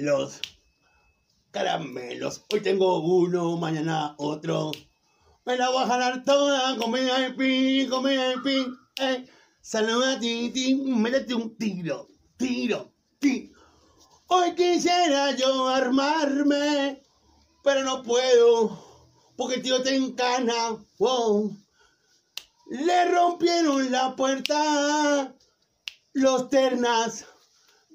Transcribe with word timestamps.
caramelos. 0.00 0.40
Caramelos. 1.50 2.44
Hoy 2.52 2.60
tengo 2.60 3.00
uno, 3.00 3.56
mañana 3.56 4.14
otro. 4.18 4.70
Me 5.44 5.56
la 5.56 5.68
voy 5.70 5.82
a 5.82 5.86
jalar 5.86 6.24
toda, 6.24 6.74
pin, 7.36 7.88
comida 7.88 8.28
de 8.28 8.38
pin. 8.38 8.76
Eh. 9.00 9.26
Saluda 9.60 10.14
a 10.14 10.20
ti, 10.20 10.50
ti, 10.50 10.74
métete 10.74 11.34
un 11.34 11.56
tiro, 11.56 12.08
tiro. 12.38 12.92
Hoy 14.28 14.54
quisiera 14.54 15.36
yo 15.36 15.68
armarme, 15.68 17.02
pero 17.62 17.84
no 17.84 18.02
puedo, 18.02 18.78
porque 19.36 19.56
el 19.56 19.62
tío 19.62 19.82
te 19.82 19.94
encana. 19.94 20.78
Le 22.70 23.04
rompieron 23.10 23.90
la 23.90 24.16
puerta 24.16 25.34
los 26.14 26.48
ternas 26.48 27.26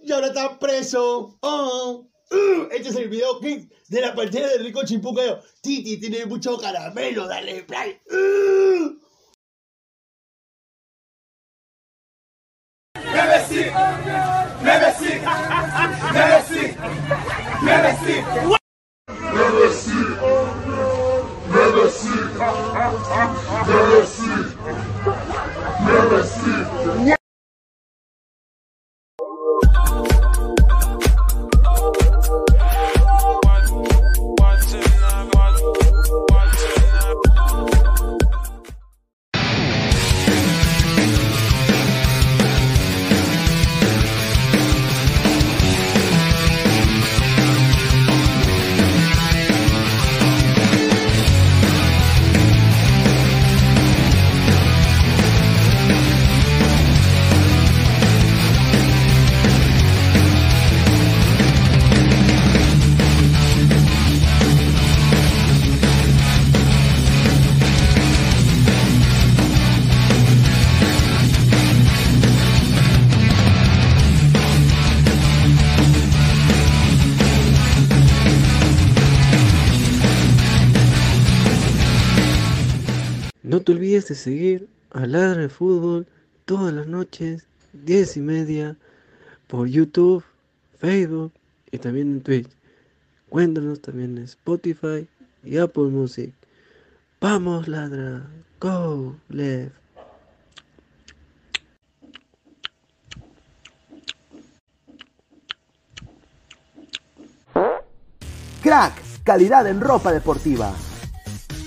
y 0.06 0.12
ahora 0.12 0.28
está 0.28 0.58
preso. 0.60 1.38
Oh. 1.42 2.08
Uh, 2.32 2.68
este 2.72 2.90
es 2.90 2.96
el 2.96 3.08
video 3.08 3.40
clip 3.40 3.72
de 3.88 4.02
la 4.02 4.16
partida 4.16 4.48
de 4.48 4.58
Rico 4.60 4.84
Chimpuca. 4.84 5.42
Titi 5.62 5.98
tiene 6.00 6.26
mucho 6.26 6.58
caramelo, 6.58 7.28
dale 7.28 7.64
play. 7.64 8.00
Uh. 8.12 9.00
Messi, 13.14 13.72
Messi, 14.64 15.22
Messi, 16.14 16.76
Messi. 17.64 18.24
No 25.86 26.08
te 26.10 26.24
de 84.10 84.16
seguir 84.16 84.70
a 84.92 85.06
Ladra 85.08 85.42
de 85.42 85.50
Fútbol 85.50 86.08
todas 86.46 86.74
las 86.74 86.88
noches, 86.88 87.48
10 87.74 88.18
y 88.18 88.22
media, 88.22 88.78
por 89.48 89.68
YouTube, 89.68 90.24
Facebook 90.78 91.32
y 91.72 91.78
también 91.80 92.12
en 92.12 92.22
Twitch. 92.22 92.50
Cuéntanos 93.30 93.82
también 93.82 94.18
en 94.18 94.24
Spotify 94.24 95.08
y 95.44 95.58
Apple 95.58 95.86
Music. 95.86 96.34
Vamos, 97.20 97.68
Ladra. 97.68 98.28
Go, 98.60 99.16
left. 99.30 99.76
Crack, 108.62 108.94
calidad 109.24 109.68
en 109.68 109.82
ropa 109.82 110.12
deportiva. 110.12 110.74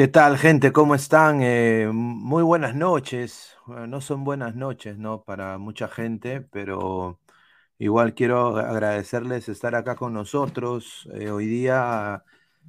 ¿Qué 0.00 0.08
tal, 0.08 0.38
gente? 0.38 0.72
¿Cómo 0.72 0.94
están? 0.94 1.42
Eh, 1.42 1.86
muy 1.92 2.42
buenas 2.42 2.74
noches. 2.74 3.54
No 3.66 4.00
son 4.00 4.24
buenas 4.24 4.56
noches, 4.56 4.96
¿no? 4.96 5.24
Para 5.24 5.58
mucha 5.58 5.88
gente, 5.88 6.40
pero 6.40 7.20
igual 7.78 8.14
quiero 8.14 8.56
agradecerles 8.56 9.50
estar 9.50 9.74
acá 9.74 9.96
con 9.96 10.14
nosotros. 10.14 11.06
Eh, 11.12 11.30
hoy 11.30 11.44
día 11.48 12.24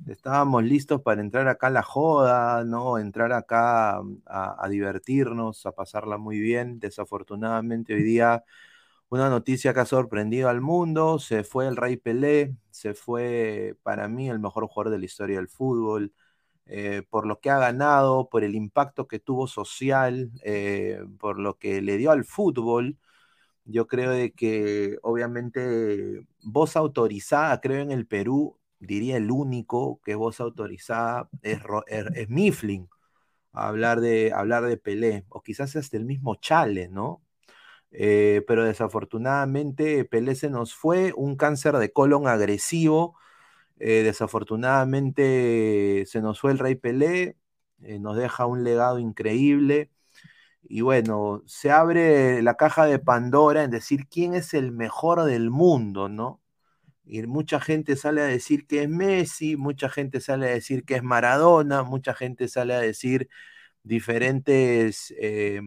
estábamos 0.07 0.65
listos 0.65 1.01
para 1.03 1.21
entrar 1.21 1.47
acá 1.47 1.67
a 1.67 1.69
la 1.69 1.83
joda, 1.83 2.65
¿no? 2.65 2.97
Entrar 2.97 3.31
acá 3.31 4.01
a 4.25 4.67
divertirnos, 4.69 5.65
a 5.65 5.71
pasarla 5.71 6.17
muy 6.17 6.37
bien. 6.37 6.79
Desafortunadamente 6.79 7.93
hoy 7.93 8.03
día 8.03 8.43
una 9.09 9.29
noticia 9.29 9.73
que 9.73 9.79
ha 9.81 9.85
sorprendido 9.85 10.49
al 10.49 10.59
mundo. 10.59 11.17
Se 11.19 11.45
fue 11.45 11.67
el 11.67 11.77
Rey 11.77 11.95
Pelé, 11.95 12.57
se 12.71 12.93
fue 12.93 13.77
para 13.83 14.09
mí 14.09 14.29
el 14.29 14.39
mejor 14.39 14.67
jugador 14.67 14.91
de 14.91 14.99
la 14.99 15.05
historia 15.05 15.37
del 15.37 15.47
fútbol 15.47 16.13
eh, 16.65 17.03
por 17.09 17.25
lo 17.27 17.39
que 17.39 17.49
ha 17.49 17.59
ganado, 17.59 18.29
por 18.29 18.43
el 18.43 18.55
impacto 18.55 19.07
que 19.07 19.19
tuvo 19.19 19.47
social, 19.47 20.31
eh, 20.43 20.99
por 21.19 21.39
lo 21.39 21.57
que 21.57 21.81
le 21.81 21.97
dio 21.97 22.11
al 22.11 22.25
fútbol. 22.25 22.97
Yo 23.65 23.87
creo 23.87 24.11
de 24.11 24.33
que 24.33 24.97
obviamente 25.03 26.25
voz 26.43 26.75
autorizada, 26.75 27.61
creo 27.61 27.81
en 27.81 27.91
el 27.91 28.07
Perú, 28.07 28.57
diría 28.79 29.17
el 29.17 29.31
único 29.31 30.01
que 30.03 30.15
voz 30.15 30.39
autorizada 30.41 31.29
es, 31.43 31.61
Ro- 31.63 31.85
er- 31.87 32.11
es 32.17 32.29
Mifflin, 32.29 32.89
hablar 33.53 34.01
de, 34.01 34.33
hablar 34.33 34.65
de 34.65 34.77
Pelé, 34.77 35.25
o 35.29 35.41
quizás 35.43 35.75
hasta 35.77 35.97
el 35.97 36.05
mismo 36.05 36.35
Chale, 36.35 36.89
¿no? 36.89 37.23
Eh, 37.91 38.43
pero 38.47 38.63
desafortunadamente 38.65 40.05
Pelé 40.05 40.35
se 40.35 40.49
nos 40.49 40.73
fue, 40.75 41.13
un 41.15 41.35
cáncer 41.35 41.77
de 41.77 41.91
colon 41.91 42.27
agresivo, 42.27 43.15
eh, 43.83 44.03
desafortunadamente 44.03 46.05
se 46.07 46.21
nos 46.21 46.39
fue 46.39 46.51
el 46.51 46.59
Rey 46.59 46.75
Pelé, 46.75 47.37
eh, 47.81 47.99
nos 47.99 48.15
deja 48.17 48.45
un 48.45 48.63
legado 48.63 48.99
increíble. 48.99 49.89
Y 50.63 50.81
bueno, 50.81 51.43
se 51.47 51.71
abre 51.71 52.41
la 52.43 52.55
caja 52.55 52.85
de 52.85 52.99
Pandora 52.99 53.63
en 53.63 53.71
decir 53.71 54.07
quién 54.09 54.35
es 54.35 54.53
el 54.53 54.71
mejor 54.71 55.23
del 55.25 55.49
mundo, 55.49 56.09
¿no? 56.09 56.41
Y 57.05 57.23
mucha 57.23 57.59
gente 57.59 57.95
sale 57.95 58.21
a 58.21 58.25
decir 58.25 58.67
que 58.67 58.83
es 58.83 58.89
Messi, 58.89 59.57
mucha 59.57 59.89
gente 59.89 60.21
sale 60.21 60.47
a 60.49 60.53
decir 60.53 60.85
que 60.85 60.95
es 60.95 61.03
Maradona, 61.03 61.83
mucha 61.83 62.13
gente 62.13 62.47
sale 62.47 62.73
a 62.75 62.79
decir 62.81 63.29
diferentes 63.83 65.13
eh, 65.19 65.61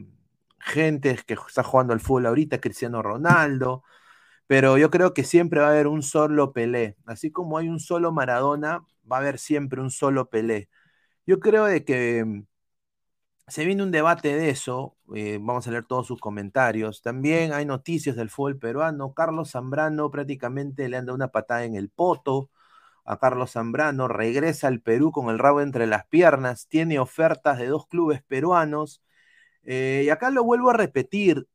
gente 0.60 1.18
que 1.26 1.34
está 1.34 1.62
jugando 1.62 1.92
al 1.92 2.00
fútbol 2.00 2.26
ahorita, 2.26 2.60
Cristiano 2.60 3.02
Ronaldo, 3.02 3.84
pero 4.46 4.78
yo 4.78 4.90
creo 4.90 5.14
que 5.14 5.24
siempre 5.24 5.60
va 5.60 5.68
a 5.68 5.70
haber 5.70 5.86
un 5.86 6.02
solo 6.02 6.52
Pelé. 6.52 6.96
Así 7.06 7.30
como 7.32 7.58
hay 7.58 7.68
un 7.68 7.80
solo 7.80 8.12
Maradona, 8.12 8.80
va 9.10 9.16
a 9.16 9.20
haber 9.20 9.38
siempre 9.38 9.80
un 9.80 9.90
solo 9.90 10.28
Pelé. 10.30 10.68
Yo 11.26 11.40
creo 11.40 11.66
de 11.66 11.84
que 11.84 12.24
mm, 12.24 12.44
se 13.48 13.64
viene 13.66 13.82
un 13.82 13.90
debate 13.90 14.34
de 14.36 14.50
eso, 14.50 14.96
eh, 15.14 15.38
vamos 15.40 15.66
a 15.66 15.70
leer 15.70 15.84
todos 15.84 16.06
sus 16.06 16.20
comentarios. 16.20 17.02
También 17.02 17.52
hay 17.52 17.66
noticias 17.66 18.16
del 18.16 18.30
fútbol 18.30 18.58
peruano. 18.58 19.12
Carlos 19.12 19.50
Zambrano 19.52 20.10
prácticamente 20.10 20.88
le 20.88 20.96
anda 20.96 21.12
una 21.12 21.28
patada 21.28 21.64
en 21.64 21.74
el 21.76 21.90
poto 21.90 22.50
a 23.04 23.18
Carlos 23.18 23.52
Zambrano, 23.52 24.08
regresa 24.08 24.68
al 24.68 24.80
Perú 24.80 25.12
con 25.12 25.30
el 25.30 25.38
rabo 25.38 25.60
entre 25.62 25.86
las 25.86 26.06
piernas, 26.08 26.68
tiene 26.68 26.98
ofertas 26.98 27.58
de 27.58 27.66
dos 27.68 27.86
clubes 27.88 28.22
peruanos. 28.24 29.02
Eh, 29.64 30.02
y 30.06 30.10
acá 30.10 30.30
lo 30.30 30.44
vuelvo 30.44 30.70
a 30.70 30.74
repetir, 30.74 31.46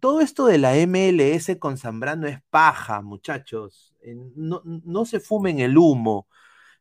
todo 0.00 0.20
esto 0.20 0.46
de 0.46 0.58
la 0.58 0.74
MLS 0.86 1.56
con 1.58 1.78
Zambrano 1.78 2.26
es 2.26 2.40
paja, 2.50 3.00
muchachos. 3.02 3.94
Eh, 4.02 4.14
no, 4.36 4.62
no, 4.64 5.04
se 5.04 5.20
fumen 5.20 5.60
el 5.60 5.78
humo. 5.78 6.28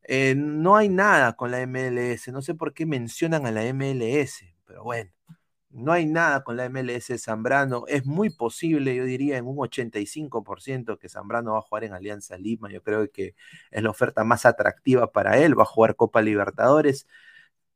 Eh, 0.03 0.35
no 0.37 0.75
hay 0.75 0.89
nada 0.89 1.35
con 1.35 1.51
la 1.51 1.61
MLS. 1.61 2.31
No 2.31 2.41
sé 2.41 2.55
por 2.55 2.73
qué 2.73 2.85
mencionan 2.85 3.45
a 3.45 3.51
la 3.51 3.63
MLS, 3.73 4.45
pero 4.65 4.83
bueno, 4.83 5.11
no 5.69 5.91
hay 5.93 6.05
nada 6.05 6.43
con 6.43 6.57
la 6.57 6.69
MLS 6.69 7.21
Zambrano. 7.21 7.85
Es 7.87 8.05
muy 8.05 8.29
posible, 8.29 8.95
yo 8.95 9.05
diría, 9.05 9.37
en 9.37 9.47
un 9.47 9.57
85% 9.57 10.97
que 10.97 11.09
Zambrano 11.09 11.53
va 11.53 11.59
a 11.59 11.61
jugar 11.61 11.83
en 11.85 11.93
Alianza 11.93 12.37
Lima. 12.37 12.69
Yo 12.71 12.81
creo 12.83 13.09
que 13.11 13.35
es 13.71 13.83
la 13.83 13.89
oferta 13.89 14.23
más 14.23 14.45
atractiva 14.45 15.11
para 15.11 15.37
él. 15.37 15.57
Va 15.57 15.63
a 15.63 15.65
jugar 15.65 15.95
Copa 15.95 16.21
Libertadores, 16.21 17.07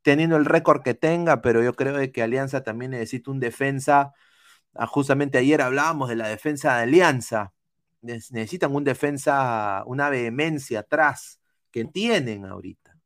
teniendo 0.03 0.37
el 0.37 0.45
récord 0.45 0.83
que 0.83 0.93
tenga, 0.95 1.41
pero 1.41 1.63
yo 1.63 1.75
creo 1.75 2.11
que 2.11 2.23
Alianza 2.23 2.63
también 2.63 2.91
necesita 2.91 3.31
un 3.31 3.39
defensa 3.39 4.13
justamente 4.87 5.37
ayer 5.37 5.61
hablábamos 5.61 6.09
de 6.09 6.15
la 6.15 6.27
defensa 6.27 6.77
de 6.77 6.83
Alianza. 6.83 7.53
Necesitan 8.01 8.73
un 8.75 8.83
defensa, 8.83 9.83
una 9.85 10.09
vehemencia 10.09 10.81
atrás 10.81 11.39
que 11.71 11.85
tienen 11.85 12.45
ahorita. 12.45 12.97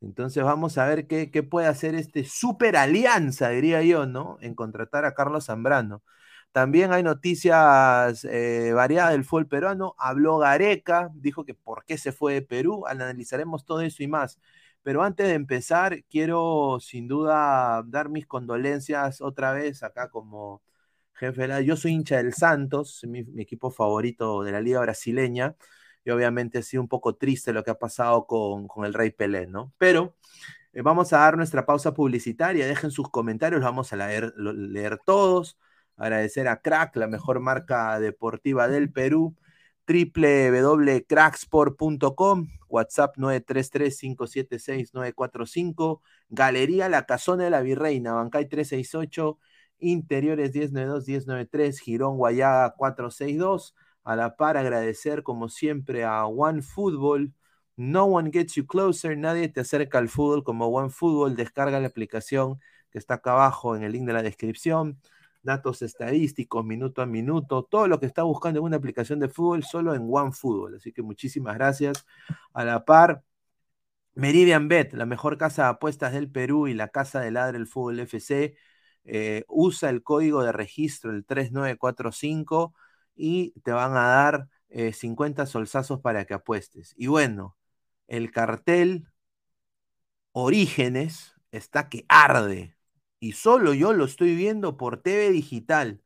Entonces 0.00 0.42
vamos 0.44 0.78
a 0.78 0.86
ver 0.86 1.06
qué, 1.06 1.42
puede 1.42 1.66
hacer 1.68 1.94
este 1.94 2.24
super 2.24 2.76
alianza, 2.76 3.50
diría 3.50 3.82
yo, 3.82 4.06
¿no? 4.06 4.38
En 4.40 4.54
contratar 4.54 5.04
a 5.04 5.14
Carlos 5.14 5.46
Zambrano. 5.46 6.02
También 6.52 6.92
hay 6.92 7.02
noticias 7.02 8.24
eh, 8.24 8.72
variadas 8.74 9.12
del 9.12 9.24
fútbol 9.24 9.46
peruano. 9.48 9.94
Habló 9.98 10.38
Gareca, 10.38 11.10
dijo 11.14 11.44
que 11.44 11.54
por 11.54 11.84
qué 11.84 11.98
se 11.98 12.12
fue 12.12 12.34
de 12.34 12.42
Perú. 12.42 12.86
Analizaremos 12.86 13.64
todo 13.64 13.82
eso 13.82 14.02
y 14.02 14.08
más. 14.08 14.38
Pero 14.82 15.02
antes 15.02 15.28
de 15.28 15.34
empezar, 15.34 16.04
quiero 16.10 16.78
sin 16.80 17.06
duda 17.08 17.82
dar 17.86 18.08
mis 18.08 18.26
condolencias 18.26 19.20
otra 19.20 19.52
vez 19.52 19.82
acá 19.82 20.08
como 20.10 20.62
jefe 21.20 21.64
Yo 21.64 21.76
soy 21.76 21.92
hincha 21.92 22.16
del 22.16 22.34
Santos, 22.34 23.04
mi, 23.06 23.20
equipo 23.38 23.70
favorito 23.70 24.42
de 24.42 24.52
la 24.52 24.60
liga 24.60 24.80
brasileña, 24.80 25.54
y 26.04 26.10
obviamente 26.10 26.58
ha 26.58 26.62
sido 26.62 26.82
un 26.82 26.88
poco 26.88 27.14
triste 27.16 27.52
lo 27.52 27.62
que 27.62 27.70
ha 27.70 27.78
pasado 27.78 28.26
con, 28.26 28.66
el 28.84 28.94
Rey 28.94 29.10
Pelé, 29.10 29.46
¿no? 29.46 29.72
Pero 29.78 30.16
eh, 30.72 30.82
vamos 30.82 31.12
a 31.12 31.18
dar 31.18 31.36
nuestra 31.36 31.66
pausa 31.66 31.94
publicitaria, 31.94 32.66
dejen 32.66 32.90
sus 32.90 33.10
comentarios, 33.10 33.62
vamos 33.62 33.92
a 33.92 33.96
leer, 33.96 34.34
leer 34.36 34.98
todos. 35.04 35.58
Agradecer 35.96 36.48
a 36.48 36.62
Crack, 36.62 36.96
la 36.96 37.08
mejor 37.08 37.40
marca 37.40 38.00
deportiva 38.00 38.68
del 38.68 38.90
Perú 38.90 39.36
www.cracksport.com, 39.86 42.48
WhatsApp 42.68 43.16
933-576-945, 43.16 46.00
Galería 46.28 46.88
La 46.88 47.06
Casona 47.06 47.44
de 47.44 47.50
la 47.50 47.60
Virreina, 47.60 48.14
Bancay 48.14 48.48
368, 48.48 49.38
Interiores 49.80 50.52
1092-1093, 50.52 51.78
Girón 51.78 52.16
Guayaga 52.16 52.74
462. 52.76 53.74
A 54.04 54.16
la 54.16 54.36
par, 54.36 54.56
agradecer 54.56 55.22
como 55.22 55.48
siempre 55.48 56.04
a 56.04 56.24
One 56.26 56.62
Football. 56.62 57.32
No 57.76 58.04
one 58.04 58.30
gets 58.30 58.54
you 58.54 58.66
closer, 58.66 59.16
nadie 59.16 59.48
te 59.48 59.60
acerca 59.60 59.98
al 59.98 60.08
fútbol 60.08 60.44
como 60.44 60.66
One 60.66 60.90
Football. 60.90 61.36
Descarga 61.36 61.80
la 61.80 61.88
aplicación 61.88 62.60
que 62.90 62.98
está 62.98 63.14
acá 63.14 63.32
abajo 63.32 63.76
en 63.76 63.82
el 63.82 63.92
link 63.92 64.06
de 64.06 64.12
la 64.12 64.22
descripción. 64.22 65.00
Datos 65.42 65.80
estadísticos, 65.82 66.64
minuto 66.64 67.00
a 67.02 67.06
minuto, 67.06 67.62
todo 67.64 67.88
lo 67.88 67.98
que 67.98 68.06
está 68.06 68.22
buscando 68.22 68.60
en 68.60 68.66
una 68.66 68.76
aplicación 68.76 69.18
de 69.20 69.28
fútbol 69.28 69.64
solo 69.64 69.94
en 69.94 70.06
One 70.10 70.32
Football. 70.32 70.76
Así 70.76 70.92
que 70.92 71.02
muchísimas 71.02 71.54
gracias. 71.54 72.06
A 72.52 72.64
la 72.64 72.84
par, 72.84 73.22
Meridian 74.14 74.68
Bet, 74.68 74.92
la 74.92 75.06
mejor 75.06 75.38
casa 75.38 75.62
de 75.64 75.68
apuestas 75.70 76.12
del 76.12 76.30
Perú 76.30 76.68
y 76.68 76.74
la 76.74 76.88
casa 76.88 77.20
de 77.20 77.30
ladre 77.30 77.58
el 77.58 77.66
fútbol 77.66 78.00
FC 78.00 78.56
eh, 79.04 79.44
usa 79.48 79.90
el 79.90 80.02
código 80.02 80.42
de 80.42 80.52
registro, 80.52 81.10
el 81.10 81.24
3945, 81.24 82.74
y 83.16 83.52
te 83.62 83.72
van 83.72 83.92
a 83.96 84.06
dar 84.06 84.48
50 84.92 85.42
eh, 85.44 85.46
solsazos 85.46 86.00
para 86.00 86.24
que 86.24 86.34
apuestes. 86.34 86.94
Y 86.96 87.08
bueno, 87.08 87.56
el 88.08 88.30
cartel 88.30 89.06
Orígenes 90.32 91.34
está 91.52 91.88
que 91.88 92.04
arde. 92.08 92.76
Y 93.18 93.32
solo 93.32 93.74
yo 93.74 93.92
lo 93.92 94.04
estoy 94.04 94.34
viendo 94.34 94.76
por 94.76 95.02
TV 95.02 95.30
Digital. 95.30 96.02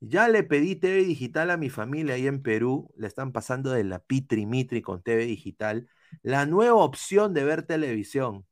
Ya 0.00 0.28
le 0.28 0.44
pedí 0.44 0.76
TV 0.76 1.04
Digital 1.04 1.50
a 1.50 1.56
mi 1.56 1.70
familia 1.70 2.14
ahí 2.14 2.26
en 2.26 2.42
Perú. 2.42 2.92
Le 2.96 3.06
están 3.08 3.32
pasando 3.32 3.70
de 3.72 3.84
la 3.84 4.00
Pitri 4.00 4.46
Mitri 4.46 4.82
con 4.82 5.02
TV 5.02 5.26
Digital. 5.26 5.88
La 6.22 6.46
nueva 6.46 6.76
opción 6.84 7.34
de 7.34 7.44
ver 7.44 7.64
televisión. 7.64 8.46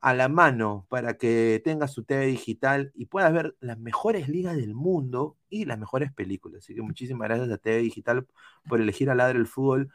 a 0.00 0.14
la 0.14 0.28
mano 0.28 0.86
para 0.88 1.14
que 1.18 1.60
tengas 1.64 1.94
tu 1.94 2.04
TV 2.04 2.26
digital 2.26 2.90
y 2.94 3.06
puedas 3.06 3.32
ver 3.32 3.56
las 3.60 3.78
mejores 3.78 4.28
ligas 4.28 4.56
del 4.56 4.74
mundo 4.74 5.36
y 5.50 5.66
las 5.66 5.78
mejores 5.78 6.12
películas. 6.12 6.64
Así 6.64 6.74
que 6.74 6.82
muchísimas 6.82 7.28
gracias 7.28 7.50
a 7.50 7.58
TV 7.58 7.78
Digital 7.78 8.26
por 8.68 8.80
elegir 8.80 9.10
a 9.10 9.14
Ladre 9.14 9.38
el 9.38 9.46
Fútbol 9.46 9.92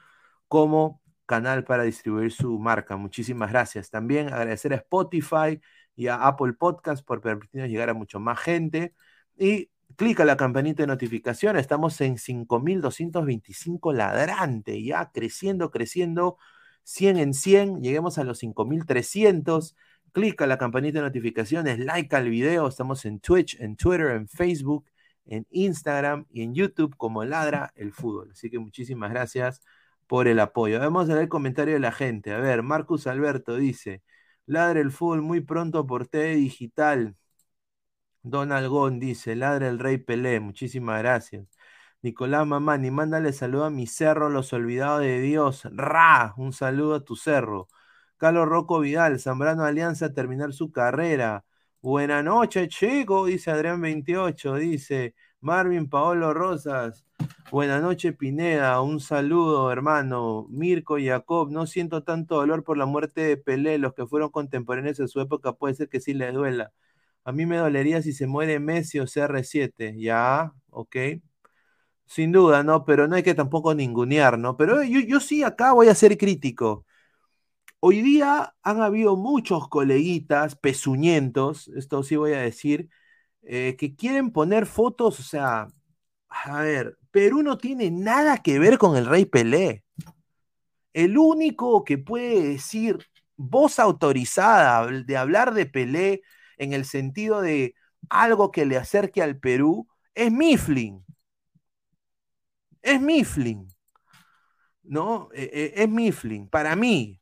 como 0.48 1.02
canal 1.26 1.64
para 1.64 1.84
distribuir 1.84 2.32
su 2.32 2.60
marca. 2.60 2.98
Muchísimas 2.98 3.52
gracias. 3.52 3.90
También 3.90 4.28
agradecer 4.28 4.74
a 4.74 4.78
Spotify 4.78 5.60
y 5.96 6.08
a 6.08 6.28
Apple 6.28 6.54
Podcast 6.54 7.06
por 7.06 7.22
permitirnos 7.22 7.70
llegar 7.70 7.90
a 7.90 7.94
mucho 7.96 8.20
más 8.20 8.40
gente. 8.40 8.94
Y 9.38 9.72
clica 9.96 10.24
la 10.26 10.38
campanita 10.38 10.84
de 10.84 10.88
notificación. 10.88 11.58
Estamos 11.58 12.00
en 12.02 12.18
5.225 12.18 13.94
ladrante, 13.94 14.84
ya 14.84 15.12
creciendo, 15.12 15.72
creciendo. 15.72 16.38
100 16.84 17.18
en 17.18 17.34
100, 17.34 17.82
lleguemos 17.82 18.20
a 18.20 18.24
los 18.24 18.38
5300 18.40 19.76
clica 20.16 20.48
la 20.48 20.58
campanita 20.58 21.00
de 21.00 21.06
notificaciones, 21.06 21.78
like 21.80 22.16
al 22.16 22.30
video. 22.30 22.68
Estamos 22.70 23.04
en 23.06 23.20
Twitch, 23.20 23.60
en 23.60 23.76
Twitter, 23.76 24.12
en 24.12 24.30
Facebook, 24.30 24.90
en 25.26 25.46
Instagram 25.52 26.26
y 26.30 26.42
en 26.44 26.56
YouTube 26.56 26.96
como 26.98 27.26
Ladra 27.26 27.74
el 27.76 27.92
Fútbol. 27.94 28.32
Así 28.32 28.50
que 28.50 28.58
muchísimas 28.60 29.12
gracias 29.12 29.62
por 30.08 30.28
el 30.30 30.40
apoyo. 30.40 30.80
Vamos 30.80 31.10
a 31.10 31.16
ver 31.16 31.24
el 31.24 31.30
comentario 31.30 31.74
de 31.74 31.82
la 31.82 31.92
gente. 31.92 32.32
A 32.34 32.40
ver, 32.40 32.64
Marcus 32.64 33.08
Alberto 33.08 33.58
dice, 33.58 34.04
Ladra 34.46 34.80
el 34.80 34.92
Fútbol 34.92 35.22
muy 35.22 35.42
pronto 35.42 35.86
por 35.86 36.08
TV 36.08 36.36
Digital. 36.36 37.16
Donald 38.24 38.68
Gon 38.70 39.00
dice, 39.00 39.36
Ladra 39.36 39.68
el 39.68 39.80
Rey 39.80 39.98
Pelé. 39.98 40.40
Muchísimas 40.40 41.00
gracias. 41.00 41.46
Nicolás 42.02 42.48
Mamani, 42.48 42.92
mándale 42.92 43.34
saludo 43.34 43.66
a 43.66 43.70
mi 43.70 43.88
cerro, 43.88 44.30
los 44.30 44.54
olvidados 44.54 45.02
de 45.02 45.20
Dios. 45.22 45.64
Ra, 45.72 46.34
un 46.38 46.54
saludo 46.54 46.96
a 46.96 47.04
tu 47.04 47.16
cerro. 47.16 47.68
Carlos 48.18 48.48
Rocco 48.48 48.80
Vidal, 48.80 49.20
Zambrano 49.20 49.66
Alianza 49.66 50.14
terminar 50.14 50.54
su 50.54 50.72
carrera. 50.72 51.44
Buenas 51.82 52.24
noches, 52.24 52.70
chico, 52.70 53.26
dice 53.26 53.52
Adrián 53.52 53.82
28, 53.82 54.56
dice 54.56 55.16
Marvin 55.42 55.90
Paolo 55.90 56.34
Rosas. 56.34 57.06
Buenas 57.52 57.82
noches, 57.82 58.16
Pineda. 58.16 58.82
Un 58.82 59.00
saludo, 59.00 59.72
hermano. 59.72 60.48
Mirko 60.50 60.98
Jacob, 61.00 61.52
no 61.52 61.68
siento 61.68 62.04
tanto 62.04 62.36
dolor 62.36 62.64
por 62.64 62.78
la 62.78 62.86
muerte 62.86 63.22
de 63.22 63.38
Pelé. 63.38 63.78
Los 63.78 63.94
que 63.94 64.08
fueron 64.08 64.30
contemporáneos 64.30 65.00
en 65.00 65.08
su 65.08 65.20
época 65.22 65.54
puede 65.54 65.76
ser 65.76 65.90
que 65.90 66.00
sí 66.00 66.14
le 66.14 66.32
duela. 66.32 66.72
A 67.24 67.32
mí 67.32 67.46
me 67.46 67.58
dolería 67.58 68.02
si 68.02 68.14
se 68.14 68.28
muere 68.28 68.60
Messi 68.60 69.00
o 69.00 69.06
CR7. 69.08 69.96
Ya, 70.02 70.54
ok. 70.70 70.96
Sin 72.06 72.32
duda, 72.32 72.64
¿no? 72.64 72.86
Pero 72.86 73.08
no 73.08 73.16
hay 73.16 73.24
que 73.24 73.34
tampoco 73.36 73.74
ningunear, 73.76 74.38
¿no? 74.38 74.58
Pero 74.58 74.84
yo, 74.84 75.00
yo 75.02 75.20
sí 75.20 75.44
acá 75.44 75.74
voy 75.74 75.90
a 75.90 75.96
ser 75.96 76.18
crítico. 76.18 76.86
Hoy 77.88 78.02
día 78.02 78.56
han 78.64 78.82
habido 78.82 79.16
muchos 79.16 79.70
coleguitas 79.70 80.56
pezuñentos, 80.56 81.68
esto 81.68 82.02
sí 82.02 82.16
voy 82.16 82.34
a 82.34 82.40
decir, 82.40 82.90
eh, 83.44 83.76
que 83.78 83.96
quieren 83.96 84.32
poner 84.32 84.66
fotos, 84.66 85.20
o 85.20 85.22
sea, 85.22 85.68
a 86.28 86.62
ver, 86.64 86.98
Perú 87.12 87.44
no 87.44 87.60
tiene 87.60 87.92
nada 87.92 88.40
que 88.40 88.58
ver 88.58 88.80
con 88.80 88.98
el 88.98 89.06
rey 89.06 89.26
Pelé. 89.26 89.84
El 90.94 91.16
único 91.20 91.84
que 91.84 92.00
puede 92.00 92.42
decir 92.42 93.06
voz 93.38 93.78
autorizada 93.78 94.88
de 94.88 95.18
hablar 95.18 95.54
de 95.54 95.68
Pelé 95.68 96.24
en 96.58 96.74
el 96.74 96.86
sentido 96.86 97.42
de 97.42 97.76
algo 98.10 98.52
que 98.52 98.66
le 98.66 98.78
acerque 98.78 99.22
al 99.22 99.38
Perú 99.38 99.88
es 100.16 100.32
Mifflin. 100.32 101.06
Es 102.82 103.00
Mifflin. 103.00 103.68
¿No? 104.82 105.30
Eh, 105.36 105.52
eh, 105.54 105.74
es 105.84 105.88
Mifflin, 105.90 106.50
para 106.50 106.76
mí. 106.76 107.22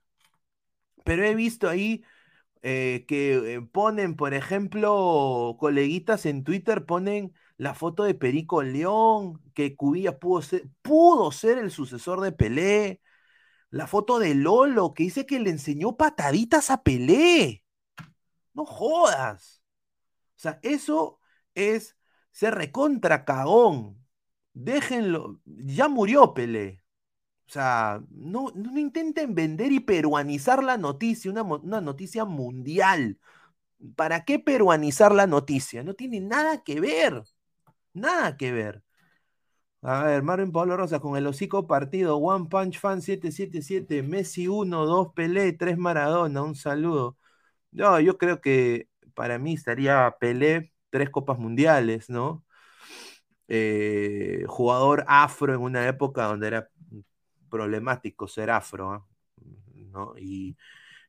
Pero 1.03 1.25
he 1.25 1.35
visto 1.35 1.69
ahí 1.69 2.03
eh, 2.61 3.05
que 3.07 3.61
ponen, 3.71 4.15
por 4.15 4.33
ejemplo, 4.33 5.57
coleguitas 5.59 6.25
en 6.25 6.43
Twitter 6.43 6.85
ponen 6.85 7.33
la 7.57 7.73
foto 7.75 8.03
de 8.03 8.15
Perico 8.15 8.63
León, 8.63 9.41
que 9.53 9.75
Cubilla 9.75 10.19
pudo 10.19 10.41
ser, 10.41 10.69
pudo 10.81 11.31
ser 11.31 11.57
el 11.57 11.71
sucesor 11.71 12.21
de 12.21 12.31
Pelé. 12.31 13.01
La 13.69 13.87
foto 13.87 14.19
de 14.19 14.35
Lolo, 14.35 14.93
que 14.93 15.03
dice 15.03 15.25
que 15.25 15.39
le 15.39 15.49
enseñó 15.49 15.97
pataditas 15.97 16.69
a 16.71 16.83
Pelé. 16.83 17.63
No 18.53 18.65
jodas. 18.65 19.63
O 20.37 20.39
sea, 20.39 20.59
eso 20.63 21.19
es 21.55 21.97
ser 22.31 22.55
recontra 22.55 23.25
cagón. 23.25 24.05
Déjenlo. 24.53 25.41
Ya 25.45 25.87
murió 25.87 26.33
Pelé. 26.33 26.82
O 27.53 27.55
sea, 27.55 28.01
no, 28.09 28.51
no 28.55 28.79
intenten 28.79 29.35
vender 29.35 29.71
y 29.71 29.79
peruanizar 29.79 30.63
la 30.63 30.75
noticia, 30.75 31.29
una, 31.29 31.43
una 31.43 31.81
noticia 31.81 32.25
mundial. 32.25 33.19
¿Para 33.95 34.25
qué 34.25 34.39
peruanizar 34.39 35.13
la 35.13 35.27
noticia? 35.27 35.83
No 35.83 35.93
tiene 35.93 36.19
nada 36.19 36.63
que 36.63 36.81
ver. 36.81 37.23
Nada 37.93 38.37
que 38.37 38.51
ver. 38.51 38.83
A 39.81 40.03
ver, 40.05 40.23
Marvin 40.23 40.51
Pablo 40.51 40.77
Rosa 40.77 40.99
con 40.99 41.17
el 41.17 41.27
hocico 41.27 41.67
partido. 41.67 42.17
One 42.17 42.47
Punch 42.49 42.79
Fan 42.79 43.01
777. 43.01 44.01
Messi 44.03 44.47
1, 44.47 44.85
2 44.85 45.09
Pelé, 45.13 45.53
3 45.53 45.77
Maradona. 45.77 46.41
Un 46.43 46.55
saludo. 46.55 47.17
No, 47.71 47.99
yo 47.99 48.17
creo 48.17 48.41
que 48.41 48.89
para 49.15 49.39
mí 49.39 49.53
estaría 49.55 50.15
Pelé, 50.19 50.73
tres 50.91 51.09
Copas 51.11 51.39
Mundiales, 51.39 52.09
¿no? 52.09 52.45
Eh, 53.47 54.43
jugador 54.47 55.03
afro 55.07 55.53
en 55.53 55.61
una 55.61 55.87
época 55.87 56.23
donde 56.25 56.47
era 56.47 56.69
problemático 57.53 58.27
ser 58.27 58.49
afro, 58.49 58.91
¿ah? 58.91 59.07
¿no? 59.91 60.15
Y, 60.17 60.57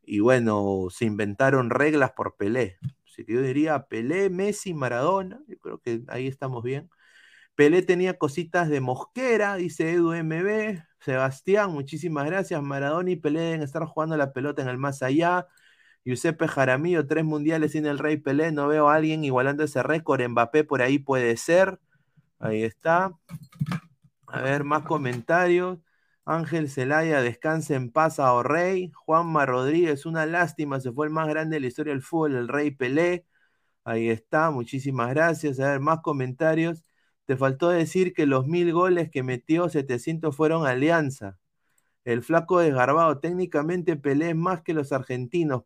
y 0.02 0.20
bueno, 0.20 0.88
se 0.90 1.06
inventaron 1.06 1.70
reglas 1.70 2.12
por 2.12 2.36
Pelé. 2.36 2.78
Así 3.06 3.24
que 3.24 3.34
yo 3.34 3.42
diría 3.42 3.86
Pelé, 3.88 4.28
Messi, 4.30 4.74
Maradona. 4.74 5.40
Yo 5.48 5.58
creo 5.58 5.78
que 5.80 6.02
ahí 6.08 6.26
estamos 6.28 6.62
bien. 6.62 6.90
Pelé 7.54 7.82
tenía 7.82 8.18
cositas 8.18 8.68
de 8.68 8.80
Mosquera, 8.80 9.56
dice 9.56 9.92
Edu 9.92 10.12
MB. 10.14 10.82
Sebastián, 11.00 11.72
muchísimas 11.72 12.26
gracias. 12.26 12.62
Maradona 12.62 13.10
y 13.12 13.16
Pelé 13.16 13.40
deben 13.40 13.62
estar 13.62 13.84
jugando 13.86 14.16
la 14.16 14.32
pelota 14.32 14.62
en 14.62 14.68
el 14.68 14.78
más 14.78 15.02
allá. 15.02 15.46
Giuseppe 16.04 16.48
Jaramillo, 16.48 17.06
tres 17.06 17.24
mundiales 17.24 17.72
sin 17.72 17.86
el 17.86 17.98
Rey 17.98 18.18
Pelé. 18.18 18.52
No 18.52 18.68
veo 18.68 18.88
a 18.90 18.96
alguien 18.96 19.24
igualando 19.24 19.64
ese 19.64 19.82
récord. 19.82 20.22
Mbappé 20.28 20.64
por 20.64 20.82
ahí 20.82 20.98
puede 20.98 21.36
ser. 21.38 21.80
Ahí 22.38 22.64
está. 22.64 23.12
A 24.26 24.42
ver, 24.42 24.64
más 24.64 24.82
comentarios. 24.82 25.78
Ángel 26.26 26.70
Zelaya, 26.70 27.20
descanse 27.22 27.74
en 27.74 27.90
paz 27.90 28.18
a 28.18 28.42
Rey. 28.42 28.90
Juanma 28.94 29.46
Rodríguez, 29.46 30.06
una 30.06 30.26
lástima, 30.26 30.80
se 30.80 30.92
fue 30.92 31.06
el 31.06 31.12
más 31.12 31.28
grande 31.28 31.56
de 31.56 31.60
la 31.60 31.66
historia 31.66 31.92
del 31.92 32.02
fútbol, 32.02 32.34
el 32.36 32.48
Rey 32.48 32.70
Pelé. 32.70 33.26
Ahí 33.84 34.08
está, 34.10 34.50
muchísimas 34.50 35.10
gracias. 35.10 35.60
A 35.60 35.72
ver, 35.72 35.80
más 35.80 36.00
comentarios. 36.02 36.84
Te 37.26 37.36
faltó 37.36 37.70
decir 37.70 38.14
que 38.14 38.26
los 38.26 38.46
mil 38.46 38.72
goles 38.72 39.10
que 39.10 39.22
metió 39.22 39.68
700 39.68 40.36
fueron 40.36 40.66
Alianza. 40.66 41.38
El 42.04 42.22
flaco 42.22 42.60
desgarbado, 42.60 43.20
técnicamente 43.20 43.96
Pelé 43.96 44.34
más 44.34 44.62
que 44.62 44.74
los 44.74 44.92
argentinos. 44.92 45.64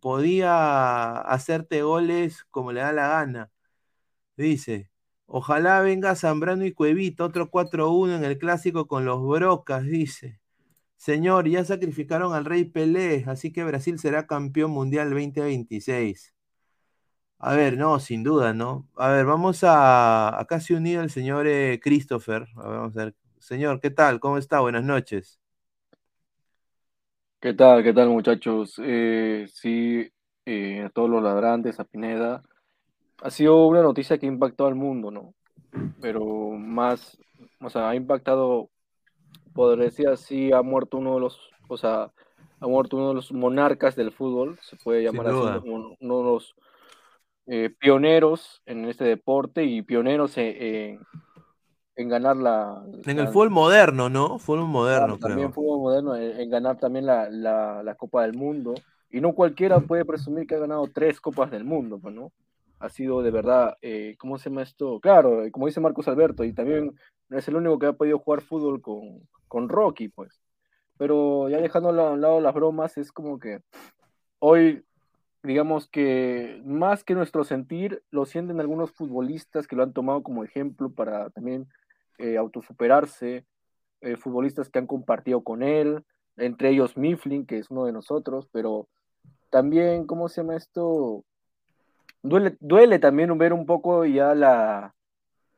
Podía 0.00 1.20
hacerte 1.22 1.82
goles 1.82 2.44
como 2.50 2.72
le 2.72 2.80
da 2.80 2.92
la 2.92 3.08
gana. 3.08 3.50
Dice, 4.36 4.90
ojalá 5.30 5.80
venga 5.80 6.16
Zambrano 6.16 6.64
y 6.66 6.72
Cuevita, 6.72 7.24
otro 7.24 7.50
4-1 7.50 8.16
en 8.16 8.24
el 8.24 8.38
clásico 8.38 8.86
con 8.88 9.04
los 9.04 9.22
Brocas, 9.26 9.84
dice. 9.84 10.40
Señor, 10.96 11.48
ya 11.48 11.64
sacrificaron 11.64 12.34
al 12.34 12.44
rey 12.46 12.64
Pelé, 12.66 13.24
así 13.28 13.52
que 13.52 13.64
Brasil 13.64 13.98
será 13.98 14.26
campeón 14.26 14.72
mundial 14.72 15.10
2026. 15.10 16.34
A 17.38 17.54
ver, 17.54 17.76
no, 17.78 17.98
sin 18.00 18.22
duda, 18.22 18.52
¿no? 18.52 18.88
A 18.96 19.08
ver, 19.10 19.24
vamos 19.26 19.64
a. 19.64 20.38
Acá 20.38 20.60
se 20.60 20.74
unido 20.74 21.02
el 21.02 21.10
señor 21.10 21.46
eh, 21.46 21.80
Christopher. 21.82 22.46
A 22.56 22.68
ver, 22.68 22.78
vamos 22.78 22.96
a 22.96 23.04
ver. 23.06 23.14
Señor, 23.38 23.80
¿qué 23.80 23.90
tal? 23.90 24.20
¿Cómo 24.20 24.36
está? 24.38 24.60
Buenas 24.60 24.84
noches. 24.84 25.40
¿Qué 27.40 27.54
tal? 27.54 27.82
¿Qué 27.82 27.92
tal, 27.94 28.08
muchachos? 28.10 28.74
Eh, 28.82 29.46
sí, 29.52 30.06
eh, 30.44 30.82
a 30.84 30.90
todos 30.90 31.08
los 31.08 31.22
ladrantes, 31.22 31.80
a 31.80 31.84
Pineda. 31.84 32.42
Ha 33.22 33.30
sido 33.30 33.66
una 33.66 33.82
noticia 33.82 34.18
que 34.18 34.26
ha 34.26 34.28
impactado 34.28 34.68
al 34.68 34.74
mundo, 34.74 35.10
¿no? 35.10 35.34
Pero 36.00 36.50
más, 36.50 37.18
o 37.60 37.70
sea, 37.70 37.90
ha 37.90 37.94
impactado, 37.94 38.70
podría 39.52 39.84
decir 39.84 40.08
así, 40.08 40.52
ha 40.52 40.62
muerto 40.62 40.98
uno 40.98 41.14
de 41.14 41.20
los, 41.20 41.50
o 41.68 41.76
sea, 41.76 42.10
ha 42.60 42.66
muerto 42.66 42.96
uno 42.96 43.08
de 43.08 43.14
los 43.14 43.32
monarcas 43.32 43.94
del 43.96 44.12
fútbol, 44.12 44.58
se 44.62 44.76
puede 44.76 45.02
llamar 45.02 45.28
así, 45.28 45.68
uno, 45.68 45.96
uno 46.00 46.18
de 46.18 46.24
los 46.24 46.54
eh, 47.46 47.70
pioneros 47.78 48.62
en 48.66 48.84
este 48.84 49.04
deporte 49.04 49.64
y 49.64 49.82
pioneros 49.82 50.36
en, 50.36 51.00
en, 51.96 52.08
ganar 52.08 52.36
la... 52.36 52.82
En 53.06 53.18
el 53.18 53.28
fútbol 53.28 53.50
moderno, 53.50 54.08
¿no? 54.08 54.38
Fútbol 54.38 54.66
moderno, 54.66 55.18
claro, 55.18 55.18
También 55.18 55.52
fútbol 55.52 55.80
moderno, 55.80 56.16
en, 56.16 56.50
ganar 56.50 56.78
también 56.78 57.06
la, 57.06 57.28
la, 57.28 57.82
la, 57.82 57.94
Copa 57.94 58.22
del 58.22 58.34
Mundo. 58.34 58.74
Y 59.10 59.20
no 59.20 59.32
cualquiera 59.32 59.80
puede 59.80 60.04
presumir 60.04 60.46
que 60.46 60.54
ha 60.54 60.60
ganado 60.60 60.86
tres 60.94 61.20
Copas 61.20 61.50
del 61.50 61.64
Mundo, 61.64 61.98
pues, 61.98 62.14
¿no? 62.14 62.30
Ha 62.80 62.88
sido 62.88 63.22
de 63.22 63.30
verdad, 63.30 63.76
eh, 63.82 64.16
¿cómo 64.18 64.38
se 64.38 64.50
llama 64.50 64.62
esto? 64.62 64.98
Claro, 65.00 65.42
como 65.52 65.66
dice 65.66 65.80
Marcos 65.80 66.08
Alberto, 66.08 66.44
y 66.44 66.52
también 66.52 66.92
no 67.28 67.38
es 67.38 67.46
el 67.46 67.56
único 67.56 67.78
que 67.78 67.86
ha 67.86 67.92
podido 67.92 68.18
jugar 68.18 68.40
fútbol 68.40 68.82
con, 68.82 69.28
con 69.46 69.68
Rocky, 69.68 70.08
pues. 70.08 70.40
Pero 70.98 71.48
ya 71.48 71.58
dejando 71.58 71.90
a 71.90 72.12
un 72.12 72.20
lado 72.20 72.40
las 72.40 72.54
bromas, 72.54 72.98
es 72.98 73.12
como 73.12 73.38
que 73.38 73.60
hoy 74.40 74.84
digamos 75.42 75.88
que 75.88 76.60
más 76.64 77.04
que 77.04 77.14
nuestro 77.14 77.44
sentir, 77.44 78.02
lo 78.10 78.26
sienten 78.26 78.60
algunos 78.60 78.92
futbolistas 78.92 79.66
que 79.66 79.76
lo 79.76 79.82
han 79.82 79.92
tomado 79.92 80.22
como 80.22 80.44
ejemplo 80.44 80.90
para 80.90 81.30
también 81.30 81.66
eh, 82.18 82.36
autosuperarse, 82.36 83.46
eh, 84.02 84.16
futbolistas 84.16 84.68
que 84.68 84.78
han 84.78 84.86
compartido 84.86 85.42
con 85.42 85.62
él, 85.62 86.04
entre 86.36 86.70
ellos 86.70 86.96
Mifflin, 86.96 87.46
que 87.46 87.58
es 87.58 87.70
uno 87.70 87.84
de 87.84 87.92
nosotros, 87.92 88.48
pero 88.52 88.88
también, 89.50 90.06
¿cómo 90.06 90.28
se 90.28 90.42
llama 90.42 90.56
esto? 90.56 91.24
Duele, 92.22 92.56
duele 92.60 92.98
también 92.98 93.36
ver 93.38 93.52
un 93.52 93.66
poco 93.66 94.04
ya 94.04 94.34
la, 94.34 94.94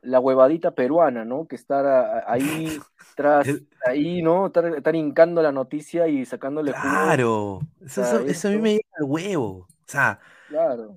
la 0.02 0.20
huevadita 0.20 0.74
peruana, 0.74 1.24
¿no? 1.24 1.46
Que 1.46 1.56
estar 1.56 2.24
ahí 2.26 2.78
tras, 3.16 3.48
ahí, 3.86 4.22
¿no? 4.22 4.46
Estar, 4.46 4.94
hincando 4.94 5.42
la 5.42 5.52
noticia 5.52 6.08
y 6.08 6.24
sacándole. 6.24 6.72
Claro, 6.72 7.60
eso, 7.84 8.20
eso, 8.20 8.48
a 8.48 8.50
mí 8.50 8.58
me 8.58 8.70
llega 8.72 8.88
al 8.98 9.04
huevo. 9.04 9.66
O 9.68 9.92
sea, 9.92 10.20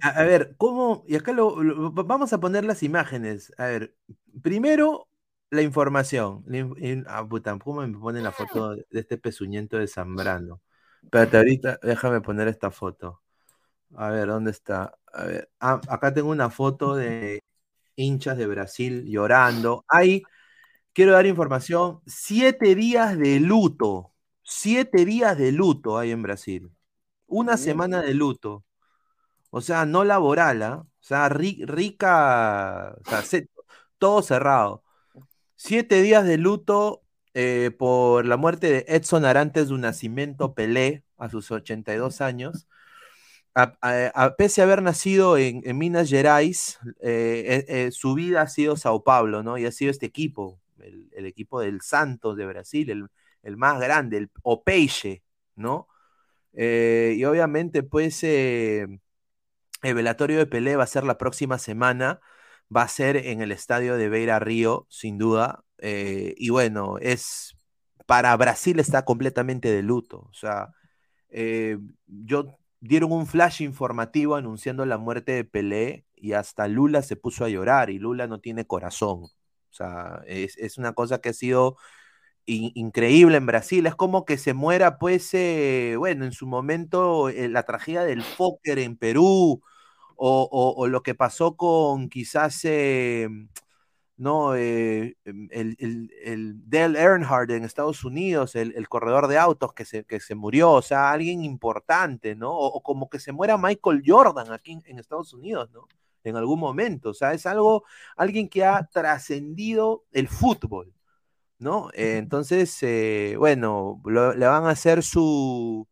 a, 0.02 0.24
ver, 0.24 0.56
¿cómo? 0.58 1.04
Y 1.08 1.16
acá 1.16 1.32
lo, 1.32 1.56
vamos 1.92 2.34
a 2.34 2.40
poner 2.40 2.66
las 2.66 2.84
imágenes. 2.84 3.54
A 3.58 3.66
ver, 3.66 3.96
primero 4.42 5.08
la 5.50 5.62
información. 5.62 6.44
ah, 7.08 7.26
puta, 7.28 7.58
¿cómo 7.60 7.82
me 7.82 7.98
ponen 7.98 8.24
la 8.24 8.32
foto 8.32 8.76
de 8.76 8.86
este 8.92 9.18
pezuñento 9.18 9.78
de 9.78 9.88
Zambrano? 9.88 10.62
Espérate, 11.04 11.38
ahorita 11.38 11.80
déjame 11.84 12.22
poner 12.22 12.48
esta 12.48 12.72
foto. 12.72 13.22
A 13.96 14.10
ver, 14.10 14.28
¿dónde 14.28 14.52
está? 14.52 14.98
A 15.14 15.26
ver, 15.26 15.50
ah, 15.60 15.82
acá 15.90 16.14
tengo 16.14 16.30
una 16.30 16.50
foto 16.50 16.96
de 16.96 17.42
hinchas 17.96 18.38
de 18.38 18.48
Brasil 18.48 19.06
llorando. 19.08 19.86
Hay, 19.88 20.24
quiero 20.94 21.14
dar 21.14 21.26
información, 21.26 22.02
siete 22.08 22.76
días 22.76 23.18
de 23.18 23.40
luto. 23.40 24.14
Siete 24.44 25.06
días 25.06 25.38
de 25.38 25.52
luto 25.52 25.98
hay 25.98 26.12
en 26.12 26.24
Brasil. 26.24 26.72
Una 27.28 27.58
semana 27.58 28.02
de 28.02 28.14
luto 28.14 28.66
o 29.58 29.62
sea, 29.62 29.86
no 29.86 30.04
laboral, 30.04 30.62
¿ah? 30.64 30.86
O 30.86 31.04
sea, 31.04 31.30
rica, 31.30 32.94
o 33.00 33.10
sea, 33.10 33.24
todo 33.98 34.22
cerrado. 34.22 34.84
Siete 35.56 36.02
días 36.02 36.26
de 36.26 36.38
luto 36.38 37.04
eh, 37.34 37.72
por 37.78 38.26
la 38.26 38.36
muerte 38.38 38.70
de 38.70 38.86
Edson 38.90 39.24
Arantes 39.24 39.70
de 39.70 39.76
un 39.76 39.82
nacimiento 39.82 40.54
Pelé 40.56 41.06
a 41.18 41.30
sus 41.30 41.52
82 41.52 42.20
años. 42.20 42.68
A, 43.58 44.36
pese 44.38 44.62
a 44.62 44.66
haber 44.66 44.82
nacido 44.82 45.38
en, 45.38 45.64
Minas 45.78 46.10
Gerais, 46.10 46.78
eh, 47.02 47.66
eh, 47.70 47.92
su 47.92 48.14
vida 48.14 48.42
ha 48.42 48.48
sido 48.48 48.76
Sao 48.76 49.04
Paulo, 49.04 49.44
¿no? 49.44 49.58
Y 49.58 49.66
ha 49.66 49.72
sido 49.72 49.92
este 49.92 50.06
equipo, 50.06 50.60
el, 50.80 51.26
equipo 51.26 51.62
del 51.62 51.82
Santos 51.82 52.36
de 52.36 52.46
Brasil, 52.46 53.10
el, 53.44 53.58
más 53.58 53.80
grande, 53.80 54.18
el 54.18 54.32
Opeixe, 54.44 55.24
¿no? 55.56 55.88
y 56.58 57.24
obviamente, 57.26 57.84
pues, 57.84 58.24
el 58.24 59.00
velatorio 59.82 60.38
de 60.38 60.48
Pelé 60.48 60.76
va 60.76 60.84
a 60.84 60.88
ser 60.88 61.04
la 61.04 61.18
próxima 61.18 61.58
semana, 61.58 62.22
va 62.76 62.84
a 62.84 62.88
ser 62.88 63.18
en 63.18 63.42
el 63.42 63.52
estadio 63.52 63.98
de 63.98 64.10
Beira 64.10 64.40
Río, 64.40 64.88
sin 64.90 65.18
duda. 65.18 65.64
Eh, 65.78 66.34
y 66.38 66.50
bueno, 66.50 66.98
es 67.00 67.56
para 68.06 68.36
Brasil 68.38 68.80
está 68.80 69.06
completamente 69.06 69.72
de 69.72 69.84
luto. 69.84 70.28
O 70.30 70.34
sea, 70.34 70.70
eh, 71.30 71.78
yo 72.08 72.58
dieron 72.88 73.12
un 73.12 73.28
flash 73.28 73.62
informativo 73.62 74.36
anunciando 74.36 74.86
la 74.86 74.98
muerte 74.98 75.34
de 75.34 75.44
Pelé 75.44 76.06
y 76.16 76.34
hasta 76.34 76.68
Lula 76.68 77.02
se 77.02 77.16
puso 77.16 77.46
a 77.46 77.50
llorar 77.50 77.90
y 77.90 78.00
Lula 78.00 78.28
no 78.28 78.40
tiene 78.40 78.66
corazón. 78.66 79.24
O 79.26 79.32
sea, 79.78 80.22
es, 80.28 80.78
una 80.78 80.94
cosa 80.94 81.20
que 81.20 81.30
ha 81.30 81.34
sido 81.34 81.78
increíble 82.46 83.38
en 83.38 83.46
Brasil. 83.46 83.86
Es 83.88 83.96
como 83.96 84.26
que 84.26 84.38
se 84.38 84.54
muera, 84.54 85.00
pues, 85.00 85.34
eh, 85.34 85.96
bueno, 85.98 86.26
en 86.26 86.32
su 86.32 86.48
momento 86.48 87.30
la 87.30 87.64
tragedia 87.64 88.04
del 88.04 88.24
póker 88.38 88.80
en 88.80 88.98
Perú 88.98 89.62
o, 90.16 90.88
lo 90.88 91.04
que 91.04 91.16
pasó 91.16 91.58
con 91.58 92.10
quizás, 92.10 92.62
eh, 92.66 93.28
¿no? 94.18 94.56
Eh, 94.56 95.18
em, 95.26 95.48
el, 95.52 95.76
el, 96.24 96.70
Dale 96.70 97.00
Earnhardt 97.00 97.52
en 97.52 97.64
Estados 97.64 98.04
Unidos, 98.04 98.56
el, 98.56 98.88
corredor 98.90 99.28
de 99.28 99.38
autos 99.38 99.74
que 99.74 99.86
se, 99.86 100.06
que 100.06 100.20
se 100.20 100.36
murió, 100.36 100.72
o 100.72 100.82
sea, 100.82 101.12
alguien 101.12 101.44
importante, 101.44 102.36
¿no? 102.36 102.52
O, 102.54 102.82
como 102.82 103.10
que 103.10 103.20
se 103.20 103.32
muera 103.32 103.58
Michael 103.58 104.04
Jordan 104.06 104.52
aquí 104.52 104.80
en, 104.86 105.00
Estados 105.00 105.34
Unidos, 105.34 105.70
¿no? 105.72 105.88
En 106.24 106.38
algún 106.38 106.60
momento, 106.60 107.10
o 107.12 107.14
sea, 107.14 107.34
es 107.34 107.46
algo, 107.46 107.84
alguien 108.18 108.50
que 108.50 108.66
ha 108.66 108.86
trascendido 108.88 110.06
el 110.12 110.28
fútbol, 110.28 110.94
¿no? 111.60 111.90
Eh, 111.94 112.18
entonces, 112.18 112.78
bueno, 113.38 114.02
le 114.06 114.48
van 114.48 114.66
a 114.66 114.72
hacer 114.72 115.04
su, 115.04 115.88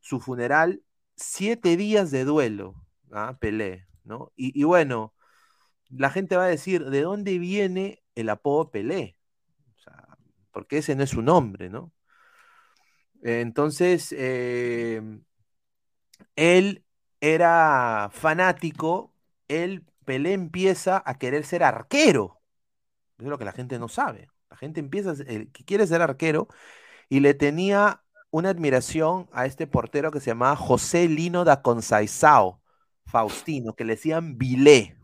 su 0.00 0.20
funeral, 0.20 0.82
siete 1.16 1.76
días 1.76 2.10
de 2.10 2.24
duelo, 2.24 2.74
¿ah? 3.12 3.36
Pelé, 3.40 3.86
¿no? 4.04 4.32
Y, 4.36 4.64
bueno, 4.64 5.14
la 5.90 6.10
gente 6.10 6.36
va 6.36 6.44
a 6.44 6.48
decir, 6.48 6.84
¿de 6.90 7.02
dónde 7.02 7.38
viene 7.38 8.02
el 8.14 8.28
apodo 8.28 8.70
Pelé? 8.70 9.16
O 9.76 9.78
sea, 9.82 10.18
porque 10.52 10.78
ese 10.78 10.94
no 10.96 11.02
es 11.04 11.10
su 11.10 11.22
nombre, 11.22 11.70
¿no? 11.70 11.92
Entonces, 13.22 14.14
em, 14.16 15.24
él 16.36 16.84
era 17.20 18.10
fanático, 18.12 19.14
él, 19.48 19.84
Pelé 20.04 20.32
empieza 20.32 21.02
a 21.04 21.18
querer 21.18 21.44
ser 21.44 21.62
arquero. 21.62 22.40
Eso 23.18 23.26
es 23.26 23.30
lo 23.30 23.38
que 23.38 23.44
la 23.44 23.52
gente 23.52 23.78
no 23.78 23.88
sabe. 23.88 24.28
La 24.50 24.56
gente 24.56 24.80
empieza, 24.80 25.12
el 25.26 25.52
que 25.52 25.64
quiere 25.64 25.86
ser 25.86 26.02
arquero, 26.02 26.48
y 27.08 27.20
le 27.20 27.34
tenía 27.34 28.02
una 28.30 28.50
admiración 28.50 29.28
a 29.32 29.46
este 29.46 29.66
portero 29.66 30.10
que 30.10 30.20
se 30.20 30.30
llamaba 30.30 30.56
José 30.56 31.08
Lino 31.08 31.44
da 31.44 31.62
Consaizao. 31.62 32.60
Faustino, 33.06 33.74
que 33.74 33.84
le 33.84 33.94
decían 33.94 34.38
Vilé. 34.38 34.96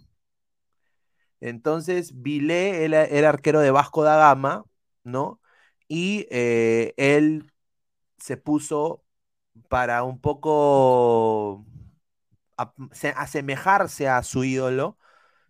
Entonces, 1.41 2.23
Vilé 2.23 2.85
era, 2.85 3.29
arquero 3.29 3.61
de 3.61 3.71
Vasco 3.71 4.03
da 4.03 4.17
Gama, 4.17 4.65
¿no? 5.05 5.41
Y 5.89 6.27
eh, 6.31 6.95
él 6.97 7.53
se 8.19 8.37
puso 8.37 9.05
para 9.69 10.05
un 10.05 10.21
poco 10.21 11.67
asemejarse 13.17 14.09
a 14.09 14.23
su 14.23 14.45
ídolo, 14.45 14.99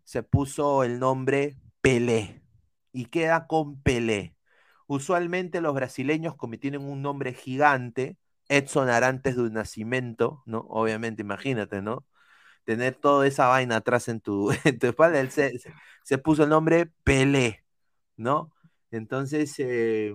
se 0.04 0.22
puso 0.22 0.84
el 0.84 0.98
nombre 0.98 1.56
Pelé 1.80 2.42
y 2.92 3.06
queda 3.06 3.46
con 3.46 3.82
Pelé. 3.82 4.36
Usualmente 4.86 5.60
los 5.60 5.74
brasileños, 5.74 6.36
como 6.36 6.58
tienen 6.58 6.82
un 6.82 7.02
nombre 7.02 7.34
gigante, 7.34 8.18
Edson 8.48 8.88
Arantes 8.88 9.36
de 9.36 9.42
un 9.42 9.54
nacimiento, 9.54 10.42
¿no? 10.46 10.60
Obviamente, 10.70 11.22
imagínate, 11.22 11.82
¿no? 11.82 12.06
Tener 12.66 12.96
toda 12.96 13.26
esa 13.26 13.46
vaina 13.48 13.76
atrás 13.76 14.08
en 14.08 14.20
tu, 14.20 14.50
espalda. 14.82 15.20
Él 15.20 15.30
se, 15.30 16.18
puso 16.18 16.44
el 16.44 16.50
nombre 16.50 16.90
Pelé, 17.04 17.64
¿no? 18.16 18.52
Entonces, 18.90 19.54
eh, 19.58 20.14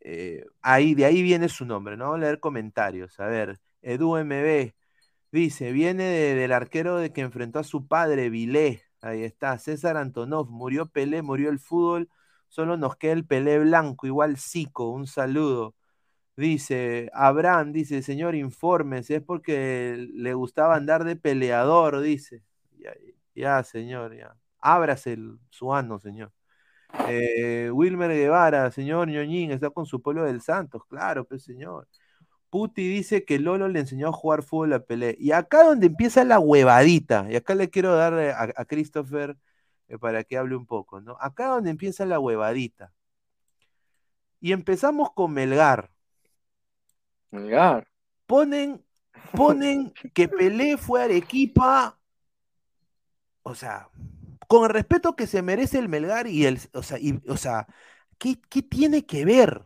eh, 0.00 0.44
ahí, 0.62 0.94
de 0.94 1.06
ahí 1.06 1.22
viene 1.22 1.48
su 1.48 1.64
nombre, 1.66 1.96
¿no? 1.96 2.04
Vamos 2.04 2.18
a 2.18 2.20
leer 2.20 2.40
comentarios. 2.40 3.18
A 3.20 3.26
ver, 3.26 3.60
Edu 3.82 4.16
MB 4.16 4.72
dice, 5.32 5.72
viene 5.72 6.04
del 6.04 6.52
arquero 6.52 6.96
de 6.98 7.12
que 7.12 7.22
enfrentó 7.22 7.58
a 7.58 7.64
su 7.64 7.86
padre, 7.88 8.30
Vilé. 8.30 8.82
Ahí 9.00 9.24
está, 9.24 9.58
César 9.58 9.96
Antonov, 9.96 10.50
murió 10.50 10.86
Pelé, 10.86 11.22
murió 11.22 11.50
el 11.50 11.58
fútbol, 11.58 12.08
solo 12.48 12.76
nos 12.76 12.96
queda 12.96 13.12
el 13.14 13.26
Pelé 13.26 13.58
blanco, 13.60 14.06
igual 14.06 14.36
Zico, 14.38 14.90
un 14.90 15.06
saludo. 15.06 15.74
Dice, 16.36 17.10
Abraham, 17.12 17.72
dice, 17.72 18.02
señor, 18.02 18.34
infórmese, 18.34 19.16
es 19.16 19.22
porque 19.22 20.08
le 20.14 20.34
gustaba 20.34 20.76
andar 20.76 21.04
de 21.04 21.16
peleador, 21.16 22.00
dice. 22.00 22.42
Ya, 23.34 23.62
señor, 23.64 24.16
ya. 24.16 24.36
Ábrase 24.60 25.14
el, 25.14 25.38
su 25.50 25.74
ano, 25.74 25.98
señor. 25.98 26.32
Eh, 27.08 27.70
Wilmer 27.72 28.10
Guevara, 28.12 28.70
señor 28.70 29.08
ñoñín, 29.08 29.50
está 29.50 29.70
con 29.70 29.86
su 29.86 30.02
pueblo 30.02 30.24
del 30.24 30.42
Santos, 30.42 30.82
claro, 30.88 31.24
pues 31.24 31.42
señor. 31.44 31.88
Puti 32.50 32.86
dice 32.88 33.24
que 33.24 33.38
Lolo 33.38 33.68
le 33.68 33.80
enseñó 33.80 34.08
a 34.08 34.12
jugar 34.12 34.42
fútbol 34.42 34.74
a 34.74 34.80
Pelé. 34.84 35.16
Y 35.18 35.32
acá 35.32 35.64
donde 35.64 35.86
empieza 35.86 36.24
la 36.24 36.38
huevadita, 36.38 37.26
y 37.30 37.36
acá 37.36 37.54
le 37.54 37.70
quiero 37.70 37.94
dar 37.94 38.14
a, 38.14 38.64
Christopher 38.66 39.36
eh, 39.88 39.98
para 39.98 40.24
que 40.24 40.36
hable 40.38 40.56
un 40.56 40.66
poco, 40.66 41.00
¿no? 41.00 41.16
Acá 41.20 41.46
donde 41.48 41.70
empieza 41.70 42.04
la 42.06 42.20
huevadita. 42.20 42.92
Y 44.40 44.52
empezamos 44.52 45.12
con 45.14 45.32
Melgar. 45.32 45.90
Ponen, 48.26 48.84
ponen 49.32 49.92
que 50.14 50.28
Pelé 50.28 50.76
fue 50.76 51.00
a 51.00 51.04
Arequipa. 51.04 51.98
O 53.42 53.54
sea, 53.54 53.88
con 54.46 54.64
el 54.64 54.70
respeto 54.70 55.16
que 55.16 55.26
se 55.26 55.42
merece 55.42 55.78
el 55.78 55.88
Melgar 55.88 56.26
y 56.26 56.46
el. 56.46 56.60
O 56.74 56.82
sea, 56.82 56.98
o 57.28 57.36
sea 57.36 57.66
¿qué, 58.18 58.62
tiene 58.62 59.04
que 59.04 59.24
ver 59.24 59.64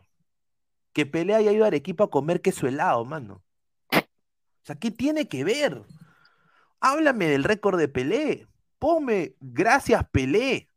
que 0.93 1.05
Pelé 1.05 1.35
haya 1.35 1.51
ido 1.51 1.63
a 1.63 1.67
Arequipa 1.67 2.05
a 2.05 2.09
comer 2.09 2.41
queso 2.41 2.67
helado, 2.67 3.05
mano? 3.05 3.43
O 3.91 4.65
sea, 4.67 4.75
¿qué 4.75 4.91
tiene 4.91 5.27
que 5.27 5.43
ver? 5.43 5.83
Háblame 6.79 7.27
del 7.27 7.43
récord 7.43 7.77
de 7.77 7.87
Pelé. 7.87 8.47
Ponme, 8.79 9.35
gracias 9.39 10.07
Pelé. 10.09 10.69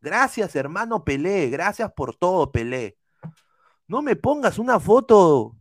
Gracias 0.00 0.54
hermano 0.56 1.04
Pelé. 1.04 1.48
Gracias 1.50 1.92
por 1.92 2.14
todo 2.14 2.52
Pelé. 2.52 2.98
No 3.86 4.02
me 4.02 4.16
pongas 4.16 4.58
una 4.58 4.78
foto 4.80 5.56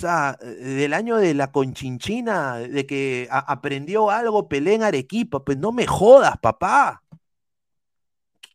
o 0.00 0.02
sea, 0.02 0.38
del 0.40 0.94
año 0.94 1.16
de 1.18 1.34
la 1.34 1.52
conchinchina, 1.52 2.56
de 2.56 2.86
que 2.86 3.28
aprendió 3.30 4.10
algo 4.10 4.48
Pelé 4.48 4.74
en 4.74 4.82
Arequipa, 4.82 5.44
pues 5.44 5.58
no 5.58 5.72
me 5.72 5.86
jodas, 5.86 6.38
papá. 6.38 7.02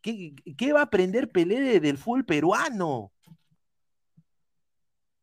¿Qué, 0.02 0.74
va 0.74 0.80
a 0.82 0.84
aprender 0.84 1.32
Pelé 1.32 1.80
del 1.80 1.98
fútbol 2.00 2.26
peruano? 2.26 2.90
O 2.98 3.12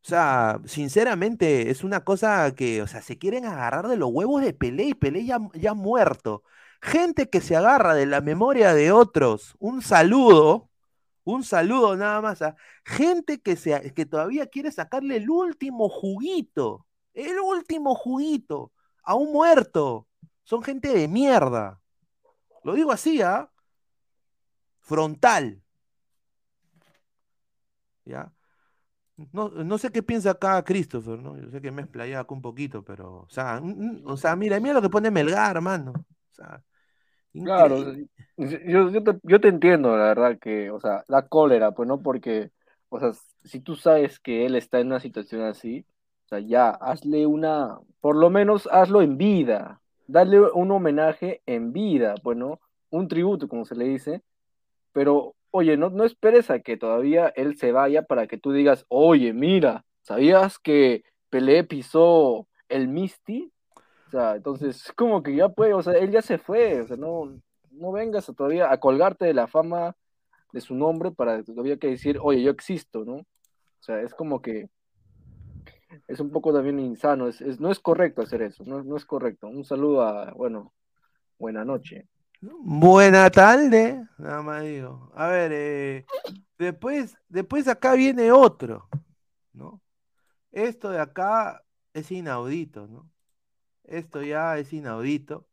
sea, 0.01 0.59
sinceramente, 0.65 1.69
es 1.69 1.83
una 1.83 2.05
cosa 2.05 2.55
que, 2.55 2.81
o 2.81 2.87
sea, 2.87 3.01
se 3.01 3.17
quieren 3.17 3.45
agarrar 3.45 3.87
de 3.89 3.97
los 3.97 4.09
huevos 4.11 4.41
de 4.41 4.53
Pelé 4.53 4.85
y 4.85 4.93
Pelé 4.93 5.25
ya, 5.25 5.39
ya 5.55 5.73
muerto. 5.73 6.43
Gente 6.81 7.29
que 7.29 7.41
se 7.41 7.55
agarra 7.57 7.95
de 7.95 8.05
la 8.05 8.21
memoria 8.21 8.73
de 8.73 8.93
otros. 8.93 9.55
Un 9.59 9.81
saludo 9.81 10.69
un 11.23 11.43
saludo 11.43 11.95
nada 11.95 12.21
más 12.21 12.41
a 12.41 12.55
gente 12.85 13.41
que, 13.41 13.55
se, 13.55 13.93
que 13.93 14.05
todavía 14.05 14.47
quiere 14.47 14.71
sacarle 14.71 15.17
el 15.17 15.29
último 15.29 15.89
juguito, 15.89 16.85
el 17.13 17.39
último 17.39 17.95
juguito 17.95 18.71
a 19.03 19.15
un 19.15 19.31
muerto. 19.31 20.07
Son 20.43 20.61
gente 20.63 20.89
de 20.89 21.07
mierda. 21.07 21.79
Lo 22.63 22.73
digo 22.73 22.91
así, 22.91 23.21
¿ah? 23.21 23.49
Frontal. 24.81 25.61
¿Ya? 28.05 28.33
No, 29.31 29.77
sé 29.77 29.91
qué 29.91 30.01
piensa 30.01 30.31
acá 30.31 30.63
Christopher, 30.63 31.19
¿no? 31.19 31.37
Yo 31.37 31.49
sé 31.49 31.61
que 31.61 31.71
me 31.71 31.83
he 31.93 32.15
acá 32.15 32.33
un 32.33 32.41
poquito, 32.41 32.83
pero, 32.83 33.21
o 33.21 33.29
sea, 33.29 33.61
o 34.05 34.17
sea, 34.17 34.35
mira, 34.35 34.59
mira 34.59 34.73
lo 34.73 34.81
que 34.81 34.89
pone 34.89 35.11
Melgar, 35.11 35.55
hermano. 35.55 35.93
O 35.93 36.35
sea, 36.35 36.63
Claro, 37.33 37.93
yo, 38.37 38.89
yo, 38.91 39.03
te, 39.03 39.19
yo 39.23 39.41
te 39.41 39.47
entiendo, 39.47 39.97
la 39.97 40.05
verdad, 40.05 40.37
que, 40.39 40.69
o 40.69 40.79
sea, 40.79 41.03
la 41.07 41.27
cólera, 41.27 41.71
pues 41.71 41.87
no, 41.87 42.01
porque, 42.01 42.51
o 42.89 42.99
sea, 42.99 43.11
si 43.43 43.59
tú 43.59 43.75
sabes 43.75 44.19
que 44.19 44.45
él 44.45 44.55
está 44.55 44.79
en 44.79 44.87
una 44.87 44.99
situación 44.99 45.41
así, 45.41 45.85
o 46.25 46.27
sea, 46.29 46.39
ya, 46.39 46.69
hazle 46.69 47.25
una, 47.25 47.79
por 48.01 48.15
lo 48.15 48.29
menos 48.29 48.67
hazlo 48.71 49.01
en 49.01 49.17
vida, 49.17 49.81
dale 50.07 50.39
un 50.41 50.71
homenaje 50.71 51.41
en 51.47 51.73
vida, 51.73 52.15
pues 52.21 52.37
no, 52.37 52.59
un 52.91 53.07
tributo, 53.07 53.47
como 53.47 53.65
se 53.65 53.75
le 53.75 53.85
dice, 53.85 54.21
pero, 54.91 55.35
oye, 55.49 55.75
no, 55.75 55.89
no 55.89 56.03
esperes 56.03 56.51
a 56.51 56.59
que 56.59 56.77
todavía 56.77 57.33
él 57.35 57.57
se 57.57 57.71
vaya 57.71 58.03
para 58.03 58.27
que 58.27 58.37
tú 58.37 58.51
digas, 58.51 58.85
oye, 58.89 59.33
mira, 59.33 59.85
¿sabías 60.01 60.59
que 60.59 61.03
Pelé 61.29 61.63
pisó 61.63 62.47
el 62.69 62.87
Misty? 62.87 63.51
Sea, 64.17 64.35
entonces, 64.35 64.91
como 64.95 65.23
que 65.23 65.35
ya 65.35 65.49
puede, 65.49 65.73
o 65.73 65.81
sea, 65.81 65.93
él 65.93 66.11
ya 66.11 66.21
se 66.21 66.37
fue, 66.37 66.81
o 66.81 66.87
sea, 66.87 66.97
no, 66.97 67.41
no 67.71 67.91
vengas 67.91 68.25
todavía 68.35 68.71
a 68.71 68.79
colgarte 68.79 69.25
de 69.25 69.33
la 69.33 69.47
fama 69.47 69.95
de 70.51 70.61
su 70.61 70.75
nombre 70.75 71.11
para 71.11 71.43
todavía 71.43 71.77
que 71.77 71.87
decir, 71.87 72.19
oye, 72.21 72.43
yo 72.43 72.51
existo, 72.51 73.03
¿no? 73.05 73.15
O 73.15 73.25
sea, 73.79 74.01
es 74.01 74.13
como 74.13 74.41
que 74.41 74.69
es 76.07 76.19
un 76.19 76.31
poco 76.31 76.53
también 76.53 76.79
insano, 76.79 77.27
es, 77.27 77.41
no 77.59 77.71
es 77.71 77.79
correcto 77.79 78.21
hacer 78.21 78.43
eso, 78.43 78.63
no, 78.65 78.83
no 78.83 78.97
es 78.97 79.05
correcto. 79.05 79.47
Un 79.47 79.65
saludo 79.65 80.03
a, 80.03 80.31
bueno, 80.33 80.73
buena 81.39 81.65
noche. 81.65 82.07
Buena 82.41 83.29
tarde, 83.29 84.05
nada 84.17 84.41
más 84.41 84.63
digo. 84.63 85.11
A 85.15 85.27
ver, 85.27 85.51
eh, 85.53 86.05
después, 86.57 87.17
después 87.29 87.67
acá 87.67 87.93
viene 87.93 88.31
otro, 88.31 88.87
¿no? 89.53 89.81
Esto 90.51 90.89
de 90.89 90.99
acá 90.99 91.63
es 91.93 92.11
inaudito, 92.11 92.87
¿no? 92.87 93.12
Esto 93.83 94.21
ya 94.23 94.57
es 94.57 94.71
inaudito, 94.73 95.47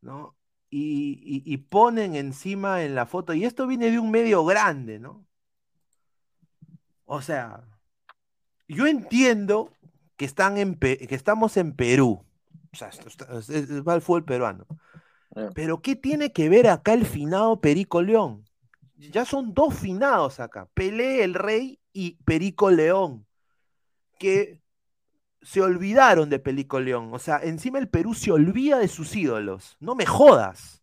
¿no? 0.00 0.36
Y, 0.70 1.20
y- 1.24 1.42
y 1.52 1.56
ponen 1.56 2.14
encima 2.14 2.84
en 2.84 2.94
la 2.94 3.06
foto, 3.06 3.34
y 3.34 3.44
esto 3.44 3.66
viene 3.66 3.90
de 3.90 3.98
un 3.98 4.10
medio 4.10 4.44
grande, 4.44 4.98
¿no? 5.00 5.26
O 7.04 7.20
sea, 7.22 7.64
yo 8.68 8.86
entiendo 8.86 9.72
que, 10.16 10.24
están 10.24 10.58
en 10.58 10.76
que 10.78 11.08
estamos 11.10 11.56
en 11.56 11.74
Perú, 11.74 12.24
o 12.72 12.76
sea, 12.76 12.88
esto 12.88 13.08
está- 13.08 13.36
es- 13.38 13.48
es- 13.50 13.82
va 13.86 13.94
el 13.94 14.00
fútbol 14.02 14.24
peruano. 14.24 14.66
Ya. 15.34 15.50
Pero 15.50 15.80
¿qué 15.82 15.96
tiene 15.96 16.32
que 16.32 16.48
ver 16.48 16.68
acá 16.68 16.92
el 16.92 17.04
finado 17.06 17.60
Perico 17.60 18.02
León? 18.02 18.44
Ya 18.96 19.24
son 19.24 19.54
dos 19.54 19.74
finados 19.74 20.38
acá, 20.40 20.68
Pelé 20.74 21.24
el 21.24 21.34
Rey 21.34 21.80
y 21.92 22.16
Perico 22.24 22.70
León, 22.70 23.26
que 24.18 24.60
se 25.42 25.60
olvidaron 25.62 26.30
de 26.30 26.38
Perico 26.38 26.80
León. 26.80 27.10
O 27.12 27.18
sea, 27.18 27.38
encima 27.42 27.78
el 27.78 27.88
Perú 27.88 28.14
se 28.14 28.32
olvida 28.32 28.78
de 28.78 28.88
sus 28.88 29.14
ídolos. 29.16 29.76
No 29.80 29.94
me 29.94 30.06
jodas. 30.06 30.82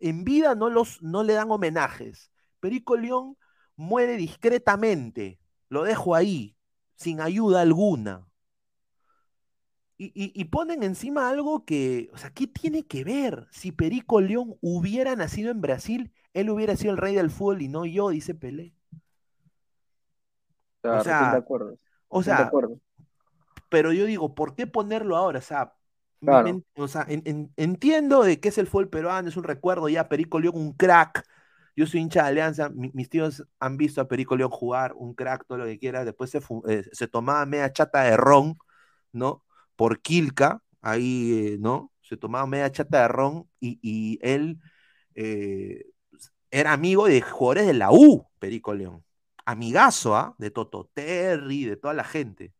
En 0.00 0.24
vida 0.24 0.54
no, 0.56 0.70
los, 0.70 1.02
no 1.02 1.24
le 1.24 1.34
dan 1.34 1.50
homenajes. 1.52 2.32
Perico 2.60 2.96
León 2.96 3.36
muere 3.76 4.16
discretamente. 4.16 5.40
Lo 5.68 5.84
dejo 5.84 6.14
ahí, 6.14 6.56
sin 6.96 7.20
ayuda 7.20 7.62
alguna. 7.62 8.26
Y, 9.96 10.06
y- 10.14 10.32
y 10.40 10.44
ponen 10.46 10.82
encima 10.82 11.28
algo 11.30 11.64
que, 11.64 12.10
o 12.12 12.18
sea, 12.18 12.30
¿qué 12.30 12.46
tiene 12.48 12.84
que 12.86 13.04
ver? 13.04 13.46
Si 13.52 13.70
Perico 13.72 14.20
León 14.20 14.56
hubiera 14.60 15.14
nacido 15.16 15.50
en 15.52 15.60
Brasil, 15.60 16.12
él 16.32 16.50
hubiera 16.50 16.76
sido 16.76 16.92
el 16.92 16.98
rey 16.98 17.14
del 17.14 17.30
fútbol 17.30 17.62
y 17.62 17.68
no 17.68 17.86
yo, 17.86 18.08
dice 18.10 18.34
Pelé. 18.34 18.74
O 20.82 21.00
sea, 21.00 21.00
O 21.00 21.00
sea, 21.00 21.30
de 21.30 21.36
acuerdo. 21.36 21.78
O 22.08 22.22
recién 22.22 22.36
de 22.36 22.42
sea, 22.42 22.42
acuerdo. 22.42 22.80
Pero 23.74 23.92
yo 23.92 24.04
digo, 24.06 24.36
¿por 24.36 24.54
qué 24.54 24.68
ponerlo 24.68 25.16
ahora? 25.16 25.40
O 25.40 25.42
sea, 25.42 25.74
Claro. 26.20 26.62
o 26.76 26.86
sea, 26.88 27.04
en- 27.08 27.22
en- 27.26 27.52
entiendo 27.56 28.22
de 28.22 28.38
qué 28.40 28.48
es 28.50 28.58
el 28.58 28.68
fútbol 28.68 28.88
peruano, 28.88 29.28
es 29.28 29.36
un 29.36 29.42
recuerdo 29.44 29.88
ya, 29.88 30.08
Perico 30.08 30.38
León, 30.38 30.54
un 30.56 30.72
crack. 30.74 31.24
Yo 31.76 31.86
soy 31.86 32.00
hincha 32.00 32.22
de 32.22 32.28
Alianza, 32.28 32.68
mi- 32.70 32.92
mis 32.94 33.08
tíos 33.10 33.44
han 33.58 33.76
visto 33.76 34.00
a 34.00 34.06
Perico 34.08 34.36
León 34.36 34.50
jugar, 34.50 34.92
un 34.94 35.12
crack, 35.14 35.44
todo 35.46 35.58
lo 35.58 35.64
que 35.66 35.78
quiera. 35.80 36.04
Después 36.04 36.30
se, 36.30 36.38
eh, 36.68 36.84
se 36.92 37.08
tomaba 37.08 37.44
media 37.46 37.72
chata 37.72 38.02
de 38.04 38.16
ron, 38.16 38.56
¿no? 39.12 39.44
Por 39.76 40.00
Quilca, 40.02 40.62
ahí, 40.82 41.54
eh, 41.54 41.58
¿no? 41.60 41.92
Se 42.02 42.16
tomaba 42.16 42.46
media 42.46 42.70
chata 42.70 43.02
de 43.02 43.08
ron 43.08 43.48
y, 43.60 43.78
y 43.82 44.18
él 44.22 44.60
eh, 45.16 45.86
era 46.50 46.72
amigo 46.72 47.06
de 47.08 47.20
jugadores 47.22 47.66
de 47.66 47.74
la 47.74 47.90
U, 47.92 48.26
Perico 48.38 48.74
León. 48.74 49.04
Amigazo, 49.46 50.16
¿ah? 50.16 50.34
De 50.38 50.50
Toto 50.50 50.90
Terry, 50.94 51.64
de 51.64 51.76
toda 51.76 51.94
la 51.94 52.04
gente. 52.04 52.52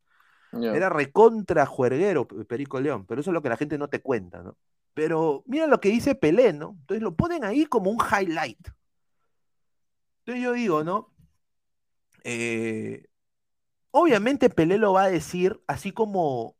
Era 0.71 0.89
recontra 0.89 1.67
juerguero 1.67 2.27
Pe- 2.29 2.45
Perico 2.45 2.81
León, 2.81 3.07
pero 3.07 3.21
eso 3.21 3.31
es 3.31 3.35
lo 3.35 3.43
que 3.43 3.49
la 3.49 3.57
gente 3.57 3.79
no 3.79 3.89
te 3.89 4.01
cuenta, 4.03 4.43
¿no? 4.43 4.57
Pero 4.95 5.43
mira 5.47 5.67
lo 5.67 5.81
que 5.81 5.89
dice 5.91 6.15
Pelé, 6.15 6.53
¿no? 6.53 6.77
Entonces 6.81 7.03
lo 7.03 7.15
ponen 7.17 7.45
ahí 7.45 7.67
como 7.67 7.91
un 7.91 7.99
highlight. 8.01 8.69
Entonces 10.21 10.43
yo 10.45 10.53
digo, 10.53 10.83
¿no? 10.85 11.13
Eh, 12.25 13.05
obviamente 13.93 14.51
Pelé 14.51 14.79
lo 14.79 14.93
va 14.95 15.05
a 15.05 15.11
decir, 15.11 15.63
así 15.67 15.93
como 15.93 16.57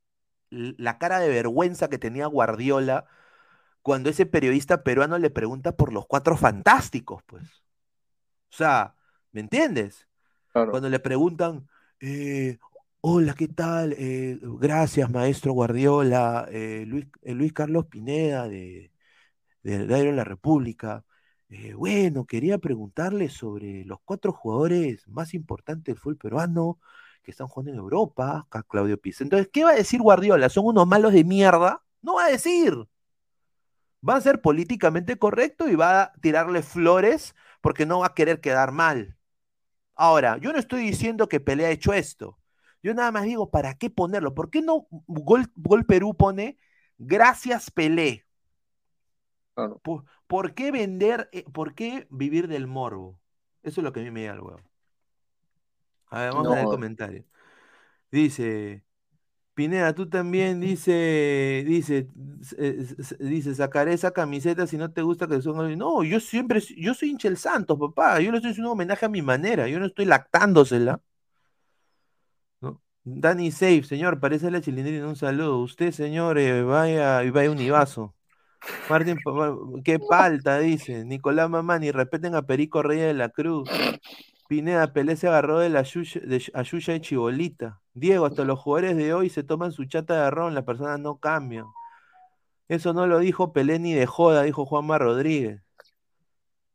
la 0.51 0.99
cara 0.99 1.21
de 1.21 1.29
vergüenza 1.31 1.89
que 1.91 1.99
tenía 1.99 2.27
Guardiola 2.27 3.07
cuando 3.83 4.11
ese 4.11 4.27
periodista 4.27 4.85
peruano 4.85 5.19
le 5.19 5.31
pregunta 5.31 5.77
por 5.77 5.93
los 5.93 6.07
cuatro 6.07 6.37
fantásticos, 6.37 7.23
pues. 7.27 7.45
O 8.53 8.57
sea, 8.57 8.95
¿me 9.33 9.41
entiendes? 9.41 10.09
Claro. 10.53 10.71
Cuando 10.71 10.89
le 10.91 11.01
preguntan, 11.01 11.69
eh, 12.01 12.59
hola, 13.07 13.35
¿qué 13.35 13.49
tal? 13.49 13.95
Eh, 13.99 14.39
gracias, 14.43 15.11
maestro 15.11 15.53
Guardiola, 15.53 16.49
eh, 16.51 16.85
Luis, 16.87 17.07
eh, 17.23 17.35
Luis 17.35 17.53
Carlos 17.53 17.87
Pineda 17.87 18.49
de, 18.49 18.91
Diario 19.63 20.13
La 20.13 20.25
República. 20.25 21.05
Bueno, 21.77 22.27
quería 22.27 22.59
preguntarle 22.59 23.29
sobre 23.31 23.85
los 23.85 23.99
cuatro 24.05 24.33
jugadores 24.33 25.07
más 25.09 25.35
importantes 25.35 25.95
del 25.95 26.01
fútbol 26.01 26.19
peruano 26.19 26.81
que 27.23 27.31
están 27.31 27.49
jugando 27.49 27.73
en 27.73 27.79
Europa, 27.79 28.41
acá 28.47 28.63
Claudio 28.65 29.01
Pizzi. 29.01 29.25
Entonces, 29.25 29.49
¿qué 29.53 29.65
va 29.65 29.71
a 29.71 29.75
decir 29.75 30.01
Guardiola? 30.03 30.49
¿Son 30.49 30.67
unos 30.67 30.87
malos 30.87 31.13
de 31.13 31.25
mierda? 31.25 31.83
No 32.03 32.15
va 32.17 32.27
a 32.27 32.31
decir. 32.31 32.75
Va 34.09 34.17
a 34.17 34.21
ser 34.21 34.41
políticamente 34.41 35.19
correcto 35.19 35.69
y 35.69 35.77
va 35.77 36.03
a 36.03 36.13
tirarle 36.21 36.63
flores 36.63 37.35
porque 37.61 37.87
no 37.87 38.01
va 38.01 38.09
a 38.09 38.15
querer 38.15 38.41
quedar 38.41 38.73
mal. 38.73 39.17
Ahora, 39.95 40.39
yo 40.39 40.53
no 40.53 40.59
estoy 40.59 40.83
diciendo 40.83 41.29
que 41.29 41.41
Pelé 41.41 41.67
ha 41.67 41.71
hecho 41.71 41.93
esto. 41.95 42.39
Yo 42.85 42.93
nada 42.93 43.11
más 43.11 43.25
digo, 43.25 43.51
¿para 43.51 43.79
qué 43.79 43.89
ponerlo? 43.89 44.35
¿Por 44.35 44.51
qué 44.51 44.61
no 44.61 44.87
Gol, 45.07 45.51
Gol 45.57 45.87
Perú 45.87 46.15
pone 46.15 46.59
gracias 46.99 47.71
Pelé? 47.71 48.27
Claro. 49.55 49.79
¿Por, 49.79 50.05
por 50.27 50.53
qué 50.53 50.71
vender, 50.71 51.31
eh, 51.33 51.45
por 51.51 51.75
qué 51.75 52.07
vivir 52.11 52.47
del 52.47 52.67
morbo? 52.67 53.19
Eso 53.63 53.81
es 53.81 53.85
lo 53.85 53.93
que 53.95 54.01
a 54.01 54.03
mí 54.03 54.11
me 54.11 54.25
da 54.27 54.35
el 54.35 54.41
huevo. 54.41 54.61
A 56.11 56.21
ver, 56.21 56.33
vamos 56.33 56.49
a 56.49 56.51
ver 56.51 56.59
el 56.59 56.65
comentario. 56.67 57.25
Dice, 58.11 58.85
Pineda, 59.55 59.95
tú 59.95 60.11
también 60.11 60.61
dice, 60.61 61.65
dice, 61.67 62.09
eh, 62.59 62.87
dice, 63.19 63.55
sacaré 63.55 63.95
esa 63.95 64.11
camiseta 64.11 64.67
si 64.67 64.77
no 64.77 64.93
te 64.93 65.01
gusta 65.01 65.27
que 65.27 65.41
son. 65.41 65.79
No, 65.79 66.05
yo 66.05 66.21
siempre, 66.21 66.61
yo 66.77 66.93
soy 66.93 67.11
hincha 67.13 67.29
del 67.29 67.39
Santos, 67.39 67.79
papá. 67.79 68.21
Yo 68.21 68.31
le 68.31 68.37
estoy 68.39 68.51
haciendo 68.51 68.71
un 68.71 68.75
homenaje 68.75 69.07
a 69.07 69.09
mi 69.09 69.23
manera. 69.23 69.69
Yo 69.69 69.81
no 69.81 69.87
estoy 69.87 70.05
lactándosela. 70.05 71.01
Dani 73.05 73.51
Safe, 73.51 73.83
señor, 73.83 74.19
parece 74.19 74.51
la 74.51 74.61
chilindrina. 74.63 75.07
Un 75.07 75.17
saludo. 75.17 75.59
Usted, 75.61 75.93
señor, 75.93 76.39
eh, 76.39 76.63
vaya 76.63 77.23
y 77.23 77.31
vaya 77.31 77.51
Univaso. 77.51 78.15
Martín, 78.91 79.19
qué 79.85 79.99
palta, 79.99 80.59
dice. 80.59 81.05
Nicolás 81.05 81.51
Mamani, 81.51 81.91
respeten 81.91 82.35
a 82.35 82.43
Perico 82.43 82.83
Reyes 82.83 83.07
de 83.09 83.15
la 83.15 83.29
Cruz. 83.29 83.69
Pineda 84.49 84.93
Pelé 84.93 85.17
se 85.17 85.29
agarró 85.29 85.59
de 85.59 85.69
la 85.71 85.83
Yuya, 85.83 86.21
de 86.23 86.97
y 86.97 87.01
Chibolita. 87.01 87.81
Diego, 87.93 88.27
hasta 88.27 88.45
los 88.45 88.59
jugadores 88.59 88.97
de 88.97 89.15
hoy 89.15 89.29
se 89.31 89.43
toman 89.43 89.73
su 89.73 89.85
chata 89.85 90.25
de 90.25 90.31
ron, 90.31 90.55
las 90.55 90.65
personas 90.65 90.99
no 91.01 91.19
cambian. 91.19 91.67
Eso 92.69 92.93
no 92.95 93.07
lo 93.07 93.19
dijo 93.19 93.53
Pelé 93.53 93.79
ni 93.79 93.93
de 93.95 94.07
joda, 94.07 94.43
dijo 94.43 94.67
Juanma 94.67 94.99
Rodríguez. 94.99 95.63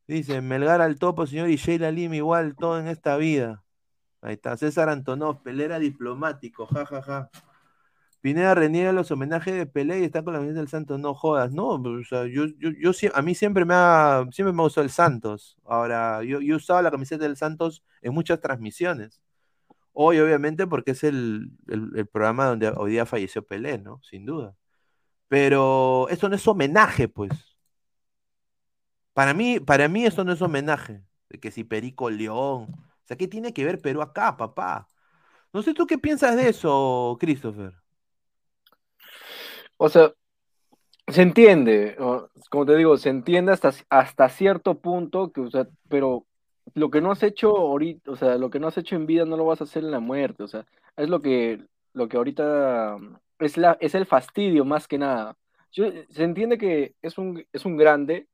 Dice, 0.08 0.42
Melgar 0.42 0.82
al 0.82 0.98
topo, 1.00 1.28
señor, 1.28 1.50
y 1.50 1.56
Sheila 1.58 1.92
Lim 1.92 2.14
igual, 2.14 2.56
todo 2.56 2.80
en 2.80 2.88
esta 2.88 3.18
vida. 3.18 3.64
Ahí 4.22 4.34
está, 4.34 4.58
César 4.58 4.90
Antonov, 4.90 5.42
Pelé 5.44 5.66
era 5.66 5.80
diplomático, 5.80 6.66
jajaja. 6.66 7.02
Ja, 7.02 7.30
ja. 7.32 7.50
Pineda 8.22 8.54
reniega 8.54 8.92
los 8.92 9.12
homenajes 9.12 9.54
de 9.56 9.66
Pelé 9.66 10.02
y 10.02 10.04
está 10.04 10.24
con 10.24 10.34
la 10.34 10.40
camiseta 10.40 10.60
del 10.60 10.68
Santos, 10.68 11.00
no 11.00 11.14
jodas, 11.14 11.54
no, 11.54 11.70
o 11.70 12.04
sea, 12.04 12.26
yo, 12.28 12.48
yo, 12.58 12.72
yo 12.72 12.92
a 13.14 13.22
mí 13.22 13.34
siempre 13.34 13.64
me 13.64 13.74
ha, 13.76 14.26
siempre 14.32 14.52
me 14.52 14.62
gustó 14.62 14.82
el 14.82 14.90
Santos. 14.90 15.58
Ahora, 15.64 16.22
yo, 16.24 16.42
yo 16.42 16.58
usaba 16.58 16.82
la 16.82 16.92
camiseta 16.92 17.24
del 17.24 17.38
Santos 17.38 17.82
en 18.02 18.14
muchas 18.14 18.42
transmisiones. 18.42 19.22
Hoy, 19.94 20.20
obviamente, 20.20 20.68
porque 20.68 20.92
es 20.92 21.04
el, 21.04 21.52
el- 21.68 22.08
programa 22.08 22.48
donde 22.48 22.70
hoy 22.70 22.92
día 22.92 23.06
falleció 23.06 23.46
Pelé, 23.46 23.78
¿no? 23.80 24.02
Sin 24.04 24.26
duda. 24.26 24.56
Pero 25.30 26.08
esto 26.10 26.30
no 26.30 26.36
es 26.36 26.48
homenaje, 26.48 27.08
pues. 27.10 27.32
Para 29.14 29.34
mí, 29.34 29.60
para 29.60 29.88
mí 29.88 30.06
esto 30.06 30.24
no 30.24 30.34
es 30.34 30.42
homenaje. 30.42 31.04
Que 31.42 31.52
si 31.52 31.64
Perico 31.64 32.10
León. 32.10 32.68
Sea, 33.10 33.18
¿qué 33.18 33.28
tiene 33.28 33.54
que 33.54 33.66
ver 33.66 33.82
Perú 33.82 34.02
acá, 34.04 34.38
papá? 34.38 34.88
No 35.54 35.64
sé 35.64 35.74
tú 35.74 35.88
qué 35.88 35.98
piensas 36.00 36.36
de 36.38 36.50
eso, 36.50 37.18
Christopher. 37.20 37.74
O 39.78 39.90
sea, 39.90 40.12
se 41.08 41.22
entiende, 41.22 41.98
como 42.50 42.66
te 42.66 42.76
digo, 42.76 42.98
se 42.98 43.10
entiende 43.10 43.52
hasta, 43.52 43.72
hasta 43.90 44.30
cierto 44.30 44.80
punto, 44.80 45.32
que, 45.32 45.42
o 45.42 45.50
sea, 45.52 45.68
pero 45.90 46.26
lo 46.76 46.90
que 46.92 47.02
no 47.02 47.12
has 47.12 47.24
hecho 47.24 47.50
ahorita, 47.58 48.12
o 48.12 48.16
sea, 48.16 48.38
lo 48.38 48.50
que 48.50 48.60
no 48.60 48.68
has 48.68 48.78
hecho 48.78 48.96
en 48.96 49.06
vida 49.08 49.26
no 49.26 49.38
lo 49.38 49.46
vas 49.46 49.62
a 49.62 49.64
hacer 49.66 49.84
en 49.84 49.92
la 49.92 50.00
muerte, 50.00 50.44
o 50.44 50.48
sea, 50.48 50.66
es 50.98 51.10
lo 51.10 51.22
que, 51.22 51.66
lo 51.94 52.08
que 52.10 52.18
ahorita 52.18 52.98
es, 53.40 53.58
la, 53.58 53.78
es 53.82 53.96
el 53.96 54.06
fastidio 54.06 54.66
más 54.66 54.88
que 54.88 54.98
nada. 55.00 55.36
Yo- 55.72 55.92
se 56.10 56.24
entiende 56.24 56.58
que 56.58 56.96
es 57.02 57.18
un, 57.18 57.46
es 57.54 57.66
un 57.66 57.78
grande, 57.78 58.28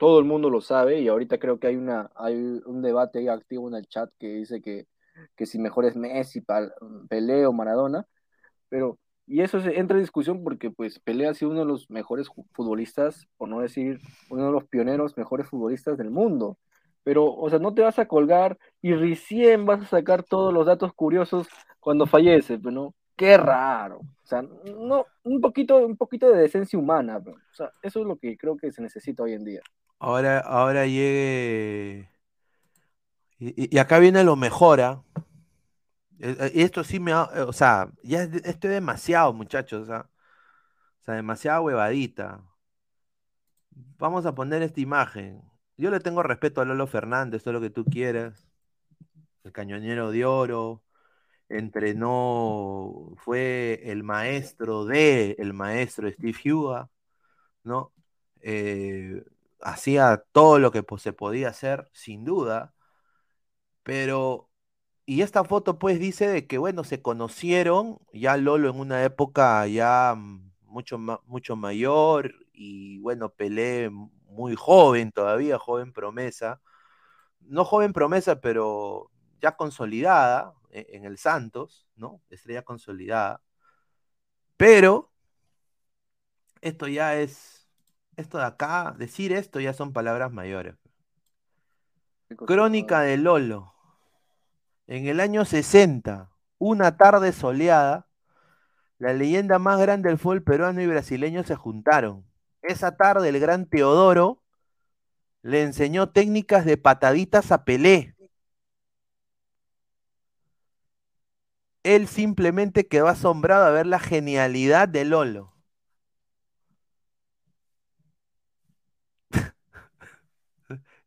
todo 0.00 0.20
el 0.20 0.26
mundo 0.26 0.50
lo 0.50 0.62
sabe, 0.62 1.00
y 1.02 1.08
ahorita 1.08 1.38
creo 1.38 1.60
que 1.60 1.68
hay, 1.68 1.76
una, 1.76 2.10
hay 2.16 2.34
un 2.66 2.82
debate 2.82 3.20
ahí 3.20 3.28
activo 3.28 3.68
en 3.68 3.76
el 3.76 3.86
chat 3.88 4.10
que 4.20 4.28
dice 4.34 4.62
que, 4.62 4.88
que 5.36 5.46
si 5.46 5.60
mejor 5.60 5.86
es 5.86 5.96
Messi, 5.96 6.42
Pelé 7.10 7.46
o 7.46 7.52
Maradona, 7.54 8.06
pero 8.68 8.98
y 9.26 9.42
eso 9.42 9.60
se- 9.60 9.78
entra 9.78 9.96
en 9.96 10.02
discusión 10.04 10.42
porque 10.44 10.70
pues 10.70 10.98
Pelé 11.00 11.26
ha 11.28 11.34
sido 11.34 11.52
uno 11.52 11.60
de 11.60 11.66
los 11.66 11.90
mejores 11.90 12.28
futbolistas, 12.52 13.28
por 13.36 13.48
no 13.48 13.60
decir 13.60 14.00
uno 14.30 14.46
de 14.46 14.52
los 14.52 14.64
pioneros 14.66 15.16
mejores 15.16 15.48
futbolistas 15.48 15.98
del 15.98 16.10
mundo. 16.10 16.58
Pero, 17.04 17.26
o 17.34 17.48
sea, 17.50 17.58
no 17.58 17.74
te 17.74 17.82
vas 17.82 17.98
a 17.98 18.06
colgar 18.08 18.58
y 18.82 18.92
recién 18.94 19.66
vas 19.66 19.82
a 19.82 19.86
sacar 19.86 20.22
todos 20.24 20.52
los 20.52 20.66
datos 20.66 20.92
curiosos 20.94 21.48
cuando 21.80 22.06
fallece, 22.06 22.58
pero 22.58 22.72
no, 22.72 22.94
qué 23.16 23.36
raro. 23.38 24.00
O 24.00 24.26
sea, 24.26 24.42
no, 24.42 25.06
un 25.24 25.40
poquito, 25.40 25.78
un 25.86 25.96
poquito 25.96 26.30
de 26.30 26.40
decencia 26.42 26.78
humana, 26.78 27.20
pero, 27.22 27.36
o 27.36 27.54
sea, 27.54 27.72
eso 27.82 28.00
es 28.00 28.06
lo 28.06 28.16
que 28.18 28.36
creo 28.36 28.56
que 28.56 28.72
se 28.72 28.82
necesita 28.82 29.22
hoy 29.22 29.32
en 29.34 29.44
día. 29.44 29.62
Ahora, 30.00 30.40
ahora 30.40 30.86
llegue. 30.86 32.10
Y, 33.38 33.78
acá 33.78 33.98
viene 33.98 34.22
lo 34.24 34.36
mejora. 34.36 35.02
Y 36.18 36.62
esto 36.62 36.84
sí 36.84 37.00
me. 37.00 37.12
ha- 37.12 37.24
O 37.46 37.52
sea, 37.52 37.90
ya 38.02 38.22
es 38.22 38.34
esto 38.44 38.68
es 38.68 38.74
demasiado, 38.74 39.32
muchachos. 39.32 39.82
O 39.82 39.86
sea, 39.86 40.00
o 41.02 41.04
sea, 41.04 41.14
demasiada 41.14 41.60
huevadita. 41.62 42.42
Vamos 43.98 44.26
a 44.26 44.34
poner 44.34 44.62
esta 44.62 44.80
imagen. 44.80 45.42
Yo 45.76 45.90
le 45.90 46.00
tengo 46.00 46.22
respeto 46.22 46.60
a 46.60 46.64
Lolo 46.64 46.86
Fernández, 46.86 47.42
todo 47.42 47.54
lo 47.54 47.60
que 47.60 47.70
tú 47.70 47.84
quieras. 47.84 48.46
El 49.44 49.52
cañonero 49.52 50.10
de 50.10 50.24
oro. 50.24 50.82
Entrenó, 51.48 53.14
fue 53.18 53.80
el 53.84 54.02
maestro 54.04 54.84
de 54.86 55.36
el 55.38 55.52
maestro 55.54 56.10
Steve 56.10 56.38
Huga, 56.52 56.90
¿no? 57.64 57.92
Eh, 58.42 59.24
hacía 59.62 60.24
todo 60.32 60.58
lo 60.58 60.72
que 60.72 60.84
se 60.98 61.12
podía 61.12 61.48
hacer, 61.50 61.88
sin 61.92 62.24
duda. 62.24 62.74
Pero, 63.82 64.50
y 65.06 65.22
esta 65.22 65.44
foto 65.44 65.78
pues 65.78 65.98
dice 66.00 66.28
de 66.28 66.46
que, 66.46 66.58
bueno, 66.58 66.84
se 66.84 67.02
conocieron 67.02 67.98
ya 68.12 68.36
Lolo 68.36 68.70
en 68.70 68.80
una 68.80 69.04
época 69.04 69.66
ya 69.66 70.16
mucho, 70.62 70.98
mucho 71.26 71.56
mayor 71.56 72.34
y 72.52 72.98
bueno, 73.00 73.30
Pelé 73.34 73.90
muy 74.26 74.54
joven 74.56 75.12
todavía, 75.12 75.58
joven 75.58 75.92
promesa. 75.92 76.60
No 77.40 77.64
joven 77.64 77.92
promesa, 77.94 78.40
pero 78.40 79.10
ya 79.42 79.56
consolidada 79.56 80.54
e- 80.70 80.86
en 80.92 81.04
el 81.06 81.18
Santos, 81.18 81.88
¿no? 81.96 82.22
Estrella 82.30 82.62
consolidada. 82.64 83.42
Pero 84.56 85.10
esto 86.60 86.86
ya 86.88 87.16
es, 87.16 87.59
esto 88.16 88.38
de 88.38 88.44
acá, 88.44 88.94
decir 88.98 89.32
esto 89.32 89.60
ya 89.60 89.72
son 89.72 89.92
palabras 89.92 90.32
mayores. 90.32 90.76
Crónica 92.46 93.00
de 93.00 93.16
Lolo. 93.16 93.74
En 94.86 95.06
el 95.06 95.20
año 95.20 95.44
60, 95.44 96.30
una 96.58 96.96
tarde 96.96 97.32
soleada, 97.32 98.06
la 98.98 99.12
leyenda 99.12 99.58
más 99.58 99.80
grande 99.80 100.08
del 100.08 100.18
fútbol 100.18 100.42
peruano 100.42 100.82
y 100.82 100.86
brasileño 100.86 101.42
se 101.44 101.56
juntaron. 101.56 102.24
Esa 102.62 102.96
tarde 102.96 103.28
el 103.30 103.40
gran 103.40 103.66
Teodoro 103.66 104.42
le 105.42 105.62
enseñó 105.62 106.10
técnicas 106.10 106.64
de 106.64 106.76
pataditas 106.76 107.50
a 107.50 107.64
Pelé. 107.64 108.14
Él 111.82 112.08
simplemente 112.08 112.86
quedó 112.86 113.08
asombrado 113.08 113.64
a 113.64 113.70
ver 113.70 113.86
la 113.86 113.98
genialidad 113.98 114.86
de 114.86 115.04
Lolo. 115.06 115.49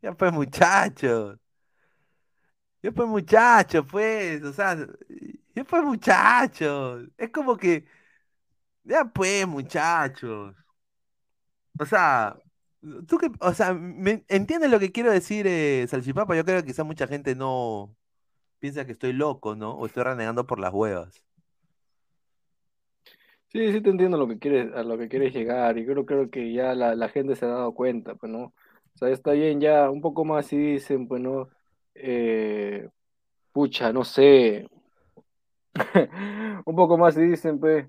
Ya 0.03 0.13
pues 0.13 0.33
muchachos. 0.33 1.39
Ya 2.83 2.91
pues 2.91 3.07
muchachos, 3.07 3.85
pues. 3.89 4.43
O 4.43 4.53
sea, 4.53 4.75
ya 5.55 5.63
pues 5.63 5.83
muchachos. 5.83 7.09
Es 7.17 7.29
como 7.31 7.57
que. 7.57 7.85
Ya 8.83 9.05
pues 9.05 9.47
muchachos. 9.47 10.55
O 11.79 11.85
sea, 11.85 12.37
tú 13.07 13.17
que, 13.17 13.31
o 13.39 13.53
sea, 13.53 13.73
¿me 13.73 14.25
entiendes 14.27 14.69
lo 14.71 14.79
que 14.79 14.91
quiero 14.91 15.11
decir, 15.11 15.47
eh, 15.47 15.85
Salchipapa? 15.87 16.35
Yo 16.35 16.45
creo 16.45 16.61
que 16.61 16.67
quizá 16.67 16.83
mucha 16.83 17.07
gente 17.07 17.35
no 17.35 17.95
piensa 18.59 18.85
que 18.85 18.93
estoy 18.93 19.13
loco, 19.13 19.55
¿no? 19.55 19.73
O 19.73 19.85
estoy 19.87 20.03
renegando 20.03 20.47
por 20.47 20.59
las 20.59 20.73
huevas. 20.73 21.23
Sí, 23.49 23.71
sí 23.71 23.81
te 23.81 23.89
entiendo 23.89 24.17
lo 24.17 24.27
que 24.27 24.39
quieres, 24.39 24.73
a 24.73 24.83
lo 24.83 24.97
que 24.97 25.07
quieres 25.07 25.33
llegar, 25.33 25.77
y 25.77 25.85
creo, 25.85 26.05
creo 26.05 26.29
que 26.31 26.51
ya 26.53 26.73
la, 26.75 26.95
la 26.95 27.09
gente 27.09 27.35
se 27.35 27.45
ha 27.45 27.49
dado 27.49 27.73
cuenta, 27.75 28.15
pues, 28.15 28.31
¿no? 28.31 28.53
O 28.95 28.97
sea, 28.99 29.09
está 29.09 29.31
bien 29.33 29.59
ya, 29.61 29.89
un 29.89 30.01
poco 30.01 30.25
más 30.25 30.47
si 30.47 30.57
dicen, 30.57 31.07
pues, 31.07 31.21
¿no? 31.21 31.49
Eh, 31.95 32.89
pucha, 33.53 33.93
no 33.93 34.03
sé, 34.05 34.67
un 36.65 36.75
poco 36.75 36.97
más 36.97 37.15
si 37.15 37.21
dicen, 37.21 37.59
pues, 37.59 37.87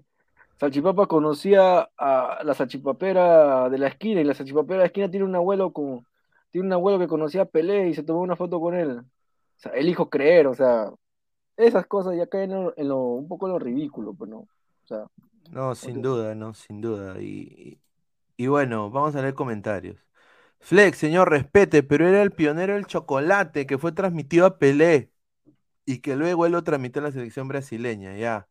Salchipapa 0.60 1.06
conocía 1.08 1.90
a 1.98 2.40
la 2.44 2.54
salchipapera 2.54 3.70
de 3.70 3.78
la 3.78 3.88
esquina, 3.88 4.20
y 4.20 4.24
la 4.24 4.34
salchipapera 4.34 4.76
de 4.78 4.80
la 4.80 4.86
esquina 4.86 5.10
tiene 5.10 5.26
un 5.26 5.36
abuelo 5.36 5.72
con, 5.72 6.06
tiene 6.50 6.68
un 6.68 6.72
abuelo 6.74 6.98
que 6.98 7.08
conocía 7.08 7.42
a 7.42 7.46
Pelé 7.46 7.88
y 7.88 7.94
se 7.94 8.04
tomó 8.04 8.20
una 8.22 8.36
foto 8.36 8.60
con 8.60 8.74
él. 8.74 8.98
O 9.00 9.04
sea, 9.58 9.72
él 9.72 9.86
dijo 9.86 10.10
creer, 10.10 10.46
o 10.48 10.54
sea, 10.54 10.92
esas 11.56 11.86
cosas 11.86 12.16
ya 12.16 12.26
caen 12.28 12.52
en 12.52 12.64
lo, 12.64 12.74
en 12.78 12.88
lo- 12.88 12.98
un 13.14 13.28
poco 13.28 13.46
en 13.46 13.52
lo 13.54 13.60
ridículo, 13.60 14.14
pues, 14.14 14.30
¿no? 14.30 14.38
O 14.40 14.48
sea, 14.86 15.06
No, 15.50 15.74
sin 15.74 16.02
duda, 16.02 16.34
no, 16.34 16.54
sin 16.54 16.80
duda. 16.80 17.20
Y, 17.20 17.80
y, 18.36 18.44
y 18.44 18.46
bueno, 18.48 18.90
vamos 18.90 19.16
a 19.16 19.22
leer 19.22 19.34
comentarios. 19.34 19.98
Flex, 20.64 20.96
señor, 20.96 21.28
respete, 21.28 21.82
pero 21.82 22.08
era 22.08 22.22
el 22.22 22.30
pionero 22.32 22.72
del 22.72 22.86
chocolate 22.86 23.66
que 23.66 23.76
fue 23.76 23.92
transmitido 23.92 24.46
a 24.46 24.58
Pelé 24.58 25.10
y 25.86 25.98
que 26.00 26.16
luego 26.16 26.46
él 26.46 26.52
lo 26.52 26.64
transmitió 26.64 27.02
a 27.02 27.06
la 27.06 27.12
selección 27.12 27.48
brasileña, 27.48 28.16
ya. 28.16 28.48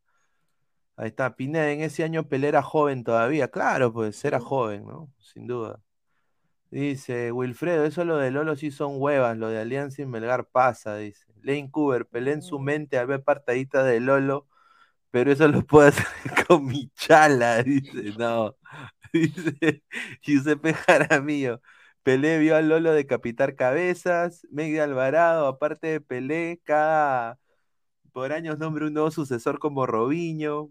Ahí 0.96 1.08
está, 1.08 1.36
Pineda, 1.36 1.72
en 1.72 1.82
ese 1.82 2.04
año 2.04 2.28
Pelé 2.30 2.50
era 2.50 2.62
joven 2.62 3.04
todavía. 3.04 3.48
Claro, 3.50 3.92
pues 3.92 4.24
era 4.26 4.40
joven, 4.40 4.86
¿no? 4.86 5.12
Sin 5.18 5.48
duda. 5.48 5.82
Dice 6.72 7.32
Wilfredo, 7.32 7.86
eso 7.86 8.06
lo 8.06 8.18
de 8.18 8.32
Lolo 8.32 8.56
sí 8.56 8.72
son 8.72 8.94
huevas, 9.02 9.38
lo 9.38 9.50
de 9.50 9.60
Alianza 9.60 10.02
y 10.04 10.06
Melgar 10.06 10.48
pasa, 10.48 10.98
dice. 10.98 11.26
Lane 11.42 11.72
Cooper, 11.72 12.08
Pelé 12.08 12.34
en 12.34 12.42
su 12.44 12.60
mente 12.60 12.98
al 13.00 13.08
ver 13.08 13.24
partaditas 13.24 13.86
de 13.86 14.00
Lolo, 14.00 14.48
pero 15.12 15.32
eso 15.32 15.48
lo 15.48 15.66
puedo 15.66 15.90
hacer 15.90 16.06
con 16.48 16.66
mi 16.68 16.90
chala, 16.96 17.64
dice, 17.64 18.14
no. 18.18 18.56
Dice 19.14 19.84
Giuseppe 20.24 20.74
Jaramillo, 20.74 21.62
Pelé 22.04 22.38
vio 22.40 22.56
a 22.58 22.62
Lolo 22.62 22.94
decapitar 22.94 23.56
cabezas, 23.56 24.46
Megui 24.52 24.80
Alvarado, 24.80 25.48
aparte 25.48 25.88
de 25.88 26.02
Pelé, 26.02 26.62
cada 26.66 27.40
por 28.14 28.34
años 28.34 28.60
nombra 28.60 28.88
un 28.88 28.94
nuevo 28.94 29.12
sucesor 29.12 29.60
como 29.60 29.86
Robinho. 29.88 30.70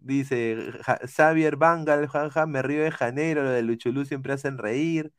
Dice 0.00 0.56
Ja- 0.84 1.00
Xavier 1.06 1.56
Bangal, 1.56 2.08
jaja, 2.08 2.46
me 2.46 2.62
río 2.62 2.82
de 2.84 2.90
Janeiro, 2.92 3.42
lo 3.44 3.50
de 3.50 3.62
Luchulú 3.62 4.04
siempre 4.06 4.32
hacen 4.34 4.58
reír. 4.58 5.12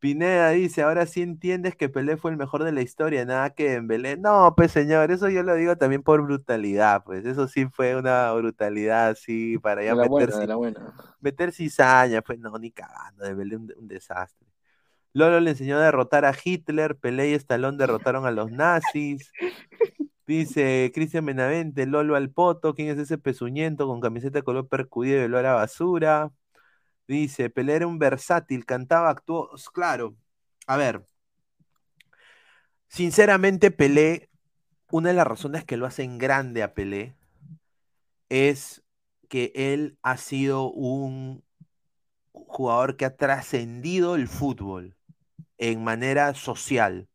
Pineda 0.00 0.50
dice, 0.50 0.82
ahora 0.82 1.06
sí 1.06 1.22
entiendes 1.22 1.74
que 1.76 1.88
Pelé 1.88 2.16
fue 2.16 2.30
el 2.30 2.36
mejor 2.36 2.62
de 2.64 2.72
la 2.72 2.82
historia, 2.82 3.24
nada 3.24 3.50
que 3.50 3.70
Dembélé. 3.70 4.16
No, 4.16 4.54
pues 4.56 4.70
señor, 4.72 5.10
eso 5.10 5.28
yo 5.28 5.42
lo 5.42 5.54
digo 5.56 5.76
también 5.76 6.02
por 6.04 6.22
brutalidad, 6.22 7.02
pues 7.04 7.26
eso 7.26 7.48
sí 7.48 7.66
fue 7.66 7.96
una 7.96 8.32
brutalidad 8.32 9.08
así 9.10 9.58
para 9.58 9.82
ya 9.84 9.90
de 9.90 9.96
la 9.96 10.04
meter, 10.04 10.30
buena, 10.30 10.38
de 10.40 10.46
ci- 10.46 10.78
meter 11.20 11.52
cizaña, 11.52 12.22
pues 12.22 12.38
no, 12.40 12.58
ni 12.58 12.72
cagando, 12.72 13.24
Dembélé 13.24 13.56
un, 13.56 13.72
un 13.78 13.88
desastre. 13.88 14.47
Lolo 15.18 15.40
le 15.40 15.50
enseñó 15.50 15.78
a 15.78 15.82
derrotar 15.82 16.24
a 16.24 16.32
Hitler, 16.32 16.96
Pelé 16.96 17.30
y 17.30 17.34
Stallone 17.34 17.76
derrotaron 17.76 18.24
a 18.24 18.30
los 18.30 18.52
nazis. 18.52 19.32
Dice 20.28 20.92
Cristian 20.94 21.26
Benavente, 21.26 21.86
Lolo 21.86 22.14
al 22.14 22.30
poto, 22.30 22.72
¿quién 22.72 22.88
es 22.88 22.98
ese 22.98 23.18
pezuñento 23.18 23.88
con 23.88 24.00
camiseta 24.00 24.38
de 24.38 24.44
color 24.44 24.68
percudido 24.68 25.20
y 25.20 25.24
olor 25.24 25.44
a 25.46 25.54
basura? 25.54 26.30
Dice, 27.08 27.50
Pelé 27.50 27.74
era 27.74 27.88
un 27.88 27.98
versátil, 27.98 28.64
cantaba, 28.64 29.10
actuó, 29.10 29.50
claro. 29.72 30.14
A 30.68 30.76
ver, 30.76 31.04
sinceramente 32.86 33.72
Pelé, 33.72 34.30
una 34.92 35.08
de 35.08 35.16
las 35.16 35.26
razones 35.26 35.64
que 35.64 35.76
lo 35.76 35.86
hacen 35.86 36.18
grande 36.18 36.62
a 36.62 36.74
Pelé 36.74 37.16
es 38.28 38.84
que 39.28 39.50
él 39.56 39.98
ha 40.02 40.16
sido 40.16 40.70
un 40.70 41.42
jugador 42.30 42.96
que 42.96 43.04
ha 43.04 43.16
trascendido 43.16 44.14
el 44.14 44.28
fútbol 44.28 44.97
en 45.58 45.84
manera 45.84 46.34
social. 46.34 47.08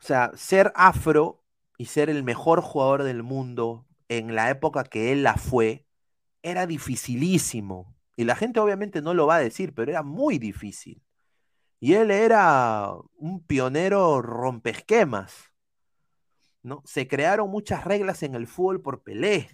O 0.00 0.04
sea, 0.04 0.32
ser 0.34 0.72
afro 0.74 1.44
y 1.78 1.86
ser 1.86 2.10
el 2.10 2.24
mejor 2.24 2.60
jugador 2.60 3.04
del 3.04 3.22
mundo 3.22 3.86
en 4.08 4.34
la 4.34 4.50
época 4.50 4.84
que 4.84 5.12
él 5.12 5.22
la 5.22 5.34
fue, 5.34 5.86
era 6.42 6.66
dificilísimo. 6.66 7.94
Y 8.16 8.24
la 8.24 8.36
gente 8.36 8.60
obviamente 8.60 9.00
no 9.02 9.14
lo 9.14 9.26
va 9.26 9.36
a 9.36 9.40
decir, 9.40 9.74
pero 9.74 9.90
era 9.90 10.02
muy 10.02 10.38
difícil. 10.38 11.02
Y 11.80 11.94
él 11.94 12.10
era 12.10 12.92
un 13.16 13.44
pionero 13.44 14.22
rompesquemas. 14.22 15.52
¿no? 16.62 16.82
Se 16.84 17.08
crearon 17.08 17.50
muchas 17.50 17.84
reglas 17.84 18.22
en 18.22 18.34
el 18.34 18.46
fútbol 18.46 18.80
por 18.82 19.02
Pelé. 19.02 19.48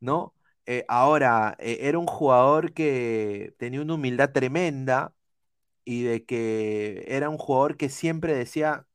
¿no? 0.00 0.34
Eh, 0.66 0.84
ahora, 0.88 1.56
eh, 1.58 1.78
era 1.82 1.98
un 1.98 2.06
jugador 2.06 2.72
que 2.72 3.54
tenía 3.58 3.80
una 3.82 3.94
humildad 3.94 4.32
tremenda 4.32 5.14
y 5.88 6.02
de 6.02 6.26
que 6.26 7.06
era 7.08 7.30
un 7.30 7.38
jugador 7.38 7.78
que 7.78 7.88
siempre 7.88 8.34
decía, 8.34 8.86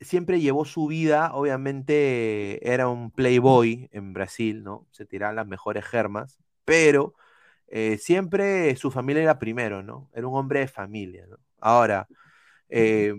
siempre 0.00 0.40
llevó 0.40 0.64
su 0.64 0.86
vida, 0.86 1.32
obviamente 1.34 2.72
era 2.72 2.88
un 2.88 3.10
playboy 3.10 3.90
en 3.92 4.14
Brasil, 4.14 4.64
¿no? 4.64 4.86
Se 4.90 5.04
tiraban 5.04 5.36
las 5.36 5.46
mejores 5.46 5.84
germas, 5.84 6.38
pero 6.64 7.14
eh, 7.68 7.98
siempre 7.98 8.74
su 8.76 8.90
familia 8.90 9.22
era 9.22 9.38
primero, 9.38 9.82
¿no? 9.82 10.10
Era 10.14 10.26
un 10.28 10.36
hombre 10.38 10.60
de 10.60 10.68
familia, 10.68 11.26
¿no? 11.28 11.36
Ahora, 11.60 12.08
eh, 12.70 13.14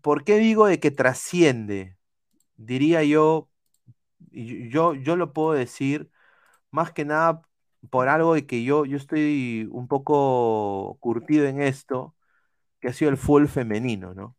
¿por 0.00 0.24
qué 0.24 0.38
digo 0.38 0.66
de 0.66 0.80
que 0.80 0.90
trasciende? 0.90 1.96
Diría 2.56 3.02
yo, 3.04 3.48
yo, 4.30 4.94
yo 4.94 5.16
lo 5.16 5.32
puedo 5.32 5.52
decir 5.54 6.10
más 6.70 6.92
que 6.92 7.04
nada 7.04 7.42
por 7.90 8.08
algo 8.08 8.34
de 8.34 8.46
que 8.46 8.64
yo, 8.64 8.84
yo 8.86 8.96
estoy 8.96 9.68
un 9.72 9.88
poco 9.88 10.96
curtido 11.00 11.46
en 11.46 11.60
esto, 11.62 12.14
que 12.80 12.88
ha 12.88 12.92
sido 12.92 13.10
el 13.10 13.16
fútbol 13.18 13.48
femenino, 13.48 14.14
¿no? 14.14 14.36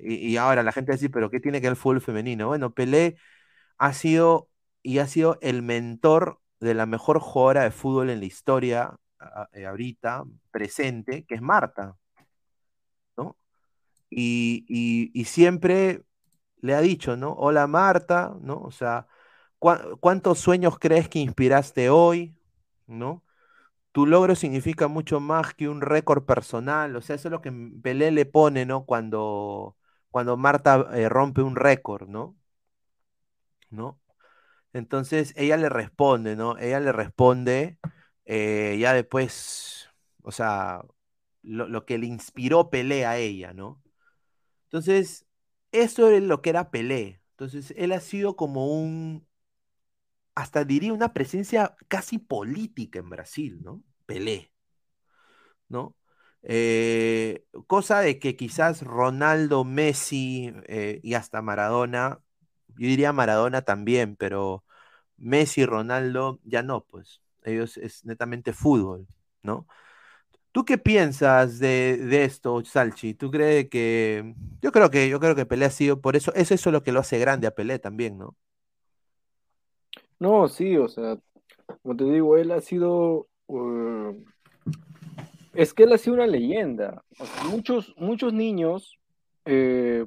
Y, 0.00 0.14
y 0.32 0.36
ahora 0.38 0.62
la 0.62 0.72
gente 0.72 0.92
dice, 0.92 1.10
pero 1.10 1.30
¿qué 1.30 1.40
tiene 1.40 1.60
que 1.60 1.66
ver 1.68 1.72
el 1.72 1.76
fútbol 1.76 2.00
femenino? 2.00 2.48
Bueno, 2.48 2.74
Pelé 2.74 3.16
ha 3.78 3.92
sido 3.94 4.50
y 4.82 4.98
ha 4.98 5.06
sido 5.08 5.38
el 5.42 5.62
mentor 5.62 6.40
de 6.60 6.74
la 6.74 6.86
mejor 6.86 7.20
jugadora 7.20 7.64
de 7.64 7.70
fútbol 7.72 8.10
en 8.10 8.20
la 8.20 8.26
historia 8.26 8.96
eh, 9.52 9.66
ahorita, 9.66 10.24
presente, 10.52 11.24
que 11.26 11.34
es 11.36 11.42
Marta, 11.42 11.96
¿no? 13.16 13.36
Y, 14.10 14.64
y- 14.68 15.10
y 15.20 15.24
siempre 15.26 16.04
le 16.58 16.74
ha 16.74 16.80
dicho, 16.82 17.16
¿no? 17.16 17.32
Hola 17.34 17.66
Marta, 17.66 18.36
¿no? 18.42 18.58
O 18.60 18.70
sea, 18.72 19.08
¿cuá- 19.58 19.82
¿cuántos 20.00 20.40
sueños 20.40 20.78
crees 20.80 21.08
que 21.08 21.20
inspiraste 21.20 21.90
hoy? 21.90 22.36
¿No? 22.86 23.24
Tu 23.92 24.06
logro 24.06 24.36
significa 24.36 24.88
mucho 24.88 25.20
más 25.20 25.54
que 25.54 25.68
un 25.68 25.80
récord 25.82 26.24
personal, 26.24 26.96
o 26.96 27.02
sea, 27.02 27.16
eso 27.16 27.28
es 27.28 27.32
lo 27.32 27.42
que 27.42 27.52
Pelé 27.82 28.10
le 28.12 28.26
pone, 28.26 28.66
¿no? 28.66 28.86
Cuando, 28.86 29.76
cuando 30.10 30.36
Marta 30.36 30.88
eh, 30.94 31.08
rompe 31.08 31.42
un 31.42 31.56
récord, 31.56 32.08
¿no? 32.08 32.36
¿No? 33.70 34.00
Entonces 34.72 35.34
ella 35.36 35.56
le 35.56 35.68
responde, 35.70 36.36
¿no? 36.36 36.58
Ella 36.58 36.80
le 36.80 36.92
responde 36.92 37.78
eh, 38.26 38.78
ya 38.80 38.94
después, 38.94 39.90
o 40.22 40.32
sea, 40.32 40.82
lo, 41.42 41.68
lo 41.68 41.86
que 41.86 41.98
le 41.98 42.06
inspiró 42.06 42.70
Pelé 42.70 43.06
a 43.06 43.18
ella, 43.18 43.54
¿no? 43.54 43.82
Entonces, 44.66 45.26
eso 45.72 46.08
es 46.10 46.22
lo 46.22 46.42
que 46.42 46.50
era 46.50 46.70
Pelé. 46.70 47.20
Entonces, 47.32 47.74
él 47.76 47.92
ha 47.92 48.00
sido 48.00 48.36
como 48.36 48.68
un, 48.68 49.26
hasta 50.34 50.64
diría 50.64 50.92
una 50.92 51.12
presencia 51.12 51.76
casi 51.88 52.18
política 52.18 52.98
en 53.00 53.10
Brasil, 53.10 53.60
¿no? 53.62 53.82
Pelé, 54.06 54.52
¿no? 55.68 55.96
Eh, 56.42 57.44
cosa 57.66 58.00
de 58.00 58.18
que 58.18 58.36
quizás 58.36 58.82
Ronaldo, 58.82 59.64
Messi 59.64 60.52
eh, 60.66 61.00
y 61.02 61.14
hasta 61.14 61.40
Maradona, 61.42 62.20
yo 62.68 62.86
diría 62.88 63.12
Maradona 63.12 63.62
también, 63.62 64.16
pero 64.16 64.64
Messi 65.16 65.64
Ronaldo 65.66 66.40
ya 66.44 66.62
no, 66.62 66.84
pues 66.84 67.22
ellos 67.44 67.76
es 67.78 68.04
netamente 68.04 68.52
fútbol, 68.52 69.06
¿no? 69.42 69.66
¿Tú 70.52 70.64
qué 70.64 70.78
piensas 70.78 71.58
de, 71.60 71.98
de 71.98 72.24
esto, 72.24 72.64
Salchi? 72.64 73.14
¿Tú 73.14 73.30
crees 73.30 73.68
que 73.70 74.34
yo 74.62 74.72
creo 74.72 74.90
que 74.90 75.08
yo 75.08 75.20
creo 75.20 75.34
que 75.36 75.46
Pelé 75.46 75.66
ha 75.66 75.70
sido 75.70 76.00
por 76.00 76.16
eso, 76.16 76.32
es 76.34 76.66
lo 76.66 76.82
que 76.84 76.92
lo 76.92 77.00
hace 77.00 77.18
grande 77.18 77.46
a 77.48 77.52
Pelé 77.54 77.78
también, 77.80 78.18
¿no? 78.18 78.36
No, 80.18 80.48
sí, 80.48 80.76
o 80.76 80.88
sea, 80.88 81.18
como 81.82 81.96
te 81.96 82.04
digo, 82.04 82.36
él 82.36 82.50
ha 82.50 82.60
sido, 82.60 83.28
eh, 83.48 84.24
es 85.54 85.74
que 85.74 85.84
él 85.84 85.92
ha 85.92 85.98
sido 85.98 86.14
una 86.14 86.26
leyenda. 86.26 87.02
Muchos, 87.50 87.94
muchos 87.96 88.32
niños, 88.32 88.98
eh, 89.44 90.06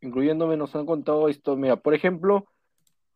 incluyéndome, 0.00 0.56
nos 0.56 0.74
han 0.74 0.86
contado 0.86 1.28
esto. 1.28 1.56
Mira, 1.56 1.76
por 1.76 1.94
ejemplo, 1.94 2.46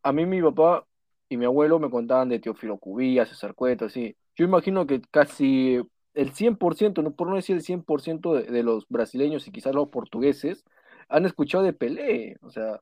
a 0.03 0.11
mí 0.11 0.25
mi 0.25 0.41
papá 0.41 0.85
y 1.29 1.37
mi 1.37 1.45
abuelo 1.45 1.79
me 1.79 1.89
contaban 1.89 2.29
de 2.29 2.39
Teófilo 2.39 2.77
Cubillas, 2.77 3.29
César 3.29 3.53
Cueto, 3.53 3.85
así. 3.85 4.15
Yo 4.35 4.45
imagino 4.45 4.87
que 4.87 5.01
casi 5.11 5.79
el 6.13 6.33
100%, 6.33 7.03
no, 7.03 7.11
por 7.11 7.29
no 7.29 7.35
decir 7.35 7.55
el 7.55 7.63
100% 7.63 8.33
de, 8.33 8.43
de 8.43 8.63
los 8.63 8.87
brasileños 8.87 9.47
y 9.47 9.51
quizás 9.51 9.75
los 9.75 9.89
portugueses, 9.89 10.63
han 11.07 11.25
escuchado 11.25 11.63
de 11.63 11.73
Pelé. 11.73 12.37
O 12.41 12.49
sea, 12.49 12.79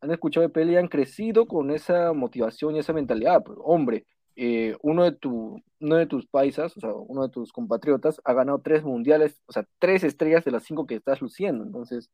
han 0.00 0.10
escuchado 0.10 0.46
de 0.46 0.52
Pelé 0.52 0.72
y 0.72 0.76
han 0.76 0.88
crecido 0.88 1.46
con 1.46 1.70
esa 1.70 2.12
motivación 2.12 2.76
y 2.76 2.78
esa 2.78 2.92
mentalidad. 2.92 3.42
Pues, 3.42 3.58
hombre, 3.62 4.06
eh, 4.36 4.76
uno, 4.82 5.04
de 5.04 5.12
tu, 5.12 5.60
uno 5.80 5.96
de 5.96 6.06
tus 6.06 6.26
paisas, 6.26 6.76
o 6.76 6.80
sea, 6.80 6.92
uno 6.92 7.22
de 7.26 7.32
tus 7.32 7.52
compatriotas, 7.52 8.20
ha 8.24 8.32
ganado 8.32 8.60
tres 8.60 8.84
mundiales, 8.84 9.40
o 9.46 9.52
sea, 9.52 9.66
tres 9.78 10.04
estrellas 10.04 10.44
de 10.44 10.52
las 10.52 10.64
cinco 10.64 10.86
que 10.86 10.94
estás 10.94 11.20
luciendo. 11.20 11.64
Entonces, 11.64 12.10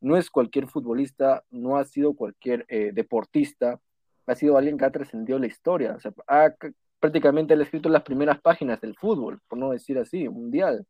no 0.00 0.16
es 0.16 0.30
cualquier 0.30 0.68
futbolista, 0.68 1.44
no 1.50 1.76
ha 1.76 1.84
sido 1.84 2.14
cualquier 2.14 2.64
eh, 2.68 2.92
deportista, 2.92 3.80
ha 4.26 4.34
sido 4.34 4.56
alguien 4.56 4.78
que 4.78 4.84
ha 4.86 4.90
trascendido 4.90 5.38
la 5.38 5.46
historia. 5.46 5.94
O 5.96 6.00
sea, 6.00 6.12
ha, 6.28 6.54
prácticamente 7.00 7.54
ha 7.54 7.62
escrito 7.62 7.88
las 7.88 8.02
primeras 8.02 8.40
páginas 8.40 8.80
del 8.80 8.96
fútbol, 8.96 9.40
por 9.48 9.58
no 9.58 9.70
decir 9.70 9.98
así, 9.98 10.28
mundial. 10.28 10.86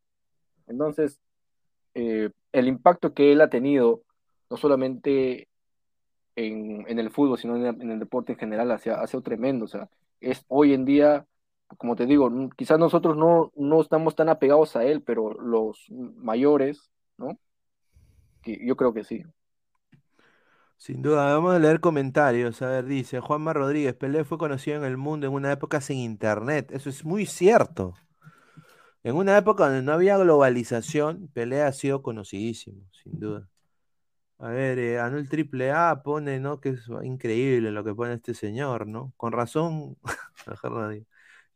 Entonces, 0.66 1.20
eh, 1.94 2.30
el 2.52 2.68
impacto 2.68 3.14
que 3.14 3.32
él 3.32 3.40
ha 3.40 3.50
tenido, 3.50 4.02
no 4.50 4.56
solamente 4.56 5.48
en, 6.36 6.84
en 6.86 6.98
el 6.98 7.10
fútbol, 7.10 7.38
sino 7.38 7.56
en 7.56 7.90
el, 7.90 7.98
deporte 7.98 8.32
en 8.32 8.38
general, 8.38 8.70
ha 8.70 8.78
sido, 8.78 9.22
tremendo. 9.22 9.64
O 9.64 9.68
sea, 9.68 9.88
es 10.20 10.44
hoy 10.48 10.74
en 10.74 10.84
día, 10.84 11.26
como 11.78 11.96
te 11.96 12.06
digo, 12.06 12.30
quizás 12.56 12.78
nosotros 12.78 13.16
no, 13.16 13.52
no 13.56 13.80
estamos 13.80 14.14
tan 14.14 14.28
apegados 14.28 14.76
a 14.76 14.84
él, 14.84 15.02
pero 15.02 15.32
los 15.32 15.86
mayores, 15.90 16.90
¿no? 17.16 17.38
Yo 18.44 18.76
creo 18.76 18.94
que 18.94 19.02
sí. 19.02 19.24
Sin 20.76 21.02
duda, 21.02 21.32
vamos 21.32 21.54
a 21.54 21.58
leer 21.58 21.80
comentarios. 21.80 22.60
A 22.62 22.68
ver, 22.68 22.84
dice 22.84 23.20
Juanma 23.20 23.52
Rodríguez, 23.52 23.94
Pelé 23.94 24.24
fue 24.24 24.38
conocido 24.38 24.76
en 24.76 24.84
el 24.84 24.96
mundo 24.98 25.26
en 25.26 25.32
una 25.32 25.50
época 25.50 25.80
sin 25.80 25.98
internet. 25.98 26.70
Eso 26.70 26.90
es 26.90 27.04
muy 27.04 27.26
cierto. 27.26 27.94
En 29.02 29.16
una 29.16 29.38
época 29.38 29.64
donde 29.64 29.82
no 29.82 29.92
había 29.92 30.18
globalización, 30.18 31.28
Pelé 31.32 31.62
ha 31.62 31.72
sido 31.72 32.02
conocidísimo, 32.02 32.82
sin 33.02 33.18
duda. 33.18 33.48
A 34.38 34.48
ver, 34.50 34.78
eh, 34.78 34.98
Anuel 35.00 35.28
Triple 35.30 35.70
A 35.72 36.02
pone, 36.02 36.38
¿no? 36.40 36.60
Que 36.60 36.70
es 36.70 36.86
increíble 37.02 37.70
lo 37.70 37.82
que 37.84 37.94
pone 37.94 38.14
este 38.14 38.34
señor, 38.34 38.86
¿no? 38.86 39.12
Con 39.16 39.32
razón. 39.32 39.96
mejor 40.46 40.72
no 40.72 40.88
digo. 40.90 41.06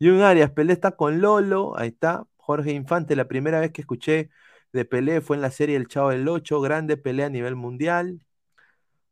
Jun 0.00 0.22
Arias, 0.22 0.50
Pelé 0.52 0.72
está 0.72 0.92
con 0.96 1.20
Lolo, 1.20 1.76
ahí 1.78 1.88
está. 1.88 2.26
Jorge 2.38 2.72
Infante, 2.72 3.16
la 3.16 3.28
primera 3.28 3.60
vez 3.60 3.70
que 3.72 3.82
escuché 3.82 4.30
de 4.72 4.84
Pelé 4.86 5.20
fue 5.20 5.36
en 5.36 5.42
la 5.42 5.50
serie 5.50 5.76
El 5.76 5.88
Chavo 5.88 6.08
del 6.10 6.26
Ocho, 6.28 6.60
grande 6.62 6.96
Pelé 6.96 7.24
a 7.24 7.28
nivel 7.30 7.54
mundial. 7.54 8.20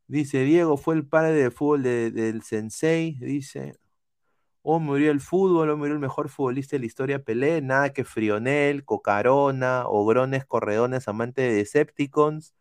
Dice 0.06 0.42
Diego, 0.44 0.76
fue 0.78 0.94
el 0.94 1.06
padre 1.06 1.32
de 1.34 1.50
fútbol 1.50 1.82
de- 1.82 2.10
del 2.10 2.42
Sensei, 2.42 3.16
dice. 3.20 3.74
O 4.62 4.80
murió 4.80 5.10
el 5.12 5.20
fútbol, 5.20 5.70
o 5.70 5.76
murió 5.78 5.94
el 5.94 6.00
mejor 6.00 6.28
futbolista 6.30 6.76
de 6.76 6.80
la 6.80 6.86
historia, 6.86 7.24
Pelé, 7.24 7.62
nada 7.62 7.92
que 7.92 8.04
Frionel, 8.04 8.84
Cocarona, 8.84 9.86
Ogrones, 9.88 10.44
Corredones, 10.46 11.08
amante 11.08 11.42
de 11.42 11.54
Decepticons. 11.54 12.54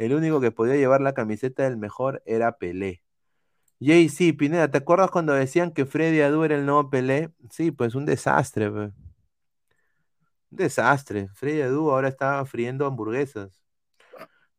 El 0.00 0.14
único 0.14 0.40
que 0.40 0.50
podía 0.50 0.76
llevar 0.76 1.02
la 1.02 1.12
camiseta 1.14 1.64
del 1.64 1.76
mejor 1.76 2.22
era 2.24 2.56
Pelé. 2.56 3.02
JC, 3.80 4.34
Pineda, 4.34 4.70
¿te 4.70 4.78
acuerdas 4.78 5.10
cuando 5.10 5.34
decían 5.34 5.72
que 5.72 5.86
Freddy 5.86 6.22
Adu 6.22 6.44
era 6.44 6.56
el 6.56 6.66
nuevo 6.66 6.90
Pelé? 6.90 7.32
Sí, 7.50 7.70
pues 7.70 7.94
un 7.94 8.06
desastre. 8.06 8.70
Un 8.70 8.94
desastre. 10.50 11.28
Freddy 11.34 11.62
Adu 11.62 11.90
ahora 11.90 12.08
está 12.08 12.42
friendo 12.46 12.86
hamburguesas. 12.86 13.62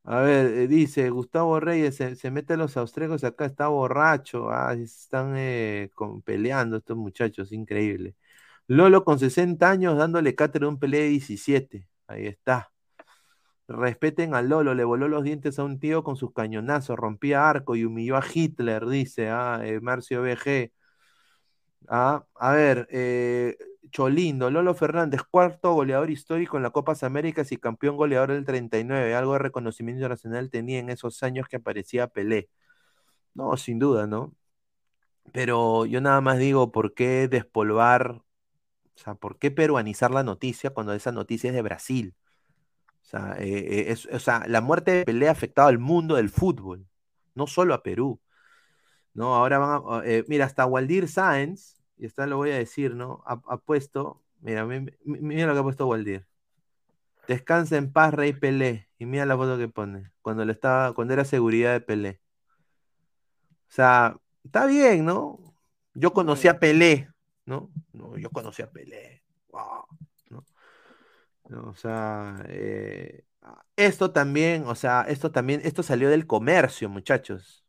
A 0.04 0.20
ver, 0.22 0.46
eh, 0.48 0.68
dice 0.68 1.10
Gustavo 1.10 1.60
Reyes, 1.60 1.96
se, 1.96 2.32
mete 2.32 2.54
a 2.54 2.58
los 2.58 2.78
austríacos, 2.78 3.24
acá 3.24 3.46
está 3.46 3.68
borracho. 3.68 4.52
Ah, 4.52 4.74
están 4.74 5.34
eh, 5.38 5.90
peleando 6.24 6.78
estos 6.78 6.98
muchachos, 6.98 7.52
increíble. 7.52 8.16
Lolo 8.68 9.04
con 9.04 9.20
60 9.20 9.70
años 9.70 9.98
dándole 9.98 10.36
cátedra 10.36 10.68
a 10.68 10.70
un 10.70 10.80
Pelé 10.80 11.00
de 11.00 11.10
17. 11.10 11.88
Ahí 12.08 12.28
está. 12.28 12.72
Respeten 13.72 14.34
a 14.36 14.42
Lolo, 14.42 14.74
le 14.74 14.84
voló 14.84 15.08
los 15.08 15.24
dientes 15.24 15.60
a 15.60 15.64
un 15.64 15.80
tío 15.80 16.04
con 16.04 16.16
sus 16.18 16.34
cañonazos, 16.34 16.98
rompía 16.98 17.50
arco 17.50 17.76
y 17.76 17.86
humilló 17.86 18.18
a 18.18 18.24
Hitler, 18.34 18.86
dice 18.88 19.30
ah, 19.30 19.62
Marcio 19.82 20.22
BG. 20.22 20.72
Ah, 21.88 22.26
a 22.36 22.52
ver, 22.54 22.88
eh, 22.92 23.58
Cholindo, 23.92 24.50
Lolo 24.50 24.74
Fernández, 24.76 25.22
cuarto 25.30 25.74
goleador 25.74 26.10
histórico 26.10 26.58
en 26.58 26.64
la 26.64 26.70
Copa 26.72 26.94
Américas 27.02 27.52
y 27.52 27.58
campeón 27.58 27.98
goleador 27.98 28.32
del 28.32 28.46
39. 28.46 29.14
Algo 29.16 29.34
de 29.34 29.40
reconocimiento 29.40 30.08
nacional 30.08 30.50
tenía 30.50 30.80
en 30.80 30.90
esos 30.90 31.22
años 31.24 31.48
que 31.48 31.58
aparecía 31.58 32.08
Pelé. 32.08 32.50
No, 33.34 33.58
sin 33.58 33.80
duda, 33.80 34.08
¿no? 34.08 34.36
Pero 35.34 35.86
yo 35.86 36.02
nada 36.02 36.22
más 36.22 36.40
digo, 36.40 36.72
¿por 36.72 36.94
qué 36.94 37.28
despolvar, 37.28 38.22
o 38.96 39.00
sea, 39.00 39.16
por 39.16 39.40
qué 39.40 39.52
peruanizar 39.52 40.12
la 40.12 40.24
noticia 40.24 40.72
cuando 40.72 40.94
esa 40.94 41.12
noticia 41.12 41.50
es 41.50 41.56
de 41.56 41.62
Brasil? 41.62 42.16
O 43.04 43.06
sea, 43.12 43.36
eh, 43.40 43.48
eh, 43.90 43.92
es- 43.92 44.06
o 44.08 44.20
sea, 44.20 44.46
la 44.48 44.62
muerte 44.62 44.92
de 44.92 45.06
Pelé 45.06 45.28
ha 45.28 45.32
afectado 45.32 45.68
al 45.68 45.80
mundo 45.80 46.16
del 46.16 46.30
fútbol, 46.30 46.88
no 47.36 47.48
solo 47.48 47.74
a 47.74 47.84
Perú. 47.84 48.22
¿no? 49.14 49.36
Ahora 49.36 49.60
van 49.60 49.82
a, 49.90 50.06
eh, 50.06 50.26
mira, 50.28 50.46
hasta 50.46 50.66
Waldir 50.66 51.08
Sáenz, 51.08 51.82
y 51.98 52.06
esta 52.06 52.26
lo 52.28 52.38
voy 52.38 52.52
a 52.52 52.58
decir, 52.58 52.96
¿no? 52.96 53.24
Ha, 53.26 53.42
ha 53.48 53.58
puesto, 53.58 54.24
mira, 54.42 54.66
mi- 54.66 54.82
mi- 55.04 55.20
mira 55.22 55.48
lo 55.48 55.54
que 55.54 55.60
ha 55.60 55.64
puesto 55.64 55.88
Waldir. 55.88 56.26
Descansa 57.28 57.78
en 57.78 57.92
paz, 57.92 58.14
Rey 58.14 58.34
Pelé. 58.34 58.88
Y 59.00 59.06
mira 59.08 59.26
la 59.26 59.36
foto 59.36 59.58
que 59.58 59.68
pone, 59.68 60.12
cuando 60.22 60.46
le 60.46 60.52
estaba, 60.54 60.94
cuando 60.94 61.14
era 61.16 61.26
seguridad 61.26 61.74
de 61.74 61.82
Pelé. 61.82 62.22
O 63.70 63.74
sea, 63.74 64.18
está 64.44 64.66
bien, 64.66 65.06
¿no? 65.06 65.40
Yo 65.94 66.14
conocí 66.14 66.48
a 66.48 66.60
Pelé, 66.60 67.10
¿no? 67.46 67.72
No, 67.94 68.18
yo 68.18 68.30
conocí 68.30 68.62
a 68.62 68.72
Pelé. 68.72 69.24
Wow, 69.50 69.86
o 71.54 71.76
sea, 71.76 72.44
eh, 72.48 73.24
esto 73.76 74.12
también, 74.12 74.66
o 74.68 74.76
sea, 74.76 75.04
esto 75.04 75.32
también, 75.32 75.62
esto 75.64 75.84
salió 75.84 76.10
del 76.10 76.28
comercio, 76.28 76.90
muchachos. 76.90 77.66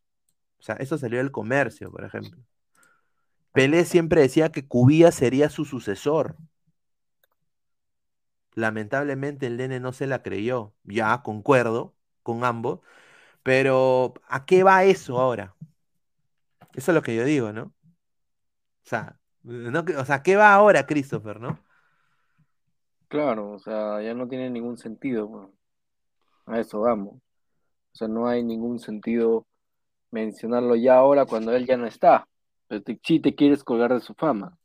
O 0.59 0.63
sea, 0.63 0.75
esto 0.75 0.97
salió 0.97 1.19
del 1.19 1.31
comercio, 1.31 1.91
por 1.91 2.05
ejemplo. 2.05 2.41
Pelé 3.51 3.85
siempre 3.85 4.21
decía 4.21 4.51
que 4.51 4.67
Cubía 4.67 5.11
sería 5.11 5.49
su 5.49 5.65
sucesor. 5.65 6.37
Lamentablemente 8.55 9.47
el 9.47 9.57
nene 9.57 9.79
no 9.79 9.93
se 9.93 10.07
la 10.07 10.21
creyó. 10.23 10.73
Ya, 10.83 11.21
concuerdo 11.23 11.95
con 12.23 12.43
ambos. 12.45 12.81
Pero, 13.43 14.15
¿a 14.27 14.45
qué 14.45 14.63
va 14.63 14.85
eso 14.85 15.19
ahora? 15.19 15.55
Eso 16.73 16.91
es 16.91 16.95
lo 16.95 17.01
que 17.01 17.15
yo 17.15 17.23
digo, 17.25 17.51
¿no? 17.53 17.63
O 17.63 17.73
sea, 18.83 19.19
no, 19.43 19.83
o 19.97 20.05
sea, 20.05 20.23
¿qué 20.23 20.35
va 20.35 20.53
ahora, 20.53 20.85
Christopher, 20.85 21.39
no? 21.39 21.62
Claro, 23.13 23.51
o 23.53 23.59
sea, 23.59 24.01
ya 24.01 24.13
no 24.13 24.27
tiene 24.27 24.49
ningún 24.49 24.77
sentido. 24.77 25.29
pues. 25.29 25.47
A 26.47 26.59
eso 26.61 26.81
vamos. 26.81 27.15
O 27.15 27.97
sea, 27.97 28.07
no 28.09 28.27
hay 28.27 28.43
ningún 28.43 28.79
sentido 28.79 29.47
mencionarlo 30.11 30.75
ya 30.77 30.97
ahora 30.97 31.25
cuando 31.27 31.53
él 31.53 31.67
ya 31.67 31.77
no 31.77 31.87
está. 31.87 32.27
Pero 32.67 32.83
te, 32.83 32.99
sí 33.03 33.19
te 33.21 33.35
quieres 33.35 33.63
colgar 33.63 33.93
de 33.93 34.01
su 34.01 34.13
fama. 34.15 34.57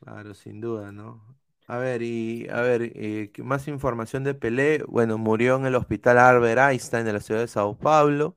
Claro, 0.00 0.34
sin 0.34 0.60
duda, 0.60 0.90
¿no? 0.92 1.22
A 1.68 1.78
ver, 1.78 2.02
y 2.02 2.48
a 2.50 2.60
ver, 2.60 2.82
eh, 2.96 3.30
¿qué 3.32 3.42
más 3.44 3.68
información 3.68 4.24
de 4.24 4.34
Pelé. 4.34 4.82
Bueno, 4.88 5.16
murió 5.18 5.56
en 5.56 5.66
el 5.66 5.76
hospital 5.76 6.18
Albert 6.18 6.58
Einstein 6.60 7.04
de 7.04 7.12
la 7.12 7.20
ciudad 7.20 7.40
de 7.40 7.46
Sao 7.48 7.78
Paulo. 7.78 8.36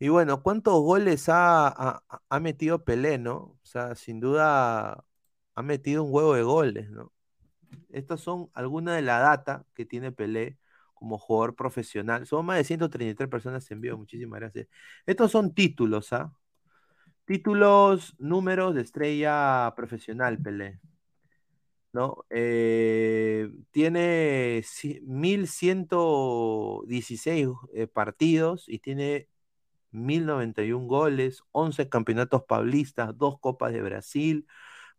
Y 0.00 0.10
bueno, 0.10 0.42
¿cuántos 0.42 0.74
goles 0.82 1.28
ha, 1.30 1.68
ha- 1.68 2.04
ha 2.30 2.40
metido 2.40 2.84
Pelé, 2.84 3.18
no? 3.18 3.36
O 3.38 3.60
sea, 3.64 3.96
sin 3.96 4.20
duda 4.20 5.06
ha 5.56 5.62
metido 5.64 6.04
un 6.04 6.14
huevo 6.14 6.34
de 6.36 6.44
goles, 6.44 6.90
¿no? 6.90 7.13
Estas 7.90 8.20
son 8.20 8.50
algunas 8.54 8.96
de 8.96 9.02
la 9.02 9.18
data 9.20 9.66
que 9.74 9.84
tiene 9.86 10.12
Pelé 10.12 10.58
como 10.94 11.18
jugador 11.18 11.54
profesional. 11.56 12.26
Son 12.26 12.44
más 12.46 12.58
de 12.58 12.64
133 12.64 13.28
personas 13.28 13.70
en 13.70 13.80
vivo, 13.80 13.98
muchísimas 13.98 14.40
gracias. 14.40 14.68
Estos 15.06 15.30
son 15.32 15.54
títulos, 15.54 16.12
¿ah? 16.12 16.32
Títulos, 17.26 18.14
números 18.18 18.74
de 18.74 18.82
estrella 18.82 19.72
profesional, 19.76 20.38
Pelé. 20.40 20.80
¿no? 21.92 22.24
Eh, 22.30 23.48
tiene 23.70 24.60
ci- 24.62 25.00
1116 25.02 27.48
eh, 27.74 27.86
partidos 27.86 28.64
y 28.68 28.80
tiene 28.80 29.28
1091 29.90 30.86
goles, 30.88 31.42
11 31.52 31.88
campeonatos 31.88 32.42
paulistas, 32.48 33.16
dos 33.16 33.38
Copas 33.40 33.72
de 33.72 33.82
Brasil, 33.82 34.46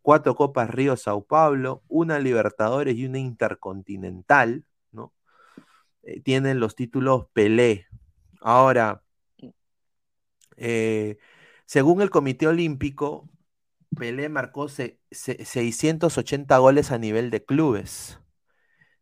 cuatro 0.06 0.36
Copas 0.36 0.70
Río 0.70 0.96
Sao 0.96 1.24
Paulo, 1.26 1.82
una 1.88 2.18
Libertadores 2.20 2.94
y 2.96 3.06
una 3.06 3.18
Intercontinental, 3.18 4.64
¿no? 4.92 5.12
Eh, 6.04 6.22
tienen 6.22 6.60
los 6.60 6.76
títulos 6.76 7.28
Pelé. 7.34 7.88
Ahora, 8.42 9.02
eh, 10.56 11.18
según 11.66 12.00
el 12.02 12.10
Comité 12.10 12.46
Olímpico, 12.46 13.28
Pelé 13.96 14.28
marcó 14.28 14.68
se- 14.68 15.00
se- 15.10 15.44
680 15.46 16.58
goles 16.58 16.90
a 16.92 16.98
nivel 16.98 17.30
de 17.30 17.44
clubes. 17.44 18.18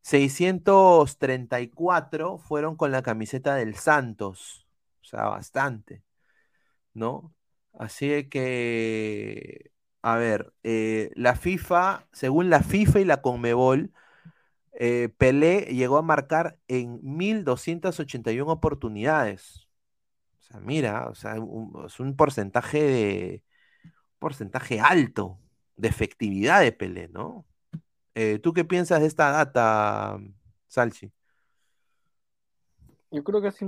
634 0.02 2.38
fueron 2.38 2.76
con 2.76 2.92
la 2.92 3.02
camiseta 3.02 3.54
del 3.56 3.74
Santos, 3.76 4.66
o 5.02 5.04
sea, 5.06 5.24
bastante, 5.26 6.02
¿no? 6.94 7.34
Así 7.74 8.28
que, 8.30 9.72
a 10.04 10.16
ver, 10.16 10.52
eh, 10.64 11.10
la 11.16 11.34
FIFA, 11.34 12.06
según 12.12 12.50
la 12.50 12.60
FIFA 12.62 13.00
y 13.00 13.04
la 13.06 13.22
Conmebol, 13.22 13.90
eh, 14.74 15.08
Pelé 15.16 15.62
llegó 15.74 15.96
a 15.96 16.02
marcar 16.02 16.58
en 16.68 17.00
1281 17.02 18.52
oportunidades. 18.52 19.66
O 20.38 20.42
sea, 20.42 20.60
mira, 20.60 21.08
o 21.08 21.14
sea, 21.14 21.36
es 21.86 22.00
un 22.00 22.16
porcentaje 22.16 22.82
de 22.82 23.42
porcentaje 24.18 24.78
alto 24.78 25.38
de 25.76 25.88
efectividad 25.88 26.60
de 26.60 26.72
Pelé, 26.72 27.08
¿no? 27.08 27.46
Eh, 28.14 28.38
¿tú 28.40 28.52
qué 28.52 28.66
piensas 28.66 29.00
de 29.00 29.06
esta 29.06 29.30
data, 29.30 30.18
Salchi? 30.68 31.12
yo 33.10 33.24
creo 33.24 33.40
que 33.40 33.48
es, 33.48 33.58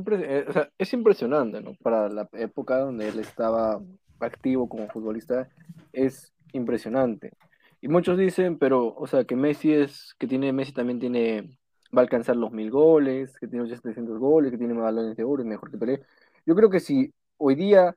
es 0.77 0.93
impresionante, 0.93 1.63
¿no? 1.63 1.75
Para 1.77 2.11
la 2.11 2.29
época 2.33 2.77
donde 2.79 3.09
él 3.09 3.21
estaba 3.21 3.81
activo 4.21 4.69
como 4.69 4.89
futbolista, 4.89 5.49
es 5.93 6.33
impresionante. 6.53 7.33
Y 7.81 7.89
muchos 7.89 8.19
dicen, 8.19 8.59
pero, 8.59 8.95
o 8.95 9.07
sea, 9.07 9.25
que 9.25 9.37
Messi 9.37 9.73
es, 9.73 10.15
que 10.19 10.27
tiene, 10.27 10.53
Messi 10.53 10.73
también 10.73 10.99
tiene, 10.99 11.59
va 11.97 12.01
a 12.01 12.05
alcanzar 12.05 12.37
los 12.37 12.51
mil 12.51 12.71
goles, 12.71 13.39
que 13.39 13.47
tiene 13.47 13.69
700 13.69 14.19
goles, 14.19 14.51
que 14.51 14.59
tiene 14.59 14.75
más 14.75 14.85
balones 14.85 15.17
de 15.17 15.25
oro, 15.25 15.43
es 15.43 15.49
mejor 15.49 15.71
que 15.71 15.79
Pelé. 15.79 16.03
Yo 16.47 16.55
creo 16.55 16.71
que 16.71 16.81
si 16.81 17.13
hoy 17.37 17.55
día, 17.55 17.95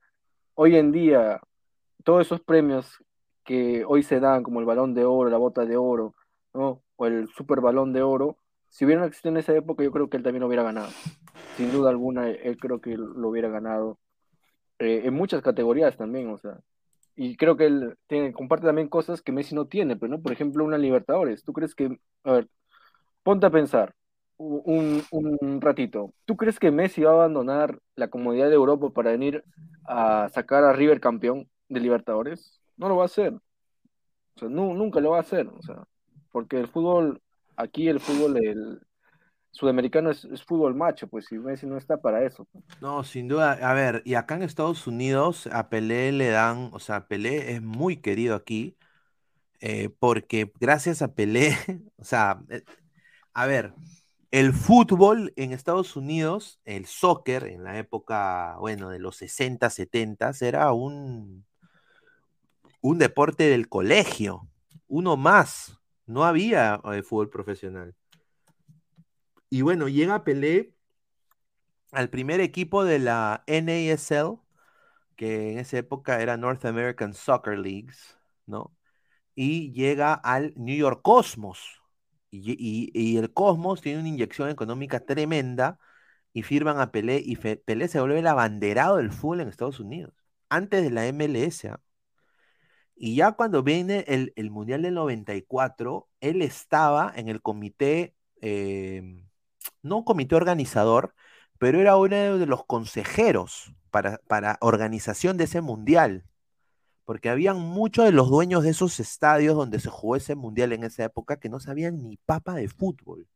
hoy 0.54 0.76
en 0.76 0.92
día, 0.92 1.40
todos 2.04 2.26
esos 2.26 2.40
premios 2.40 3.02
que 3.44 3.84
hoy 3.86 4.02
se 4.02 4.20
dan, 4.20 4.42
como 4.42 4.60
el 4.60 4.66
balón 4.66 4.94
de 4.94 5.04
oro, 5.04 5.30
la 5.30 5.38
bota 5.38 5.64
de 5.64 5.76
oro, 5.76 6.14
¿no? 6.54 6.82
O 6.96 7.06
el 7.06 7.28
super 7.28 7.60
balón 7.60 7.92
de 7.92 8.02
oro, 8.02 8.36
si 8.68 8.84
hubieran 8.84 9.04
existido 9.04 9.32
en 9.32 9.38
esa 9.38 9.54
época, 9.54 9.82
yo 9.82 9.90
creo 9.90 10.08
que 10.08 10.16
él 10.16 10.22
también 10.22 10.42
lo 10.42 10.46
hubiera 10.46 10.62
ganado. 10.62 10.90
Sin 11.56 11.72
duda 11.72 11.90
alguna, 11.90 12.28
él 12.30 12.56
creo 12.58 12.80
que 12.80 12.96
lo 12.96 13.28
hubiera 13.28 13.48
ganado 13.48 13.98
eh, 14.80 15.02
en 15.04 15.14
muchas 15.14 15.42
categorías 15.42 15.96
también, 15.96 16.30
o 16.30 16.38
sea. 16.38 16.58
Y 17.16 17.36
creo 17.36 17.56
que 17.56 17.66
él 17.66 17.96
comparte 18.34 18.66
también 18.66 18.88
cosas 18.88 19.22
que 19.22 19.32
Messi 19.32 19.54
no 19.54 19.66
tiene, 19.66 19.96
pero 19.96 20.10
no, 20.10 20.22
por 20.22 20.32
ejemplo, 20.32 20.64
una 20.64 20.78
Libertadores. 20.78 21.44
¿Tú 21.44 21.52
crees 21.52 21.74
que, 21.74 21.98
a 22.24 22.32
ver, 22.32 22.48
ponte 23.22 23.46
a 23.46 23.50
pensar 23.50 23.94
un, 24.38 25.02
un 25.10 25.60
ratito, 25.60 26.14
¿tú 26.24 26.36
crees 26.36 26.58
que 26.58 26.70
Messi 26.70 27.02
va 27.02 27.10
a 27.10 27.14
abandonar 27.14 27.78
la 27.94 28.08
comodidad 28.08 28.48
de 28.48 28.54
Europa 28.54 28.90
para 28.90 29.10
venir 29.10 29.44
a 29.84 30.30
sacar 30.30 30.64
a 30.64 30.72
River 30.72 30.98
campeón 31.00 31.48
de 31.68 31.80
Libertadores? 31.80 32.60
No 32.78 32.88
lo 32.88 32.96
va 32.96 33.02
a 33.02 33.06
hacer. 33.06 33.34
O 33.34 34.38
sea, 34.38 34.48
nu- 34.48 34.74
nunca 34.74 35.00
lo 35.00 35.10
va 35.10 35.18
a 35.18 35.20
hacer, 35.20 35.46
o 35.48 35.60
sea, 35.60 35.84
porque 36.32 36.58
el 36.58 36.68
fútbol, 36.68 37.20
aquí 37.56 37.88
el 37.88 38.00
fútbol, 38.00 38.38
el 38.38 38.80
sudamericano 39.50 40.10
es, 40.10 40.26
fútbol 40.44 40.74
macho, 40.74 41.08
pues 41.08 41.26
si 41.26 41.38
Messi 41.38 41.66
no 41.66 41.76
está 41.76 42.00
para 42.00 42.24
eso. 42.24 42.46
No, 42.80 43.04
sin 43.04 43.28
duda. 43.28 43.52
A 43.52 43.74
ver, 43.74 44.02
y 44.04 44.14
acá 44.14 44.36
en 44.36 44.42
Estados 44.42 44.86
Unidos 44.86 45.48
a 45.52 45.68
Pelé 45.68 46.12
le 46.12 46.28
dan, 46.28 46.70
o 46.72 46.78
sea, 46.78 47.06
Pelé 47.06 47.52
es 47.52 47.62
muy 47.62 47.96
querido 47.96 48.34
aquí, 48.34 48.76
eh, 49.60 49.90
porque 49.98 50.52
gracias 50.58 51.02
a 51.02 51.14
Pelé, 51.14 51.56
o 51.96 52.04
sea, 52.04 52.42
eh, 52.48 52.62
a 53.34 53.46
ver, 53.46 53.74
el 54.30 54.52
fútbol 54.52 55.32
en 55.36 55.52
Estados 55.52 55.96
Unidos, 55.96 56.60
el 56.64 56.86
soccer 56.86 57.44
en 57.44 57.64
la 57.64 57.78
época, 57.78 58.56
bueno, 58.60 58.88
de 58.90 59.00
los 59.00 59.16
60, 59.16 59.68
70, 59.68 60.32
era 60.40 60.72
un, 60.72 61.44
un 62.80 62.98
deporte 62.98 63.48
del 63.48 63.68
colegio, 63.68 64.48
uno 64.86 65.16
más. 65.16 65.76
No 66.06 66.24
había 66.24 66.80
eh, 66.92 67.02
fútbol 67.02 67.30
profesional. 67.30 67.94
Y 69.50 69.62
bueno, 69.62 69.88
llega 69.88 70.24
Pelé 70.24 70.74
al 71.92 72.10
primer 72.10 72.40
equipo 72.40 72.84
de 72.84 72.98
la 72.98 73.44
NASL, 73.46 74.38
que 75.16 75.52
en 75.52 75.58
esa 75.58 75.78
época 75.78 76.20
era 76.22 76.36
North 76.36 76.64
American 76.64 77.14
Soccer 77.14 77.58
Leagues, 77.58 78.18
¿no? 78.46 78.74
Y 79.34 79.72
llega 79.72 80.14
al 80.14 80.54
New 80.56 80.76
York 80.76 81.02
Cosmos. 81.02 81.60
Y, 82.30 82.56
y- 82.94 83.18
el 83.18 83.32
Cosmos 83.34 83.82
tiene 83.82 84.00
una 84.00 84.08
inyección 84.10 84.50
económica 84.50 85.00
tremenda 85.06 85.78
y 86.34 86.42
firman 86.44 86.80
a 86.80 86.92
Pelé 86.92 87.22
y 87.24 87.36
Pelé 87.36 87.88
se 87.88 88.00
vuelve 88.00 88.20
el 88.20 88.26
abanderado 88.28 88.98
del 88.98 89.12
fútbol 89.12 89.40
en 89.42 89.48
Estados 89.50 89.80
Unidos, 89.80 90.14
antes 90.50 90.82
de 90.84 90.90
la 90.90 91.06
MLS. 91.08 91.68
¿ah? 91.70 91.80
Y 92.96 93.16
ya 93.16 93.32
cuando 93.32 93.62
viene 93.62 94.04
el, 94.08 94.32
el 94.36 94.50
Mundial 94.50 94.82
del 94.82 94.94
94, 94.94 96.08
él 96.20 96.42
estaba 96.42 97.12
en 97.16 97.28
el 97.28 97.40
comité, 97.42 98.14
eh, 98.42 99.24
no 99.82 100.04
comité 100.04 100.34
organizador, 100.36 101.14
pero 101.58 101.80
era 101.80 101.96
uno 101.96 102.38
de 102.38 102.46
los 102.46 102.64
consejeros 102.66 103.74
para, 103.90 104.18
para 104.28 104.58
organización 104.60 105.36
de 105.36 105.44
ese 105.44 105.60
mundial, 105.60 106.24
porque 107.04 107.30
habían 107.30 107.58
muchos 107.60 108.04
de 108.04 108.12
los 108.12 108.30
dueños 108.30 108.64
de 108.64 108.70
esos 108.70 109.00
estadios 109.00 109.56
donde 109.56 109.80
se 109.80 109.90
jugó 109.90 110.16
ese 110.16 110.34
mundial 110.36 110.72
en 110.72 110.84
esa 110.84 111.04
época 111.04 111.38
que 111.38 111.48
no 111.50 111.60
sabían 111.60 112.02
ni 112.02 112.16
papa 112.18 112.54
de 112.54 112.68
fútbol. 112.68 113.28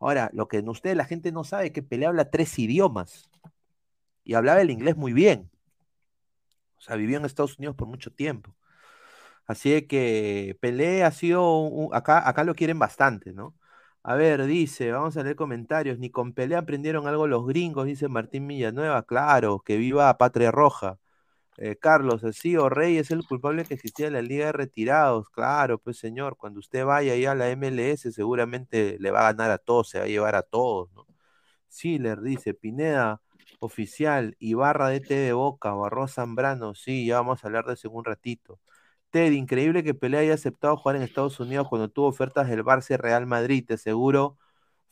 Ahora, 0.00 0.30
lo 0.34 0.48
que 0.48 0.60
ustedes, 0.60 0.96
la 0.96 1.04
gente 1.06 1.32
no 1.32 1.44
sabe 1.44 1.66
es 1.68 1.72
que 1.72 1.82
Pelé 1.82 2.06
habla 2.06 2.30
tres 2.30 2.58
idiomas 2.58 3.30
y 4.24 4.34
hablaba 4.34 4.60
el 4.60 4.70
inglés 4.70 4.96
muy 4.96 5.12
bien. 5.14 5.50
O 6.78 6.80
sea, 6.80 6.96
vivió 6.96 7.18
en 7.18 7.24
Estados 7.24 7.58
Unidos 7.58 7.76
por 7.76 7.88
mucho 7.88 8.12
tiempo. 8.12 8.54
Así 9.46 9.82
que 9.88 10.56
Pelé 10.60 11.04
ha 11.04 11.12
sido, 11.12 11.60
un- 11.60 11.94
acá, 11.94 12.28
acá 12.28 12.44
lo 12.44 12.54
quieren 12.54 12.78
bastante, 12.78 13.32
¿no? 13.32 13.54
A 14.08 14.14
ver, 14.14 14.46
dice, 14.46 14.92
vamos 14.92 15.16
a 15.16 15.22
leer 15.24 15.34
comentarios. 15.34 15.98
Ni 15.98 16.10
con 16.10 16.32
Pelé 16.32 16.54
aprendieron 16.54 17.08
algo 17.08 17.26
los 17.26 17.44
gringos, 17.44 17.86
dice 17.86 18.08
Martín 18.08 18.46
Villanueva. 18.46 19.02
Claro, 19.04 19.58
que 19.64 19.76
viva 19.76 20.16
Patria 20.16 20.52
Roja. 20.52 20.98
Eh, 21.58 21.76
Carlos, 21.76 22.24
así 22.24 22.56
o 22.56 22.68
Rey 22.68 22.98
es 22.98 23.10
el 23.10 23.24
culpable 23.26 23.64
que 23.64 23.74
existía 23.74 24.08
en 24.08 24.14
la 24.14 24.22
Liga 24.22 24.46
de 24.46 24.52
Retirados. 24.52 25.30
Claro, 25.30 25.78
pues 25.78 25.98
señor, 25.98 26.36
cuando 26.36 26.60
usted 26.60 26.84
vaya 26.84 27.14
ahí 27.14 27.26
a 27.26 27.34
la 27.34 27.50
MLS, 27.50 28.12
seguramente 28.12 28.98
le 29.00 29.10
va 29.10 29.20
a 29.28 29.32
ganar 29.32 29.50
a 29.52 29.58
todos, 29.58 29.90
se 29.90 29.98
va 29.98 30.04
a 30.06 30.08
llevar 30.08 30.36
a 30.36 30.42
todos, 30.42 30.92
¿no? 30.94 31.06
Siler 31.68 32.20
dice, 32.22 32.54
Pineda, 32.54 33.22
Oficial, 33.60 34.36
Ibarra 34.40 34.88
de 34.90 35.00
T 35.00 35.14
de 35.14 35.32
Boca, 35.34 35.74
Barro 35.74 36.08
Zambrano, 36.08 36.74
sí, 36.74 37.06
ya 37.06 37.16
vamos 37.18 37.44
a 37.44 37.48
hablar 37.48 37.66
de 37.66 37.74
eso 37.74 37.90
un 37.90 38.04
ratito. 38.04 38.60
Increíble 39.32 39.82
que 39.82 39.94
Pelé 39.94 40.18
haya 40.18 40.34
aceptado 40.34 40.76
jugar 40.76 40.96
en 40.96 41.02
Estados 41.02 41.40
Unidos 41.40 41.68
cuando 41.68 41.88
tuvo 41.88 42.08
ofertas 42.08 42.48
del 42.48 42.64
Barça 42.64 42.94
y 42.94 42.96
Real 42.96 43.26
Madrid, 43.26 43.64
te 43.66 43.78
seguro 43.78 44.38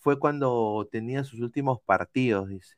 fue 0.04 0.18
cuando 0.18 0.86
tenía 0.92 1.24
sus 1.24 1.40
últimos 1.40 1.80
partidos, 1.80 2.48
dice. 2.48 2.76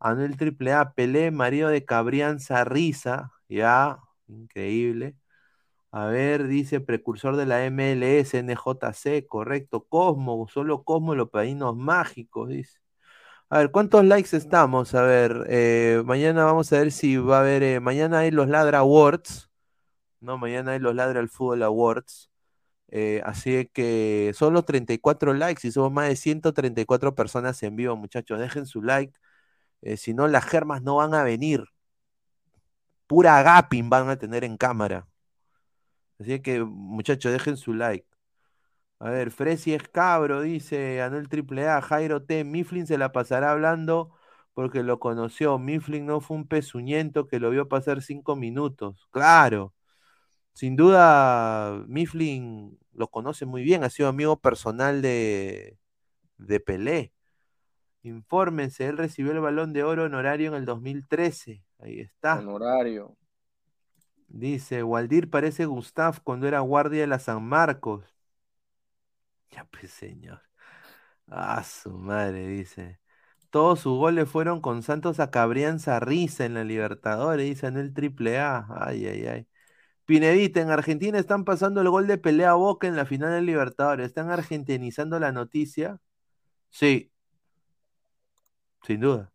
Anuel 0.00 0.36
AAA, 0.38 0.94
Pelé, 0.94 1.30
marido 1.30 1.68
de 1.68 1.84
Cabrianza 1.84 2.64
Risa, 2.64 3.32
ya, 3.48 4.00
increíble. 4.28 5.16
A 5.92 6.06
ver, 6.06 6.46
dice 6.48 6.80
precursor 6.80 7.36
de 7.36 7.46
la 7.46 7.64
MLS, 7.70 8.34
NJC, 8.34 9.26
correcto. 9.26 9.84
Cosmo, 9.88 10.48
solo 10.48 10.84
Cosmo, 10.84 11.14
los 11.14 11.30
paínos 11.30 11.76
mágicos, 11.76 12.48
dice. 12.50 12.80
A 13.50 13.58
ver, 13.58 13.70
¿cuántos 13.72 14.04
likes 14.04 14.36
estamos? 14.36 14.94
A 14.94 15.02
ver, 15.02 15.46
eh, 15.50 16.02
mañana 16.06 16.44
vamos 16.44 16.72
a 16.72 16.78
ver 16.78 16.92
si 16.92 17.16
va 17.18 17.38
a 17.38 17.40
haber. 17.40 17.62
Eh, 17.62 17.80
mañana 17.80 18.20
hay 18.20 18.30
los 18.30 18.48
Ladra 18.48 18.78
Awards. 18.78 19.49
No, 20.20 20.38
mañana 20.38 20.72
hay 20.72 20.78
los 20.78 20.94
Ladra 20.94 21.20
al 21.20 21.62
Awards. 21.62 22.30
Eh, 22.88 23.22
así 23.24 23.66
que 23.72 24.32
solo 24.34 24.64
34 24.64 25.34
likes 25.34 25.66
y 25.66 25.72
somos 25.72 25.92
más 25.92 26.08
de 26.08 26.16
134 26.16 27.14
personas 27.14 27.62
en 27.62 27.76
vivo, 27.76 27.96
muchachos. 27.96 28.38
Dejen 28.40 28.66
su 28.66 28.82
like. 28.82 29.18
si 29.96 30.14
no, 30.14 30.28
las 30.28 30.44
germas 30.46 30.82
no 30.82 30.96
van 30.96 31.14
a 31.14 31.22
venir. 31.24 31.64
Pura 33.06 33.38
agapin 33.38 33.90
van 33.90 34.08
a 34.08 34.16
tener 34.16 34.42
en 34.44 34.56
cámara. 34.56 35.06
Así 36.18 36.40
que, 36.40 36.62
muchachos, 36.64 37.32
dejen 37.32 37.56
su 37.56 37.72
like. 37.74 38.06
A 38.98 39.10
ver, 39.10 39.30
Fresi 39.30 39.74
es 39.74 39.88
cabro, 39.88 40.42
dice 40.42 41.02
Anuel 41.02 41.28
AAA, 41.28 41.80
Jairo 41.82 42.22
T. 42.24 42.44
Mifflin 42.44 42.86
se 42.86 42.98
la 42.98 43.12
pasará 43.12 43.52
hablando 43.52 44.14
porque 44.54 44.82
lo 44.82 45.00
conoció. 45.00 45.58
Mifflin 45.58 46.06
no 46.06 46.20
fue 46.20 46.36
un 46.36 46.46
pezuñento 46.48 47.26
que 47.26 47.40
lo 47.40 47.50
vio 47.50 47.68
pasar 47.68 48.02
cinco 48.02 48.36
minutos. 48.36 49.08
Claro. 49.10 49.74
Sin 50.60 50.76
duda, 50.76 51.82
Mifflin 51.88 52.78
lo 52.92 53.08
conoce 53.08 53.46
muy 53.46 53.62
bien, 53.62 53.82
ha 53.82 53.88
sido 53.88 54.10
amigo 54.10 54.40
personal 54.40 55.00
de, 55.00 55.78
de 56.36 56.60
Pelé. 56.60 57.14
Infórmense, 58.02 58.84
él 58.86 58.98
recibió 58.98 59.32
el 59.32 59.40
balón 59.40 59.72
de 59.72 59.84
oro 59.84 60.04
honorario 60.04 60.48
en 60.48 60.56
el 60.56 60.66
2013. 60.66 61.64
Ahí 61.78 62.00
está. 62.00 62.40
Honorario. 62.40 63.16
Dice, 64.28 64.82
Waldir 64.82 65.30
parece 65.30 65.64
Gustav 65.64 66.22
cuando 66.22 66.46
era 66.46 66.60
guardia 66.60 67.00
de 67.00 67.06
la 67.06 67.20
San 67.20 67.42
Marcos. 67.42 68.14
Ya 69.50 69.64
pues, 69.64 69.90
señor. 69.90 70.42
Ah, 71.26 71.64
su 71.64 71.90
madre, 71.96 72.46
dice. 72.46 73.00
Todos 73.48 73.80
sus 73.80 73.96
goles 73.96 74.28
fueron 74.28 74.60
con 74.60 74.82
Santos 74.82 75.20
a 75.20 75.30
Cabrianza 75.30 76.00
Risa 76.00 76.44
en 76.44 76.52
la 76.52 76.64
Libertadores, 76.64 77.46
dice 77.46 77.66
en 77.66 77.78
el 77.78 77.94
triple 77.94 78.38
A. 78.38 78.66
Ay, 78.68 79.06
ay, 79.06 79.26
ay. 79.26 79.49
Pinedita, 80.10 80.60
en 80.60 80.70
Argentina 80.70 81.20
están 81.20 81.44
pasando 81.44 81.80
el 81.80 81.88
gol 81.88 82.08
de 82.08 82.18
pelea 82.18 82.50
a 82.50 82.54
Boca 82.54 82.88
en 82.88 82.96
la 82.96 83.06
final 83.06 83.30
del 83.30 83.46
Libertadores. 83.46 84.06
¿Están 84.06 84.28
argentinizando 84.28 85.20
la 85.20 85.30
noticia? 85.30 86.00
Sí. 86.68 87.12
Sin 88.82 88.98
duda. 88.98 89.30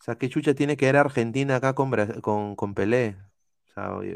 O 0.00 0.02
sea, 0.02 0.16
¿qué 0.16 0.28
chucha 0.28 0.54
tiene 0.54 0.76
que 0.76 0.86
ver 0.86 0.96
Argentina 0.96 1.54
acá 1.54 1.74
con, 1.76 1.92
con, 2.22 2.56
con 2.56 2.74
Pelé? 2.74 3.18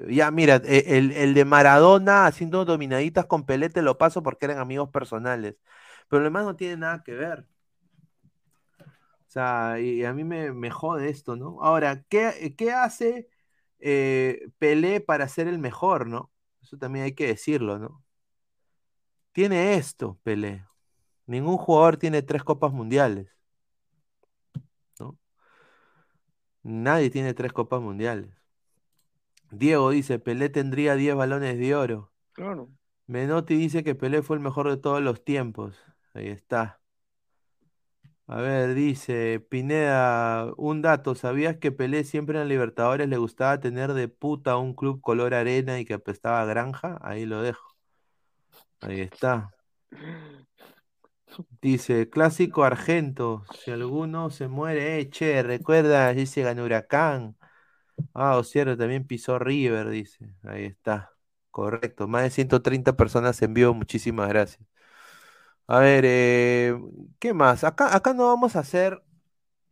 ya, 0.09 0.33
mira, 0.33 0.61
e, 0.65 0.99
el, 0.99 1.33
de 1.35 1.45
Maradona 1.45 2.27
haciendo 2.27 2.65
dominaditas 2.65 3.27
con 3.27 3.47
Pelé 3.47 3.71
te 3.71 3.83
lo 3.83 3.99
paso 3.99 4.25
porque 4.25 4.47
eran 4.47 4.59
amigos 4.59 4.91
personales. 4.91 5.55
Pero 6.09 6.23
lo 6.23 6.25
demás 6.25 6.45
no 6.45 6.57
tiene 6.57 6.77
nada 6.77 7.05
que 7.05 7.15
ver. 7.15 7.47
O 8.81 8.85
sea, 9.29 9.79
y 9.79 10.05
a 10.05 10.13
mí 10.13 10.25
me, 10.25 10.71
jode 10.71 11.09
esto, 11.09 11.37
¿no? 11.37 11.63
Ahora, 11.63 12.03
¿qué, 12.09 12.53
qué 12.59 12.73
hace 12.73 13.29
eh, 13.81 14.49
Pelé 14.59 15.01
para 15.01 15.29
ser 15.29 15.49
el 15.49 15.59
mejor, 15.59 16.07
¿no? 16.07 16.31
Eso 16.63 16.77
también 16.79 17.05
hay 17.07 17.13
que 17.15 17.27
decirlo, 17.27 17.79
¿no? 17.79 18.05
Tiene 19.33 19.75
esto, 19.75 20.19
Pelé. 20.23 20.65
Ningún 21.27 21.57
jugador 21.57 21.97
tiene 21.97 22.23
tres 22.23 22.43
copas 22.43 22.73
mundiales. 22.73 23.29
¿no? 24.99 25.19
Nadie 26.63 27.11
tiene 27.11 27.35
tres 27.35 27.53
copas 27.53 27.81
mundiales. 27.81 28.31
Diego 29.51 29.91
dice, 29.91 30.19
Pelé 30.19 30.49
tendría 30.49 30.95
10 30.95 31.15
balones 31.17 31.59
de 31.59 31.75
oro. 31.75 32.13
Claro. 32.33 32.71
Menotti 33.07 33.57
dice 33.57 33.83
que 33.85 33.95
Pelé 33.95 34.23
fue 34.23 34.37
el 34.37 34.43
mejor 34.43 34.69
de 34.71 34.77
todos 34.77 35.03
los 35.03 35.25
tiempos. 35.25 35.77
Ahí 36.15 36.29
está. 36.29 36.80
A 38.31 38.41
ver, 38.41 38.75
dice 38.75 39.41
Pineda, 39.41 40.53
un 40.57 40.83
dato, 40.83 41.17
¿sabías 41.17 41.57
que 41.57 41.73
Pelé 41.73 42.05
siempre 42.05 42.41
en 42.41 42.49
Libertadores 42.49 43.09
le 43.09 43.17
gustaba 43.17 43.59
tener 43.59 43.93
de 43.93 44.07
puta 44.07 44.57
un 44.57 44.75
club 44.75 45.01
color 45.01 45.35
arena 45.35 45.81
y 45.81 45.85
que 45.85 45.95
apestaba 45.95 46.45
granja? 46.45 46.97
Ahí 47.03 47.27
lo 47.27 47.43
dejo. 47.43 47.75
Ahí 48.83 49.01
está. 49.01 49.51
Dice, 51.61 52.09
clásico 52.09 52.65
argento, 52.65 53.45
si 53.65 53.71
alguno 53.71 54.31
se 54.31 54.49
muere, 54.49 55.01
eh, 55.01 55.11
che, 55.11 55.43
recuerda, 55.43 56.13
dice 56.13 56.43
ganó 56.43 56.65
Huracán. 56.65 57.37
Ah, 58.15 58.37
Ociero 58.39 58.77
también 58.77 59.07
pisó 59.07 59.39
River, 59.39 59.91
dice. 59.91 60.35
Ahí 60.45 60.65
está. 60.67 61.13
Correcto. 61.51 62.09
Más 62.09 62.25
de 62.25 62.31
130 62.31 62.97
personas 62.97 63.43
en 63.43 63.55
vivo. 63.55 63.75
Muchísimas 63.75 64.29
gracias. 64.29 64.70
A 65.71 65.79
ver, 65.79 66.05
eh, 66.07 66.75
¿qué 67.21 67.33
más? 67.33 67.63
Acá, 67.65 68.01
no 68.15 68.27
vamos 68.27 68.57
a 68.57 68.61
hacer 68.61 69.03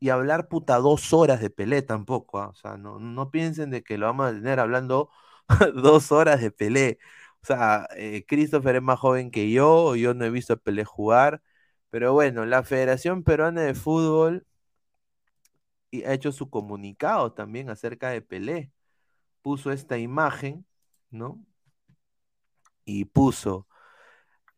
y 0.01 0.11
hablar 0.11 0.49
puta 0.49 0.76
dos 0.78 1.12
horas 1.14 1.40
de 1.40 1.51
Pelé 1.51 1.82
tampoco. 1.82 2.38
¿ah? 2.40 2.49
O 2.51 2.55
sea, 2.57 2.76
no, 2.78 3.30
piensen 3.32 3.70
de 3.70 3.82
que 3.84 3.99
lo 3.99 4.07
vamos 4.07 4.28
a 4.30 4.34
tener 4.34 4.61
hablando 4.61 5.11
dos 5.76 6.12
horas 6.12 6.40
de 6.40 6.51
Pelé. 6.53 6.99
O 7.42 7.46
sea, 7.46 7.88
eh, 7.96 8.24
Christopher 8.28 8.76
es 8.76 8.82
más 8.82 8.99
joven 9.01 9.30
que 9.32 9.51
yo, 9.53 9.96
yo 9.96 10.14
no 10.14 10.24
he 10.26 10.30
visto 10.30 10.55
a 10.55 10.57
Pelé 10.57 10.84
jugar. 10.84 11.42
Pero 11.90 12.12
bueno, 12.14 12.46
la 12.46 12.62
Federación 12.64 13.24
Peruana 13.24 13.62
de 13.62 13.74
Fútbol 13.74 14.46
ha 16.07 16.12
hecho 16.14 16.32
su 16.32 16.51
comunicado 16.51 17.32
también 17.32 17.70
acerca 17.70 18.11
de 18.11 18.22
Pelé. 18.22 18.72
Puso 19.42 19.72
esta 19.72 19.99
imagen, 19.99 20.66
¿no? 21.11 21.44
Y 22.84 23.05
puso, 23.05 23.68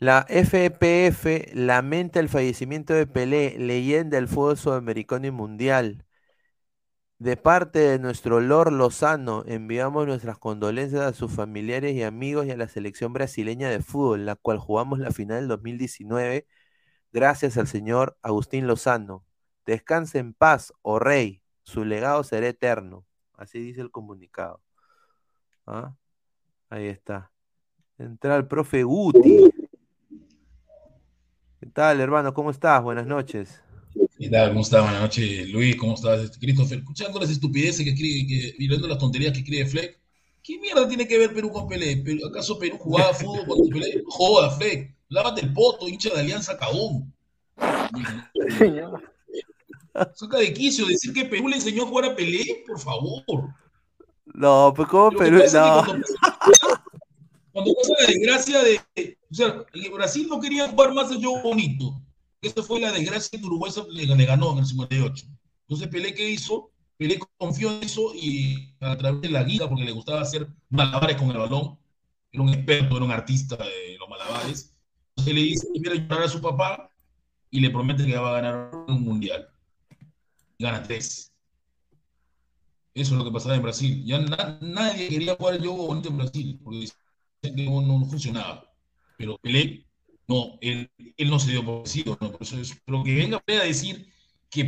la 0.01 0.27
FPF 0.29 1.55
lamenta 1.55 2.21
el 2.21 2.29
fallecimiento 2.29 2.95
de 2.95 3.07
Pelé, 3.07 3.59
leyenda 3.59 4.17
del 4.17 4.29
fútbol 4.29 4.57
sudamericano 4.57 5.27
y 5.27 5.31
mundial. 5.31 6.07
De 7.19 7.37
parte 7.37 7.81
de 7.81 7.99
nuestro 7.99 8.41
Lord 8.41 8.73
Lozano, 8.73 9.45
enviamos 9.47 10.07
nuestras 10.07 10.39
condolencias 10.39 11.03
a 11.03 11.13
sus 11.13 11.31
familiares 11.31 11.95
y 11.95 12.03
amigos 12.03 12.47
y 12.47 12.51
a 12.51 12.57
la 12.57 12.67
selección 12.67 13.13
brasileña 13.13 13.69
de 13.69 13.81
fútbol, 13.83 14.25
la 14.25 14.37
cual 14.37 14.59
jugamos 14.59 14.99
la 15.01 15.11
final 15.11 15.41
del 15.41 15.49
2019, 15.49 16.47
gracias 17.13 17.59
al 17.59 17.67
señor 17.67 18.17
Agustín 18.23 18.67
Lozano. 18.67 19.27
Descanse 19.67 20.19
en 20.19 20.33
paz, 20.33 20.73
oh 20.83 20.99
rey, 20.99 21.43
su 21.63 21.85
legado 21.85 22.25
será 22.25 22.49
eterno. 22.49 23.05
Así 23.35 23.61
dice 23.61 23.83
el 23.83 23.91
comunicado. 23.91 24.63
¿Ah? 25.67 25.95
Ahí 26.71 26.87
está. 26.87 27.33
Entra 27.99 28.37
el 28.37 28.47
profe 28.49 28.83
Guti. 28.83 29.60
¿Qué 31.61 31.67
tal, 31.67 32.01
hermano? 32.01 32.33
¿Cómo 32.33 32.51
estás? 32.51 32.83
Buenas 32.83 33.07
noches. 33.07 33.61
¿Qué 34.19 34.31
tal? 34.31 34.49
¿Cómo 34.49 34.63
estás? 34.63 34.83
Buenas 34.83 35.03
noches, 35.03 35.47
Luis. 35.51 35.77
¿Cómo 35.77 35.93
estás? 35.93 36.39
Christopher, 36.39 36.79
escuchando 36.79 37.21
las 37.21 37.29
estupideces 37.29 37.85
que 37.85 37.91
escribe, 37.91 38.27
que, 38.27 38.55
mirando 38.59 38.89
las 38.89 38.97
tonterías 38.97 39.35
que 39.35 39.41
escribe 39.41 39.67
Fleck. 39.67 39.99
¿Qué 40.43 40.59
mierda 40.59 40.89
tiene 40.89 41.07
que 41.07 41.19
ver 41.19 41.35
Perú 41.35 41.53
con 41.53 41.69
Pelé? 41.69 42.03
¿Acaso 42.27 42.59
Perú 42.59 42.79
jugaba 42.79 43.13
fútbol 43.13 43.47
con 43.47 43.69
Pelé? 43.69 44.03
Joda, 44.07 44.53
Fleck. 44.53 44.97
Lávate 45.11 45.43
el 45.43 45.53
poto, 45.53 45.87
hincha 45.87 46.09
de 46.15 46.21
Alianza 46.21 46.57
Cabón. 46.57 47.13
Saca 50.15 50.39
de 50.39 50.55
quicio 50.55 50.87
decir 50.87 51.13
que 51.13 51.27
Perú 51.27 51.49
le 51.49 51.57
enseñó 51.57 51.83
a 51.83 51.89
jugar 51.89 52.07
a 52.07 52.17
Pelé, 52.17 52.65
por 52.67 52.81
favor. 52.81 53.23
No, 54.33 54.73
pues 54.75 54.89
como 54.89 55.11
Perú. 55.11 55.43
No. 55.53 55.85
Cuando, 55.85 56.07
pasa 57.65 57.95
la 58.01 58.07
desgracia 58.07 58.63
de. 58.63 59.19
O 59.91 59.95
Brasil 59.95 60.27
no 60.29 60.41
quería 60.41 60.69
jugar 60.69 60.93
más 60.93 61.11
el 61.11 61.19
juego 61.19 61.43
bonito. 61.43 62.03
Esta 62.43 62.63
fue 62.63 62.81
la 62.81 62.93
desgracia 62.93 63.39
que 63.39 63.47
Uruguay 63.47 63.71
le, 63.91 64.25
ganó 64.25 64.53
en 64.53 64.59
el 64.59 64.67
58. 64.67 65.27
Entonces, 65.63 65.89
Pelé, 65.89 66.15
¿qué 66.15 66.31
hizo? 66.31 66.73
Pelé 66.97 67.19
confió 67.39 67.71
en 67.71 67.83
eso 67.83 68.13
y 68.15 68.75
a 68.81 68.97
través 68.97 69.21
de 69.21 69.29
la 69.29 69.43
guía, 69.45 69.69
porque 69.69 69.85
le 69.85 69.93
gustaba 69.93 70.23
hacer 70.23 70.49
malabares 70.69 71.17
con 71.17 71.31
el 71.31 71.39
balón, 71.39 71.79
era 72.33 72.43
un 72.43 72.49
experto, 72.49 72.97
era 72.97 73.05
un 73.05 73.11
artista 73.11 73.57
de 73.57 73.97
los 73.99 74.09
malabares. 74.09 74.75
Entonces 75.11 75.35
le 75.35 75.43
dice 75.43 75.69
que 75.73 75.81
quiere 75.81 75.99
ayudar 75.99 76.23
a 76.23 76.29
su 76.29 76.41
papá 76.41 76.91
y 77.51 77.61
le 77.61 77.71
promete 77.71 78.07
que 78.07 78.17
va 78.17 78.31
a 78.31 78.41
ganar 78.41 78.71
un 78.89 79.03
mundial 79.03 79.49
gana 80.61 80.83
tres. 80.83 81.33
Eso 82.95 83.15
es 83.15 83.19
lo 83.19 83.25
que 83.25 83.33
pasaba 83.33 83.57
en 83.57 83.63
Brasil. 83.63 84.05
Ya 84.05 84.19
nadie 84.61 85.09
quería 85.09 85.37
jugar 85.37 85.55
el 85.55 85.61
juego 85.61 85.87
bonito 85.87 86.09
en 86.09 86.19
Brasil, 86.19 86.61
no, 87.43 88.05
funcionaba. 88.07 88.71
Pero 89.17 89.39
Pelé, 89.39 89.87
no, 90.29 90.59
él, 90.61 90.91
él 91.17 91.31
no 91.31 91.39
se 91.39 91.51
dio 91.53 91.65
por 91.65 91.77
vencido. 91.79 92.17
¿no? 92.21 92.33
Por 92.33 92.43
eso 92.43 92.59
es, 92.59 92.81
pero 92.85 93.03
que 93.05 93.15
venga 93.15 93.43
a 93.47 93.65
decir 93.65 94.13
que 94.51 94.65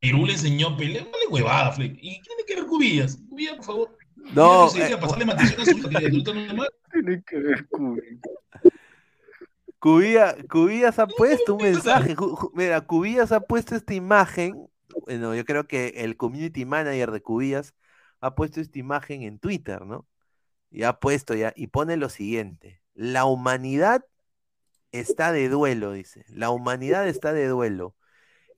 Perú 0.00 0.26
le 0.26 0.32
enseñó 0.32 0.68
a 0.68 0.76
Pelé, 0.76 1.00
vale 1.00 1.26
huevada, 1.30 1.72
Fleck. 1.72 1.96
¿Y 2.00 2.20
qué 2.20 2.28
tiene 2.28 2.44
que 2.46 2.54
ver 2.56 2.66
Cubillas? 2.66 3.18
Cubillas, 3.28 3.56
por 3.56 3.64
favor. 3.64 3.98
No, 4.16 4.68
Cubillas 4.68 4.88
se 4.88 4.94
eh, 4.94 4.98
pasarle 4.98 5.32
a 5.32 5.64
su. 5.64 6.70
Tiene 6.92 7.22
que 7.24 7.38
ver 7.38 7.68
con... 7.68 8.00
Cubilla- 9.78 10.34
Cubillas 10.48 10.98
ha 10.98 11.06
puesto 11.06 11.56
un 11.56 11.62
mensaje. 11.62 12.16
Mira, 12.54 12.80
Cubillas 12.80 13.32
ha 13.32 13.40
puesto 13.40 13.74
esta 13.74 13.92
imagen. 13.92 14.66
Bueno, 15.04 15.34
yo 15.34 15.44
creo 15.44 15.66
que 15.66 15.88
el 15.88 16.16
community 16.16 16.64
manager 16.64 17.10
de 17.10 17.20
Cubillas 17.20 17.74
ha 18.20 18.34
puesto 18.34 18.62
esta 18.62 18.78
imagen 18.78 19.22
en 19.22 19.38
Twitter, 19.38 19.84
¿no? 19.84 20.06
Y 20.74 20.82
ha 20.82 20.98
puesto 20.98 21.34
ya, 21.34 21.52
y 21.54 21.68
pone 21.68 21.96
lo 21.96 22.08
siguiente: 22.08 22.82
La 22.94 23.26
humanidad 23.26 24.04
está 24.90 25.30
de 25.30 25.48
duelo, 25.48 25.92
dice. 25.92 26.24
La 26.28 26.50
humanidad 26.50 27.06
está 27.06 27.32
de 27.32 27.46
duelo. 27.46 27.94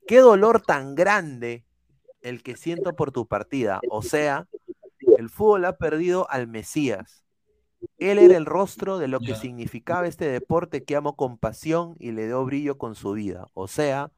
Qué 0.06 0.20
dolor 0.20 0.62
tan 0.62 0.94
grande 0.94 1.66
el 2.22 2.42
que 2.42 2.56
siento 2.56 2.96
por 2.96 3.12
tu 3.12 3.26
partida. 3.28 3.80
O 3.90 4.00
sea, 4.00 4.48
el 5.18 5.28
fútbol 5.28 5.66
ha 5.66 5.76
perdido 5.76 6.26
al 6.30 6.48
Mesías. 6.48 7.22
Él 7.98 8.18
era 8.18 8.38
el 8.38 8.46
rostro 8.46 8.96
de 8.98 9.08
lo 9.08 9.20
que 9.20 9.28
Ya. 9.28 9.36
significaba 9.36 10.06
este 10.06 10.26
deporte 10.26 10.84
que 10.84 10.96
amo 10.96 11.16
con 11.16 11.36
pasión 11.36 11.96
y 11.98 12.12
le 12.12 12.26
dio 12.26 12.44
brillo 12.46 12.78
con 12.78 12.94
su 12.94 13.12
vida. 13.12 13.48
O 13.52 13.68
sea, 13.68 14.10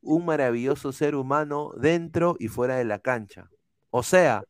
un 0.00 0.24
maravilloso 0.24 0.92
ser 0.92 1.14
humano 1.14 1.72
dentro 1.76 2.36
y 2.38 2.48
fuera 2.48 2.76
de 2.76 2.84
la 2.86 2.98
cancha. 2.98 3.50
O 3.90 4.02
sea, 4.02 4.44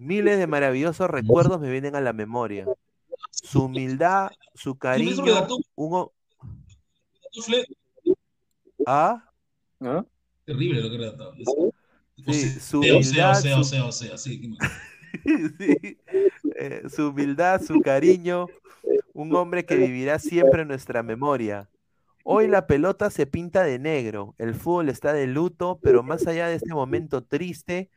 miles 0.00 0.38
de 0.38 0.46
maravillosos 0.46 1.08
recuerdos 1.08 1.60
me 1.60 1.70
vienen 1.70 1.96
a 1.96 2.00
la 2.00 2.12
memoria. 2.12 2.66
Su 3.30 3.64
humildad, 3.64 4.30
su 4.54 4.76
cariño, 4.76 5.46
un... 5.74 6.08
¿Ah? 8.86 9.30
¿Ah? 9.80 10.04
Terrible 10.44 10.80
lo 10.80 10.90
que 10.90 12.32
Sí, 12.32 12.48
su 12.60 12.80
o 12.80 12.82
sea, 12.82 12.94
o 12.94 12.98
humildad, 12.98 13.42
eh, 16.56 16.82
su 16.88 17.08
humildad, 17.08 17.62
su 17.62 17.80
cariño, 17.80 18.46
un 19.12 19.34
hombre 19.34 19.66
que 19.66 19.76
vivirá 19.76 20.18
siempre 20.18 20.62
en 20.62 20.68
nuestra 20.68 21.02
memoria. 21.02 21.68
Hoy 22.24 22.48
la 22.48 22.66
pelota 22.66 23.10
se 23.10 23.26
pinta 23.26 23.62
de 23.64 23.78
negro, 23.78 24.34
el 24.38 24.54
fútbol 24.54 24.88
está 24.88 25.12
de 25.12 25.26
luto, 25.26 25.78
pero 25.82 26.02
más 26.02 26.26
allá 26.26 26.48
de 26.48 26.56
este 26.56 26.74
momento 26.74 27.22
triste, 27.22 27.90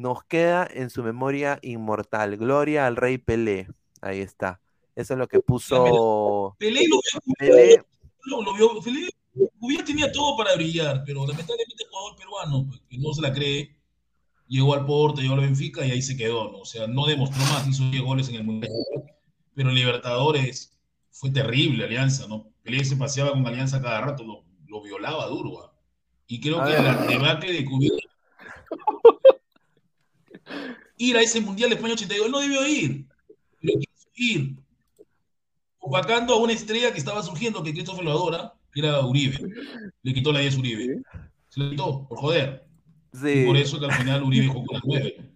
nos 0.00 0.24
queda 0.24 0.66
en 0.72 0.88
su 0.88 1.02
memoria 1.02 1.58
inmortal. 1.60 2.38
Gloria 2.38 2.86
al 2.86 2.96
rey 2.96 3.18
Pelé. 3.18 3.68
Ahí 4.00 4.20
está. 4.20 4.60
Eso 4.96 5.12
es 5.14 5.18
lo 5.18 5.28
que 5.28 5.40
puso 5.40 6.56
Pelé 6.58 6.80
lo 6.88 6.96
vio, 7.00 7.34
Pelé. 7.38 7.82
lo, 8.24 8.42
lo 8.42 8.54
vio, 8.54 8.80
Pelé, 8.80 9.08
Cubillas 9.58 9.84
tenía 9.84 10.10
todo 10.10 10.36
para 10.38 10.54
brillar, 10.54 11.02
pero 11.04 11.26
lamentablemente 11.26 11.84
el 11.84 11.90
jugador 11.90 12.16
peruano, 12.16 12.66
pues, 12.66 12.80
que 12.88 12.98
no 12.98 13.12
se 13.12 13.20
la 13.22 13.32
cree, 13.32 13.76
llegó 14.48 14.74
al 14.74 14.86
Porto, 14.86 15.20
llegó 15.20 15.34
al 15.34 15.40
Benfica 15.40 15.84
y 15.84 15.90
ahí 15.90 16.02
se 16.02 16.16
quedó, 16.16 16.50
¿no? 16.50 16.58
O 16.60 16.64
sea, 16.64 16.86
no 16.86 17.06
demostró 17.06 17.38
más, 17.44 17.68
hizo 17.68 17.88
10 17.90 18.02
goles 18.02 18.28
en 18.30 18.36
el 18.36 18.44
Mundial. 18.44 18.72
Pero 19.54 19.68
en 19.68 19.74
Libertadores 19.74 20.76
fue 21.10 21.30
terrible 21.30 21.84
Alianza, 21.84 22.26
¿no? 22.26 22.46
Pelé 22.62 22.84
se 22.84 22.96
paseaba 22.96 23.32
con 23.32 23.46
Alianza 23.46 23.82
cada 23.82 24.00
rato, 24.00 24.24
lo, 24.24 24.44
lo 24.66 24.82
violaba 24.82 25.26
duro. 25.26 25.62
¿ah? 25.62 25.72
Y 26.26 26.40
creo 26.40 26.60
A 26.62 26.64
que 26.66 26.72
ver. 26.72 26.82
la 26.82 26.96
debacle 27.06 27.52
de 27.52 27.64
Cubillas 27.66 27.98
ir 30.96 31.16
a 31.16 31.22
ese 31.22 31.40
Mundial 31.40 31.70
de 31.70 31.76
España 31.76 31.94
82, 31.94 32.26
él 32.26 32.32
no 32.32 32.40
debió 32.40 32.66
ir, 32.66 33.06
pero 33.60 33.78
quiso 33.78 34.08
ir, 34.14 34.56
opacando 35.78 36.34
a 36.34 36.38
una 36.38 36.52
estrella 36.52 36.92
que 36.92 36.98
estaba 36.98 37.22
surgiendo, 37.22 37.62
que 37.62 37.72
Christopher 37.72 38.04
lo 38.04 38.12
adora, 38.12 38.54
que 38.72 38.80
era 38.80 39.04
Uribe. 39.04 39.38
Le 40.02 40.14
quitó 40.14 40.32
la 40.32 40.40
10 40.40 40.58
Uribe. 40.58 41.02
Se 41.48 41.60
la 41.60 41.70
quitó, 41.70 42.06
por 42.06 42.18
joder. 42.18 42.64
Sí. 43.12 43.30
Y 43.30 43.46
por 43.46 43.56
eso 43.56 43.80
que 43.80 43.86
al 43.86 43.92
final 43.92 44.22
Uribe 44.22 44.46
jugó 44.46 44.66
con 44.66 44.74
las 44.74 44.84
9. 44.84 45.30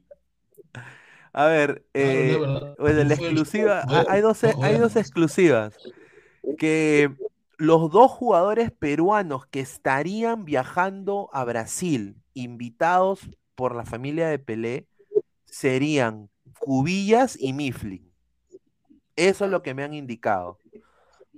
A 1.32 1.46
ver, 1.46 1.84
eh, 1.94 2.38
la 2.38 2.74
bueno, 2.78 3.02
la 3.02 3.14
exclusiva, 3.14 3.84
hay 4.08 4.20
dos, 4.20 4.44
hay 4.44 4.78
dos 4.78 4.94
exclusivas. 4.94 5.76
Que 6.58 7.10
los 7.56 7.90
dos 7.90 8.12
jugadores 8.12 8.70
peruanos 8.70 9.46
que 9.46 9.58
estarían 9.58 10.44
viajando 10.44 11.30
a 11.32 11.44
Brasil, 11.44 12.16
invitados 12.34 13.28
por 13.56 13.74
la 13.74 13.84
familia 13.84 14.28
de 14.28 14.38
Pelé, 14.38 14.86
serían 15.58 16.30
Cubillas 16.58 17.36
y 17.40 17.52
Mifflin. 17.52 18.10
Eso 19.14 19.44
es 19.44 19.50
lo 19.50 19.62
que 19.62 19.72
me 19.74 19.84
han 19.84 19.94
indicado. 19.94 20.58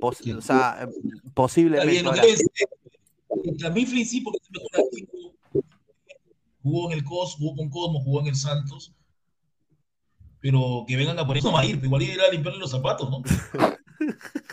Pos- 0.01 0.21
o 0.23 0.41
sea, 0.41 0.79
Está 0.81 0.89
posiblemente. 1.35 2.31
eh, 2.31 3.67
a 3.67 3.71
Mifflin 3.71 4.07
sí, 4.07 4.23
porque 4.23 4.39
es 4.43 4.49
el 4.49 4.53
mejor 4.63 4.71
arquero. 4.87 5.67
Jugó 6.63 6.91
en 6.91 6.99
el 6.99 7.05
COS, 7.05 7.35
jugó 7.37 7.57
con 7.57 7.69
Cosmo, 7.69 8.01
jugó 8.03 8.21
en 8.23 8.29
el 8.29 8.37
Santos. 8.37 8.93
Pero 10.41 10.85
que 10.89 10.97
vengan 10.97 11.19
a 11.19 11.27
poner 11.27 11.39
eso 11.41 11.49
no 11.49 11.55
va 11.55 11.61
a 11.61 11.67
ir, 11.67 11.79
igual 11.83 12.03
ir 12.03 12.21
a 12.21 12.31
limpiarle 12.31 12.61
los 12.61 12.71
zapatos, 12.71 13.11
¿no? 13.11 13.23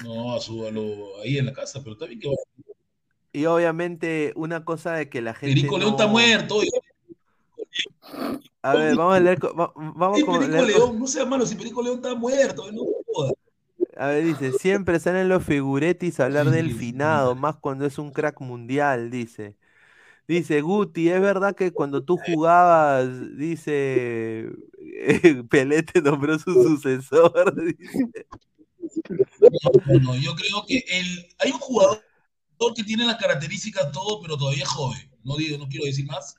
No, 0.04 0.34
a 0.34 0.40
su, 0.40 0.66
a 0.66 0.72
lo- 0.72 1.20
ahí 1.22 1.38
en 1.38 1.46
la 1.46 1.54
casa, 1.54 1.80
pero 1.82 1.94
está 1.94 2.06
bien 2.06 2.20
que 2.20 2.28
va. 2.30 2.36
Y 3.34 3.46
obviamente 3.46 4.32
una 4.36 4.64
cosa 4.66 4.94
de 4.94 5.10
que 5.10 5.22
la 5.22 5.34
gente. 5.34 5.54
Federico 5.56 5.78
León 5.78 5.92
está 5.92 6.06
no- 6.06 6.12
muerto. 6.12 6.60
A 8.62 8.74
ver, 8.76 8.96
vamos 8.96 9.16
a 9.16 9.20
leer. 9.20 9.40
va- 9.44 9.74
Vamos 9.76 10.24
con 10.24 10.52
leer 10.52 10.68
León, 10.68 11.00
no 11.00 11.08
sea 11.08 11.26
malo, 11.26 11.46
si 11.46 11.56
Federico 11.56 11.82
León 11.82 11.98
está 11.98 12.16
muerto, 12.16 12.72
no 12.72 12.84
joda. 13.06 13.34
A 13.96 14.08
ver, 14.08 14.24
dice, 14.24 14.54
siempre 14.54 15.00
salen 15.00 15.30
los 15.30 15.44
figuretis 15.44 16.20
a 16.20 16.26
hablar 16.26 16.50
del 16.50 16.72
finado, 16.72 17.36
más 17.36 17.58
cuando 17.58 17.86
es 17.86 17.98
un 17.98 18.12
crack 18.12 18.40
mundial, 18.42 19.12
dice. 19.12 19.56
Dice, 20.28 20.62
Guti, 20.62 21.10
es 21.10 21.20
verdad 21.20 21.54
que 21.54 21.72
cuando 21.72 22.04
tú 22.04 22.18
jugabas, 22.18 23.10
dice, 23.38 24.50
Pelé 25.50 25.84
te 25.84 26.02
nombró 26.02 26.40
su 26.40 26.54
sucesor, 26.54 27.54
dice. 27.66 28.26
No, 29.86 30.00
no, 30.00 30.16
yo 30.16 30.34
creo 30.36 30.66
que 30.66 30.84
el, 30.88 31.28
hay 31.40 31.52
un 31.52 31.60
jugador 31.60 32.02
que 32.76 32.84
tiene 32.84 33.06
las 33.06 33.18
características 33.18 33.92
todo, 33.92 34.22
pero 34.22 34.38
todavía 34.38 34.64
es 34.64 34.70
joven. 34.70 35.12
No 35.24 35.36
digo, 35.36 35.58
no 35.58 35.68
quiero 35.68 35.86
decir 35.86 36.06
más, 36.06 36.36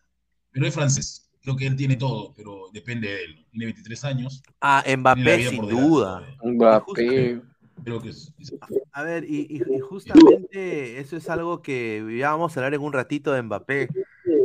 pero 0.50 0.66
es 0.66 0.74
francés. 0.74 1.23
Creo 1.44 1.56
que 1.56 1.66
él 1.66 1.76
tiene 1.76 1.96
todo, 1.96 2.32
pero 2.34 2.70
depende 2.72 3.06
de 3.08 3.24
él. 3.24 3.46
Tiene 3.50 3.66
23 3.66 4.02
años. 4.04 4.42
Ah, 4.62 4.82
Mbappé, 4.96 5.42
sin 5.50 5.60
duda. 5.68 6.20
todavía. 6.20 6.38
Mbappé. 6.42 7.42
Creo 7.84 8.00
que 8.00 8.08
es, 8.08 8.32
es- 8.38 8.54
A 8.92 9.02
ver, 9.02 9.24
y, 9.24 9.46
y- 9.50 9.76
y 9.76 9.78
justamente 9.80 10.98
eso 11.00 11.16
es 11.18 11.28
algo 11.28 11.60
que 11.60 12.02
ya 12.18 12.30
vamos 12.30 12.56
a 12.56 12.60
hablar 12.60 12.72
en 12.72 12.80
un 12.80 12.94
ratito 12.94 13.30
de 13.32 13.42
Mbappé. 13.42 13.90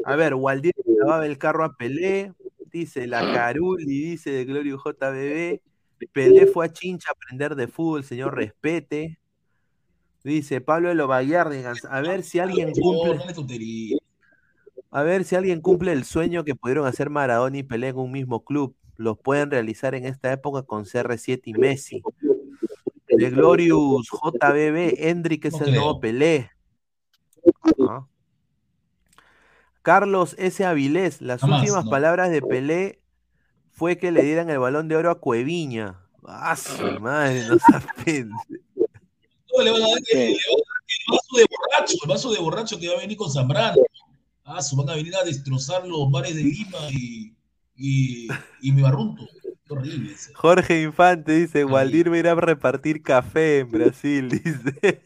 A 0.03 0.15
ver, 0.17 0.33
Waldir 0.33 0.73
lavaba 0.85 1.25
el 1.25 1.37
carro 1.37 1.63
a 1.63 1.73
Pelé, 1.77 2.33
dice 2.69 3.07
la 3.07 3.31
Caruli, 3.31 3.85
dice 3.85 4.31
de 4.31 4.43
Glorio 4.43 4.77
JBB. 4.77 5.61
Pelé 6.11 6.47
fue 6.47 6.65
a 6.65 6.73
Chincha 6.73 7.11
a 7.11 7.13
aprender 7.13 7.55
de 7.55 7.67
fútbol, 7.69 8.03
señor 8.03 8.35
respete. 8.35 9.19
Dice 10.21 10.59
Pablo 10.59 10.89
de 10.89 10.95
Lobayardigans, 10.95 11.85
a 11.85 12.01
ver 12.01 12.23
si 12.23 12.39
alguien 12.39 12.73
No, 12.75 12.81
cumple, 12.81 13.25
no 13.25 13.33
tontería. 13.33 13.97
A 14.91 15.03
ver 15.03 15.23
si 15.23 15.35
alguien 15.35 15.61
cumple 15.61 15.91
el 15.93 16.03
sueño 16.03 16.43
que 16.43 16.55
pudieron 16.55 16.85
hacer 16.87 17.09
Maradona 17.09 17.57
y 17.57 17.63
Pelé 17.63 17.89
en 17.89 17.97
un 17.97 18.11
mismo 18.11 18.43
club. 18.43 18.75
Los 18.95 19.17
pueden 19.17 19.49
realizar 19.51 19.95
en 19.95 20.05
esta 20.05 20.31
época 20.33 20.63
con 20.63 20.83
CR7 20.85 21.41
y 21.45 21.53
Messi. 21.53 22.01
De 23.07 23.29
Glorious 23.29 24.07
JBB, 24.11 24.95
Hendrik 24.97 25.45
es 25.45 25.53
No 25.59 25.65
el 25.65 25.73
nuevo. 25.75 25.99
Pelé. 25.99 26.51
Ah. 27.87 28.05
Carlos 29.81 30.35
S. 30.37 30.63
Avilés, 30.65 31.21
las 31.21 31.41
Jamás, 31.41 31.61
últimas 31.61 31.85
no. 31.85 31.91
palabras 31.91 32.29
de 32.31 32.41
Pelé 32.41 33.01
fue 33.71 33.97
que 33.97 34.11
le 34.11 34.23
dieran 34.23 34.49
el 34.49 34.59
balón 34.59 34.87
de 34.87 34.95
oro 34.97 35.09
a 35.09 35.19
Cueviña. 35.19 36.01
Ah, 36.25 36.55
su 36.55 36.83
madre, 36.99 37.47
no 37.47 37.57
seas 37.57 37.85
pen- 38.03 38.29
No, 38.29 39.63
le 39.63 39.71
van 39.71 39.81
a 39.81 39.87
dar 39.87 39.97
el, 40.11 40.29
le 40.31 40.37
van 40.37 40.41
a 40.43 40.49
dar 40.49 40.59
el 40.89 41.15
vaso 41.15 41.37
de 41.37 41.45
borracho, 41.49 41.95
el 42.03 42.09
vaso 42.09 42.31
de 42.33 42.39
borracho 42.39 42.79
que 42.79 42.87
va 42.89 42.95
a 42.95 42.99
venir 42.99 43.17
con 43.17 43.31
Zambrano. 43.31 43.77
Ah, 44.51 44.63
su 44.63 44.75
van 44.75 44.89
a 44.89 44.95
venir 44.95 45.15
a 45.15 45.23
destrozar 45.23 45.87
los 45.87 46.09
bares 46.09 46.35
de 46.35 46.41
Lima 46.41 46.79
y, 46.89 47.35
y, 47.77 48.27
y 48.61 48.71
mi 48.71 48.81
barrunto. 48.81 49.23
Horrible. 49.69 50.11
ese. 50.11 50.33
Jorge 50.33 50.81
Infante 50.81 51.33
dice. 51.33 51.63
Waldir 51.65 52.09
va 52.11 52.15
a 52.15 52.19
ir 52.19 52.27
a 52.27 52.33
repartir 52.33 53.03
café 53.03 53.59
en 53.59 53.69
Brasil, 53.69 54.29
dice. 54.43 55.03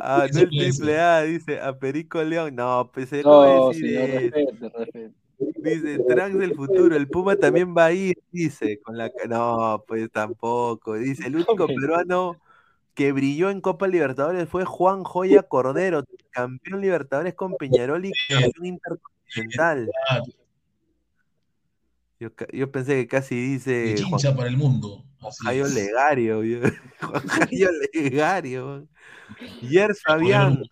Ah, 0.00 0.28
no 0.32 0.40
el 0.40 0.48
triple. 0.48 1.00
A, 1.00 1.22
dice, 1.22 1.60
a 1.60 1.76
Perico 1.76 2.22
León. 2.22 2.54
No, 2.54 2.88
pues 2.94 3.10
¿cómo 3.24 3.44
No, 3.44 3.68
decir 3.70 3.86
señor, 3.88 4.10
eso? 4.10 4.36
respete, 4.36 4.78
respete. 4.78 5.12
Dice, 5.56 5.98
Trunks 6.08 6.38
del 6.38 6.54
futuro, 6.54 6.96
el 6.96 7.08
Puma 7.08 7.34
también 7.34 7.74
va 7.76 7.86
a 7.86 7.92
ir, 7.92 8.16
dice, 8.30 8.80
con 8.80 8.96
la 8.96 9.10
no, 9.28 9.84
pues 9.88 10.08
tampoco. 10.12 10.94
Dice, 10.94 11.26
el 11.26 11.34
único 11.34 11.66
peruano 11.66 12.36
que 12.98 13.12
brilló 13.12 13.48
en 13.50 13.60
Copa 13.60 13.86
Libertadores 13.86 14.48
fue 14.48 14.64
Juan 14.64 15.04
Joya 15.04 15.44
Cordero, 15.44 16.02
campeón 16.30 16.80
Libertadores 16.80 17.32
con 17.34 17.54
Peñarol 17.54 18.04
y 18.04 18.10
campeón 18.28 18.66
intercontinental. 18.66 19.88
Yo, 22.18 22.30
yo 22.52 22.72
pensé 22.72 22.96
que 22.96 23.06
casi 23.06 23.36
de 23.36 23.40
dice 23.42 23.94
Juan 24.02 24.18
chincha 24.18 24.34
para 24.34 24.48
el 24.48 24.56
mundo. 24.56 25.04
Es. 25.48 25.74
Legario, 25.74 26.42
yo- 26.42 26.58
Juan 27.00 27.22
Legario. 27.94 28.88
Joder, 29.60 29.94
Fabián, 29.94 30.64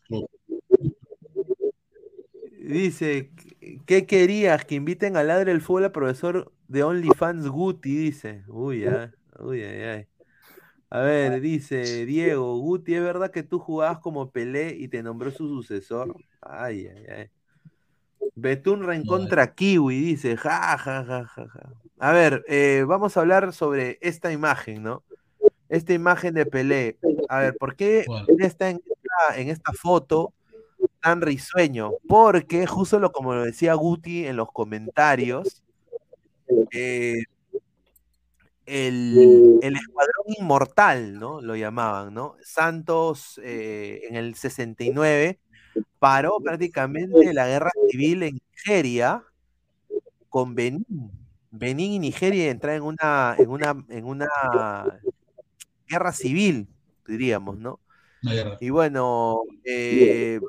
Dice, 2.59 3.31
¿qué 3.87 4.05
querías? 4.07 4.65
Que 4.65 4.75
inviten 4.75 5.17
a 5.17 5.23
ladre 5.23 5.53
el 5.53 5.61
fútbol 5.61 5.85
al 5.85 5.93
profesor 5.93 6.53
de 6.67 6.83
OnlyFans 6.83 7.47
Guti, 7.47 7.95
dice. 7.97 8.43
Uy, 8.49 8.85
ay, 8.85 9.11
uy, 9.39 9.63
ay, 9.63 9.83
ay. 9.83 10.07
A 10.89 11.01
ver, 11.01 11.41
dice 11.41 12.07
Diego, 12.07 12.59
Guti, 12.59 12.95
¿es 12.95 13.03
verdad 13.03 13.33
que 13.33 13.43
tú 13.43 13.59
jugabas 13.59 13.99
como 13.99 14.31
Pelé 14.31 14.77
y 14.77 14.87
te 14.87 15.03
nombró 15.03 15.33
su 15.33 15.49
sucesor? 15.49 16.15
Ay, 16.41 16.87
ay, 16.87 17.05
ay. 17.09 17.31
Betún 18.37 18.85
reencontra 18.85 19.55
Kiwi, 19.55 20.01
dice, 20.01 20.37
ja, 20.37 20.79
ja, 20.79 21.05
ja, 21.05 21.25
ja, 21.27 21.49
ja. 21.49 21.73
A 21.99 22.13
ver, 22.13 22.45
eh, 22.47 22.85
vamos 22.87 23.17
a 23.17 23.21
hablar 23.21 23.53
sobre 23.53 23.99
esta 24.01 24.31
imagen, 24.31 24.83
¿no? 24.83 25.03
Esta 25.69 25.93
imagen 25.93 26.35
de 26.35 26.47
Pelé. 26.47 26.99
A 27.29 27.41
ver, 27.41 27.57
¿por 27.57 27.75
qué 27.75 28.07
está 28.39 28.71
en 28.71 28.81
esta, 28.87 29.41
en 29.41 29.49
esta 29.49 29.73
foto 29.73 30.33
tan 31.01 31.21
risueño? 31.21 31.93
Porque, 32.07 32.67
justo 32.67 33.01
lo 33.01 33.11
como 33.11 33.35
lo 33.35 33.43
decía 33.45 33.75
Guti 33.75 34.27
en 34.27 34.37
los 34.37 34.53
comentarios, 34.53 35.65
eh, 36.71 37.25
el, 38.67 39.59
el 39.63 39.77
escuadrón 39.77 40.25
inmortal, 40.39 41.19
¿no? 41.19 41.41
Lo 41.41 41.57
llamaban, 41.57 42.13
¿no? 42.13 42.37
Santos 42.43 43.41
eh, 43.43 44.03
en 44.09 44.17
el 44.17 44.35
69 44.35 45.39
paró 45.99 46.39
prácticamente 46.43 47.33
la 47.33 47.47
guerra 47.47 47.71
civil 47.91 48.23
en 48.25 48.39
Nigeria 48.53 49.23
con 50.29 50.55
Benín. 50.55 50.85
Benín 51.51 51.93
y 51.93 51.99
Nigeria 51.99 52.51
entraron 52.51 52.77
en 52.77 52.83
una, 52.83 53.37
en 53.39 53.49
una, 53.49 53.85
en 53.89 54.05
una 54.05 54.29
guerra 55.89 56.13
civil, 56.13 56.69
diríamos, 57.07 57.57
¿no? 57.59 57.81
Y 58.61 58.71
bueno, 58.71 59.43
eh, 59.65 60.41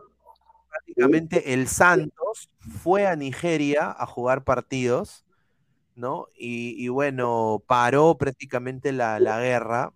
prácticamente 0.69 1.53
el 1.53 1.67
Santos 1.67 2.49
fue 2.81 3.05
a 3.05 3.15
Nigeria 3.15 3.95
a 3.97 4.05
jugar 4.05 4.43
partidos, 4.43 5.25
¿no? 5.97 6.27
Y, 6.37 6.75
y 6.83 6.87
bueno, 6.89 7.63
paró 7.67 8.17
prácticamente 8.17 8.91
la, 8.93 9.19
la 9.19 9.39
guerra, 9.41 9.93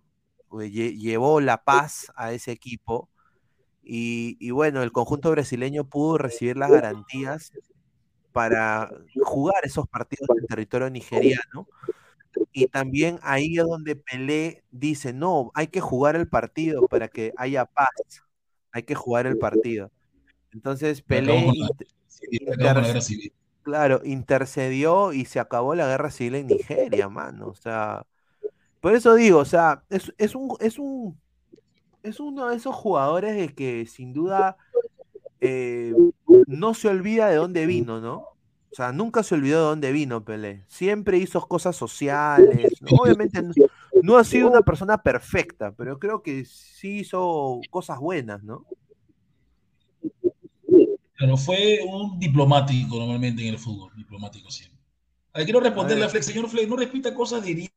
pues, 0.48 0.72
lle- 0.72 0.98
llevó 0.98 1.40
la 1.40 1.64
paz 1.64 2.12
a 2.16 2.32
ese 2.32 2.52
equipo. 2.52 3.08
Y, 3.84 4.36
y 4.40 4.50
bueno, 4.52 4.82
el 4.82 4.92
conjunto 4.92 5.30
brasileño 5.30 5.84
pudo 5.88 6.18
recibir 6.18 6.56
las 6.56 6.70
garantías 6.70 7.52
para 8.32 8.90
jugar 9.22 9.56
esos 9.64 9.86
partidos 9.88 10.28
en 10.38 10.46
territorio 10.46 10.90
nigeriano. 10.90 11.68
Y 12.52 12.66
también 12.68 13.18
ahí 13.22 13.58
es 13.58 13.64
donde 13.64 13.96
Pelé 13.96 14.64
dice, 14.70 15.12
no, 15.12 15.50
hay 15.54 15.68
que 15.68 15.80
jugar 15.80 16.16
el 16.16 16.28
partido 16.28 16.86
para 16.88 17.08
que 17.08 17.32
haya 17.36 17.66
paz. 17.66 17.88
Hay 18.72 18.84
que 18.84 18.94
jugar 18.94 19.26
el 19.26 19.38
partido. 19.38 19.90
Entonces 20.52 21.02
Pelé, 21.02 21.46
inter- 21.46 21.88
inter-. 22.30 23.32
Claro, 23.62 24.00
intercedió 24.04 25.12
y 25.12 25.24
se 25.24 25.40
acabó 25.40 25.74
la 25.74 25.86
guerra 25.86 26.10
civil 26.10 26.34
en 26.36 26.46
Nigeria, 26.48 27.08
mano. 27.08 27.48
O 27.48 27.54
sea, 27.54 28.06
por 28.80 28.94
eso 28.94 29.14
digo, 29.14 29.38
o 29.38 29.44
sea, 29.44 29.84
es, 29.90 30.34
un, 30.34 30.56
es 30.60 30.78
un, 30.78 31.18
es 32.02 32.20
uno 32.20 32.48
de 32.48 32.56
esos 32.56 32.74
jugadores 32.74 33.36
de 33.36 33.54
que 33.54 33.86
sin 33.86 34.12
duda 34.12 34.56
eh, 35.40 35.94
no 36.46 36.74
se 36.74 36.88
olvida 36.88 37.28
de 37.28 37.36
dónde 37.36 37.66
vino, 37.66 38.00
¿no? 38.00 38.32
O 38.72 38.74
sea, 38.74 38.90
nunca 38.90 39.22
se 39.22 39.34
olvidó 39.34 39.58
de 39.58 39.64
dónde 39.66 39.92
vino 39.92 40.24
Pelé. 40.24 40.64
Siempre 40.66 41.18
hizo 41.18 41.46
cosas 41.46 41.76
sociales. 41.76 42.72
Obviamente 42.98 43.42
no 44.02 44.16
ha 44.16 44.24
sido 44.24 44.48
una 44.48 44.62
persona 44.62 45.02
perfecta, 45.02 45.72
pero 45.72 45.98
creo 45.98 46.22
que 46.22 46.46
sí 46.46 47.00
hizo 47.00 47.60
cosas 47.70 47.98
buenas, 47.98 48.42
¿no? 48.42 48.64
Pero 51.22 51.36
fue 51.36 51.78
un 51.86 52.18
diplomático 52.18 52.98
normalmente 52.98 53.42
en 53.42 53.54
el 53.54 53.58
fútbol, 53.60 53.92
diplomático 53.94 54.50
siempre. 54.50 54.80
Ahí 55.32 55.44
quiero 55.44 55.60
responderle 55.60 56.02
A 56.02 56.06
a. 56.06 56.08
Flex. 56.08 56.26
Señor 56.26 56.48
Flex, 56.48 56.68
no 56.68 56.74
repita 56.74 57.14
cosas 57.14 57.44
de. 57.44 57.70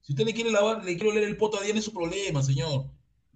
Si 0.00 0.12
usted 0.14 0.24
le 0.24 0.32
quiere 0.32 0.50
lavar, 0.50 0.82
le 0.82 0.96
quiero 0.96 1.12
leer 1.12 1.28
el 1.28 1.36
poto 1.36 1.60
a 1.60 1.62
Diana, 1.62 1.78
es 1.78 1.84
su 1.84 1.92
problema, 1.92 2.42
señor. 2.42 2.86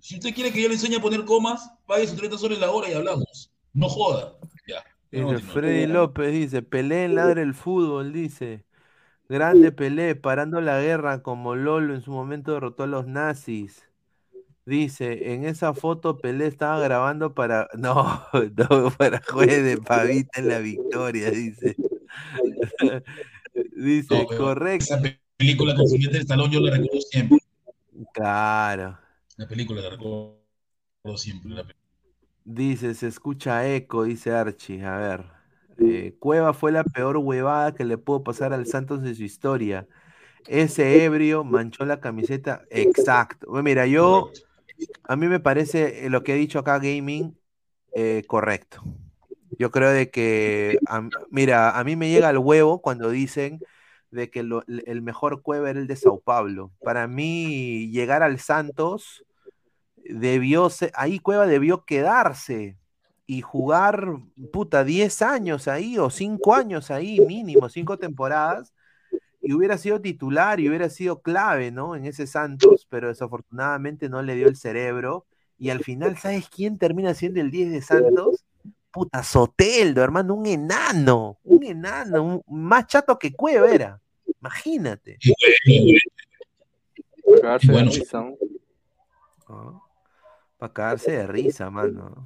Si 0.01 0.15
usted 0.15 0.35
quiere 0.35 0.51
que 0.51 0.63
yo 0.63 0.69
le 0.69 0.77
enseñe 0.77 0.97
a 0.97 1.03
poner 1.03 1.27
comas, 1.27 1.71
pague 1.87 2.07
sus 2.07 2.17
30 2.17 2.39
soles 2.39 2.59
la 2.59 2.71
hora 2.71 2.89
y 2.89 2.95
hablamos. 2.95 3.53
No 3.75 3.87
joda. 3.91 4.39
Ya. 4.67 4.83
Continúa. 5.13 5.41
Freddy 5.41 5.87
López, 5.87 6.33
dice, 6.33 6.63
Pelé 6.63 7.05
en 7.05 7.17
ladre 7.17 7.43
el 7.43 7.53
fútbol, 7.53 8.15
dice. 8.15 8.65
Grande 9.29 9.73
Pelé, 9.73 10.15
parando 10.15 10.63
la 10.63 10.81
guerra 10.81 11.23
como 11.23 11.55
Lolo 11.55 11.95
en 11.95 12.01
su 12.01 12.13
momento 12.13 12.55
derrotó 12.55 12.85
a 12.85 12.87
los 12.87 13.07
nazis. 13.07 13.90
Dice, 14.67 15.33
en 15.33 15.45
esa 15.45 15.75
foto 15.75 16.19
Pelé 16.19 16.47
estaba 16.47 16.79
grabando 16.81 17.35
para. 17.35 17.69
No, 17.79 18.23
no, 18.33 18.91
para 18.97 19.21
juez 19.23 19.65
de 19.65 19.79
pavita 19.79 20.41
en 20.41 20.49
la 20.49 20.59
victoria, 20.59 21.31
dice. 21.31 21.77
dice, 23.77 24.15
No, 24.15 24.27
correcto. 24.27 24.85
Esa 24.85 25.01
pe- 25.03 25.21
película 25.37 25.75
con 25.75 25.87
Sylvester 25.89 26.21
Stallone 26.23 26.53
yo 26.53 26.61
la 26.61 26.71
recuerdo 26.73 27.01
siempre. 27.01 27.39
Claro. 28.13 28.99
La 29.37 29.49
película 29.49 29.81
la 29.83 29.91
recuerdo 29.91 30.37
siempre. 31.17 31.51
la 31.51 31.65
Dice, 32.45 32.95
se 32.95 33.07
escucha 33.07 33.67
eco, 33.69 34.05
dice 34.05 34.33
Archie. 34.33 34.85
A 34.85 34.97
ver. 34.99 35.25
eh, 35.79 36.15
Cueva 36.19 36.53
fue 36.53 36.73
la 36.73 36.85
peor 36.85 37.17
huevada 37.17 37.75
que 37.75 37.85
le 37.85 37.97
pudo 37.99 38.23
pasar 38.23 38.53
al 38.53 38.67
Santos 38.67 39.03
de 39.03 39.15
su 39.15 39.23
historia. 39.25 39.87
Ese 40.47 41.05
ebrio 41.05 41.45
manchó 41.45 41.85
la 41.85 42.01
camiseta. 42.01 42.65
Exacto. 42.71 43.47
Bueno, 43.49 43.63
Mira, 43.65 43.87
yo, 43.87 44.31
Correcto. 44.31 44.50
A 45.05 45.17
mí 45.17 45.27
me 45.29 45.41
parece 45.41 46.07
eh, 46.07 46.11
lo 46.11 46.23
que 46.23 46.33
ha 46.33 46.37
dicho 46.37 46.59
acá 46.59 46.79
Gaming 46.79 47.37
eh, 47.95 48.25
correcto. 48.27 48.83
Yo 49.59 49.71
creo 49.71 49.91
de 49.91 50.11
que, 50.11 50.79
a- 50.87 51.09
mira, 51.31 51.79
a 51.79 51.85
mí 51.85 51.97
me 51.97 52.11
llega 52.11 52.29
al 52.29 52.39
huevo 52.39 52.81
cuando 52.81 53.11
dicen 53.11 53.61
de 54.11 54.31
que 54.31 54.41
el 54.41 55.03
mejor 55.03 55.43
Cueva 55.43 55.71
era 55.71 55.79
el 55.79 55.87
de 55.87 55.97
Sao 55.97 56.21
Paulo. 56.21 56.73
Para 56.83 57.07
mí, 57.07 57.89
llegar 57.91 58.23
al 58.23 58.39
Santos 58.41 59.25
debió 59.97 60.71
ser, 60.71 60.93
ahí 60.95 61.19
Cueva 61.19 61.47
debió 61.47 61.85
quedarse 61.85 62.79
y 63.27 63.43
jugar, 63.43 64.07
puta, 64.53 64.83
10 64.85 65.23
años 65.23 65.69
ahí 65.69 65.99
o 65.99 66.11
5 66.11 66.55
años 66.55 66.91
ahí, 66.91 67.21
mínimo, 67.21 67.69
5 67.69 67.99
temporadas, 67.99 68.73
y 69.43 69.53
hubiera 69.55 69.79
sido 69.79 70.01
titular 70.01 70.61
y 70.61 70.69
hubiera 70.69 70.89
sido 70.91 71.21
clave, 71.23 71.71
¿no? 71.71 71.97
En 71.97 72.05
ese 72.05 72.27
Santos, 72.27 72.87
pero 72.91 73.09
desafortunadamente 73.09 74.09
no 74.09 74.23
le 74.23 74.35
dio 74.35 74.49
el 74.49 74.57
cerebro. 74.57 75.27
Y 75.59 75.71
al 75.71 75.83
final, 75.83 76.17
¿sabes 76.19 76.49
quién 76.49 76.79
termina 76.79 77.15
siendo 77.15 77.41
el 77.41 77.51
10 77.51 77.71
de 77.71 77.83
Santos? 77.83 78.45
Puta, 78.91 79.23
Soteldo, 79.23 80.03
hermano, 80.03 80.35
un 80.35 80.47
enano, 80.47 81.39
un 81.45 81.63
enano, 81.65 82.23
un- 82.23 82.43
más 82.67 82.87
chato 82.87 83.19
que 83.19 83.33
Cueva 83.35 83.71
era. 83.71 84.01
Imagínate. 84.41 85.19
Y 85.65 85.97
bueno, 87.25 87.41
Cagarse 87.43 87.67
de 87.69 87.73
Bueno. 87.73 87.91
risa, 87.93 88.25
¿no? 89.49 89.85
Para 90.59 90.73
cagarse 90.73 91.11
de 91.13 91.27
risa, 91.27 91.71
mano. 91.71 92.25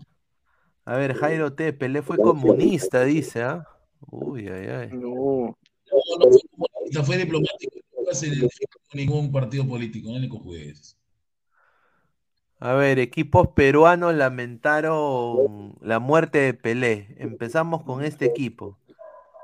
A 0.85 0.97
ver, 0.97 1.15
Jairo 1.15 1.53
T. 1.55 1.73
Pelé 1.73 2.03
fue 2.03 2.19
comunista, 2.19 3.05
dice, 3.05 3.43
¿ah? 3.43 3.67
Uy, 4.11 4.49
ay, 4.49 4.67
ay. 4.69 4.91
No. 4.93 5.57
No, 5.95 6.25
no 6.25 6.31
fue 6.31 6.41
comunista, 6.51 7.05
fue 7.05 7.17
diplomático. 7.19 7.77
Nunca 7.97 8.15
se 8.15 8.29
identificó 8.29 8.79
con 8.91 8.99
ningún 8.99 9.33
partido 9.33 9.67
político, 9.67 10.11
no 10.11 10.19
le 10.19 10.29
conjugues. 10.29 10.97
A 12.61 12.73
ver, 12.75 12.99
equipos 12.99 13.49
peruanos 13.49 14.15
lamentaron 14.15 15.77
la 15.81 15.99
muerte 15.99 16.39
de 16.39 16.55
Pelé. 16.55 17.15
Empezamos 17.19 17.83
con 17.83 18.03
este 18.03 18.25
equipo. 18.25 18.79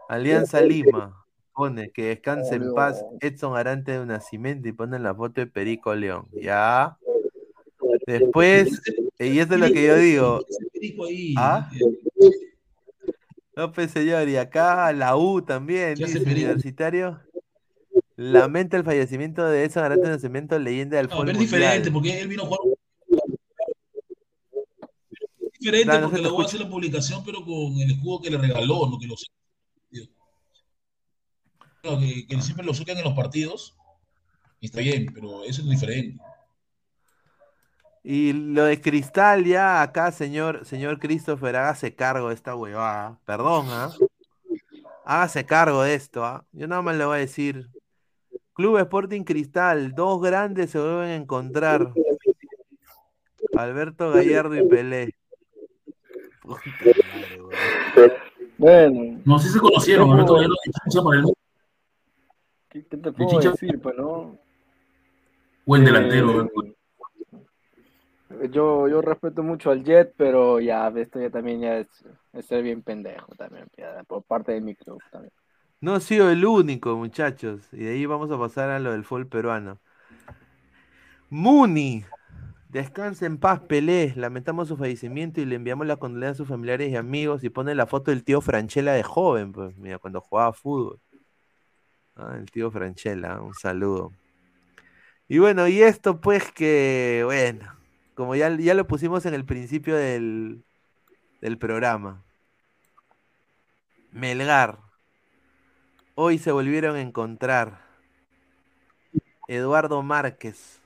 Alianza 0.08 0.60
Lima. 0.60 1.16
Pone 1.52 1.90
que 1.90 2.04
descanse 2.04 2.54
en 2.54 2.72
paz 2.72 3.04
Edson 3.20 3.56
Arante 3.56 3.92
de 3.92 4.06
Nacimiento 4.06 4.68
y 4.68 4.72
ponen 4.72 5.02
la 5.02 5.14
foto 5.14 5.40
de 5.40 5.46
Perico 5.46 5.94
León. 5.94 6.28
Ya. 6.32 6.96
Después, 8.06 8.80
y 9.18 9.38
esto 9.38 9.54
es 9.54 9.60
lo 9.60 9.70
que 9.70 9.86
yo 9.86 9.96
digo. 9.96 10.40
¿Ah? 11.36 11.70
Eh, 13.60 13.66
López, 13.66 13.90
señor, 13.90 14.28
y 14.28 14.36
acá 14.36 14.92
la 14.92 15.16
U 15.16 15.42
también, 15.42 15.94
¿Qué 15.94 16.04
hace 16.04 16.18
dice? 16.18 16.30
Universitario. 16.30 17.20
Lamenta 18.16 18.76
el 18.76 18.84
fallecimiento 18.84 19.44
de 19.44 19.64
Edson 19.64 19.84
Arante 19.84 20.06
de 20.06 20.12
Nacimiento, 20.14 20.58
leyenda 20.58 20.96
del 20.98 21.06
No, 21.06 21.12
fútbol 21.12 21.26
pero 21.26 21.38
es 21.38 21.50
mundial. 21.50 21.60
diferente, 21.60 21.90
porque 21.90 22.20
él 22.20 22.28
vino 22.28 22.42
a 22.42 22.46
jugar. 22.46 22.60
Es 25.42 25.58
diferente 25.58 25.84
Claro, 25.84 26.00
no 26.00 26.06
porque 26.08 26.16
te 26.16 26.22
la 26.22 26.32
voy 26.32 26.42
a 26.42 26.46
hacer 26.46 26.60
la 26.60 26.68
publicación, 26.68 27.24
pero 27.24 27.44
con 27.44 27.78
el 27.80 27.90
escudo 27.90 28.20
que 28.22 28.30
le 28.30 28.38
regaló, 28.38 28.88
no 28.88 28.98
que 28.98 29.06
lo 29.06 29.14
no, 31.82 31.98
que, 31.98 32.26
que 32.26 32.42
siempre 32.42 32.64
lo 32.66 32.74
sacan 32.74 32.98
en 32.98 33.04
los 33.04 33.14
partidos. 33.14 33.74
y 34.60 34.66
Está 34.66 34.80
bien, 34.80 35.06
pero 35.14 35.44
eso 35.44 35.62
es 35.62 35.68
diferente. 35.70 36.22
Y 38.02 38.32
lo 38.32 38.64
de 38.64 38.80
Cristal, 38.80 39.44
ya 39.44 39.82
acá, 39.82 40.10
señor, 40.10 40.64
señor 40.64 40.98
Christopher, 40.98 41.56
hágase 41.56 41.94
cargo 41.94 42.28
de 42.28 42.34
esta 42.34 42.54
huevada. 42.54 43.18
Perdón, 43.26 43.66
¿ah? 43.68 43.90
Hágase 45.04 45.44
cargo 45.44 45.82
de 45.82 45.94
esto, 45.94 46.24
¿ah? 46.24 46.44
Yo 46.52 46.66
nada 46.66 46.82
más 46.82 46.96
le 46.96 47.04
voy 47.04 47.16
a 47.16 47.20
decir. 47.20 47.68
Club 48.54 48.78
Sporting 48.78 49.22
Cristal, 49.22 49.94
dos 49.94 50.20
grandes 50.20 50.70
se 50.70 50.78
vuelven 50.78 51.10
a 51.10 51.16
encontrar. 51.16 51.92
Alberto 53.56 54.10
Gallardo 54.10 54.56
y 54.56 54.66
Pelé. 54.66 55.14
Puta 56.42 56.60
madre, 57.12 57.40
weón. 57.40 58.12
Bueno, 58.58 59.20
No 59.24 59.38
sé 59.38 59.48
si 59.48 59.54
se 59.54 59.60
conocieron, 59.60 60.10
hay 60.12 60.26
chance 60.26 61.02
para 61.02 61.20
el 61.20 61.26
¿qué, 62.68 62.82
te 62.82 63.12
puedo 63.12 63.40
decir, 63.40 63.80
pues, 63.80 63.96
no? 63.96 64.38
buen 65.64 65.84
delantero. 65.84 66.42
Eh, 66.42 66.74
yo, 68.50 68.88
yo 68.88 69.00
respeto 69.02 69.42
mucho 69.42 69.70
al 69.70 69.84
Jet, 69.84 70.14
pero 70.16 70.60
ya 70.60 70.88
esto 70.88 71.20
ya 71.20 71.30
también 71.30 71.64
es, 71.64 71.86
ser 72.46 72.62
bien 72.62 72.82
pendejo 72.82 73.34
también, 73.34 73.68
por 74.06 74.22
parte 74.22 74.52
de 74.52 74.60
mi 74.60 74.74
club 74.74 75.00
también. 75.10 75.32
No 75.80 75.94
ha 75.94 76.00
sido 76.00 76.30
el 76.30 76.44
único, 76.44 76.94
muchachos. 76.96 77.68
Y 77.72 77.84
de 77.84 77.92
ahí 77.92 78.04
vamos 78.04 78.30
a 78.30 78.38
pasar 78.38 78.70
a 78.70 78.78
lo 78.78 78.92
del 78.92 79.04
fútbol 79.04 79.28
peruano. 79.28 79.80
Muni. 81.30 82.04
Descansa 82.68 83.24
en 83.24 83.38
paz, 83.38 83.60
Pelé. 83.60 84.12
Lamentamos 84.14 84.68
su 84.68 84.76
fallecimiento 84.76 85.40
y 85.40 85.46
le 85.46 85.56
enviamos 85.56 85.86
la 85.86 85.96
condolencia 85.96 86.32
a 86.32 86.36
sus 86.36 86.48
familiares 86.48 86.90
y 86.90 86.96
amigos. 86.96 87.44
Y 87.44 87.48
pone 87.48 87.74
la 87.74 87.86
foto 87.86 88.10
del 88.10 88.24
tío 88.24 88.42
Franchella 88.42 88.92
de 88.92 89.02
joven, 89.02 89.52
pues, 89.52 89.74
mira, 89.78 89.98
cuando 89.98 90.20
jugaba 90.20 90.52
fútbol. 90.52 91.00
Ah, 92.14 92.36
el 92.38 92.50
tío 92.50 92.70
Franchella, 92.70 93.40
un 93.40 93.54
saludo. 93.54 94.12
Y 95.28 95.38
bueno, 95.38 95.66
y 95.66 95.80
esto 95.80 96.20
pues 96.20 96.52
que, 96.52 97.22
bueno, 97.24 97.79
como 98.20 98.34
ya, 98.36 98.54
ya 98.54 98.74
lo 98.74 98.86
pusimos 98.86 99.24
en 99.24 99.32
el 99.32 99.46
principio 99.46 99.96
del, 99.96 100.62
del 101.40 101.56
programa. 101.56 102.22
Melgar. 104.12 104.78
Hoy 106.16 106.36
se 106.36 106.52
volvieron 106.52 106.96
a 106.96 107.00
encontrar 107.00 107.80
Eduardo 109.48 110.02
Márquez 110.02 110.82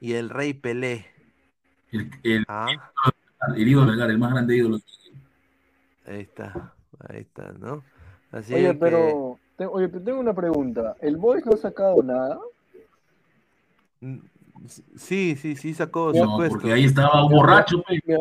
y 0.00 0.14
el 0.14 0.28
Rey 0.28 0.54
Pelé. 0.54 1.06
El, 1.92 2.10
el, 2.24 2.44
¿Ah? 2.48 2.66
el 3.56 3.68
ídolo, 3.68 3.92
Melgar, 3.92 4.10
el 4.10 4.18
más 4.18 4.32
grande 4.32 4.56
ídolo. 4.56 4.80
Ahí 6.04 6.22
está, 6.22 6.74
ahí 7.10 7.20
está, 7.20 7.52
¿no? 7.52 7.84
Así 8.32 8.54
Oye, 8.54 8.72
que- 8.72 8.74
pero, 8.74 9.38
te- 9.56 9.66
oye, 9.66 9.88
pero 9.88 10.02
tengo 10.02 10.18
una 10.18 10.34
pregunta. 10.34 10.96
¿El 11.00 11.16
Boys 11.16 11.46
no 11.46 11.52
ha 11.52 11.58
sacado 11.58 12.02
nada? 12.02 12.40
Sí, 14.96 15.36
sí, 15.40 15.56
sí 15.56 15.74
sacó, 15.74 16.12
No, 16.14 16.20
sacó 16.20 16.44
esto. 16.44 16.56
porque 16.58 16.72
ahí 16.72 16.84
estaba 16.84 17.24
un 17.26 17.32
borracho. 17.32 17.82
Mi, 17.88 18.12
a- 18.14 18.16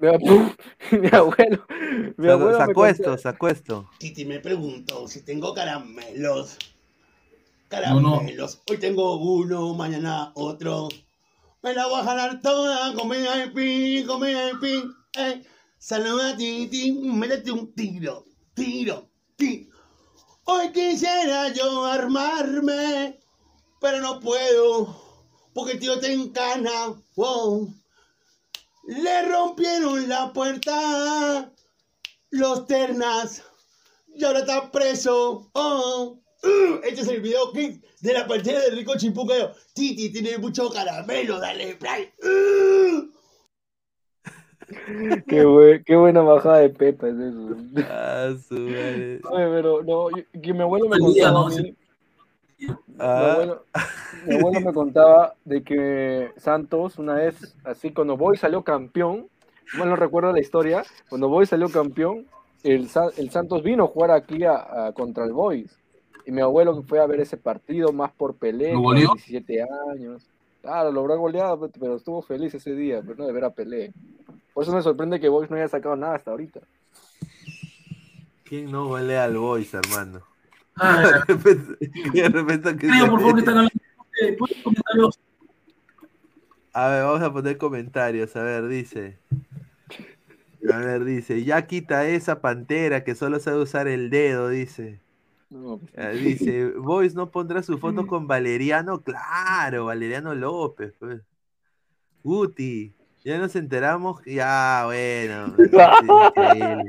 mi 0.92 1.08
abuelo, 1.12 1.66
mi 2.16 2.26
Sacó, 2.26 2.32
abuelo 2.32 2.58
sacó 2.58 2.72
contó- 2.72 2.86
esto, 2.86 3.18
sacó 3.18 3.48
esto. 3.48 3.90
Titi 3.98 4.24
me 4.24 4.40
preguntó 4.40 5.06
si 5.08 5.22
tengo 5.22 5.52
caramelos. 5.54 6.56
No, 7.70 8.00
no. 8.00 8.10
Caramelos. 8.16 8.60
Hoy 8.68 8.78
tengo 8.78 9.16
uno, 9.18 9.74
mañana 9.74 10.32
otro. 10.34 10.88
Me 11.62 11.74
la 11.74 11.86
voy 11.86 12.00
a 12.00 12.04
jalar 12.04 12.40
toda 12.40 12.94
con 12.94 13.08
VIP, 13.10 14.06
con 14.06 14.20
VIP. 14.20 14.90
Eh. 15.18 15.42
Saluda 15.78 16.30
a 16.30 16.36
Titi, 16.36 16.92
métete 16.92 17.52
un 17.52 17.72
tiro, 17.74 18.24
tiro, 18.54 19.08
tiro. 19.36 19.70
Hoy 20.44 20.72
quisiera 20.72 21.48
yo 21.54 21.84
armarme, 21.86 23.18
pero 23.80 24.00
no 24.00 24.20
puedo, 24.20 24.94
porque 25.60 25.74
el 25.74 25.80
tío 25.80 26.00
te 26.00 26.12
encana. 26.12 26.94
Wow. 27.16 27.72
Le 28.86 29.22
rompieron 29.28 30.08
la 30.08 30.32
puerta 30.32 31.52
los 32.30 32.66
ternas 32.66 33.42
y 34.14 34.24
ahora 34.24 34.40
está 34.40 34.70
preso. 34.70 35.50
Oh. 35.52 36.16
Uh, 36.42 36.80
este 36.84 37.02
es 37.02 37.08
el 37.08 37.20
video 37.20 37.52
clip 37.52 37.84
de 38.00 38.14
la 38.14 38.26
pantalla 38.26 38.60
de 38.60 38.70
Rico 38.70 38.96
Chipucayo. 38.96 39.52
Titi 39.74 40.10
tiene 40.10 40.38
mucho 40.38 40.70
caramelo, 40.70 41.38
dale 41.38 41.76
play. 41.76 42.10
Uh. 42.22 43.10
Qué, 45.26 45.82
qué 45.84 45.96
buena 45.96 46.22
bajada 46.22 46.58
de 46.60 46.70
pepa 46.70 47.08
es 47.08 47.16
eso. 47.16 47.56
Ah, 47.90 48.34
su 48.48 48.54
madre. 48.54 49.20
Oye, 49.30 49.46
pero 49.50 49.82
no, 49.82 50.08
yo- 50.10 50.24
que 50.40 50.54
mi 50.54 50.60
abuelo 50.60 50.88
me 50.88 50.98
contaba 50.98 51.46
a 51.46 51.50
¿no? 51.50 51.50
Mi, 52.68 52.74
Ah, 52.98 53.32
abuelo, 53.32 53.64
mi 54.26 54.34
abuelo 54.36 54.60
me 54.60 54.72
contaba 54.72 55.34
de 55.44 55.62
que 55.62 56.30
Santos 56.36 56.98
una 56.98 57.14
vez, 57.14 57.56
así 57.64 57.92
cuando 57.92 58.16
Boy 58.16 58.36
salió 58.36 58.62
campeón, 58.62 59.28
mal 59.78 59.88
no 59.88 59.96
recuerdo 59.96 60.32
la 60.32 60.40
historia, 60.40 60.84
cuando 61.08 61.28
Boy 61.28 61.46
salió 61.46 61.68
campeón, 61.70 62.26
el, 62.62 62.88
el 63.16 63.30
Santos 63.30 63.62
vino 63.62 63.84
a 63.84 63.88
jugar 63.88 64.10
aquí 64.10 64.44
a- 64.44 64.86
a- 64.88 64.92
contra 64.92 65.24
el 65.24 65.32
Boys. 65.32 65.76
Y 66.26 66.32
mi 66.32 66.42
abuelo 66.42 66.82
fue 66.82 67.00
a 67.00 67.06
ver 67.06 67.20
ese 67.20 67.36
partido 67.38 67.92
más 67.92 68.12
por 68.12 68.34
Pelé, 68.36 68.68
¿Lo 68.72 68.74
con 68.74 68.82
goleó? 68.84 69.12
17 69.14 69.64
años. 69.92 70.26
Claro, 70.60 70.92
logró 70.92 71.16
goleado, 71.18 71.58
pero- 71.58 71.72
pero 71.80 71.96
estuvo 71.96 72.20
feliz 72.20 72.52
ese 72.54 72.74
día, 72.74 73.00
pero 73.00 73.14
no 73.16 73.26
de 73.26 73.32
ver 73.32 73.44
a 73.44 73.50
Pelé. 73.50 73.92
Por 74.52 74.64
eso 74.64 74.74
me 74.74 74.82
sorprende 74.82 75.18
que 75.18 75.30
Boys 75.30 75.48
no 75.48 75.56
haya 75.56 75.68
sacado 75.68 75.96
nada 75.96 76.16
hasta 76.16 76.30
ahorita. 76.32 76.60
¿Quién 78.44 78.70
no 78.70 78.86
golea 78.88 79.24
al 79.24 79.38
Boys, 79.38 79.72
hermano? 79.72 80.20
Ah, 80.76 81.02
De 81.26 81.34
repente, 81.34 81.90
de 82.14 82.28
repente 82.28 82.70
que 82.76 82.88
creo, 82.88 83.04
se- 83.04 83.10
por 83.10 83.20
favor, 83.20 83.34
que 83.34 83.40
están 83.40 83.56
hablando. 83.58 83.80
¿pueden 84.38 84.62
comentarios? 84.62 85.20
A 86.72 86.88
ver, 86.88 87.04
vamos 87.04 87.22
a 87.22 87.32
poner 87.32 87.58
comentarios. 87.58 88.36
A 88.36 88.42
ver, 88.42 88.68
dice. 88.68 89.18
A 90.72 90.76
ver, 90.78 91.04
dice. 91.04 91.42
Ya 91.44 91.66
quita 91.66 92.06
esa 92.06 92.40
pantera 92.40 93.02
que 93.02 93.14
solo 93.14 93.40
sabe 93.40 93.58
usar 93.62 93.88
el 93.88 94.10
dedo, 94.10 94.48
dice. 94.48 95.00
No, 95.48 95.78
pues, 95.78 96.22
Dice, 96.22 96.66
Boys 96.76 97.14
no 97.14 97.30
pondrá 97.30 97.62
su 97.62 97.78
foto 97.78 98.06
con 98.06 98.28
Valeriano. 98.28 99.00
Claro, 99.02 99.86
Valeriano 99.86 100.34
López. 100.34 100.94
Pues. 100.98 101.22
Guti, 102.22 102.92
ya 103.24 103.38
nos 103.38 103.56
enteramos. 103.56 104.22
Ya, 104.24 104.82
bueno. 104.86 105.54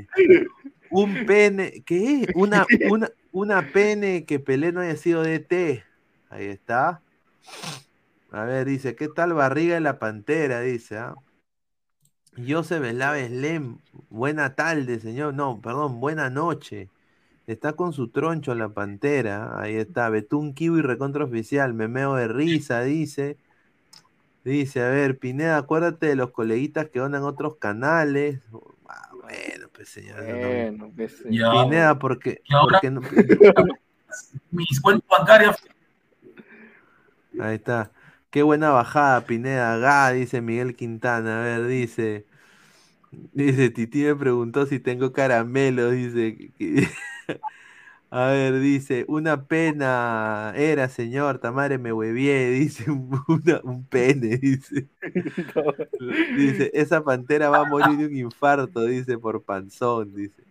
Un 0.90 1.26
pene, 1.26 1.82
¿qué? 1.86 2.28
Una, 2.36 2.66
una, 2.90 3.10
una 3.32 3.72
pene 3.72 4.24
que 4.24 4.38
Pelé 4.38 4.72
no 4.72 4.80
haya 4.80 4.96
sido 4.96 5.22
DT. 5.22 5.84
Ahí 6.30 6.46
está. 6.46 7.02
A 8.30 8.44
ver, 8.44 8.66
dice, 8.66 8.94
¿qué 8.94 9.08
tal 9.08 9.34
barriga 9.34 9.74
de 9.74 9.80
la 9.80 9.98
pantera? 9.98 10.60
Dice, 10.60 10.98
¿ah? 10.98 11.14
Joseph 12.36 12.80
Veslave 12.80 13.28
Slem, 13.28 13.78
buena 14.08 14.54
tarde, 14.54 15.00
señor. 15.00 15.34
No, 15.34 15.60
perdón, 15.60 16.00
buena 16.00 16.30
noche. 16.30 16.88
Está 17.46 17.74
con 17.74 17.92
su 17.92 18.08
troncho 18.08 18.54
la 18.54 18.70
pantera. 18.70 19.60
Ahí 19.60 19.74
está. 19.74 20.08
Betún 20.08 20.54
Kiwi 20.54 20.80
recontra 20.80 21.24
oficial. 21.24 21.74
Memeo 21.74 22.14
de 22.14 22.28
risa, 22.28 22.82
dice. 22.82 23.36
Dice, 24.44 24.82
a 24.82 24.88
ver, 24.88 25.18
Pineda, 25.18 25.58
acuérdate 25.58 26.06
de 26.06 26.16
los 26.16 26.30
coleguitas 26.30 26.88
que 26.88 27.00
donan 27.00 27.22
otros 27.24 27.56
canales. 27.56 28.40
Pues 29.82 29.88
señor. 29.90 30.20
eso 30.20 30.32
no- 30.32 30.38
Bueno, 30.48 30.92
qué 30.96 31.08
sé. 31.08 31.24
Ya, 31.30 31.50
Pineda, 31.50 31.88
ahora- 31.88 31.98
porque 31.98 32.40
no- 32.48 33.00
mis 34.52 34.80
cuentas 34.80 35.08
bancarias. 35.18 35.56
Ahí 37.40 37.56
está. 37.56 37.90
Qué 38.30 38.42
buena 38.44 38.70
bajada, 38.70 39.22
Pineda. 39.26 40.12
Dice 40.12 40.40
Miguel 40.40 40.76
Quintana. 40.76 41.40
A 41.40 41.44
ver, 41.44 41.66
dice. 41.66 42.26
Dice, 43.32 43.70
Titi 43.70 44.04
me 44.04 44.14
preguntó 44.14 44.66
si 44.66 44.78
tengo 44.78 45.12
caramelo. 45.12 45.90
Dice. 45.90 46.52
A 48.14 48.26
ver, 48.26 48.60
dice, 48.60 49.06
una 49.08 49.44
pena 49.46 50.52
era, 50.54 50.90
señor, 50.90 51.38
Tamare 51.38 51.78
me 51.78 51.94
huevié, 51.94 52.50
dice, 52.50 52.90
un, 52.90 53.10
una- 53.26 53.60
un 53.64 53.86
pene, 53.86 54.36
dice. 54.42 54.86
Dice, 56.36 56.70
esa 56.74 57.02
pantera 57.02 57.48
va 57.48 57.60
a 57.60 57.64
morir 57.64 57.96
de 57.96 58.06
un 58.06 58.14
infarto, 58.16 58.84
dice, 58.84 59.16
por 59.16 59.42
panzón, 59.42 60.14
dice. 60.14 60.42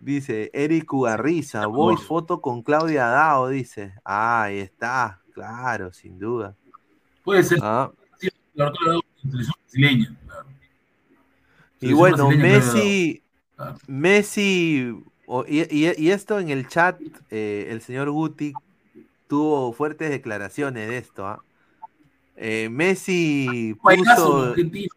Dice, 0.00 0.50
Eric 0.54 0.90
Ugarriza, 0.90 1.66
voice 1.66 2.02
foto 2.04 2.40
con 2.40 2.62
Claudia 2.62 3.08
Dao, 3.08 3.48
dice. 3.48 3.92
Ah, 4.02 4.44
ahí 4.44 4.58
está, 4.60 5.20
claro, 5.34 5.92
sin 5.92 6.18
duda. 6.18 6.56
Puede 7.24 7.42
ser 7.42 7.58
Ah. 7.60 7.90
Y 11.80 11.92
bueno. 11.92 12.30
Messi. 12.30 13.22
Messi, 13.86 14.94
y, 15.46 15.60
y- 15.74 15.92
y 15.96 16.10
esto 16.10 16.38
en 16.38 16.48
el 16.50 16.68
chat, 16.68 17.00
eh, 17.30 17.68
el 17.70 17.80
señor 17.82 18.10
Guti 18.10 18.54
tuvo 19.26 19.72
fuertes 19.72 20.10
declaraciones 20.10 20.88
de 20.88 20.98
esto. 20.98 21.26
¿ah? 21.26 21.42
Eh, 22.36 22.68
Messi 22.70 23.76
puso 23.82 24.54
eh, 24.56 24.88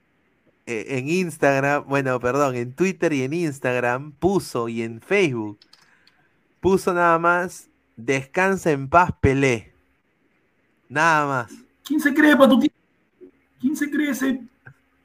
en 0.65 1.09
Instagram, 1.09 1.85
bueno, 1.87 2.19
perdón, 2.19 2.55
en 2.55 2.73
Twitter 2.73 3.11
y 3.13 3.23
en 3.23 3.33
Instagram 3.33 4.11
puso 4.13 4.69
y 4.69 4.83
en 4.83 5.01
Facebook 5.01 5.59
puso 6.59 6.93
nada 6.93 7.17
más, 7.19 7.67
descansa 7.97 8.71
en 8.71 8.87
paz 8.87 9.11
Pelé. 9.19 9.73
Nada 10.87 11.25
más. 11.27 11.51
¿Quién 11.83 11.99
se 11.99 12.13
cree, 12.13 12.35
Patuti? 12.37 12.71
¿Quién 13.59 13.75
se 13.75 13.89
cree 13.89 14.11
ese 14.11 14.41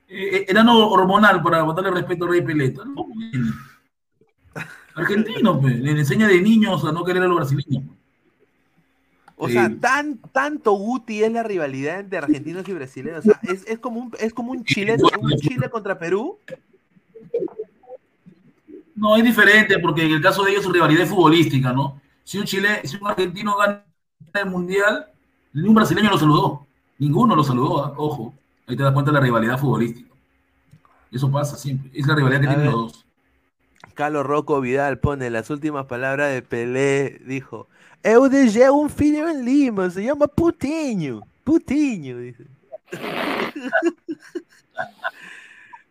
eh, 0.09 0.45
enano 0.49 0.89
hormonal 0.89 1.43
para 1.43 1.63
botarle 1.63 1.91
respeto 1.91 2.27
al 2.27 2.31
Rey 2.31 2.43
Pelé? 2.43 2.75
Viene. 3.17 3.51
Argentino, 4.97 5.61
pe. 5.61 5.69
le 5.69 5.91
enseña 5.93 6.27
de 6.27 6.41
niños 6.41 6.85
a 6.85 6.91
no 6.93 7.05
querer 7.05 7.23
a 7.23 7.27
los 7.27 7.37
brasileños. 7.37 7.85
O 9.37 9.47
Sí. 9.47 9.53
sea, 9.53 9.71
tan, 9.79 10.17
tanto 10.33 10.73
Guti 10.73 11.23
es 11.23 11.31
la 11.31 11.43
rivalidad 11.43 12.01
entre 12.01 12.19
argentinos 12.19 12.67
y 12.69 12.73
brasileños. 12.73 13.19
O 13.21 13.23
sea, 13.23 13.39
es, 13.43 13.67
es 13.69 13.79
como 13.79 14.01
un, 14.01 14.13
es 14.19 14.33
como 14.33 14.53
un 14.53 14.65
Chile, 14.65 14.97
un 15.21 15.33
Chile 15.37 15.69
contra 15.69 15.99
Perú. 15.99 16.39
No, 18.95 19.15
es 19.17 19.25
diferente 19.25 19.79
porque 19.79 20.07
en 20.07 20.13
el 20.13 20.23
caso 20.23 20.43
de 20.43 20.53
ellos 20.53 20.65
su 20.65 20.73
rivalidad 20.73 21.03
es 21.03 21.11
futbolística, 21.11 21.73
¿no? 21.73 22.01
Si 22.25 22.39
un 22.39 22.45
chile, 22.45 22.81
si 22.85 22.97
un 22.97 23.07
argentino 23.07 23.55
gana 23.57 23.85
el 24.35 24.47
mundial, 24.47 25.07
ningún 25.53 25.75
brasileño 25.75 26.11
lo 26.11 26.19
saludó. 26.19 26.67
Ninguno 26.99 27.37
lo 27.37 27.45
saludó, 27.45 27.85
¿ah? 27.85 27.95
ojo. 27.99 28.33
Ahí 28.67 28.75
te 28.77 28.83
das 28.83 28.93
cuenta 28.95 29.11
de 29.11 29.17
la 29.19 29.21
rivalidad 29.21 29.59
futbolística. 29.59 30.11
Eso 31.13 31.31
pasa 31.31 31.57
siempre. 31.57 31.91
Es 31.93 32.07
la 32.07 32.15
rivalidad 32.15 32.41
que 32.41 32.47
A 32.47 32.51
tienen 32.55 32.67
ver. 32.67 32.75
los 32.75 32.93
dos. 32.93 33.06
Carlos 33.95 34.27
Rocco 34.27 34.61
Vidal 34.61 34.99
pone 34.99 35.31
las 35.31 35.51
últimas 35.51 35.87
palabras 35.87 36.33
de 36.33 36.43
Pelé. 36.43 37.21
Dijo: 37.25 37.69
Eu 38.03 38.29
deixei 38.29 38.69
un 38.69 38.89
filho 38.89 39.29
en 39.29 39.45
Lima, 39.45 39.91
se 39.91 40.05
llama 40.05 40.29
Putinho. 40.29 41.23
Putinho, 41.43 42.19
dice. 42.19 42.45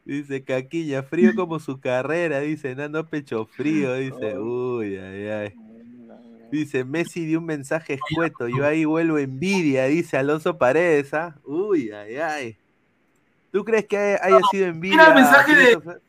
dice 0.06 0.44
Caquilla, 0.44 1.04
frío 1.04 1.36
como 1.36 1.60
su 1.60 1.80
carrera, 1.80 2.40
dice 2.40 2.76
Nano 2.76 3.06
Pecho 3.06 3.46
Frío, 3.46 3.96
dice, 3.96 4.38
uy, 4.38 4.98
ay, 4.98 5.28
ay. 5.28 5.54
Dice, 6.52 6.86
Messi 6.86 7.26
dio 7.26 7.40
un 7.40 7.46
mensaje 7.46 7.96
escueto, 7.96 8.48
yo 8.48 8.66
ahí 8.66 8.86
vuelvo 8.86 9.18
envidia, 9.18 9.86
dice 9.86 10.16
Alonso 10.16 10.58
Paredes, 10.58 11.14
¿ah? 11.14 11.36
Uy, 11.44 11.92
ay, 11.92 12.18
ay. 12.18 12.58
¿Tú 13.52 13.66
crees 13.66 13.86
que 13.88 13.98
haya 14.22 14.40
sido 14.52 14.68
envidia? 14.68 14.98
Mira 14.98 15.08
el 15.10 15.16
mensaje 15.16 15.56
de-? 15.56 16.00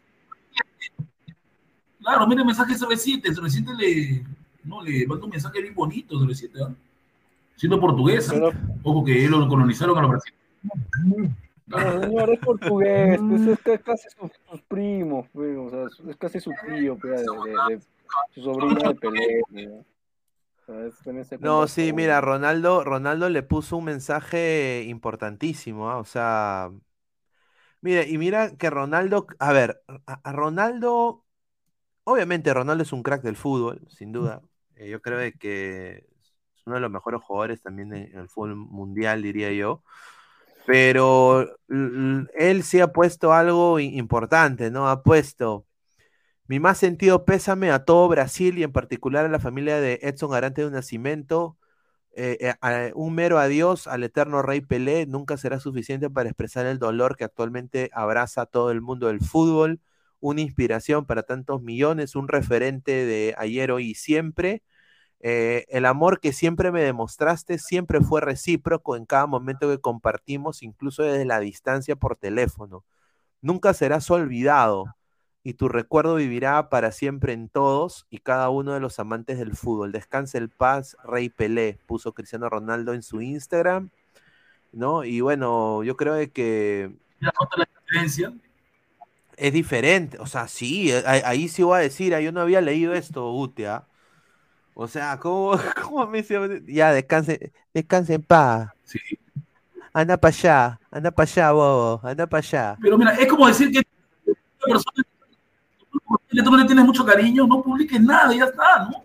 Claro, 2.06 2.26
mira 2.28 2.42
el 2.42 2.46
mensaje 2.46 2.72
de 2.74 2.78
CB7. 2.78 3.34
CB7 3.34 3.74
le, 3.76 4.24
no, 4.62 4.80
le 4.80 5.04
manda 5.08 5.24
un 5.24 5.30
mensaje 5.32 5.60
bien 5.60 5.74
bonito, 5.74 6.14
CB7, 6.20 6.62
¿ah? 6.62 6.72
Siendo 7.56 7.80
portuguesa. 7.80 8.32
Pero- 8.32 8.52
Ojo 8.84 9.04
que 9.04 9.18
ellos 9.18 9.40
lo 9.40 9.48
colonizaron 9.48 9.98
a 9.98 10.02
los 10.02 10.10
brasileños. 10.10 11.32
Pero 11.68 12.00
señor, 12.02 12.30
es 12.32 12.38
portugués, 12.38 13.20
pues 13.28 13.46
es 13.48 13.58
ca- 13.58 13.78
casi 13.78 14.08
sus, 14.10 14.30
sus 14.48 14.62
primos, 14.62 15.26
pues, 15.32 15.58
o 15.58 15.68
sea, 15.68 16.10
es 16.10 16.16
casi 16.16 16.38
su 16.38 16.52
tío, 16.64 16.96
pues, 16.96 17.22
de, 17.22 17.26
de- 17.26 17.74
de- 17.76 17.80
su 18.32 18.42
sobrino 18.44 18.88
de 18.88 18.94
Pelé. 18.94 19.40
pues, 19.50 19.68
o 19.68 20.64
sea, 20.64 20.86
es- 20.86 20.98
también 21.02 21.24
se 21.24 21.38
No, 21.38 21.66
sí, 21.66 21.92
mira, 21.92 22.20
Ronaldo, 22.20 22.84
Ronaldo 22.84 23.28
le 23.30 23.42
puso 23.42 23.78
un 23.78 23.84
mensaje 23.86 24.84
importantísimo, 24.86 25.90
¿ah? 25.90 25.98
O 25.98 26.04
sea, 26.04 26.70
mira, 27.80 28.06
y 28.06 28.16
mira 28.16 28.56
que 28.56 28.70
Ronaldo, 28.70 29.26
a 29.40 29.52
ver, 29.52 29.82
a, 30.06 30.20
a 30.22 30.32
Ronaldo, 30.32 31.24
obviamente 32.06 32.54
Ronaldo 32.54 32.84
es 32.84 32.92
un 32.94 33.04
crack 33.04 33.22
del 33.22 33.36
fútbol, 33.36 33.82
sin 33.90 34.12
duda. 34.12 34.42
Eh, 34.76 34.90
yo 34.90 35.02
creo 35.02 35.18
que 35.40 35.98
es 36.56 36.62
uno 36.66 36.76
de 36.76 36.82
los 36.82 36.92
mejores 36.92 37.22
jugadores 37.22 37.62
también 37.62 37.94
en, 37.94 38.12
en 38.14 38.20
el 38.20 38.30
fútbol 38.30 38.56
mundial, 38.56 39.22
diría 39.22 39.52
yo. 39.52 39.84
Pero 40.66 41.46
él 41.68 42.62
sí 42.64 42.80
ha 42.80 42.92
puesto 42.92 43.32
algo 43.32 43.80
importante, 43.80 44.70
¿no? 44.70 44.88
Ha 44.88 45.02
puesto 45.02 45.66
mi 46.48 46.60
más 46.60 46.78
sentido 46.78 47.24
pésame 47.24 47.70
a 47.72 47.84
todo 47.84 48.08
Brasil 48.08 48.58
y 48.58 48.62
en 48.64 48.72
particular 48.72 49.26
a 49.26 49.28
la 49.28 49.40
familia 49.40 49.80
de 49.80 50.00
Edson 50.02 50.34
Arante 50.34 50.64
de 50.64 50.70
Nacimiento. 50.70 51.58
Eh, 52.16 52.38
eh, 52.42 52.54
a- 52.62 52.90
un 52.96 53.14
mero 53.14 53.38
adiós 53.38 53.86
al 53.88 54.04
eterno 54.04 54.42
rey 54.42 54.60
Pelé 54.62 55.06
nunca 55.06 55.36
será 55.38 55.60
suficiente 55.60 56.10
para 56.10 56.28
expresar 56.30 56.66
el 56.66 56.78
dolor 56.80 57.16
que 57.16 57.24
actualmente 57.24 57.90
abraza 57.94 58.42
a 58.42 58.46
todo 58.46 58.70
el 58.72 58.82
mundo 58.82 59.08
del 59.08 59.20
fútbol. 59.20 59.80
Una 60.20 60.40
inspiración 60.40 61.06
para 61.06 61.22
tantos 61.22 61.62
millones, 61.62 62.16
un 62.16 62.28
referente 62.28 63.04
de 63.04 63.34
ayer, 63.38 63.70
hoy 63.70 63.90
y 63.90 63.94
siempre. 63.94 64.62
Eh, 65.20 65.66
el 65.70 65.86
amor 65.86 66.20
que 66.20 66.32
siempre 66.32 66.70
me 66.70 66.82
demostraste 66.82 67.58
siempre 67.58 68.00
fue 68.00 68.20
recíproco 68.20 68.96
en 68.96 69.06
cada 69.06 69.26
momento 69.26 69.68
que 69.68 69.80
compartimos, 69.80 70.62
incluso 70.62 71.02
desde 71.02 71.24
la 71.24 71.40
distancia 71.40 71.96
por 71.96 72.16
teléfono. 72.16 72.84
Nunca 73.40 73.74
serás 73.74 74.10
olvidado 74.10 74.96
y 75.42 75.54
tu 75.54 75.68
recuerdo 75.68 76.16
vivirá 76.16 76.68
para 76.68 76.90
siempre 76.90 77.32
en 77.32 77.48
todos 77.48 78.06
y 78.10 78.18
cada 78.18 78.50
uno 78.50 78.72
de 78.72 78.80
los 78.80 78.98
amantes 78.98 79.38
del 79.38 79.54
fútbol. 79.54 79.92
Descanse 79.92 80.38
el 80.38 80.48
paz, 80.48 80.96
Rey 81.04 81.28
Pelé, 81.28 81.78
puso 81.86 82.12
Cristiano 82.12 82.48
Ronaldo 82.48 82.94
en 82.94 83.02
su 83.02 83.22
Instagram, 83.22 83.90
¿no? 84.72 85.04
Y 85.04 85.20
bueno, 85.20 85.84
yo 85.84 85.96
creo 85.96 86.16
que 86.32 86.96
nota 87.20 87.56
la 87.58 87.68
diferencia. 87.80 88.32
Es 89.36 89.52
diferente, 89.52 90.18
o 90.18 90.26
sea, 90.26 90.48
sí, 90.48 90.90
eh, 90.90 91.02
ahí, 91.06 91.20
ahí 91.24 91.48
sí 91.48 91.62
voy 91.62 91.78
a 91.78 91.82
decir, 91.82 92.14
ah, 92.14 92.20
yo 92.20 92.32
no 92.32 92.40
había 92.40 92.60
leído 92.60 92.94
esto, 92.94 93.32
Utea. 93.32 93.86
O 94.74 94.88
sea, 94.88 95.18
¿cómo, 95.18 95.52
cómo 95.82 96.06
me 96.06 96.18
dice? 96.18 96.62
Ya, 96.66 96.92
descanse, 96.92 97.52
descanse 97.72 98.14
en 98.14 98.22
paz. 98.22 98.70
Sí. 98.84 98.98
Anda 99.92 100.18
para 100.18 100.34
allá, 100.34 100.80
anda 100.90 101.10
para 101.10 101.30
allá, 101.30 101.52
bobo, 101.52 102.00
anda 102.06 102.26
para 102.26 102.40
allá. 102.40 102.76
Pero 102.82 102.98
mira, 102.98 103.12
es 103.12 103.26
como 103.26 103.46
decir 103.46 103.70
que 103.70 103.82
una 104.26 104.74
persona 104.74 105.02
que 106.28 106.42
tú 106.42 106.50
no 106.50 106.56
le 106.58 106.64
tienes 106.66 106.84
mucho 106.84 107.04
cariño, 107.06 107.46
no 107.46 107.62
publiques 107.62 108.00
nada, 108.00 108.34
ya 108.34 108.44
está, 108.44 108.84
¿no? 108.90 109.02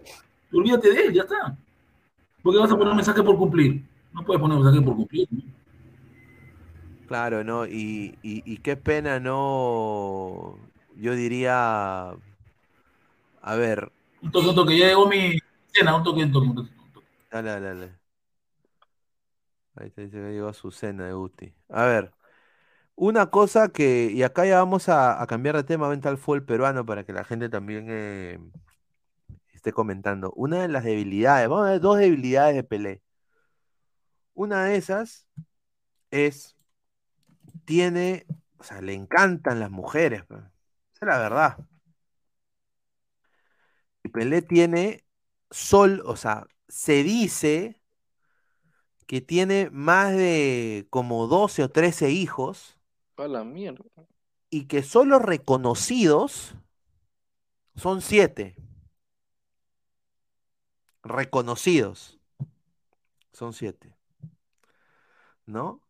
Olvídate 0.57 0.89
de 0.89 1.05
él, 1.05 1.13
ya 1.13 1.21
está. 1.21 1.55
¿Por 2.43 2.53
qué 2.53 2.59
vas 2.59 2.71
a 2.71 2.75
poner 2.75 2.89
un 2.89 2.97
mensaje 2.97 3.23
por 3.23 3.38
cumplir? 3.38 3.82
No 4.11 4.25
puedes 4.25 4.41
poner 4.41 4.57
un 4.57 4.63
mensaje 4.65 4.84
por 4.84 4.95
cumplir. 4.95 5.27
¿no? 5.32 5.41
Claro, 7.12 7.43
¿no? 7.43 7.66
Y, 7.68 8.18
y, 8.22 8.41
y 8.49 8.59
qué 8.59 8.78
pena, 8.78 9.20
¿no? 9.20 10.57
Yo 10.95 11.14
diría, 11.14 12.16
a 13.41 13.55
ver, 13.55 13.91
Un 14.24 14.32
toque, 14.32 14.47
un 14.49 14.55
toque, 14.55 14.78
ya 14.78 14.88
llegó 14.88 15.07
mi 15.07 15.38
cena, 15.74 15.95
un 15.95 16.03
toque, 16.03 16.24
un 16.24 16.32
toque, 16.32 16.47
un 16.47 16.55
toque. 16.55 16.72
un 16.86 16.91
toque. 16.93 17.07
dale, 17.30 17.49
dale, 17.49 17.66
dale. 17.68 17.99
Ahí 19.76 19.89
te 19.91 20.03
dice 20.03 20.18
que 20.18 20.32
llegó 20.34 20.47
a 20.49 20.53
su 20.53 20.72
cena 20.72 21.05
de 21.07 21.14
Guti. 21.14 21.53
A 21.70 21.86
ver, 21.86 22.14
una 22.95 23.30
cosa 23.32 23.70
que, 23.70 24.12
y 24.14 24.24
acá 24.24 24.45
ya 24.45 24.59
vamos 24.59 24.89
a, 24.89 25.22
a 25.22 25.28
cambiar 25.28 25.55
de 25.57 25.64
tema, 25.66 25.89
vente 25.89 26.09
al 26.09 26.18
fútbol 26.20 26.45
peruano 26.45 26.86
para 26.86 27.05
que 27.05 27.14
la 27.14 27.24
gente 27.26 27.49
también 27.49 27.88
eh, 27.89 28.39
esté 29.53 29.72
comentando. 29.74 30.32
Una 30.36 30.62
de 30.62 30.68
las 30.68 30.84
debilidades, 30.84 31.47
vamos 31.49 31.68
a 31.68 31.72
ver 31.72 31.80
dos 31.82 31.97
debilidades 31.99 32.55
de 32.55 32.64
Pelé. 32.64 33.01
Una 34.34 34.66
de 34.66 34.76
esas 34.78 35.28
es, 36.12 36.57
tiene, 37.66 38.26
o 38.57 38.64
sea, 38.64 38.82
le 38.82 38.93
encantan 38.93 39.59
las 39.59 39.72
mujeres, 39.72 40.24
pues. 40.28 40.41
Esa 40.93 41.05
es 41.05 41.07
la 41.07 41.18
verdad. 41.20 41.57
Y 44.03 44.09
Pelé 44.09 44.41
tiene 44.41 45.05
sol, 45.51 46.01
o 46.05 46.16
sea, 46.16 46.47
se 46.68 47.03
dice 47.03 47.82
que 49.07 49.22
tiene 49.22 49.70
más 49.72 50.14
de 50.16 50.88
como 50.89 51.28
12 51.28 51.64
o 51.64 51.70
13 51.70 52.12
hijos 52.12 52.78
A 53.16 53.28
la 53.28 53.43
mierda. 53.45 53.86
y 54.51 54.66
que 54.68 54.84
solo 54.84 55.18
reconocidos 55.20 56.55
son 57.76 58.01
7. 58.01 58.55
Reconocidos 61.03 62.18
son 63.34 63.53
7. 63.53 63.95
¿No? 65.45 65.82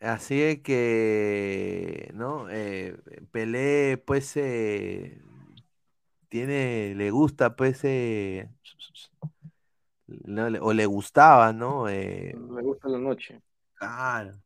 Así 0.00 0.38
de 0.40 0.62
que, 0.62 2.10
¿no? 2.14 2.48
Eh, 2.50 2.96
Pelé, 3.32 3.98
pues, 3.98 4.34
eh, 4.36 5.20
tiene, 6.28 6.94
le 6.94 7.10
gusta, 7.10 7.56
pues, 7.56 7.80
eh, 7.84 8.48
no, 10.24 10.48
le- 10.50 10.60
o 10.60 10.72
le 10.72 10.86
gustaba, 10.86 11.52
¿no? 11.52 11.88
Eh, 11.88 12.34
Me 12.34 12.60
gusta 12.62 12.88
la 12.88 12.98
noche. 12.98 13.40
Claro. 13.74 14.40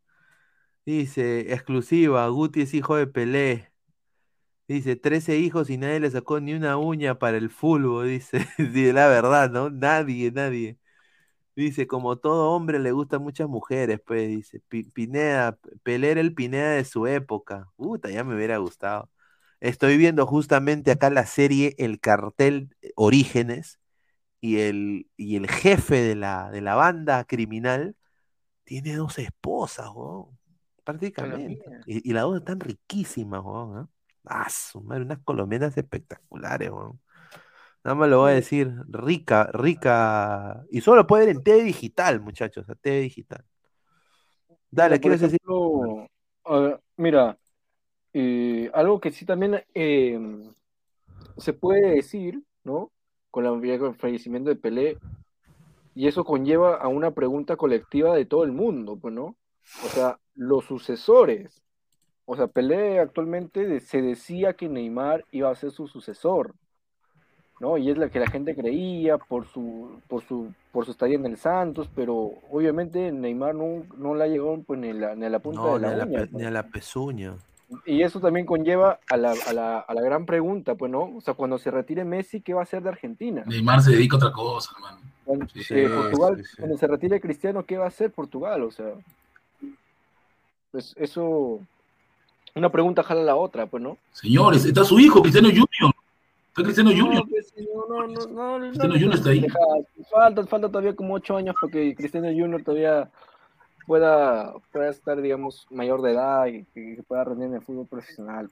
Dice, 0.86 1.52
exclusiva, 1.54 2.28
Guti 2.28 2.62
es 2.62 2.74
hijo 2.74 2.96
de 2.96 3.06
Pelé. 3.06 3.72
Dice, 4.68 4.96
13 4.96 5.38
hijos 5.38 5.70
y 5.70 5.78
nadie 5.78 6.00
le 6.00 6.10
sacó 6.10 6.40
ni 6.40 6.54
una 6.54 6.78
uña 6.78 7.18
para 7.18 7.36
el 7.38 7.50
fútbol, 7.50 8.08
dice. 8.08 8.38
Sí, 8.58 8.92
la 8.92 9.08
verdad, 9.08 9.50
¿no? 9.50 9.70
Nadie, 9.70 10.30
nadie. 10.32 10.78
Dice, 11.56 11.86
como 11.86 12.16
todo 12.16 12.50
hombre 12.50 12.80
le 12.80 12.90
gustan 12.92 13.22
muchas 13.22 13.48
mujeres, 13.48 14.00
pues, 14.04 14.28
dice. 14.28 14.60
Pi- 14.68 14.84
Pineda, 14.90 15.58
Pelé 15.84 16.10
era 16.12 16.20
el 16.20 16.34
Pineda 16.34 16.72
de 16.72 16.84
su 16.84 17.06
época. 17.06 17.68
Puta, 17.76 18.10
ya 18.10 18.24
me 18.24 18.34
hubiera 18.34 18.58
gustado. 18.58 19.10
Estoy 19.60 19.96
viendo 19.96 20.26
justamente 20.26 20.90
acá 20.90 21.10
la 21.10 21.26
serie 21.26 21.74
El 21.78 22.00
Cartel 22.00 22.70
Orígenes 22.96 23.78
y 24.40 24.58
el, 24.60 25.08
y 25.16 25.36
el 25.36 25.48
jefe 25.50 25.96
de 26.02 26.16
la, 26.16 26.50
de 26.50 26.60
la 26.62 26.74
banda 26.76 27.24
criminal 27.24 27.96
tiene 28.64 28.96
dos 28.96 29.18
esposas, 29.18 29.88
weón. 29.94 30.38
Prácticamente. 30.84 31.64
Y, 31.86 32.08
y 32.10 32.12
las 32.12 32.24
dos 32.24 32.38
están 32.38 32.60
riquísimas, 32.60 33.42
weón. 33.44 33.78
¿ah? 33.78 33.88
Ah, 34.24 34.50
su 34.50 34.82
madre, 34.82 35.02
unas 35.04 35.18
colombianas 35.20 35.76
espectaculares, 35.76 36.70
weón. 36.70 37.00
Nada 37.84 37.94
más 37.96 38.08
lo 38.08 38.20
voy 38.20 38.32
a 38.32 38.34
decir, 38.34 38.72
rica, 38.88 39.50
rica. 39.52 40.64
Y 40.70 40.80
solo 40.80 41.02
lo 41.02 41.06
puede 41.06 41.26
ver 41.26 41.36
en 41.36 41.42
TV 41.42 41.64
digital, 41.64 42.20
muchachos, 42.20 42.68
a 42.70 42.74
TV 42.74 43.00
digital. 43.00 43.44
Dale, 44.70 44.98
¿quieres 44.98 45.20
decir? 45.20 45.38
mira, 46.96 47.38
eh, 48.14 48.70
algo 48.72 49.00
que 49.00 49.12
sí 49.12 49.26
también 49.26 49.62
eh, 49.74 50.18
se 51.36 51.52
puede 51.52 51.96
decir, 51.96 52.42
¿no? 52.64 52.90
Con, 53.30 53.44
la, 53.44 53.50
con 53.50 53.90
el 53.90 53.94
fallecimiento 53.96 54.48
de 54.48 54.56
Pelé, 54.56 54.98
y 55.94 56.08
eso 56.08 56.24
conlleva 56.24 56.76
a 56.76 56.88
una 56.88 57.12
pregunta 57.12 57.56
colectiva 57.56 58.16
de 58.16 58.24
todo 58.24 58.44
el 58.44 58.52
mundo, 58.52 58.96
pues, 58.96 59.12
¿no? 59.12 59.36
O 59.84 59.88
sea, 59.88 60.18
los 60.34 60.64
sucesores. 60.64 61.62
O 62.24 62.34
sea, 62.34 62.46
Pelé 62.46 62.98
actualmente 62.98 63.80
se 63.80 64.00
decía 64.00 64.54
que 64.54 64.68
Neymar 64.68 65.24
iba 65.30 65.50
a 65.50 65.54
ser 65.54 65.70
su 65.70 65.86
sucesor. 65.86 66.54
¿No? 67.64 67.78
Y 67.78 67.90
es 67.90 67.96
la 67.96 68.10
que 68.10 68.20
la 68.20 68.26
gente 68.26 68.54
creía 68.54 69.16
por 69.16 69.46
su, 69.46 70.00
por 70.06 70.22
su, 70.22 70.52
por 70.70 70.84
su 70.84 70.90
estadía 70.90 71.16
en 71.16 71.24
el 71.24 71.38
Santos, 71.38 71.88
pero 71.94 72.32
obviamente 72.50 73.10
Neymar 73.10 73.54
no, 73.54 73.84
no 73.96 74.14
le 74.14 74.24
ha 74.24 74.26
llegado 74.26 74.60
pues, 74.66 74.78
ni, 74.78 74.92
la, 74.92 75.14
ni 75.14 75.24
a 75.24 75.30
la 75.30 75.38
punta 75.38 75.60
No, 75.62 75.78
de 75.78 75.80
ni 75.80 75.82
la 75.86 75.88
a 75.92 75.96
la, 75.96 76.04
uña, 76.04 76.18
pe- 76.20 76.26
pues. 76.26 76.32
ni 76.34 76.44
a 76.44 76.50
la 76.50 76.62
pezuña. 76.64 77.34
Y 77.86 78.02
eso 78.02 78.20
también 78.20 78.44
conlleva 78.44 79.00
a 79.10 79.16
la, 79.16 79.32
a, 79.48 79.52
la, 79.54 79.78
a 79.80 79.94
la 79.94 80.02
gran 80.02 80.26
pregunta, 80.26 80.74
pues, 80.74 80.92
¿no? 80.92 81.10
O 81.16 81.20
sea, 81.22 81.32
cuando 81.34 81.56
se 81.58 81.70
retire 81.70 82.04
Messi, 82.04 82.40
¿qué 82.42 82.52
va 82.52 82.60
a 82.60 82.64
hacer 82.64 82.82
de 82.82 82.90
Argentina? 82.90 83.42
Neymar 83.46 83.80
se 83.80 83.92
dedica 83.92 84.16
a 84.16 84.18
otra 84.18 84.32
cosa, 84.32 84.72
hermano. 84.76 84.98
Cuando, 85.24 85.46
Sí, 85.48 85.60
eh, 85.60 85.88
sí, 85.88 85.94
Portugal, 85.94 86.36
sí, 86.36 86.44
sí. 86.44 86.56
cuando 86.58 86.76
se 86.76 86.86
retire 86.86 87.20
Cristiano, 87.20 87.64
¿qué 87.64 87.78
va 87.78 87.86
a 87.86 87.88
hacer 87.88 88.10
Portugal? 88.12 88.62
O 88.62 88.70
sea, 88.70 88.92
pues 90.70 90.94
eso, 90.98 91.60
una 92.54 92.70
pregunta 92.70 93.02
jala 93.02 93.22
la 93.22 93.36
otra, 93.36 93.66
pues, 93.66 93.82
¿no? 93.82 93.96
Señores, 94.12 94.64
está 94.66 94.84
su 94.84 94.98
hijo, 95.00 95.22
Cristiano 95.22 95.48
Junior. 95.48 95.93
Está 96.54 96.62
Cristiano 96.62 96.90
Junior. 96.90 97.14
No, 97.14 97.26
pues, 97.26 97.52
no, 97.56 97.86
no, 97.88 98.06
no, 98.06 98.26
no, 98.28 98.58
no, 98.58 98.66
Cristiano 98.66 98.94
no, 98.94 99.00
Junior 99.00 99.14
está 99.14 99.30
ahí. 99.30 99.46
Falta, 100.08 100.46
falta 100.46 100.68
todavía 100.68 100.94
como 100.94 101.14
ocho 101.14 101.36
años 101.36 101.56
para 101.60 101.72
que 101.72 101.96
Cristiano 101.96 102.28
Junior 102.28 102.62
todavía 102.62 103.10
pueda, 103.88 104.52
pueda 104.70 104.88
estar, 104.88 105.20
digamos, 105.20 105.66
mayor 105.70 106.00
de 106.00 106.12
edad 106.12 106.46
y 106.46 106.64
que, 106.66 107.02
pueda 107.08 107.24
rendir 107.24 107.48
en 107.48 107.54
el 107.54 107.62
fútbol 107.62 107.88
profesional. 107.88 108.48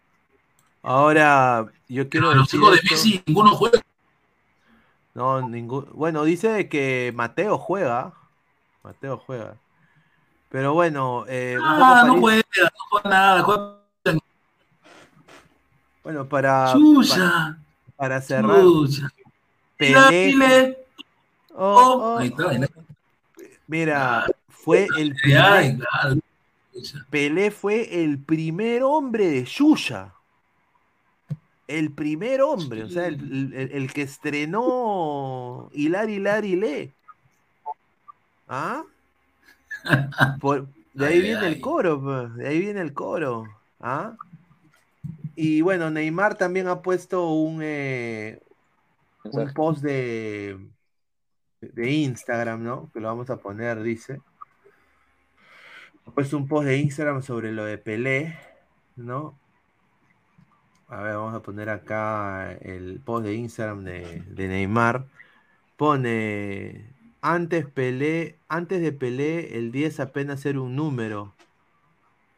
Ahora, 0.83 1.69
yo 1.89 2.09
quiero 2.09 2.31
Pero 2.31 2.41
los 2.41 2.49
decir 2.49 2.59
hijos 2.59 2.75
de. 2.75 2.81
Messi, 2.91 3.23
ninguno 3.25 3.51
juega. 3.51 3.81
No, 5.15 5.49
ningún. 5.49 5.87
Bueno, 5.93 6.25
dice 6.25 6.69
que 6.69 7.13
Mateo 7.15 7.57
juega. 7.57 8.15
Mateo 8.83 9.17
juega. 9.17 9.55
Pero 10.49 10.75
bueno, 10.75 11.25
eh, 11.29 11.57
Ah, 11.63 12.03
no 12.05 12.19
juega, 12.19 12.43
no 12.59 12.69
juega 12.91 13.11
nada. 13.11 13.43
Juega 13.45 13.83
bueno, 16.03 16.29
para, 16.29 16.65
pa- 16.65 16.73
Chucha, 16.73 17.59
para 18.03 18.21
cerrar. 18.21 18.61
Pelé. 19.77 20.77
Oh, 21.55 22.19
oh. 22.19 22.19
oh, 22.19 22.19
mira, 23.69 24.27
fue 24.49 24.89
el 24.99 25.15
primer. 25.15 25.79
Pelé 27.11 27.53
fue 27.53 28.03
el 28.03 28.19
primer 28.19 28.83
hombre 28.83 29.29
de 29.29 29.45
Yuya. 29.45 30.13
El 31.69 31.93
primer 31.93 32.43
hombre, 32.43 32.83
o 32.83 32.89
sea, 32.89 33.07
el, 33.07 33.53
el- 33.55 33.71
el 33.73 33.93
que 33.93 34.03
estrenó 34.03 35.71
Hilar, 35.73 36.11
Hilar, 36.11 36.45
Hilé. 36.45 36.91
¿Ah? 38.49 38.83
Por- 40.41 40.67
de 40.93 41.07
ahí 41.07 41.21
viene 41.23 41.47
el 41.47 41.61
coro, 41.61 42.03
pues, 42.03 42.35
de 42.35 42.49
ahí 42.49 42.59
viene 42.59 42.81
el 42.81 42.93
coro. 42.93 43.45
¿Ah? 43.81 44.15
Y 45.35 45.61
bueno, 45.63 45.91
Neymar 45.91 46.37
también 46.37 46.69
ha 46.69 46.83
puesto 46.83 47.29
un, 47.31 47.61
eh, 47.63 48.41
un 49.25 49.53
post 49.55 49.83
de, 49.83 50.59
de 51.61 51.91
Instagram, 51.91 52.63
¿no? 52.63 52.91
Que 52.93 53.01
lo 53.01 53.09
vamos 53.09 53.31
a 53.31 53.39
poner, 53.39 53.83
dice. 53.83 54.21
Ha 56.07 56.11
puesto 56.11 56.37
un 56.37 56.49
post 56.49 56.67
de 56.67 56.79
Instagram 56.79 57.23
sobre 57.23 57.53
lo 57.53 57.65
de 57.65 57.79
Pelé, 57.79 58.37
¿no? 58.97 59.39
A 60.89 61.01
ver, 61.01 61.15
vamos 61.15 61.35
a 61.35 61.41
poner 61.41 61.71
acá 61.71 62.53
el 62.53 63.01
post 63.03 63.25
de 63.25 63.35
Instagram 63.35 63.85
de, 63.85 64.23
de 64.29 64.49
Neymar. 64.49 65.07
Pone, 65.77 66.93
antes 67.23 67.67
Pelé, 67.67 68.39
antes 68.49 68.83
de 68.83 68.93
Pelé, 68.93 69.57
el 69.57 69.73
10 69.73 70.01
apenas 70.01 70.45
era 70.45 70.61
un 70.61 70.77
número. 70.77 71.35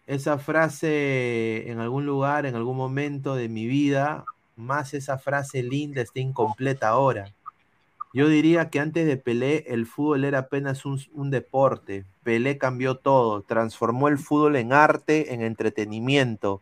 Esa 0.07 0.39
frase 0.39 1.71
en 1.71 1.81
algún 1.81 2.05
lugar, 2.05 2.45
en 2.45 2.55
algún 2.55 2.77
momento 2.77 3.35
de 3.35 3.49
mi 3.49 3.67
vida, 3.67 4.25
más 4.57 4.93
esa 4.93 5.19
frase 5.19 5.63
linda 5.63 6.03
está 6.03 6.21
incompleta 6.21 6.89
ahora. 6.89 7.33
Yo 8.13 8.29
diría 8.29 8.71
que 8.71 8.81
antes 8.81 9.07
de 9.07 9.17
Pelé 9.17 9.65
el 9.67 9.87
fútbol 9.87 10.25
era 10.25 10.41
apenas 10.41 10.85
un, 10.85 11.01
un 11.15 11.31
deporte. 11.31 12.05
Pelé 12.23 12.59
cambió 12.59 12.97
todo, 12.97 13.43
transformó 13.43 14.09
el 14.09 14.19
fútbol 14.19 14.57
en 14.57 14.73
arte, 14.73 15.35
en 15.35 15.43
entretenimiento. 15.43 16.61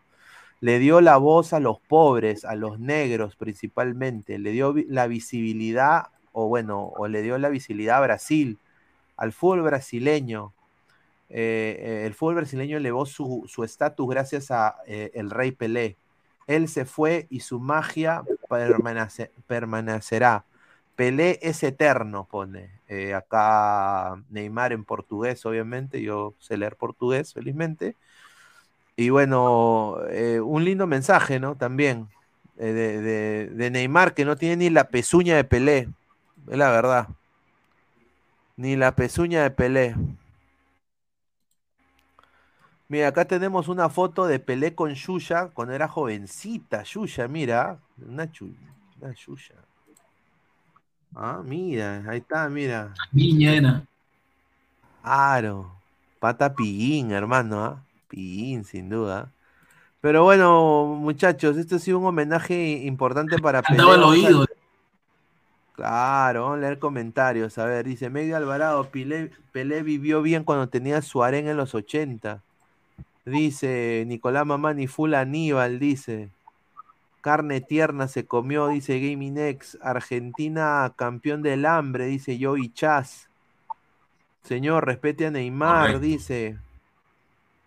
Le 0.61 0.79
dio 0.79 1.01
la 1.01 1.17
voz 1.17 1.53
a 1.53 1.61
los 1.61 1.81
pobres, 1.81 2.45
a 2.45 2.55
los 2.55 2.79
negros 2.79 3.37
principalmente. 3.37 4.39
Le 4.39 4.53
dio 4.53 4.75
la 4.89 5.09
visibilidad, 5.09 6.07
o 6.33 6.47
bueno, 6.47 6.87
o 6.97 7.09
le 7.09 7.21
dio 7.21 7.37
la 7.37 7.49
visibilidad 7.49 7.99
a 7.99 8.07
Brasil, 8.07 8.59
al 9.17 9.33
fútbol 9.33 9.63
brasileño. 9.63 10.53
Eh, 11.35 11.79
eh, 11.81 12.07
el 12.07 12.13
fútbol 12.13 12.35
brasileño 12.35 12.77
elevó 12.77 13.07
su 13.07 13.65
estatus 13.65 14.07
gracias 14.09 14.51
a 14.51 14.77
eh, 14.87 15.11
el 15.15 15.31
rey 15.31 15.53
Pelé. 15.53 15.97
Él 16.47 16.69
se 16.69 16.85
fue 16.85 17.27
y 17.31 17.41
su 17.41 17.59
magia 17.59 18.23
permanece- 18.49 19.31
permanecerá. 19.47 20.45
Pelé 20.95 21.39
es 21.41 21.63
eterno, 21.63 22.29
pone. 22.31 22.71
Acá 23.17 24.23
Neymar 24.29 24.75
en 24.75 24.85
portugués, 24.85 25.47
obviamente. 25.47 26.03
Yo 26.03 26.35
sé 26.39 26.59
leer 26.59 26.77
portugués, 26.77 27.33
felizmente. 27.33 27.97
Y 28.95 29.09
bueno, 29.09 29.97
un 30.45 30.65
lindo 30.65 30.87
mensaje, 30.87 31.41
¿no? 31.41 31.57
También 31.57 32.09
de, 32.57 32.73
de- 32.75 33.47
de 33.51 33.71
Neymar, 33.71 34.13
que 34.13 34.27
no 34.27 34.37
tiene 34.37 34.57
ni 34.57 34.69
la 34.71 34.89
pezuña 34.89 35.37
de 35.37 35.45
Pelé. 35.45 35.89
Es 36.51 36.59
la 36.59 36.71
verdad. 36.71 37.09
Ni 38.57 38.77
la 38.77 38.95
pezuña 38.95 39.43
de 39.45 39.51
Pelé. 39.51 39.95
Mira, 42.93 43.09
acá 43.09 43.25
tenemos 43.25 43.69
una 43.69 43.89
foto 43.89 44.27
de 44.27 44.39
Pelé 44.39 44.75
con 44.75 44.93
Yuya 44.93 45.49
cuando 45.55 45.73
era 45.73 45.89
jovencita. 45.89 46.83
Yuya, 46.83 47.27
mira. 47.27 47.79
Una, 48.07 48.31
chu- 48.31 48.55
una 49.01 49.15
Yuya. 49.15 49.55
Ah, 51.15 51.41
mira, 51.43 52.05
ahí 52.07 52.19
está, 52.19 52.51
mira. 52.51 52.93
Niña 53.11 53.55
era. 53.55 53.83
Aro. 55.03 55.73
Pata 56.21 56.55
Pillín, 56.55 57.13
hermano, 57.13 57.65
¿ah? 57.65 57.83
Pillín, 58.09 58.63
sin 58.67 58.91
duda. 58.91 59.31
Pero 60.03 60.25
bueno, 60.25 60.85
muchachos, 60.85 61.57
este 61.57 61.77
ha 61.77 61.79
sido 61.79 61.99
un 61.99 62.05
homenaje 62.05 62.83
importante 62.85 63.39
para 63.39 63.63
Pelé. 63.63 63.81
A- 63.81 64.07
oído. 64.07 64.45
Claro, 65.75 66.43
vamos 66.43 66.59
a 66.59 66.61
leer 66.61 66.79
comentarios. 66.79 67.57
A 67.57 67.65
ver, 67.65 67.87
dice 67.87 68.11
Medio 68.11 68.37
Alvarado, 68.37 68.91
Pelé, 68.91 69.31
Pelé 69.51 69.83
vivió 69.83 70.21
bien 70.21 70.45
cuando 70.45 70.69
tenía 70.69 71.01
su 71.01 71.23
arena 71.23 71.53
en 71.53 71.57
los 71.57 71.75
80. 71.75 72.43
Dice 73.25 74.05
Nicolás 74.07 74.45
Mamani, 74.47 74.87
full 74.87 75.15
Aníbal, 75.15 75.79
dice. 75.79 76.31
Carne 77.21 77.61
tierna 77.61 78.09
se 78.09 78.27
comió, 78.27 78.67
dice 78.69 78.99
Gaming 78.99 79.39
X. 79.39 79.79
Argentina 79.81 80.93
campeón 80.97 81.43
del 81.43 81.67
hambre, 81.67 82.07
dice 82.07 82.37
Joey 82.41 82.71
Chaz. 82.71 83.29
Señor, 84.43 84.85
respete 84.87 85.27
a 85.27 85.31
Neymar, 85.31 85.81
Correcto. 85.93 86.01
dice. 86.01 86.57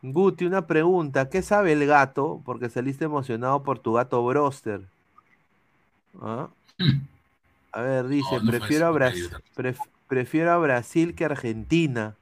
Guti, 0.01 0.45
una 0.45 0.67
pregunta. 0.67 1.29
¿Qué 1.29 1.41
sabe 1.41 1.71
el 1.71 1.85
gato? 1.87 2.41
Porque 2.45 2.69
saliste 2.69 3.05
emocionado 3.05 3.63
por 3.63 3.79
tu 3.79 3.93
gato 3.93 4.23
Broster. 4.25 4.81
¿Ah? 6.21 6.49
A 7.71 7.81
ver, 7.81 8.07
dice, 8.07 8.27
No, 8.33 8.39
no 8.43 8.51
fue 8.51 8.59
prefiero, 8.59 8.85
a 8.85 8.89
eso, 8.89 8.93
Bras- 8.99 9.13
querido. 9.13 9.39
pref- 9.55 9.89
prefiero 10.07 10.51
a 10.53 10.57
Brasil 10.57 11.13
que 11.15 11.23
a 11.25 11.27
Argentina. 11.27 12.15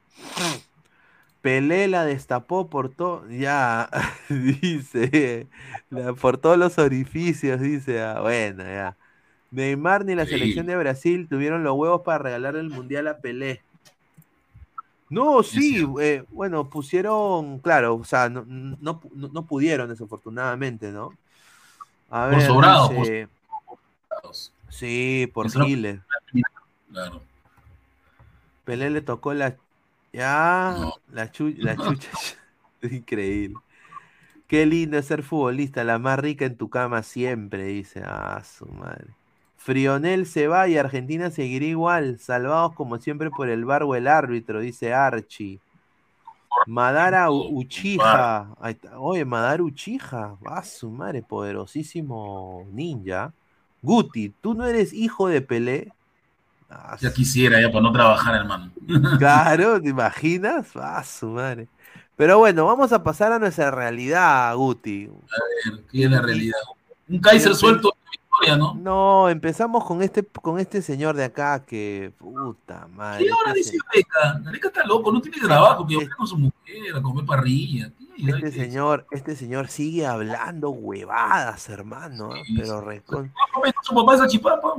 Pelé 1.44 1.88
la 1.88 2.06
destapó 2.06 2.70
por 2.70 2.88
todo, 2.88 3.28
ya, 3.28 3.90
dice, 4.30 5.46
la- 5.90 6.14
por 6.14 6.38
todos 6.38 6.56
los 6.56 6.78
orificios, 6.78 7.60
dice, 7.60 8.00
ah, 8.02 8.22
bueno, 8.22 8.64
ya. 8.64 8.96
Neymar 9.50 10.06
ni 10.06 10.14
la 10.14 10.24
Sí. 10.24 10.30
selección 10.30 10.64
de 10.64 10.74
Brasil 10.74 11.28
tuvieron 11.28 11.62
los 11.62 11.76
huevos 11.76 12.00
para 12.00 12.16
regalar 12.16 12.56
el 12.56 12.70
mundial 12.70 13.08
a 13.08 13.18
Pelé. 13.18 13.60
No, 15.10 15.42
sí, 15.42 15.86
eh, 16.00 16.24
bueno, 16.30 16.70
pusieron, 16.70 17.58
claro, 17.58 17.96
o 17.96 18.04
sea, 18.04 18.30
no, 18.30 18.46
no, 18.46 19.02
no- 19.12 19.46
pudieron 19.46 19.90
desafortunadamente, 19.90 20.92
¿no? 20.92 21.12
A 22.08 22.24
Por 22.30 22.38
ver, 22.38 22.46
sobrado, 22.46 22.88
por 22.88 22.96
dice- 23.00 23.28
sí, 24.70 25.30
por 25.34 25.50
giles. 25.50 26.00
Claro. 26.90 27.20
Pelé 28.64 28.88
le 28.88 29.02
tocó 29.02 29.34
la. 29.34 29.56
Ya, 30.14 30.76
No. 30.78 30.94
la, 31.12 31.30
chu- 31.30 31.54
la 31.58 31.76
chucha. 31.76 32.10
Increíble. 32.82 33.56
Qué 34.46 34.66
lindo 34.66 35.00
ser 35.02 35.22
futbolista, 35.22 35.82
la 35.84 35.98
más 35.98 36.18
rica 36.18 36.44
en 36.44 36.56
tu 36.56 36.68
cama 36.70 37.02
siempre, 37.02 37.64
dice. 37.64 38.02
Ah, 38.04 38.42
su 38.44 38.66
madre. 38.66 39.06
Frionel 39.56 40.26
se 40.26 40.46
va 40.46 40.68
y 40.68 40.76
Argentina 40.76 41.30
seguirá 41.30 41.64
igual, 41.66 42.18
salvados 42.18 42.74
como 42.74 42.98
siempre 42.98 43.30
por 43.30 43.48
el 43.48 43.64
bar 43.64 43.82
o 43.82 43.94
el 43.94 44.06
árbitro, 44.06 44.60
dice 44.60 44.92
Archie. 44.92 45.60
Madara 46.66 47.30
U- 47.30 47.58
Uchiha. 47.60 48.54
Ahí 48.60 48.72
está. 48.74 48.98
Oye, 49.00 49.24
Madara 49.24 49.62
Uchiha. 49.62 50.36
Ah, 50.46 50.62
su 50.62 50.90
madre, 50.90 51.22
poderosísimo 51.22 52.64
ninja. 52.72 53.32
Guti, 53.82 54.30
¿tú 54.40 54.54
no 54.54 54.66
eres 54.66 54.92
hijo 54.92 55.28
de 55.28 55.40
Pelé? 55.40 55.92
Ah, 56.70 56.96
Ya 57.00 57.12
quisiera, 57.12 57.60
ya 57.60 57.68
para 57.70 57.82
no 57.82 57.92
trabajar, 57.92 58.34
hermano. 58.36 58.70
Claro, 59.18 59.80
¿te 59.80 59.88
imaginas? 59.90 60.66
Ah, 60.74 61.02
su 61.04 61.28
madre. 61.28 61.68
Pero 62.16 62.38
bueno, 62.38 62.64
vamos 62.66 62.92
a 62.92 63.02
pasar 63.02 63.32
a 63.32 63.38
nuestra 63.38 63.70
realidad, 63.70 64.54
Guti. 64.56 65.10
¿Qué 65.90 66.04
es 66.04 66.10
la 66.10 66.20
realidad? 66.20 66.58
Un 67.08 67.18
Kaiser 67.18 67.54
suelto 67.54 67.92
historia, 68.12 68.56
¿no? 68.56 68.74
No, 68.74 69.28
empezamos 69.28 69.84
con 69.84 70.00
este, 70.02 70.24
con 70.24 70.58
este 70.60 70.80
señor 70.80 71.16
de 71.16 71.24
acá 71.24 71.62
que. 71.64 72.12
Puta 72.18 72.86
madre. 72.94 73.24
¿Qué 73.26 73.32
hora 73.32 73.50
este 73.52 73.58
dice 73.72 73.76
Gareca? 73.92 74.40
Gareca 74.44 74.68
está 74.68 74.84
loco, 74.84 75.12
no 75.12 75.20
tiene 75.20 75.38
trabajo, 75.38 75.86
que 75.86 75.96
va 75.96 76.02
con 76.16 76.26
su 76.26 76.38
mujer 76.38 76.96
a 76.96 77.02
comer 77.02 77.24
parrilla. 77.26 77.90
Este 78.16 78.52
señor, 78.52 79.06
este 79.10 79.34
señor 79.34 79.66
sigue 79.68 80.06
hablando 80.06 80.70
huevadas, 80.70 81.68
hermano. 81.68 82.30
¿ah? 82.32 82.38
Pero 82.56 82.80
recon- 82.80 83.32
Su 83.82 83.92
papá 83.94 84.14
es 84.14 84.20
achipapa. 84.20 84.74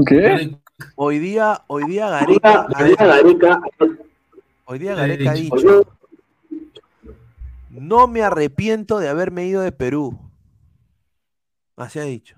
Y 0.00 0.04
pues, 0.04 0.40
¿Qué? 0.40 0.58
Hoy 0.96 1.18
día, 1.18 1.62
hoy 1.66 1.84
día 1.84 2.08
Gareca, 2.08 2.66
Gareca. 2.70 3.60
hoy 4.64 4.78
día 4.78 4.94
Gareca 4.94 5.30
ha 5.30 5.34
dicho, 5.34 5.86
no 7.68 8.06
me 8.06 8.22
arrepiento 8.22 8.98
de 8.98 9.08
haberme 9.08 9.46
ido 9.46 9.60
de 9.60 9.72
Perú. 9.72 10.18
Así 11.76 11.98
ha 11.98 12.04
dicho. 12.04 12.36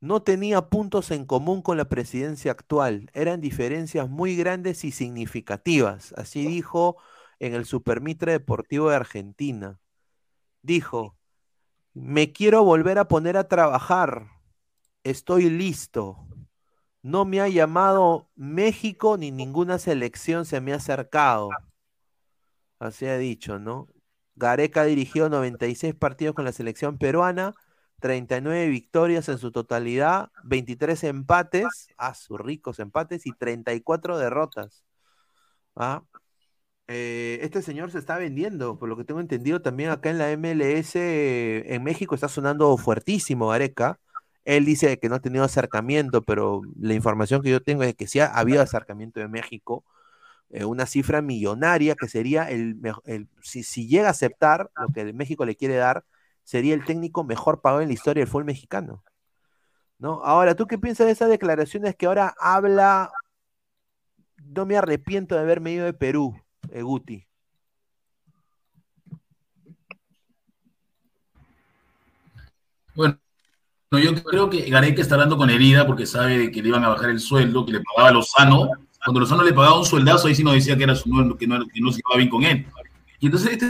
No 0.00 0.22
tenía 0.22 0.68
puntos 0.68 1.10
en 1.10 1.24
común 1.24 1.62
con 1.62 1.76
la 1.76 1.86
presidencia 1.86 2.52
actual. 2.52 3.10
Eran 3.14 3.40
diferencias 3.40 4.08
muy 4.08 4.36
grandes 4.36 4.84
y 4.84 4.92
significativas. 4.92 6.14
Así 6.16 6.46
dijo 6.46 6.96
en 7.38 7.54
el 7.54 7.64
Supermitre 7.64 8.32
Deportivo 8.32 8.90
de 8.90 8.96
Argentina. 8.96 9.78
Dijo, 10.62 11.16
me 11.94 12.32
quiero 12.32 12.64
volver 12.64 12.98
a 12.98 13.08
poner 13.08 13.36
a 13.36 13.48
trabajar. 13.48 14.28
Estoy 15.04 15.50
listo. 15.50 16.26
No 17.02 17.24
me 17.24 17.40
ha 17.40 17.48
llamado 17.48 18.28
México 18.36 19.16
ni 19.16 19.30
ninguna 19.30 19.78
selección 19.78 20.44
se 20.44 20.60
me 20.60 20.72
ha 20.72 20.76
acercado. 20.76 21.48
Así 22.78 23.06
ha 23.06 23.18
dicho, 23.18 23.58
¿no? 23.58 23.88
Gareca 24.36 24.84
dirigió 24.84 25.28
96 25.28 25.94
partidos 25.94 26.34
con 26.34 26.44
la 26.44 26.52
selección 26.52 26.98
peruana, 26.98 27.54
39 28.00 28.68
victorias 28.68 29.28
en 29.28 29.38
su 29.38 29.52
totalidad, 29.52 30.30
23 30.44 31.04
empates, 31.04 31.88
ah, 31.98 32.14
sus 32.14 32.40
ricos 32.40 32.78
empates, 32.78 33.26
y 33.26 33.32
34 33.32 34.18
derrotas. 34.18 34.84
¿Ah? 35.76 36.02
Eh, 36.88 37.38
este 37.42 37.62
señor 37.62 37.92
se 37.92 37.98
está 37.98 38.18
vendiendo, 38.18 38.78
por 38.78 38.88
lo 38.88 38.96
que 38.96 39.04
tengo 39.04 39.20
entendido 39.20 39.62
también 39.62 39.90
acá 39.90 40.10
en 40.10 40.18
la 40.18 40.30
MLS 40.32 40.96
eh, 40.96 41.74
en 41.74 41.84
México 41.84 42.14
está 42.14 42.28
sonando 42.28 42.76
fuertísimo 42.76 43.48
Gareca. 43.48 44.00
Él 44.56 44.64
dice 44.64 44.98
que 44.98 45.08
no 45.08 45.16
ha 45.16 45.20
tenido 45.20 45.44
acercamiento, 45.44 46.22
pero 46.22 46.62
la 46.80 46.94
información 46.94 47.42
que 47.42 47.50
yo 47.50 47.62
tengo 47.62 47.82
es 47.84 47.94
que 47.94 48.06
sí 48.06 48.20
ha 48.20 48.26
habido 48.26 48.62
acercamiento 48.62 49.20
de 49.20 49.28
México, 49.28 49.84
eh, 50.50 50.64
una 50.66 50.86
cifra 50.86 51.22
millonaria 51.22 51.94
que 51.96 52.08
sería 52.08 52.50
el, 52.50 52.76
el- 53.06 53.28
si, 53.42 53.62
si 53.64 53.88
llega 53.88 54.08
a 54.08 54.10
aceptar 54.12 54.70
lo 54.76 54.88
que 54.92 55.02
el 55.02 55.14
México 55.14 55.44
le 55.46 55.56
quiere 55.56 55.76
dar, 55.76 56.04
sería 56.44 56.74
el 56.74 56.84
técnico 56.84 57.24
mejor 57.24 57.60
pagado 57.62 57.82
en 57.82 57.88
la 57.88 57.94
historia 57.94 58.22
del 58.22 58.28
fútbol 58.30 58.46
mexicano. 58.46 59.04
¿No? 59.98 60.22
Ahora, 60.24 60.54
¿tú 60.54 60.66
qué 60.66 60.78
piensas 60.78 61.06
de 61.06 61.12
esas 61.12 61.28
declaraciones 61.30 61.94
que 61.96 62.06
ahora 62.06 62.34
habla? 62.40 63.10
No 64.44 64.66
me 64.66 64.76
arrepiento 64.76 65.34
de 65.34 65.40
haberme 65.42 65.72
ido 65.72 65.84
de 65.86 65.92
Perú, 65.94 66.34
eh, 66.72 66.82
Guti. 66.82 67.26
Bueno, 72.94 73.18
no, 73.90 73.98
yo 73.98 74.14
creo 74.22 74.48
que 74.48 74.70
Gareca 74.70 75.02
está 75.02 75.16
hablando 75.16 75.36
con 75.36 75.50
herida 75.50 75.84
porque 75.84 76.06
sabe 76.06 76.52
que 76.52 76.62
le 76.62 76.68
iban 76.68 76.84
a 76.84 76.88
bajar 76.88 77.10
el 77.10 77.18
sueldo, 77.18 77.66
que 77.66 77.72
le 77.72 77.80
pagaba 77.80 78.12
Lozano. 78.12 78.70
Cuando 79.04 79.20
Lozano 79.20 79.42
le 79.42 79.52
pagaba 79.52 79.78
un 79.78 79.84
sueldazo, 79.84 80.28
ahí 80.28 80.34
sí 80.34 80.44
nos 80.44 80.54
decía 80.54 80.76
que, 80.76 80.84
era 80.84 80.94
su, 80.94 81.04
que, 81.36 81.46
no, 81.46 81.66
que 81.66 81.80
no 81.80 81.90
se 81.90 81.96
llevaba 81.96 82.18
bien 82.18 82.28
con 82.28 82.44
él. 82.44 82.66
Y 83.18 83.26
entonces 83.26 83.52
este, 83.52 83.66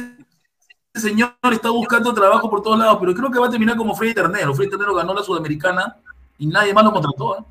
este 0.93 1.09
señor 1.09 1.33
está 1.51 1.71
buscando 1.71 2.13
trabajo 2.13 2.51
por 2.51 2.63
todos 2.63 2.79
lados, 2.79 2.99
pero 3.01 3.15
creo 3.15 3.31
que 3.31 3.39
va 3.39 3.47
a 3.47 3.51
terminar 3.51 3.77
como 3.77 3.95
Freddy 3.95 4.13
Ternero. 4.13 4.55
Freddy 4.55 4.71
Ternero 4.71 4.95
ganó 4.95 5.15
la 5.15 5.23
Sudamericana 5.23 5.97
y 6.39 6.47
nadie 6.47 6.75
más 6.75 6.85
lo 6.85 6.93
contrató. 6.93 7.39
¿eh? 7.39 7.45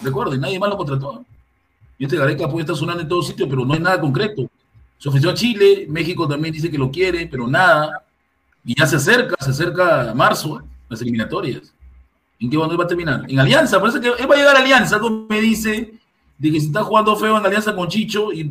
Recuerden, 0.00 0.40
nadie 0.40 0.58
más 0.58 0.70
lo 0.70 0.78
contrató. 0.78 1.20
¿eh? 1.20 1.24
Y 1.98 2.04
este 2.06 2.16
Gareca 2.16 2.48
puede 2.48 2.62
estar 2.62 2.76
sonando 2.76 3.02
en 3.02 3.08
todos 3.08 3.26
sitios, 3.26 3.48
pero 3.50 3.66
no 3.66 3.74
hay 3.74 3.80
nada 3.80 4.00
concreto. 4.00 4.48
Se 4.96 5.10
ofreció 5.10 5.28
a 5.28 5.34
Chile, 5.34 5.86
México 5.90 6.26
también 6.26 6.54
dice 6.54 6.70
que 6.70 6.78
lo 6.78 6.90
quiere, 6.90 7.26
pero 7.26 7.46
nada. 7.46 8.02
Y 8.64 8.78
ya 8.78 8.86
se 8.86 8.96
acerca, 8.96 9.36
se 9.38 9.50
acerca 9.50 10.10
a 10.10 10.14
marzo, 10.14 10.58
¿eh? 10.58 10.62
las 10.88 11.02
eliminatorias. 11.02 11.74
¿En 12.42 12.50
qué 12.50 12.56
va 12.56 12.66
a 12.66 12.86
terminar? 12.88 13.22
En 13.28 13.38
Alianza, 13.38 13.78
parece 13.80 14.00
que 14.00 14.08
él 14.08 14.28
va 14.30 14.34
a 14.34 14.38
llegar 14.38 14.56
a 14.56 14.58
Alianza, 14.58 14.96
algo 14.96 15.26
me 15.28 15.40
dice 15.40 15.94
de 16.38 16.50
que 16.50 16.60
se 16.60 16.66
está 16.66 16.82
jugando 16.82 17.14
feo 17.16 17.38
en 17.38 17.46
Alianza 17.46 17.74
con 17.74 17.86
Chicho 17.88 18.32
y 18.32 18.50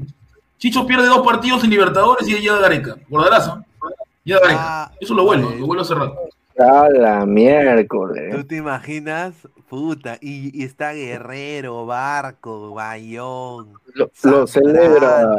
Chicho 0.57 0.87
pierde 0.87 1.07
dos 1.07 1.25
partidos 1.25 1.63
en 1.63 1.71
Libertadores 1.71 2.27
y 2.27 2.35
llega 2.39 2.57
Gareca. 2.59 2.95
¿Recordarás? 2.95 3.47
no? 3.47 3.65
Llega 4.23 4.39
Gareca. 4.39 4.91
Eso 4.99 5.13
lo 5.13 5.25
vuelvo, 5.25 5.49
lo 5.49 5.65
vuelvo 5.67 5.81
a 5.81 5.85
cerrar. 5.85 6.13
A 6.57 6.87
la 6.89 7.25
miércoles. 7.25 8.35
¿Tú 8.35 8.43
te 8.45 8.57
imaginas? 8.57 9.33
Puta, 9.67 10.17
y, 10.21 10.57
y 10.61 10.63
está 10.63 10.93
Guerrero, 10.93 11.85
Barco, 11.85 12.73
Bayón. 12.73 13.73
Lo, 13.93 14.11
lo 14.23 14.47
celebra, 14.47 15.35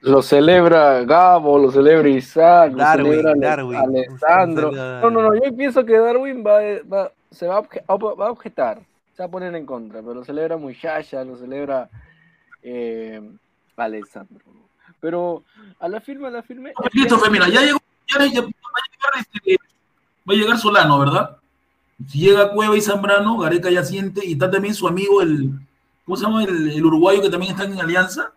lo 0.00 0.22
celebra 0.22 1.04
Gabo, 1.04 1.58
lo 1.58 1.70
celebra 1.70 2.08
Isaac, 2.08 2.72
Darwin, 2.74 3.16
lo 3.16 3.22
celebra 3.22 3.48
Darwin. 3.48 3.76
Alessandro. 3.76 4.68
A 4.68 5.00
No, 5.02 5.10
no, 5.10 5.22
no, 5.22 5.34
yo 5.34 5.54
pienso 5.56 5.84
que 5.84 5.98
Darwin 5.98 6.42
va, 6.46 6.60
va- 6.92 7.12
se 7.32 7.46
va 7.46 7.56
a, 7.56 7.60
obje- 7.62 7.84
va 7.88 8.26
a 8.26 8.30
objetar, 8.30 8.80
se 9.16 9.22
va 9.22 9.26
a 9.26 9.30
poner 9.30 9.54
en 9.54 9.66
contra, 9.66 10.00
pero 10.00 10.14
lo 10.14 10.24
celebra 10.24 10.56
Muchacha, 10.56 11.24
lo 11.24 11.36
celebra 11.36 11.88
eh, 12.62 13.20
Alessandro. 13.76 14.44
Pero 15.00 15.42
a 15.80 15.88
la 15.88 16.00
firme, 16.00 16.28
a 16.28 16.30
la 16.30 16.42
firme. 16.42 16.72
Christopher, 16.92 17.30
mira, 17.30 17.48
ya 17.48 17.62
llegó, 17.62 17.78
ya, 18.08 18.24
ya- 18.26 18.40
va, 18.42 18.46
a 18.46 18.88
llegar 18.90 19.20
este, 19.20 19.56
va 20.28 20.34
a 20.34 20.36
llegar 20.36 20.58
Solano, 20.58 20.98
¿verdad? 20.98 21.36
Si 22.08 22.18
llega 22.20 22.52
Cueva 22.52 22.76
y 22.76 22.80
Zambrano, 22.80 23.38
Gareca 23.38 23.70
ya 23.70 23.84
siente, 23.84 24.24
y 24.26 24.32
está 24.32 24.50
también 24.50 24.74
su 24.74 24.86
amigo, 24.88 25.22
el, 25.22 25.50
¿cómo 26.04 26.16
se 26.16 26.24
llama? 26.24 26.44
El, 26.44 26.70
el 26.70 26.84
uruguayo 26.86 27.22
que 27.22 27.30
también 27.30 27.52
está 27.52 27.64
en 27.64 27.80
Alianza, 27.80 28.32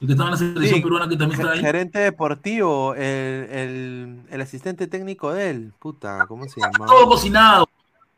el 0.00 0.06
que 0.06 0.12
estaba 0.14 0.28
en 0.30 0.32
la 0.32 0.38
selección 0.38 0.74
Sí, 0.76 0.80
peruana 0.82 1.08
que 1.08 1.16
también 1.16 1.40
está 1.40 1.52
ahí. 1.52 1.60
Gerente 1.60 1.98
deportivo, 2.00 2.94
el, 2.94 3.02
el, 3.02 4.20
el 4.30 4.40
asistente 4.40 4.86
técnico 4.88 5.32
de 5.32 5.50
él. 5.50 5.72
Puta, 5.78 6.26
¿cómo 6.26 6.44
se 6.48 6.60
llama? 6.60 6.86
todo 6.86 7.06
cocinado. 7.08 7.68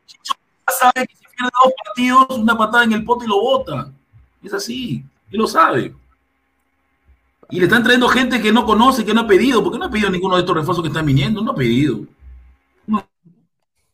Chicho 0.06 0.35
sabe 0.68 1.06
que 1.06 1.14
si 1.16 1.22
pierde 1.24 1.51
dos 1.64 1.72
partidos, 1.85 2.39
una 2.39 2.56
patada 2.56 2.85
en 2.85 2.93
el 2.93 3.05
pote 3.05 3.24
y 3.24 3.28
lo 3.28 3.40
bota. 3.40 3.93
Es 4.43 4.52
así, 4.52 5.05
él 5.31 5.39
lo 5.39 5.47
sabe. 5.47 5.94
Y 7.51 7.59
le 7.59 7.64
están 7.66 7.82
trayendo 7.82 8.09
gente 8.09 8.40
que 8.40 8.52
no 8.52 8.64
conoce, 8.64 9.05
que 9.05 9.12
no 9.14 9.22
ha 9.22 9.26
pedido, 9.26 9.62
porque 9.62 9.78
no 9.78 9.85
ha 9.86 9.90
pedido 9.90 10.10
ninguno 10.10 10.35
de 10.36 10.40
estos 10.40 10.56
refuerzos 10.56 10.82
que 10.82 10.89
están 10.89 11.06
viniendo, 11.06 11.43
no 11.43 11.52
ha 11.52 11.55
pedido. 11.55 12.01
No, 12.86 13.06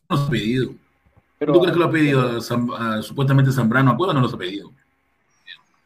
no 0.09 0.17
ha 0.17 0.31
pedido. 0.31 0.73
Pero- 1.39 1.53
¿Tú 1.55 1.61
crees 1.61 1.73
que 1.73 1.79
lo 1.81 1.87
ha 1.87 1.91
pedido 1.91 2.21
a 2.21 2.33
Zam- 2.41 2.75
a, 2.77 3.03
supuestamente 3.03 3.51
Zambrano? 3.53 3.91
¿A 3.91 3.97
Cueva 3.97 4.13
no 4.15 4.21
los 4.21 4.33
ha 4.35 4.39
pedido? 4.39 4.71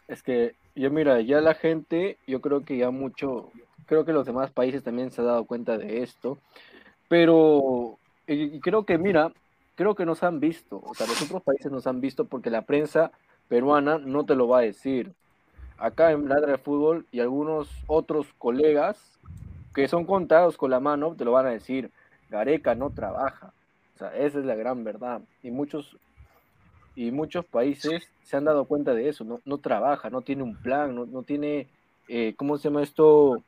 Es 0.09 0.23
que 0.23 0.55
yo 0.75 0.91
mira, 0.91 1.21
ya 1.23 1.41
la 1.41 1.55
gente, 1.55 2.19
yo 2.27 2.41
creo 2.41 2.65
que 2.65 2.77
ya 2.77 2.91
mucho, 2.91 3.51
creo 3.87 4.05
que 4.05 4.13
los 4.13 4.27
demás 4.27 4.51
países 4.51 4.83
también 4.83 5.11
se 5.11 5.21
han 5.23 5.29
dado 5.29 5.45
cuenta 5.45 5.79
de 5.79 6.03
esto, 6.03 6.39
pero 7.09 7.99
y 8.27 8.59
creo 8.61 8.85
que 8.85 8.99
mira, 8.99 9.33
creo 9.75 9.95
que 9.95 10.07
nos 10.07 10.23
han 10.23 10.41
visto, 10.41 10.81
o 10.85 10.95
sea, 10.95 11.07
los 11.07 11.21
otros 11.23 11.43
países 11.43 11.71
nos 11.71 11.87
han 11.87 12.01
visto 12.01 12.25
porque 12.27 12.51
la 12.51 12.63
prensa 12.63 13.13
peruana 13.49 13.99
no 13.99 14.25
te 14.25 14.35
lo 14.35 14.49
va 14.49 14.59
a 14.59 14.63
decir. 14.63 15.13
Acá 15.77 16.13
en 16.13 16.29
Ladra 16.29 16.53
de 16.53 16.59
Fútbol 16.59 17.07
y 17.11 17.21
algunos 17.21 17.69
otros 17.87 18.33
colegas 18.39 19.19
que 19.75 19.89
son 19.89 20.07
contados 20.07 20.57
con 20.57 20.71
la 20.71 20.81
mano 20.81 21.15
te 21.17 21.25
lo 21.25 21.33
van 21.33 21.47
a 21.47 21.51
decir, 21.51 21.91
Gareca 22.31 22.75
no 22.75 22.91
trabaja. 22.91 23.53
O 23.95 23.99
sea, 23.99 24.17
esa 24.17 24.39
es 24.39 24.45
la 24.45 24.55
gran 24.55 24.85
verdad. 24.85 25.21
Y 25.43 25.51
muchos 25.51 25.97
y 26.97 27.11
muchos 27.11 27.45
países 27.45 28.09
se 28.23 28.37
han 28.37 28.45
dado 28.45 28.67
cuenta 28.67 28.95
de 28.95 29.09
eso, 29.09 29.25
no, 29.25 29.41
no 29.45 29.59
trabaja, 29.59 30.11
no 30.11 30.23
tiene 30.23 30.45
un 30.45 30.55
plan, 30.55 30.95
no, 30.95 31.07
no 31.07 31.25
tiene, 31.25 31.69
eh, 32.09 32.35
¿cómo 32.37 32.57
se 32.57 32.69
llama 32.69 32.83
esto? 32.83 33.43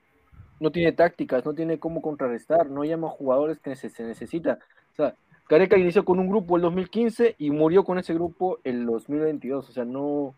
No 0.58 0.72
tiene 0.72 0.92
tácticas, 0.92 1.44
no 1.44 1.54
tiene 1.54 1.78
cómo 1.78 2.02
contrarrestar, 2.02 2.68
no 2.68 2.84
llama 2.84 3.08
jugadores 3.08 3.60
que 3.60 3.76
se, 3.76 3.88
se 3.88 4.02
necesita. 4.02 4.58
O 4.92 4.96
sea, 4.96 5.14
Careca 5.46 5.78
inició 5.78 6.04
con 6.04 6.18
un 6.18 6.28
grupo 6.28 6.56
el 6.56 6.62
2015 6.62 7.36
y 7.38 7.50
murió 7.50 7.84
con 7.84 7.98
ese 7.98 8.14
grupo 8.14 8.58
el 8.64 8.84
2022, 8.84 9.68
o 9.68 9.72
sea, 9.72 9.84
no, 9.84 10.34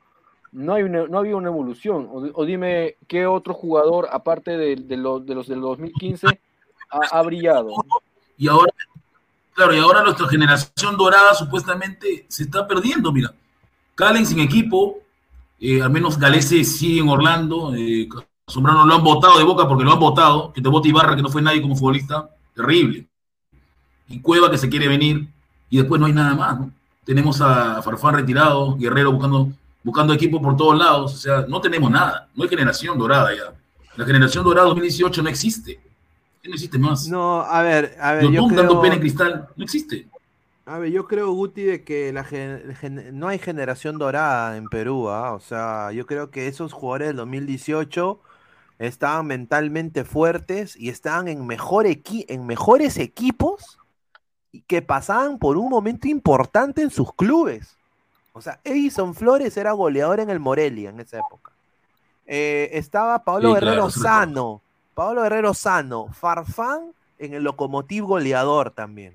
no, 0.53 0.75
hay 0.75 0.83
una- 0.83 1.07
no 1.07 1.19
había 1.19 1.37
una 1.37 1.49
evolución. 1.49 2.09
O, 2.13 2.45
dime, 2.45 2.97
¿qué 3.07 3.27
otro 3.27 3.55
jugador, 3.55 4.09
aparte 4.13 4.57
de, 4.59 4.77
de 4.77 4.97
de 4.97 5.35
los 5.35 5.47
del 5.49 5.61
2015, 5.61 6.27
ha, 6.91 7.19
ha 7.19 7.23
brillado? 7.23 7.71
Y 8.37 8.49
ahora, 8.49 8.71
claro, 9.55 9.75
y 9.75 9.79
ahora 9.79 10.03
nuestra 10.03 10.29
generación 10.29 10.97
dorada 10.97 11.35
supuestamente 11.35 12.27
se 12.29 12.43
está 12.45 12.67
perdiendo, 12.67 13.11
mira. 13.13 13.33
Calen 13.95 14.27
sin 14.27 14.41
equipo, 14.41 14.99
eh, 15.59 15.83
al 15.83 15.91
menos 15.91 16.19
Galese 16.19 16.63
sigue 16.65 17.01
en 17.01 17.09
Orlando, 17.09 17.75
eh, 17.75 18.09
Sombrano 18.47 18.87
lo 18.87 18.95
han 18.95 19.03
votado 19.05 19.39
de 19.39 19.45
boca 19.45 19.67
porque 19.67 19.85
lo 19.85 19.93
han 19.93 19.99
votado, 20.01 20.53
que 20.53 20.63
te 20.63 20.69
vote 20.69 20.89
Ibarra, 20.89 21.17
que 21.17 21.23
no 21.23 21.29
fue 21.29 21.43
nadie 21.43 21.61
como 21.61 21.75
futbolista, 21.77 22.31
terrible. 22.55 23.07
Y 24.09 24.21
Cueva 24.21 24.51
que 24.51 24.59
se 24.59 24.69
quiere 24.69 24.89
venir, 24.89 25.29
y 25.71 25.79
después 25.79 26.01
no 26.01 26.07
hay 26.07 26.13
nada 26.13 26.35
más, 26.35 26.59
¿no? 26.61 26.71
Tenemos 27.05 27.41
a 27.41 27.81
Farfán 27.83 28.15
retirado, 28.15 28.77
Guerrero 28.77 29.13
buscando, 29.13 29.51
buscando 29.83 30.13
equipo 30.13 30.41
por 30.43 30.57
todos 30.57 30.79
lados, 30.79 31.15
o 31.15 31.17
sea, 31.17 31.45
no 31.49 31.61
tenemos 31.61 31.91
nada, 31.91 32.29
no 32.35 32.43
hay 32.43 32.49
generación 32.49 32.99
dorada 32.99 33.35
ya. 33.35 33.55
La 33.97 34.05
generación 34.05 34.45
dorada 34.45 34.69
2018 34.69 35.23
no 35.23 35.29
existe, 35.29 35.81
no 36.45 36.53
existe 36.55 36.79
más. 36.79 37.09
No, 37.09 37.41
a 37.41 37.63
ver, 37.63 37.97
a 38.01 38.13
ver, 38.13 38.25
yo 38.25 38.31
Yotun 38.31 38.57
dando 38.57 38.69
creo, 38.73 38.83
pena 38.83 38.95
en 38.95 39.01
cristal, 39.01 39.49
no 39.57 39.65
existe. 39.65 40.07
A 40.67 40.79
ver, 40.79 40.91
yo 40.93 41.07
creo, 41.07 41.33
Guti, 41.33 41.63
de 41.63 41.83
que 41.83 42.13
la 42.13 42.25
gen- 42.25 42.77
gen- 42.79 43.19
no 43.19 43.29
hay 43.29 43.39
generación 43.39 43.97
dorada 43.99 44.57
en 44.59 44.67
Perú, 44.69 45.09
¿ah? 45.09 45.33
O 45.33 45.41
sea, 45.41 45.93
yo 45.93 46.05
creo 46.07 46.31
que 46.31 46.47
esos 46.47 46.75
jugadores 46.75 47.09
del 47.09 47.17
2018 47.17 48.21
estaban 48.79 49.27
mentalmente 49.27 50.05
fuertes 50.05 50.77
y 50.77 50.91
estaban 50.91 51.27
en, 51.29 51.47
mejor 51.47 51.87
equi- 51.87 52.27
en 52.29 52.47
mejores 52.47 52.99
equipos 52.99 53.78
que 54.67 54.83
pasaban 54.83 55.39
por 55.39 55.57
un 55.57 55.69
momento 55.69 56.09
importante 56.09 56.83
en 56.83 56.91
sus 56.91 57.13
clubes. 57.15 57.77
O 58.33 58.41
sea, 58.41 58.61
Edison 58.65 59.15
Flores 59.15 59.57
era 59.57 59.73
goleador 59.73 60.21
en 60.21 60.31
el 60.31 60.39
Morelia 60.41 60.91
en 60.91 61.01
esa 61.01 61.19
época. 61.19 61.53
Eh, 62.27 62.71
estaba 62.75 63.25
Pablo 63.25 63.49
Sí, 63.49 63.55
Guerrero 63.55 63.89
claro. 63.89 63.91
Sano. 63.91 64.63
Pablo 64.95 65.23
Guerrero 65.23 65.55
Sano. 65.55 66.09
Farfán 66.13 66.93
en 67.19 67.35
el 67.35 67.43
Locomotiv 67.43 68.05
goleador 68.05 68.71
también. 68.71 69.15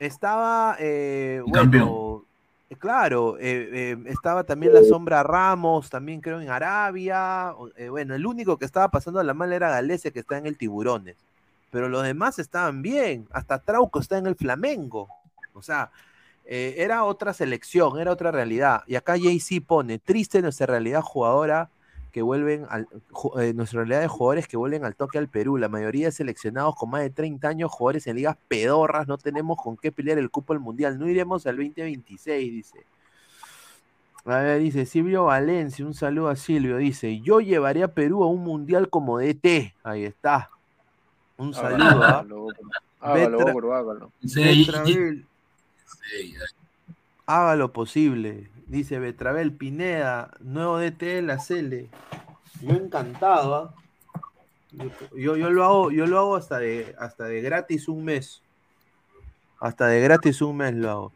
Estaba, 0.00 0.76
eh, 0.80 1.42
bueno, 1.46 2.24
eh, 2.68 2.76
claro, 2.76 3.38
estaba 3.38 4.42
también 4.42 4.74
la 4.74 4.82
sombra 4.82 5.22
Ramos, 5.22 5.88
también 5.90 6.20
creo 6.20 6.40
en 6.40 6.50
Arabia. 6.50 7.54
bueno, 7.90 8.14
el 8.16 8.26
único 8.26 8.56
que 8.56 8.64
estaba 8.64 8.88
pasando 8.88 9.22
la 9.22 9.34
mala 9.34 9.54
era 9.54 9.70
Galese, 9.70 10.10
que 10.10 10.20
está 10.20 10.38
en 10.38 10.46
el 10.46 10.58
Tiburones. 10.58 11.16
Pero 11.72 11.88
los 11.88 12.02
demás 12.02 12.38
estaban 12.38 12.82
bien. 12.82 13.26
Hasta 13.30 13.58
Trauco 13.58 13.98
está 13.98 14.18
en 14.18 14.26
el 14.26 14.36
Flamengo. 14.36 15.08
O 15.54 15.62
sea, 15.62 15.90
eh, 16.44 16.74
era 16.76 17.04
otra 17.04 17.32
selección, 17.32 17.98
era 17.98 18.12
otra 18.12 18.30
realidad. 18.30 18.82
Y 18.86 18.94
acá 18.94 19.16
JC 19.16 19.62
pone, 19.66 19.98
triste 19.98 20.42
nuestra 20.42 20.66
realidad 20.66 21.00
jugadora 21.00 21.70
que 22.12 22.20
vuelven 22.20 22.66
al, 22.68 22.88
eh, 23.40 23.54
nuestra 23.54 23.80
realidad 23.80 24.02
de 24.02 24.08
jugadores 24.08 24.46
que 24.46 24.58
vuelven 24.58 24.84
al 24.84 24.96
toque 24.96 25.16
al 25.16 25.28
Perú. 25.28 25.56
La 25.56 25.70
mayoría 25.70 26.08
de 26.08 26.12
seleccionados 26.12 26.76
con 26.76 26.90
más 26.90 27.00
de 27.00 27.08
30 27.08 27.48
años, 27.48 27.70
jugadores 27.70 28.06
en 28.06 28.16
ligas 28.16 28.36
pedorras, 28.48 29.08
no 29.08 29.16
tenemos 29.16 29.56
con 29.56 29.78
qué 29.78 29.90
pelear 29.90 30.18
el 30.18 30.30
cupo 30.30 30.52
al 30.52 30.60
mundial. 30.60 30.98
No 30.98 31.08
iremos 31.08 31.46
al 31.46 31.56
2026, 31.56 32.52
dice. 32.52 32.84
A 34.26 34.36
ver, 34.40 34.60
dice 34.60 34.84
Silvio 34.84 35.24
Valencia, 35.24 35.86
un 35.86 35.94
saludo 35.94 36.28
a 36.28 36.36
Silvio, 36.36 36.76
dice, 36.76 37.20
yo 37.22 37.40
llevaré 37.40 37.82
a 37.82 37.88
Perú 37.88 38.22
a 38.22 38.28
un 38.28 38.44
mundial 38.44 38.90
como 38.90 39.18
DT. 39.18 39.74
Ahí 39.82 40.04
está. 40.04 40.51
Un 41.42 41.54
saludo. 41.54 42.04
¿ah? 42.04 42.24
Hágalo, 43.00 43.40
hágalo, 43.40 43.54
bro. 43.54 44.12
Sí, 44.24 44.64
Betravel, 44.64 45.26
sí, 46.08 46.34
haga 47.26 47.56
lo 47.56 47.72
posible. 47.72 48.48
Dice 48.68 49.00
Betravel 49.00 49.52
Pineda, 49.52 50.30
nuevo 50.38 50.78
DT 50.78 51.02
de 51.02 51.22
la 51.22 51.40
Cele. 51.40 51.88
Yo 52.60 52.70
encantado, 52.70 53.54
¿ah? 53.56 53.74
Yo, 55.16 55.36
yo 55.36 55.50
lo 55.50 55.64
hago, 55.64 55.90
yo 55.90 56.06
lo 56.06 56.18
hago 56.20 56.36
hasta 56.36 56.58
de, 56.60 56.94
hasta 56.96 57.24
de 57.24 57.42
gratis 57.42 57.88
un 57.88 58.04
mes. 58.04 58.40
Hasta 59.58 59.88
de 59.88 60.00
gratis 60.00 60.40
un 60.42 60.56
mes 60.58 60.74
lo 60.74 60.90
hago. 60.90 61.12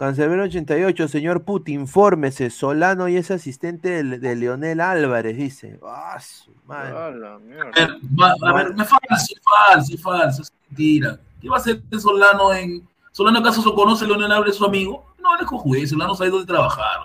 Cancelero 0.00 0.44
88, 0.44 1.08
señor 1.08 1.42
Putin, 1.44 1.82
infórmese. 1.82 2.48
Solano 2.48 3.06
y 3.06 3.16
es 3.18 3.30
asistente 3.30 4.02
de, 4.02 4.18
de 4.18 4.34
Leonel 4.34 4.80
Álvarez, 4.80 5.36
dice. 5.36 5.78
Ah, 5.86 6.18
su 6.18 6.50
madre. 6.66 6.96
A 6.96 7.10
la 7.10 7.34
A 7.34 7.38
mierda. 7.38 7.70
ver, 7.76 7.90
va- 8.18 8.34
a 8.48 8.52
ver, 8.54 8.74
me 8.74 8.82
falso, 8.86 9.04
es 9.34 9.40
falso, 9.68 9.94
es 9.94 10.02
falso, 10.02 10.42
es 10.42 10.52
mentira. 10.70 11.20
¿Qué 11.42 11.50
va 11.50 11.56
a 11.56 11.58
hacer 11.58 11.82
Solano 12.00 12.50
en. 12.54 12.88
¿Solano 13.12 13.40
acaso 13.40 13.60
se 13.62 13.70
conoce 13.74 14.06
a 14.06 14.08
Leonel 14.08 14.32
Álvarez, 14.32 14.56
su 14.56 14.64
amigo? 14.64 15.04
No, 15.20 15.34
él 15.36 15.40
es 15.42 15.46
juez, 15.48 15.90
Solano 15.90 16.14
sabe 16.14 16.30
dónde 16.30 16.46
trabajar. 16.46 17.00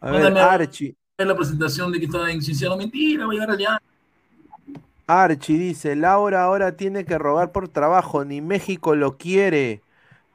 A 0.00 0.10
ver, 0.12 0.22
Mándame- 0.22 0.40
Archie. 0.40 0.94
Es 1.18 1.26
la 1.26 1.34
presentación 1.34 1.90
de 1.90 1.98
que 1.98 2.04
estaba 2.06 2.30
en 2.30 2.40
Cienciano, 2.40 2.76
mentira, 2.76 3.26
va 3.26 3.32
a 3.32 3.34
llegar 3.34 3.50
allá. 3.50 3.82
Archie 5.08 5.58
dice, 5.58 5.96
Laura 5.96 6.44
ahora 6.44 6.76
tiene 6.76 7.04
que 7.04 7.18
rogar 7.18 7.50
por 7.50 7.66
trabajo, 7.68 8.24
ni 8.24 8.40
México 8.40 8.94
lo 8.94 9.16
quiere. 9.18 9.82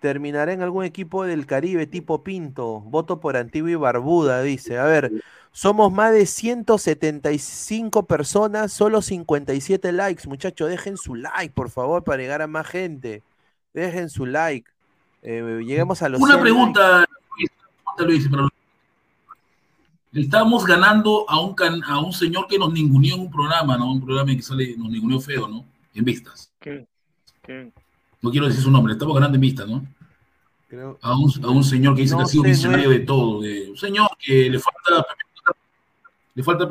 Terminará 0.05 0.53
en 0.53 0.61
algún 0.61 0.83
equipo 0.85 1.23
del 1.23 1.47
Caribe 1.47 1.87
tipo 1.87 2.23
Pinto. 2.23 2.79
Voto 2.81 3.19
por 3.19 3.37
Antigua 3.37 3.71
y 3.71 3.75
Barbuda, 3.75 4.43
dice. 4.43 4.77
A 4.77 4.83
ver, 4.83 5.11
somos 5.51 5.91
más 5.91 6.11
de 6.11 6.27
175 6.27 8.05
personas, 8.05 8.71
solo 8.71 9.01
57 9.01 9.91
likes. 9.91 10.27
Muchachos, 10.27 10.69
dejen 10.69 10.95
su 10.97 11.15
like, 11.15 11.55
por 11.55 11.71
favor, 11.71 12.03
para 12.03 12.21
llegar 12.21 12.43
a 12.43 12.47
más 12.47 12.67
gente. 12.67 13.23
Dejen 13.73 14.11
su 14.11 14.27
like. 14.27 14.69
Eh, 15.23 15.63
lleguemos 15.65 16.03
a 16.03 16.09
los 16.09 16.21
Una 16.21 16.33
100 16.33 16.41
pregunta, 16.43 17.03
Luis, 17.35 17.49
pregunta, 17.97 18.03
Luis, 18.05 18.29
estamos 20.13 20.67
ganando 20.67 21.27
a 21.27 21.39
un, 21.41 21.55
can- 21.55 21.83
a 21.83 21.99
un 21.99 22.13
señor 22.13 22.45
que 22.47 22.59
nos 22.59 22.71
ninguneó 22.71 23.15
en 23.15 23.21
un 23.21 23.31
programa, 23.31 23.75
¿no? 23.75 23.91
Un 23.91 24.05
programa 24.05 24.35
que 24.35 24.43
sale, 24.43 24.75
nos 24.77 24.91
ninguneó 24.91 25.19
feo, 25.19 25.47
¿no? 25.47 25.65
En 25.95 26.05
vistas. 26.05 26.51
No 28.21 28.31
quiero 28.31 28.47
decir 28.47 28.63
su 28.63 28.71
nombre, 28.71 28.93
estamos 28.93 29.13
ganando 29.13 29.35
en 29.35 29.41
vistas, 29.41 29.67
¿no? 29.67 29.85
Creo- 30.75 30.99
A 31.01 31.17
un, 31.17 31.31
a 31.45 31.49
un 31.49 31.63
señor 31.63 31.95
que 31.95 32.01
dice 32.01 32.13
No 32.13 32.17
que 32.19 32.23
ha 32.23 32.27
sido 32.27 32.43
visionario 32.43 32.89
de 32.89 32.99
todo. 32.99 33.41
de- 33.41 33.69
un 33.71 33.77
señor 33.77 34.07
que 34.19 34.49
le 34.49 34.59
falta 34.59 35.05
le 36.33 36.43
falta 36.43 36.67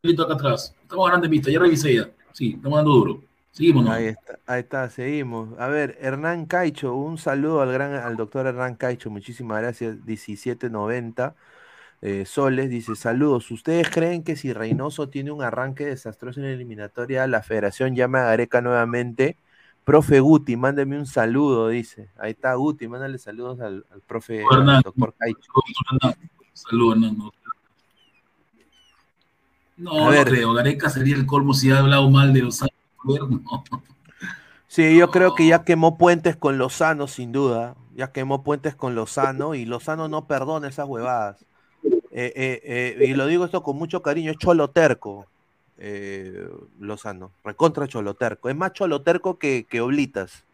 pelito 0.00 0.22
acá 0.22 0.34
atrás. 0.34 0.74
Estamos 0.82 1.06
ganando 1.06 1.26
en 1.26 1.30
vistas, 1.32 1.52
ya 1.52 1.58
revisé 1.58 1.94
ya. 1.94 2.10
Sí, 2.32 2.54
estamos 2.56 2.78
dando 2.78 2.92
duro. 2.92 3.22
Seguimos, 3.52 3.84
¿no? 3.84 3.92
Ahí 3.92 4.06
está, 4.06 4.38
ahí 4.46 4.60
está, 4.60 4.88
seguimos. 4.90 5.58
A 5.58 5.68
ver, 5.68 5.96
Hernán 6.00 6.46
Caicho, 6.46 6.94
un 6.94 7.16
saludo 7.18 7.60
al 7.62 7.72
gran, 7.72 7.94
al 7.94 8.16
doctor 8.16 8.46
Hernán 8.46 8.76
Caicho, 8.76 9.10
muchísimas 9.10 9.60
gracias, 9.62 9.96
1790 10.04 11.34
eh, 12.02 12.24
soles, 12.26 12.68
dice, 12.68 12.94
saludos, 12.96 13.50
¿ustedes 13.50 13.88
creen 13.90 14.22
que 14.22 14.36
si 14.36 14.52
Reynoso 14.52 15.08
tiene 15.08 15.30
un 15.32 15.42
arranque 15.42 15.86
desastroso 15.86 16.40
en 16.40 16.46
la 16.46 16.52
eliminatoria, 16.52 17.26
la 17.26 17.42
federación 17.42 17.94
llama 17.96 18.20
a 18.20 18.24
Gareca 18.26 18.60
nuevamente? 18.60 19.36
Profe 19.86 20.18
Guti, 20.18 20.56
mándeme 20.56 20.98
un 20.98 21.06
saludo, 21.06 21.68
dice. 21.68 22.10
Ahí 22.18 22.32
está 22.32 22.52
Guti, 22.54 22.88
mándale 22.88 23.18
saludos 23.18 23.60
al, 23.60 23.86
al 23.92 24.00
profe, 24.00 24.42
Hernán. 24.50 24.82
doctor 24.82 25.14
Caicho. 25.16 25.38
Saludos. 26.52 26.98
No, 29.76 29.92
A 29.92 30.04
no 30.06 30.10
ver. 30.10 30.26
creo. 30.26 30.52
Gareca 30.54 30.90
sería 30.90 31.14
el 31.14 31.24
colmo 31.24 31.54
si 31.54 31.70
ha 31.70 31.78
hablado 31.78 32.10
mal 32.10 32.32
de 32.34 32.42
los 32.42 32.60
no. 32.62 32.68
Sí, 34.66 34.96
yo 34.98 35.12
creo 35.12 35.36
que 35.36 35.46
ya 35.46 35.62
quemó 35.62 35.96
puentes 35.96 36.34
con 36.34 36.58
Lozano, 36.58 37.06
sin 37.06 37.30
duda. 37.30 37.76
Ya 37.94 38.10
quemó 38.10 38.42
puentes 38.42 38.74
con 38.74 38.96
Lozano 38.96 39.54
y 39.54 39.66
Lozano 39.66 40.08
no 40.08 40.26
perdona 40.26 40.66
esas 40.66 40.88
huevadas. 40.88 41.46
Eh, 42.10 42.32
eh, 42.34 42.96
eh, 42.98 43.06
y 43.06 43.14
lo 43.14 43.26
digo 43.26 43.44
esto 43.44 43.62
con 43.62 43.76
mucho 43.78 44.02
cariño, 44.02 44.32
es 44.32 44.38
choloterco, 44.38 45.26
eh, 45.78 46.48
Lozano, 46.80 47.32
recontra 47.44 47.86
choloterco. 47.86 48.48
Es 48.48 48.56
más 48.56 48.72
choloterco 48.72 49.38
que, 49.38 49.66
que 49.68 49.80
Oblitas. 49.80 50.44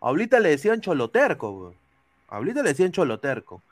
A 0.00 0.10
Oblitas 0.10 0.40
le 0.40 0.50
decían 0.50 0.80
choloterco, 0.80 1.74
a 2.28 2.38
Oblitas 2.38 2.62
le 2.62 2.70
decían 2.70 2.92
choloterco. 2.92 3.62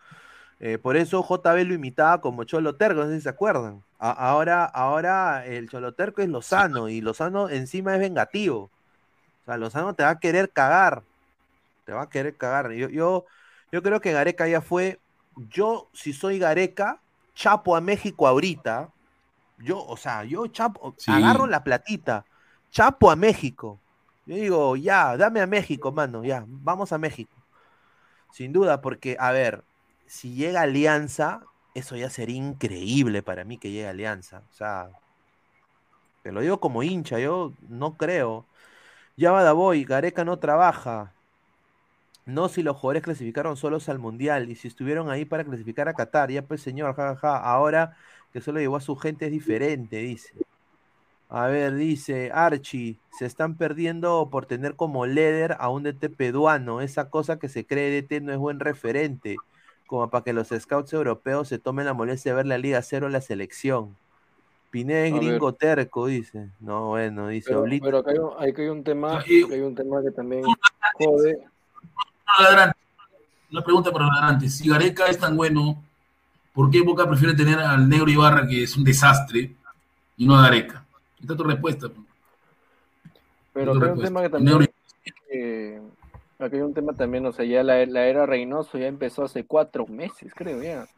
Eh, 0.60 0.76
por 0.76 0.96
eso 0.96 1.22
JB 1.22 1.64
lo 1.66 1.74
imitaba 1.74 2.20
como 2.20 2.44
choloterco, 2.44 3.02
no 3.02 3.08
sé 3.08 3.16
si 3.16 3.22
se 3.22 3.28
acuerdan. 3.28 3.82
Ahora, 3.98 4.64
ahora 4.64 5.46
el 5.46 5.68
choloterco 5.68 6.22
es 6.22 6.28
Lozano 6.28 6.88
y 6.88 7.00
Lozano 7.00 7.48
encima 7.48 7.94
es 7.94 8.00
vengativo. 8.00 8.70
O 9.42 9.44
sea, 9.46 9.56
Lozano 9.56 9.94
te 9.94 10.02
va 10.02 10.10
a 10.10 10.20
querer 10.20 10.50
cagar. 10.50 11.02
Te 11.84 11.92
va 11.92 12.02
a 12.02 12.08
querer 12.08 12.36
cagar. 12.36 12.72
Yo, 12.72 12.88
yo, 12.88 13.24
yo 13.72 13.82
creo 13.82 14.00
que 14.00 14.12
Gareca 14.12 14.46
ya 14.48 14.60
fue. 14.60 15.00
Yo, 15.50 15.88
si 15.92 16.12
soy 16.12 16.38
Gareca, 16.38 17.00
chapo 17.34 17.76
a 17.76 17.80
México 17.80 18.26
ahorita. 18.26 18.90
Yo, 19.58 19.84
o 19.84 19.96
sea, 19.96 20.24
yo 20.24 20.46
chapo, 20.46 20.94
Sí. 20.98 21.10
agarro 21.10 21.46
la 21.46 21.64
platita, 21.64 22.24
chapo 22.70 23.10
a 23.10 23.16
México. 23.16 23.80
Yo 24.26 24.36
digo, 24.36 24.76
ya, 24.76 25.16
dame 25.16 25.40
a 25.40 25.46
México, 25.46 25.90
mano, 25.92 26.24
ya, 26.24 26.44
vamos 26.46 26.92
a 26.92 26.98
México. 26.98 27.32
Sin 28.30 28.52
duda, 28.52 28.80
porque, 28.80 29.16
a 29.18 29.32
ver, 29.32 29.64
si 30.06 30.34
llega 30.34 30.62
Alianza, 30.62 31.40
eso 31.74 31.96
ya 31.96 32.10
sería 32.10 32.36
increíble 32.36 33.22
para 33.22 33.44
mí 33.44 33.58
que 33.58 33.70
llegue 33.70 33.88
Alianza. 33.88 34.42
O 34.50 34.54
sea, 34.54 34.90
te 36.22 36.32
lo 36.32 36.40
digo 36.40 36.60
como 36.60 36.82
hincha, 36.82 37.18
yo 37.18 37.52
no 37.68 37.96
creo. 37.96 38.44
Ya 39.16 39.32
va 39.32 39.42
Davoy, 39.42 39.84
Gareca 39.84 40.24
no 40.24 40.38
trabaja. 40.38 41.12
No 42.26 42.48
si 42.48 42.62
los 42.62 42.76
jugadores 42.76 43.02
clasificaron 43.02 43.56
solos 43.56 43.88
al 43.88 43.98
Mundial 43.98 44.50
y 44.50 44.54
si 44.54 44.68
estuvieron 44.68 45.08
ahí 45.10 45.24
para 45.24 45.44
clasificar 45.44 45.88
a 45.88 45.94
Qatar. 45.94 46.30
Ya 46.30 46.42
pues 46.42 46.60
señor, 46.60 46.94
jajaja. 46.94 47.38
Ahora 47.38 47.96
que 48.32 48.40
solo 48.40 48.60
llevó 48.60 48.76
a 48.76 48.80
su 48.80 48.96
gente 48.96 49.26
es 49.26 49.32
diferente, 49.32 49.96
dice. 49.98 50.32
A 51.30 51.46
ver, 51.46 51.74
dice 51.74 52.30
Archie, 52.32 52.98
se 53.18 53.26
están 53.26 53.56
perdiendo 53.56 54.28
por 54.30 54.46
tener 54.46 54.76
como 54.76 55.04
líder 55.04 55.56
a 55.58 55.68
un 55.68 55.82
DT 55.82 56.08
peruano. 56.16 56.80
Esa 56.80 57.10
cosa 57.10 57.38
que 57.38 57.48
se 57.48 57.66
cree 57.66 58.02
DT 58.02 58.22
no 58.22 58.32
es 58.32 58.38
buen 58.38 58.60
referente. 58.60 59.36
Como 59.86 60.08
para 60.08 60.24
que 60.24 60.32
los 60.32 60.48
scouts 60.48 60.92
europeos 60.92 61.48
se 61.48 61.58
tomen 61.58 61.86
la 61.86 61.94
molestia 61.94 62.32
de 62.32 62.36
ver 62.36 62.46
la 62.46 62.58
Liga 62.58 62.80
Cero 62.82 63.06
en 63.06 63.12
la 63.12 63.20
selección. 63.20 63.96
Pineda 64.70 65.06
es 65.06 65.12
ver. 65.12 65.22
gringo 65.22 65.52
terco, 65.54 66.06
dice. 66.06 66.48
No, 66.60 66.88
bueno, 66.88 67.28
dice 67.28 67.48
Pero, 67.48 67.60
Oblito. 67.62 67.84
pero 67.84 67.98
acá, 67.98 68.10
hay 68.10 68.18
un, 68.18 68.32
acá 68.32 68.62
hay 68.62 68.68
un 68.68 68.84
tema, 68.84 69.20
hay 69.20 69.60
un 69.60 69.74
tema 69.74 70.02
que 70.02 70.10
también 70.10 70.44
jode. 70.94 71.38
Adelante. 72.38 72.76
Una 73.50 73.62
pregunta 73.64 73.90
para 73.90 74.06
adelante. 74.06 74.48
Si 74.50 74.68
Gareca 74.68 75.06
es 75.06 75.18
tan 75.18 75.36
bueno, 75.36 75.82
¿por 76.58 76.72
qué 76.72 76.82
Boca 76.82 77.06
prefiere 77.06 77.34
tener 77.34 77.60
al 77.60 77.88
negro 77.88 78.10
Ibarra, 78.10 78.44
que 78.48 78.64
es 78.64 78.76
un 78.76 78.82
desastre, 78.82 79.52
y 80.16 80.26
no 80.26 80.36
a 80.36 80.42
Gareca? 80.42 80.84
Esta 81.20 81.34
es 81.34 81.36
tu 81.36 81.44
respuesta. 81.44 81.86
Pero 83.52 83.74
Esta 83.74 83.86
es 83.86 83.92
tu 83.92 83.92
acá 83.92 83.92
hay 83.92 83.92
un 83.92 84.04
tema 84.04 84.22
que 84.22 84.28
también 84.28 84.68
eh, 85.30 85.80
Aquí 86.40 86.56
hay 86.56 86.62
un 86.62 86.74
tema 86.74 86.92
también, 86.94 87.24
o 87.26 87.32
sea, 87.32 87.44
ya 87.44 87.62
la, 87.62 87.86
la 87.86 88.06
era 88.08 88.26
Reynoso 88.26 88.76
ya 88.76 88.88
empezó 88.88 89.22
hace 89.22 89.44
cuatro 89.44 89.86
meses, 89.86 90.32
creo 90.34 90.60
ya. 90.60 90.88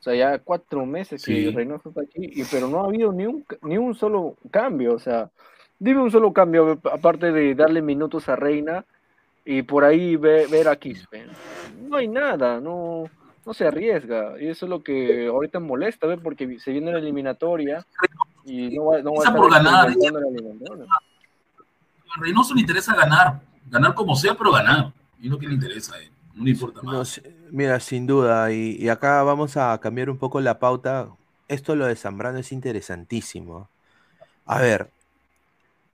O 0.00 0.02
sea, 0.02 0.14
ya 0.14 0.38
cuatro 0.38 0.86
meses 0.86 1.22
que. 1.22 1.50
Reynoso 1.54 1.90
está 1.90 2.00
aquí, 2.00 2.30
y, 2.32 2.44
pero 2.44 2.68
no 2.68 2.80
ha 2.80 2.86
habido 2.86 3.12
ni 3.12 3.26
un, 3.26 3.44
ni 3.60 3.76
un 3.76 3.94
solo 3.94 4.38
cambio, 4.50 4.94
o 4.94 4.98
sea, 4.98 5.28
dime 5.78 6.00
un 6.00 6.10
solo 6.10 6.32
cambio, 6.32 6.80
aparte 6.90 7.32
de 7.32 7.54
darle 7.54 7.82
minutos 7.82 8.30
a 8.30 8.36
Reina 8.36 8.86
y 9.44 9.60
por 9.60 9.84
ahí 9.84 10.16
ve- 10.16 10.46
ver 10.46 10.68
a 10.68 10.76
Quispe. 10.76 11.26
No 11.86 11.98
hay 11.98 12.08
nada, 12.08 12.60
no, 12.62 13.10
no 13.44 13.54
se 13.54 13.66
arriesga, 13.66 14.40
y 14.40 14.48
eso 14.48 14.66
es 14.66 14.70
lo 14.70 14.82
que 14.82 15.26
ahorita 15.26 15.58
molesta, 15.58 16.06
¿ve? 16.06 16.16
porque 16.16 16.58
se 16.60 16.70
viene 16.70 16.92
la 16.92 16.98
eliminatoria 16.98 17.84
y 18.44 18.76
no 18.76 18.86
va, 18.86 19.02
no 19.02 19.14
va 19.14 19.28
a 19.28 19.34
por 19.34 19.46
estar 19.46 19.64
ganar, 19.64 19.88
eliminatoria. 19.90 20.84
A 20.84 22.20
Reynoso 22.20 22.54
le 22.54 22.60
interesa 22.60 22.94
ganar, 22.94 23.40
ganar 23.70 23.94
como 23.94 24.14
sea, 24.14 24.34
pero 24.34 24.52
ganar. 24.52 24.92
Y 25.20 25.28
lo 25.28 25.38
que 25.38 25.46
le 25.46 25.54
interesa 25.54 25.96
a 25.96 26.00
él, 26.00 26.10
no 26.34 26.44
le 26.44 26.50
importa 26.50 26.82
más. 26.82 27.20
No, 27.24 27.30
mira, 27.50 27.80
sin 27.80 28.06
duda, 28.06 28.52
y, 28.52 28.76
y 28.78 28.88
acá 28.88 29.22
vamos 29.22 29.56
a 29.56 29.78
cambiar 29.78 30.10
un 30.10 30.18
poco 30.18 30.40
la 30.40 30.58
pauta. 30.58 31.08
Esto 31.48 31.74
lo 31.74 31.86
de 31.86 31.96
Zambrano 31.96 32.38
es 32.38 32.52
interesantísimo. 32.52 33.68
A 34.46 34.60
ver, 34.60 34.90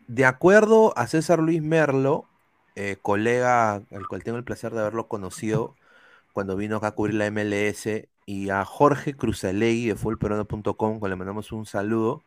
de 0.07 0.25
acuerdo 0.25 0.97
a 0.97 1.07
César 1.07 1.39
Luis 1.39 1.63
Merlo, 1.63 2.25
eh, 2.75 2.97
colega 3.01 3.75
al 3.75 4.09
cual 4.09 4.23
tengo 4.25 4.39
el 4.39 4.45
placer 4.45 4.73
de 4.73 4.81
haberlo 4.81 5.07
conocido 5.09 5.75
cuando 6.33 6.57
vino 6.57 6.77
acá 6.77 6.89
a 6.89 6.93
cubrir 6.93 7.15
la 7.17 7.27
MLS, 7.31 8.09
y 8.27 8.51
a 8.51 8.65
Jorge 8.65 9.15
Cruzalegui 9.15 9.87
de 9.89 9.97
fullperuano.com, 9.97 11.01
que 11.01 11.09
le 11.09 11.17
mandamos 11.17 11.51
un 11.53 11.65
saludo. 11.67 12.23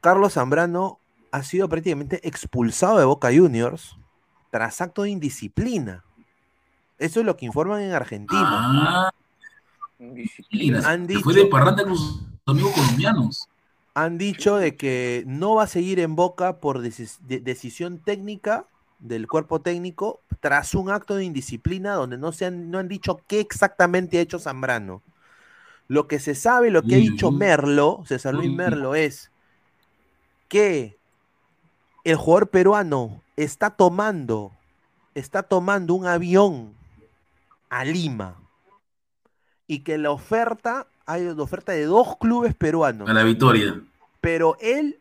Carlos 0.00 0.32
Zambrano 0.34 0.98
ha 1.30 1.42
sido 1.44 1.68
prácticamente 1.68 2.26
expulsado 2.26 2.98
de 2.98 3.04
Boca 3.04 3.28
Juniors 3.32 3.96
tras 4.50 4.80
acto 4.80 5.02
de 5.02 5.10
indisciplina. 5.10 6.02
Eso 6.98 7.20
es 7.20 7.26
lo 7.26 7.36
que 7.36 7.46
informan 7.46 7.82
en 7.82 7.92
Argentina. 7.92 8.42
Ah, 8.44 9.10
Indisciplina. 9.98 10.78
Han 10.88 11.06
se 11.06 11.18
fue 11.20 11.34
de 11.34 11.40
dicho, 11.42 11.50
parranda 11.50 11.84
con 11.84 11.96
sus 11.96 12.22
amigos 12.46 12.72
colombianos. 12.72 13.48
han 13.94 14.18
dicho 14.18 14.56
de 14.56 14.76
que 14.76 15.22
no 15.26 15.54
va 15.56 15.64
a 15.64 15.66
seguir 15.68 16.00
en 16.00 16.16
Boca 16.16 16.58
por 16.58 16.80
decis- 16.80 17.18
de- 17.20 17.40
decisión 17.40 17.98
técnica 17.98 18.66
del 19.00 19.26
cuerpo 19.26 19.60
técnico 19.60 20.20
tras 20.40 20.74
un 20.74 20.90
acto 20.90 21.16
de 21.16 21.24
indisciplina 21.24 21.94
donde 21.94 22.18
no, 22.18 22.32
se 22.32 22.46
han, 22.46 22.70
no 22.70 22.78
han 22.78 22.88
dicho 22.88 23.20
qué 23.26 23.40
exactamente 23.40 24.18
ha 24.18 24.22
hecho 24.22 24.38
Zambrano. 24.38 25.02
Lo 25.88 26.06
que 26.06 26.20
se 26.20 26.34
sabe, 26.34 26.70
lo 26.70 26.82
que 26.82 26.94
ha 26.94 26.98
dicho. 26.98 27.32
Merlo, 27.32 28.04
César 28.06 28.34
Luis. 28.34 28.52
Merlo, 28.52 28.94
es 28.94 29.32
que 30.48 30.96
el 32.04 32.16
jugador 32.16 32.48
peruano 32.50 33.22
está 33.36 33.70
tomando, 33.70 34.52
está 35.14 35.42
tomando 35.42 35.94
un 35.94 36.06
avión 36.06 36.74
a 37.70 37.84
Lima 37.84 38.36
y 39.66 39.80
que 39.80 39.98
la 39.98 40.10
oferta, 40.10 40.86
hay 41.06 41.26
una 41.26 41.42
oferta 41.42 41.72
de 41.72 41.84
dos 41.84 42.16
clubes 42.18 42.54
peruanos, 42.54 43.08
A 43.08 43.12
la 43.12 43.24
victoria. 43.24 43.80
pero 44.20 44.56
él, 44.60 45.00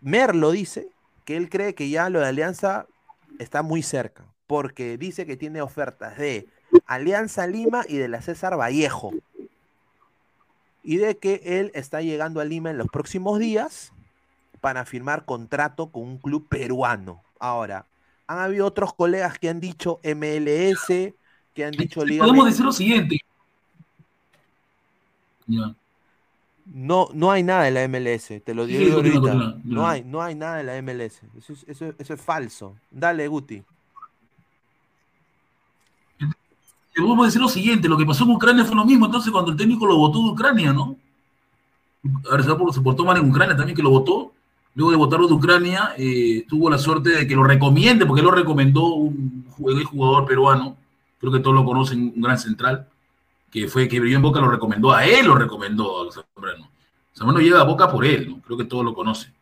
Merlo 0.00 0.50
dice 0.50 0.93
que 1.24 1.36
él 1.36 1.48
cree 1.48 1.74
que 1.74 1.88
ya 1.88 2.10
lo 2.10 2.20
de 2.20 2.26
Alianza 2.26 2.86
está 3.38 3.62
muy 3.62 3.82
cerca, 3.82 4.24
porque 4.46 4.98
dice 4.98 5.26
que 5.26 5.36
tiene 5.36 5.62
ofertas 5.62 6.16
de 6.18 6.46
Alianza 6.86 7.46
Lima 7.46 7.84
y 7.88 7.96
de 7.96 8.08
la 8.08 8.22
César 8.22 8.58
Vallejo. 8.58 9.12
Y 10.82 10.96
de 10.96 11.16
que 11.16 11.40
él 11.44 11.70
está 11.74 12.02
llegando 12.02 12.40
a 12.40 12.44
Lima 12.44 12.70
en 12.70 12.78
los 12.78 12.88
próximos 12.88 13.38
días 13.38 13.92
para 14.60 14.84
firmar 14.84 15.24
contrato 15.24 15.90
con 15.90 16.02
un 16.02 16.18
club 16.18 16.46
peruano. 16.48 17.22
Ahora, 17.38 17.86
han 18.26 18.38
habido 18.38 18.66
otros 18.66 18.94
colegas 18.94 19.38
que 19.38 19.48
han 19.48 19.60
dicho 19.60 20.00
MLS, 20.02 20.86
que 21.54 21.64
han 21.64 21.72
dicho 21.72 22.04
Liga 22.04 22.24
Podemos 22.24 22.46
decir 22.46 22.64
lo 22.64 22.72
siguiente. 22.72 23.20
No, 26.66 27.08
no 27.12 27.30
hay 27.30 27.42
nada 27.42 27.68
en 27.68 27.74
la 27.74 27.86
MLS, 27.88 28.42
te 28.42 28.54
lo 28.54 28.66
Sí, 28.66 28.72
digo 28.76 28.96
continúa, 28.96 29.20
ahorita. 29.32 29.52
continúa, 29.52 29.60
No 29.64 29.86
hay, 29.86 30.02
no 30.04 30.22
hay 30.22 30.34
nada 30.34 30.60
en 30.60 30.66
la 30.66 30.80
MLS. 30.82 31.20
Eso 31.36 31.52
es, 31.52 31.64
eso, 31.68 31.92
eso 31.98 32.14
es 32.14 32.20
falso. 32.20 32.74
Dale, 32.90 33.28
Guti. 33.28 33.62
Te 36.18 37.02
podemos 37.02 37.26
decir 37.26 37.40
lo 37.40 37.48
siguiente, 37.48 37.88
lo 37.88 37.96
que 37.98 38.06
pasó 38.06 38.24
en 38.24 38.30
Ucrania 38.30 38.64
fue 38.64 38.76
lo 38.76 38.84
mismo, 38.84 39.06
entonces 39.06 39.32
cuando 39.32 39.50
el 39.50 39.56
técnico 39.56 39.84
lo 39.84 39.96
votó 39.96 40.22
de 40.22 40.30
Ucrania, 40.30 40.72
¿no? 40.72 40.96
A 42.30 42.36
ver, 42.36 42.44
se 42.72 42.80
portó 42.80 43.04
mal 43.04 43.16
en 43.16 43.28
Ucrania 43.28 43.56
también 43.56 43.74
que 43.76 43.82
lo 43.82 43.90
votó. 43.90 44.32
Luego 44.76 44.90
de 44.90 44.96
votarlo 44.96 45.28
de 45.28 45.34
Ucrania, 45.34 45.90
eh, 45.96 46.44
tuvo 46.48 46.68
la 46.70 46.78
suerte 46.78 47.10
de 47.10 47.26
que 47.26 47.34
lo 47.36 47.44
recomiende, 47.44 48.06
porque 48.06 48.22
lo 48.22 48.30
recomendó 48.30 48.86
un 48.94 49.46
jugador 49.50 50.26
peruano, 50.26 50.76
creo 51.20 51.32
que 51.32 51.38
todos 51.40 51.54
lo 51.54 51.64
conocen, 51.64 52.12
un 52.14 52.20
gran 52.20 52.38
central, 52.38 52.88
que 53.54 53.68
fue 53.68 53.86
que 53.86 54.00
brilló 54.00 54.16
en 54.16 54.22
Boca, 54.22 54.40
lo 54.40 54.50
recomendó 54.50 54.92
a 54.92 55.06
él, 55.06 55.26
lo 55.26 55.36
recomendó 55.36 56.08
a 56.08 56.12
Zambrano. 56.12 56.68
Zambrano 57.16 57.40
llega 57.40 57.60
a 57.60 57.64
Boca 57.64 57.88
por 57.88 58.04
él, 58.04 58.28
¿no? 58.28 58.40
creo 58.40 58.58
que 58.58 58.64
todos 58.64 58.84
lo 58.84 58.92
conocen. 58.92 59.32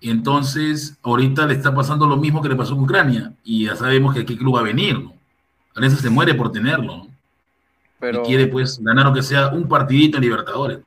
Y 0.00 0.08
entonces, 0.10 0.96
ahorita 1.02 1.44
le 1.46 1.52
está 1.52 1.74
pasando 1.74 2.06
lo 2.06 2.16
mismo 2.16 2.40
que 2.40 2.48
le 2.48 2.56
pasó 2.56 2.72
en 2.72 2.80
Ucrania, 2.80 3.34
y 3.44 3.66
ya 3.66 3.76
sabemos 3.76 4.14
que 4.14 4.22
a 4.22 4.24
qué 4.24 4.38
club 4.38 4.56
va 4.56 4.60
a 4.60 4.62
venir, 4.62 4.98
¿no? 4.98 5.12
Alianza 5.74 5.98
se 6.00 6.08
muere 6.08 6.32
por 6.34 6.50
tenerlo, 6.50 6.96
¿no? 6.96 7.08
Pero, 7.98 8.22
Y 8.22 8.26
quiere, 8.26 8.46
pues, 8.46 8.82
ganar 8.82 9.04
aunque 9.04 9.22
sea 9.22 9.48
un 9.48 9.68
partidito 9.68 10.16
en 10.16 10.22
Libertadores. 10.22 10.78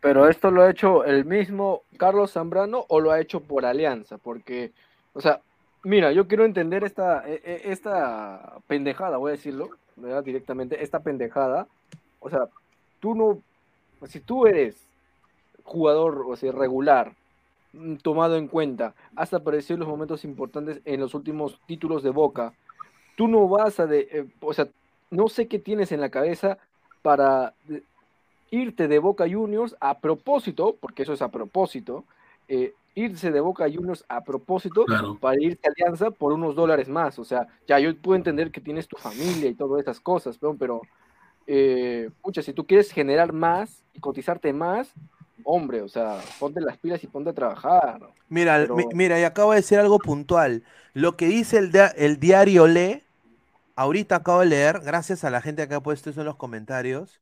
pero 0.00 0.28
esto 0.28 0.50
lo 0.50 0.62
ha 0.62 0.70
hecho 0.70 1.04
el 1.04 1.24
mismo 1.24 1.82
Carlos 1.96 2.32
Zambrano 2.32 2.84
o 2.88 2.98
lo 3.00 3.12
ha 3.12 3.20
hecho 3.20 3.40
por 3.40 3.64
alianza, 3.64 4.18
porque, 4.18 4.72
o 5.14 5.20
sea, 5.20 5.40
mira, 5.84 6.10
yo 6.12 6.26
quiero 6.26 6.44
entender 6.44 6.82
esta, 6.82 7.22
e- 7.28 7.42
e- 7.44 7.70
esta 7.72 8.54
pendejada, 8.66 9.16
voy 9.18 9.30
a 9.30 9.36
decirlo, 9.36 9.70
directamente, 10.24 10.82
esta 10.82 11.00
pendejada, 11.00 11.66
o 12.20 12.30
sea, 12.30 12.48
tú 13.00 13.14
no, 13.14 13.40
si 14.06 14.20
tú 14.20 14.46
eres 14.46 14.76
jugador, 15.64 16.24
o 16.28 16.36
sea, 16.36 16.52
regular, 16.52 17.14
mm, 17.72 17.96
tomado 17.96 18.36
en 18.36 18.48
cuenta, 18.48 18.94
has 19.14 19.32
aparecido 19.34 19.74
en 19.74 19.80
los 19.80 19.88
momentos 19.88 20.24
importantes 20.24 20.80
en 20.84 21.00
los 21.00 21.14
últimos 21.14 21.60
títulos 21.66 22.02
de 22.02 22.10
Boca, 22.10 22.52
tú 23.16 23.28
no 23.28 23.48
vas 23.48 23.80
a, 23.80 23.86
de, 23.86 24.08
eh, 24.10 24.26
o 24.40 24.52
sea, 24.52 24.68
no 25.10 25.28
sé 25.28 25.48
qué 25.48 25.58
tienes 25.58 25.92
en 25.92 26.00
la 26.00 26.10
cabeza 26.10 26.58
para 27.02 27.54
irte 28.50 28.88
de 28.88 28.98
Boca 28.98 29.26
Juniors 29.28 29.76
a 29.80 29.98
propósito, 29.98 30.76
porque 30.80 31.02
eso 31.02 31.12
es 31.12 31.22
a 31.22 31.30
propósito, 31.30 32.04
eh, 32.48 32.74
irse 32.96 33.30
de 33.30 33.40
Boca 33.40 33.66
Juniors 33.72 34.04
a 34.08 34.24
propósito 34.24 34.84
Claro. 34.86 35.16
para 35.20 35.40
irte 35.40 35.68
a 35.68 35.70
Alianza 35.72 36.10
por 36.10 36.32
unos 36.32 36.56
dólares 36.56 36.88
más. 36.88 37.18
O 37.20 37.24
sea, 37.24 37.46
ya 37.68 37.78
yo 37.78 37.96
puedo 37.96 38.16
entender 38.16 38.50
que 38.50 38.60
tienes 38.60 38.88
tu 38.88 38.96
familia 38.96 39.48
y 39.48 39.54
todas 39.54 39.80
esas 39.82 40.00
cosas, 40.00 40.36
pero, 40.38 40.56
pero 40.58 40.80
eh, 41.46 42.10
pucha, 42.22 42.42
si 42.42 42.52
tú 42.52 42.66
quieres 42.66 42.90
generar 42.90 43.32
más 43.32 43.84
y 43.92 44.00
cotizarte 44.00 44.52
más, 44.52 44.92
hombre, 45.44 45.82
o 45.82 45.88
sea, 45.88 46.18
ponte 46.40 46.60
las 46.60 46.78
pilas 46.78 47.04
y 47.04 47.06
ponte 47.06 47.30
a 47.30 47.34
trabajar. 47.34 48.00
Mira, 48.28 48.56
Pero- 48.58 48.74
mi- 48.76 48.86
mira, 48.94 49.20
y 49.20 49.24
acabo 49.24 49.50
de 49.52 49.58
decir 49.58 49.78
algo 49.78 49.98
puntual. 49.98 50.64
Lo 50.94 51.16
que 51.16 51.26
dice 51.26 51.58
el, 51.58 51.70
el 51.96 52.18
diario 52.18 52.66
Le, 52.66 53.04
ahorita 53.76 54.16
acabo 54.16 54.40
de 54.40 54.46
leer, 54.46 54.80
gracias 54.80 55.22
a 55.22 55.30
la 55.30 55.42
gente 55.42 55.68
que 55.68 55.74
ha 55.74 55.80
puesto 55.80 56.08
eso 56.10 56.20
en 56.20 56.26
los 56.26 56.36
comentarios. 56.36 57.20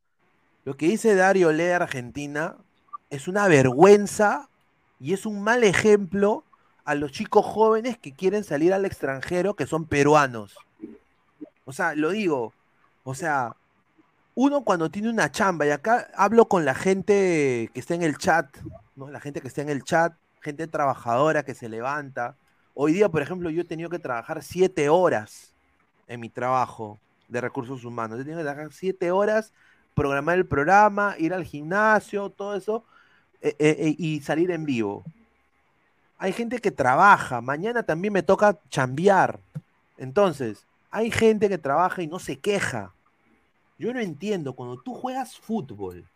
Lo 0.65 0.77
que 0.77 0.87
dice 0.87 1.15
Diario 1.15 1.53
Le 1.53 1.65
de 1.65 1.75
Argentina 1.75 2.57
es 3.11 3.29
una 3.29 3.49
vergüenza 3.49 4.49
y 5.05 5.13
es 5.13 5.27
un 5.27 5.43
mal 5.43 5.65
ejemplo 5.65 6.45
a 6.87 6.95
los 6.95 7.13
chicos 7.13 7.45
jóvenes 7.45 7.99
que 7.99 8.15
quieren 8.15 8.43
salir 8.43 8.73
al 8.73 8.87
extranjero, 8.87 9.53
que 9.53 9.67
son 9.67 9.85
peruanos. 9.85 10.57
O 11.67 11.75
sea, 11.75 11.95
lo 11.95 12.09
digo, 12.09 12.55
o 13.03 13.15
sea, 13.15 13.55
uno 14.35 14.65
cuando 14.65 14.91
tiene 14.91 15.11
una 15.11 15.31
chamba, 15.31 15.67
y 15.67 15.73
acá 15.73 16.09
hablo 16.17 16.49
con 16.49 16.65
la 16.65 16.75
gente 16.75 17.71
que 17.75 17.81
está 17.81 17.95
en 17.95 18.03
el 18.03 18.17
chat, 18.17 18.49
¿no? 18.97 19.11
La 19.11 19.21
gente 19.21 19.43
que 19.43 19.49
está 19.49 19.61
en 19.61 19.69
el 19.69 19.85
chat, 19.85 20.15
gente 20.41 20.67
trabajadora 20.69 21.43
que 21.43 21.53
se 21.55 21.69
levanta. 21.69 22.35
Hoy 22.73 22.95
día, 22.95 23.11
por 23.11 23.21
ejemplo, 23.21 23.51
yo 23.51 23.61
he 23.61 23.67
tenido 23.67 23.91
que 23.91 23.99
trabajar 23.99 24.43
siete 24.43 24.89
horas 24.89 25.53
en 26.09 26.19
mi 26.19 26.31
trabajo 26.31 26.99
de 27.29 27.43
recursos 27.43 27.85
humanos. 27.85 28.21
He 28.21 28.23
tenido 28.23 28.39
que 28.39 28.45
trabajar 28.45 28.73
siete 28.73 29.11
horas, 29.11 29.53
programar 29.95 30.39
el 30.39 30.47
programa, 30.47 31.15
ir 31.19 31.35
al 31.35 31.45
gimnasio, 31.45 32.31
todo 32.31 32.57
eso, 32.57 32.87
eh, 33.45 33.57
eh, 33.59 33.77
eh, 33.79 33.95
y 33.99 34.21
salir 34.23 34.51
en 34.51 34.65
vivo. 34.65 35.05
Hay 36.17 36.33
gente 36.33 36.61
que 36.61 36.71
trabaja, 36.71 37.43
mañana 37.43 37.83
también 37.83 38.15
me 38.15 38.23
toca 38.23 38.59
chambear. 38.71 39.39
Entonces, 39.99 40.67
hay 40.91 41.11
gente 41.11 41.51
que 41.51 41.59
trabaja 41.59 42.01
y 42.01 42.07
no 42.07 42.19
se 42.19 42.39
queja. 42.39 42.95
Yo 43.79 43.93
no 43.93 44.01
entiendo, 44.01 44.55
cuando 44.55 44.81
tú 44.81 44.95
juegas 44.95 45.39
fútbol, 45.39 46.09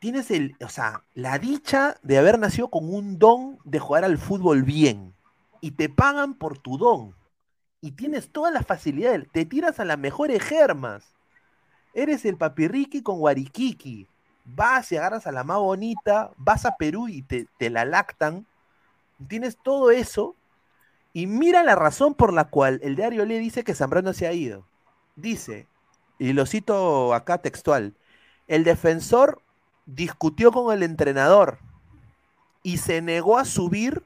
tienes 0.00 0.32
el, 0.32 0.56
o 0.60 0.68
sea, 0.68 1.04
la 1.14 1.38
dicha 1.38 1.96
de 2.02 2.18
haber 2.18 2.40
nacido 2.40 2.66
con 2.66 2.92
un 2.92 3.20
don 3.20 3.60
de 3.62 3.78
jugar 3.78 4.02
al 4.02 4.18
fútbol 4.18 4.64
bien 4.64 5.14
y 5.60 5.70
te 5.70 5.88
pagan 5.88 6.34
por 6.34 6.58
tu 6.58 6.78
don 6.78 7.14
y 7.80 7.92
tienes 7.92 8.30
todas 8.30 8.52
las 8.52 8.66
facilidades, 8.66 9.28
te 9.30 9.44
tiras 9.44 9.78
a 9.78 9.84
las 9.84 10.00
mejores 10.00 10.42
germas. 10.42 11.14
Eres 11.94 12.24
el 12.24 12.36
papirriqui 12.36 13.02
con 13.02 13.20
guariquiqui. 13.20 14.08
Vas 14.54 14.92
y 14.92 14.96
agarras 14.96 15.26
a 15.26 15.32
la 15.32 15.44
más 15.44 15.58
bonita, 15.58 16.32
vas 16.38 16.64
a 16.66 16.76
Perú 16.76 17.08
y 17.08 17.22
te, 17.22 17.46
te 17.58 17.70
la 17.70 17.84
lactan. 17.84 18.46
Tienes 19.28 19.58
todo 19.58 19.90
eso 19.90 20.36
Y 21.12 21.26
mira 21.26 21.64
la 21.64 21.76
razón 21.76 22.14
por 22.14 22.32
la 22.32 22.46
cual 22.46 22.80
el 22.82 22.96
diario 22.96 23.26
Le 23.26 23.38
dice 23.38 23.64
que 23.64 23.74
Zambrano 23.74 24.12
se 24.14 24.26
ha 24.28 24.32
ido. 24.32 24.66
Dice, 25.16 25.68
y 26.18 26.32
lo 26.32 26.46
cito 26.46 27.14
acá 27.14 27.38
textual, 27.38 27.94
el 28.48 28.64
defensor 28.64 29.42
discutió 29.86 30.52
con 30.52 30.72
el 30.74 30.82
entrenador 30.82 31.58
y 32.62 32.78
se 32.78 33.02
negó 33.02 33.38
a 33.38 33.44
subir 33.44 34.04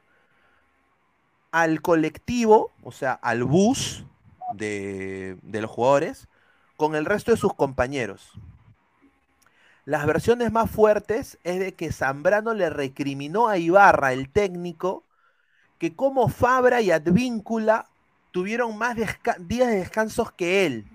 al 1.51 1.81
colectivo, 1.81 2.71
o 2.83 2.91
sea, 2.91 3.13
al 3.13 3.43
bus 3.43 4.05
de, 4.49 5.37
de 5.43 5.61
los 5.61 5.71
jugadores, 5.71 6.27
con 6.77 6.95
el 6.95 7.05
resto 7.05 7.31
de 7.31 7.37
sus 7.37 7.53
compañeros. 7.53 8.33
Las 9.85 10.05
versiones 10.05 10.51
más 10.51 10.71
fuertes 10.71 11.37
es 11.43 11.59
de 11.59 11.73
que 11.73 11.91
Zambrano 11.91 12.53
le 12.53 12.69
recriminó 12.69 13.49
a 13.49 13.57
Ibarra, 13.57 14.13
el 14.13 14.29
técnico, 14.29 15.03
que 15.77 15.93
como 15.95 16.29
Fabra 16.29 16.81
y 16.81 16.91
Advíncula 16.91 17.89
tuvieron 18.31 18.77
más 18.77 18.95
días 18.95 19.67
de 19.67 19.75
descansos 19.75 20.31
que 20.31 20.65
él. 20.65 20.87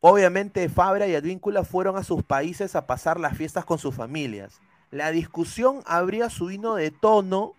Obviamente 0.00 0.68
Fabra 0.68 1.06
y 1.06 1.14
Advíncula 1.14 1.64
fueron 1.64 1.96
a 1.96 2.02
sus 2.02 2.22
países 2.22 2.76
a 2.76 2.86
pasar 2.86 3.18
las 3.18 3.36
fiestas 3.36 3.64
con 3.64 3.78
sus 3.78 3.94
familias. 3.94 4.60
La 4.90 5.10
discusión 5.10 5.80
habría 5.86 6.28
subido 6.28 6.74
de 6.74 6.90
tono 6.90 7.54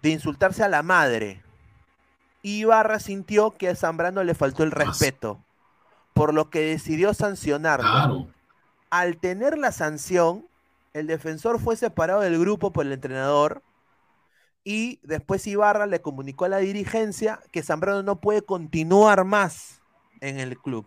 de 0.00 0.10
insultarse 0.10 0.62
a 0.64 0.68
la 0.68 0.82
madre. 0.82 1.42
Ibarra 2.42 2.98
sintió 2.98 3.50
que 3.50 3.68
a 3.68 3.76
Zambrano 3.76 4.24
le 4.24 4.34
faltó 4.34 4.62
el 4.62 4.70
respeto, 4.70 5.38
por 6.14 6.34
lo 6.34 6.50
que 6.50 6.60
decidió 6.60 7.14
sancionarlo. 7.14 7.90
Claro. 7.90 8.26
Al 8.90 9.16
tener 9.18 9.56
la 9.56 9.72
sanción, 9.72 10.46
el 10.92 11.06
defensor 11.06 11.58
fue 11.58 11.76
separado 11.76 12.20
del 12.20 12.38
grupo 12.38 12.72
por 12.72 12.86
el 12.86 12.92
entrenador 12.92 13.62
y 14.64 15.00
después 15.02 15.46
Ibarra 15.46 15.86
le 15.86 16.00
comunicó 16.00 16.44
a 16.44 16.50
la 16.50 16.58
dirigencia 16.58 17.40
que 17.50 17.62
Zambrano 17.62 18.02
no 18.02 18.20
puede 18.20 18.42
continuar 18.42 19.24
más 19.24 19.80
en 20.20 20.38
el 20.38 20.58
club. 20.58 20.86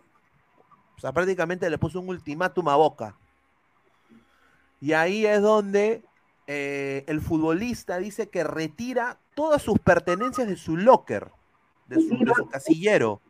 O 0.96 1.00
sea, 1.00 1.12
prácticamente 1.12 1.68
le 1.68 1.78
puso 1.78 2.00
un 2.00 2.08
ultimátum 2.08 2.68
a 2.68 2.76
Boca. 2.76 3.16
Y 4.80 4.92
ahí 4.92 5.26
es 5.26 5.42
donde 5.42 6.02
eh, 6.46 7.04
el 7.06 7.20
futbolista 7.20 7.98
dice 7.98 8.28
que 8.28 8.44
retira 8.44 9.18
todas 9.34 9.60
sus 9.60 9.78
pertenencias 9.78 10.48
de 10.48 10.56
su 10.56 10.76
locker, 10.76 11.30
de 11.86 11.96
su, 11.96 12.16
de 12.16 12.34
su 12.34 12.48
casillero. 12.48 13.20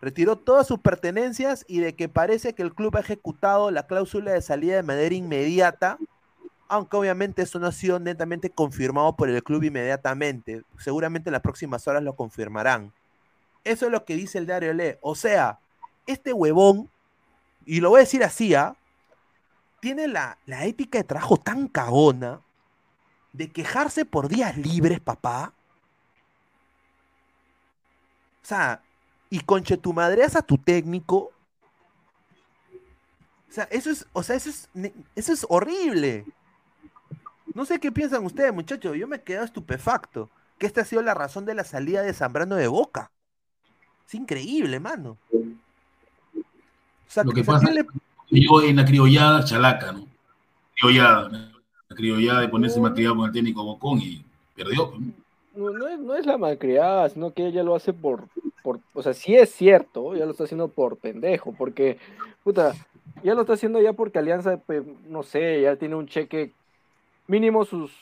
Retiró 0.00 0.36
todas 0.36 0.66
sus 0.66 0.78
pertenencias 0.80 1.64
y 1.68 1.80
de 1.80 1.94
que 1.94 2.08
parece 2.08 2.54
que 2.54 2.62
el 2.62 2.74
club 2.74 2.96
ha 2.96 3.00
ejecutado 3.00 3.70
la 3.70 3.86
cláusula 3.86 4.32
de 4.32 4.40
salida 4.40 4.76
de 4.76 4.82
manera 4.82 5.14
inmediata, 5.14 5.98
aunque 6.68 6.96
obviamente 6.96 7.42
eso 7.42 7.58
no 7.58 7.66
ha 7.66 7.72
sido 7.72 8.00
netamente 8.00 8.48
confirmado 8.48 9.14
por 9.14 9.28
el 9.28 9.42
club 9.42 9.62
inmediatamente. 9.64 10.62
Seguramente 10.78 11.28
en 11.28 11.32
las 11.32 11.42
próximas 11.42 11.86
horas 11.86 12.02
lo 12.02 12.16
confirmarán. 12.16 12.92
Eso 13.64 13.86
es 13.86 13.92
lo 13.92 14.04
que 14.04 14.16
dice 14.16 14.38
el 14.38 14.46
diario 14.46 14.72
Le. 14.72 14.98
O 15.02 15.14
sea, 15.14 15.58
este 16.06 16.32
huevón, 16.32 16.88
y 17.66 17.80
lo 17.80 17.90
voy 17.90 17.98
a 17.98 18.04
decir 18.04 18.24
así, 18.24 18.54
¿ah? 18.54 18.74
tiene 19.80 20.08
la, 20.08 20.38
la 20.46 20.64
ética 20.64 20.98
de 20.98 21.04
trabajo 21.04 21.36
tan 21.36 21.68
cagona 21.68 22.40
de 23.32 23.50
quejarse 23.50 24.04
por 24.04 24.28
días 24.28 24.56
libres, 24.56 25.00
papá. 25.00 25.52
O 28.42 28.46
sea, 28.46 28.82
y 29.30 29.40
conche 29.40 29.76
tu 29.76 29.92
madreas 29.92 30.36
a 30.36 30.42
tu 30.42 30.58
técnico. 30.58 31.30
O 33.48 33.52
sea, 33.52 33.64
eso 33.70 33.90
es, 33.90 34.06
o 34.12 34.22
sea, 34.22 34.36
eso 34.36 34.50
es, 34.50 34.68
eso 35.14 35.32
es 35.32 35.46
horrible. 35.48 36.24
No 37.54 37.64
sé 37.64 37.80
qué 37.80 37.90
piensan 37.90 38.24
ustedes, 38.24 38.52
muchachos. 38.52 38.96
Yo 38.96 39.08
me 39.08 39.16
he 39.16 39.22
quedado 39.22 39.44
estupefacto. 39.44 40.28
Que 40.58 40.66
esta 40.66 40.82
ha 40.82 40.84
sido 40.84 41.02
la 41.02 41.14
razón 41.14 41.46
de 41.46 41.54
la 41.54 41.64
salida 41.64 42.02
de 42.02 42.12
Zambrano 42.12 42.54
de 42.56 42.68
Boca. 42.68 43.10
Es 44.06 44.14
increíble, 44.14 44.78
mano. 44.78 45.16
O 45.32 45.38
sea, 47.08 47.24
Lo 47.24 47.32
que 47.32 47.42
pasa 47.42 47.66
¿qué 47.66 47.72
le- 47.72 47.86
yo 48.46 48.62
en 48.62 48.76
la 48.76 48.84
criollada 48.84 49.44
chalaca, 49.44 49.92
¿no? 49.92 50.06
Criollada, 50.76 51.28
¿no? 51.28 51.38
la 51.88 51.96
criollada 51.96 52.40
de 52.40 52.48
ponerse 52.48 52.80
material 52.80 53.16
con 53.16 53.26
el 53.26 53.32
técnico 53.32 53.64
Bocón 53.64 53.98
y 54.00 54.24
perdió. 54.54 54.92
¿no? 54.96 55.12
No, 55.56 55.70
no 55.76 55.88
es, 55.88 55.98
no 55.98 56.14
es 56.14 56.24
la 56.26 56.38
malcriada, 56.38 57.08
sino 57.08 57.32
que 57.34 57.48
ella 57.48 57.64
lo 57.64 57.74
hace 57.74 57.92
por, 57.92 58.28
por, 58.62 58.80
o 58.94 59.02
sea, 59.02 59.14
sí 59.14 59.36
es 59.36 59.50
cierto, 59.50 60.14
ya 60.14 60.24
lo 60.24 60.32
está 60.32 60.44
haciendo 60.44 60.68
por 60.68 60.96
pendejo, 60.96 61.52
porque, 61.52 61.98
puta, 62.44 62.74
ya 63.22 63.34
lo 63.34 63.42
está 63.42 63.54
haciendo 63.54 63.80
ya 63.80 63.92
porque 63.92 64.18
Alianza, 64.18 64.58
pues, 64.58 64.82
no 65.06 65.22
sé, 65.22 65.62
ya 65.62 65.76
tiene 65.76 65.94
un 65.94 66.06
cheque 66.06 66.52
mínimo 67.26 67.64
sus, 67.64 67.92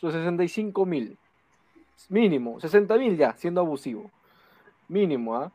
sus 0.00 0.12
65 0.12 0.84
mil, 0.86 1.16
mínimo, 2.08 2.60
60 2.60 2.96
mil 2.98 3.16
ya, 3.16 3.34
siendo 3.36 3.60
abusivo, 3.60 4.10
mínimo, 4.88 5.36
¿ah? 5.36 5.52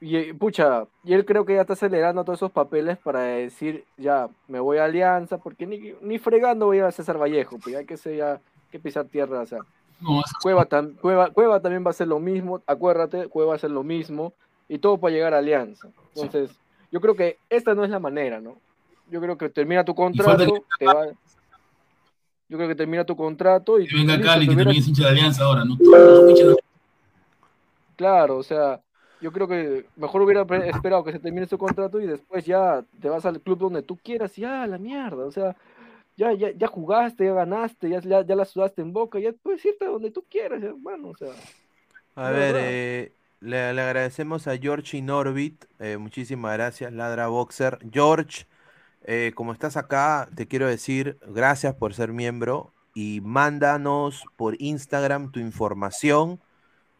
Y 0.00 0.16
eh, 0.16 0.34
pucha, 0.34 0.86
y 1.04 1.14
él 1.14 1.24
creo 1.24 1.44
que 1.44 1.54
ya 1.54 1.60
está 1.60 1.74
acelerando 1.74 2.24
todos 2.24 2.40
esos 2.40 2.50
papeles 2.50 2.98
para 2.98 3.20
decir, 3.20 3.84
ya, 3.96 4.28
me 4.48 4.58
voy 4.58 4.78
a 4.78 4.86
Alianza, 4.86 5.38
porque 5.38 5.64
ni, 5.64 5.94
ni 6.00 6.18
fregando 6.18 6.66
voy 6.66 6.80
a 6.80 6.90
César 6.90 7.18
Vallejo, 7.20 7.58
pues 7.58 7.74
ya 7.74 7.84
que 7.84 7.96
sé 7.96 8.16
ya 8.16 8.40
que 8.72 8.80
pisar 8.80 9.06
tierra, 9.06 9.40
o 9.40 9.46
sea. 9.46 9.60
No, 10.02 10.22
Cueva, 10.42 10.68
tam- 10.68 10.96
Cueva, 11.00 11.30
Cueva 11.30 11.60
también 11.60 11.82
va 11.84 11.88
a 11.88 11.90
hacer 11.90 12.08
lo 12.08 12.18
mismo, 12.18 12.60
acuérdate, 12.66 13.28
Cueva 13.28 13.48
va 13.48 13.52
a 13.54 13.56
hacer 13.56 13.70
lo 13.70 13.82
mismo, 13.84 14.32
y 14.68 14.78
todo 14.78 14.98
para 14.98 15.14
llegar 15.14 15.32
a 15.34 15.38
Alianza. 15.38 15.88
Entonces, 16.14 16.50
yo 16.90 17.00
creo 17.00 17.14
que 17.14 17.38
esta 17.48 17.74
no 17.74 17.84
es 17.84 17.90
la 17.90 17.98
manera, 17.98 18.40
¿no? 18.40 18.56
Yo 19.10 19.20
creo 19.20 19.36
que 19.38 19.48
termina 19.48 19.84
tu 19.84 19.94
contrato, 19.94 20.44
que- 20.54 20.60
te 20.78 20.86
va... 20.86 21.06
Yo 22.48 22.58
creo 22.58 22.68
que 22.68 22.74
termina 22.74 23.04
tu 23.04 23.16
contrato 23.16 23.78
y... 23.78 23.86
que 23.86 23.94
venga 23.96 24.14
listo, 24.16 24.28
Cali, 24.30 24.40
que 24.46 24.50
termina- 24.50 24.64
también 24.64 24.82
es 24.82 24.88
hincha 24.88 25.04
de 25.04 25.08
Alianza 25.10 25.44
ahora, 25.44 25.64
¿no? 25.64 25.78
Todos 25.78 26.20
los 26.22 26.30
hinchas 26.30 26.48
de- 26.48 26.56
Claro, 27.96 28.36
o 28.36 28.42
sea, 28.42 28.80
yo 29.20 29.32
creo 29.32 29.46
que 29.46 29.86
mejor 29.96 30.22
hubiera 30.22 30.42
esperado 30.66 31.04
que 31.04 31.12
se 31.12 31.18
termine 31.18 31.46
su 31.46 31.56
contrato 31.56 32.00
y 32.00 32.06
después 32.06 32.44
ya 32.44 32.84
te 33.00 33.08
vas 33.08 33.24
al 33.24 33.40
club 33.40 33.58
donde 33.58 33.82
tú 33.82 33.96
quieras 34.02 34.36
y 34.36 34.42
ya, 34.42 34.66
la 34.66 34.78
mierda, 34.78 35.24
o 35.24 35.30
sea, 35.30 35.54
ya, 36.22 36.32
ya, 36.34 36.50
ya 36.56 36.66
jugaste, 36.68 37.24
ya 37.24 37.34
ganaste, 37.34 37.88
ya, 37.90 38.00
ya, 38.00 38.24
ya 38.24 38.36
la 38.36 38.44
sudaste 38.44 38.82
en 38.82 38.92
boca, 38.92 39.18
ya 39.18 39.32
puedes 39.32 39.64
irte 39.64 39.86
donde 39.86 40.10
tú 40.10 40.24
quieras, 40.28 40.62
hermano, 40.62 41.10
o 41.10 41.16
sea... 41.16 41.32
A 42.14 42.30
ver, 42.30 42.54
eh, 42.58 43.12
le, 43.40 43.72
le 43.72 43.80
agradecemos 43.82 44.46
a 44.46 44.56
George 44.58 44.98
y 44.98 45.02
Norbit. 45.02 45.64
eh, 45.78 45.96
muchísimas 45.96 46.52
gracias, 46.54 46.92
Ladra 46.92 47.28
Boxer. 47.28 47.78
George, 47.90 48.46
eh, 49.04 49.32
como 49.34 49.52
estás 49.52 49.76
acá, 49.76 50.28
te 50.34 50.46
quiero 50.46 50.68
decir 50.68 51.18
gracias 51.26 51.74
por 51.74 51.94
ser 51.94 52.12
miembro 52.12 52.72
y 52.94 53.20
mándanos 53.22 54.24
por 54.36 54.56
Instagram 54.60 55.32
tu 55.32 55.40
información, 55.40 56.40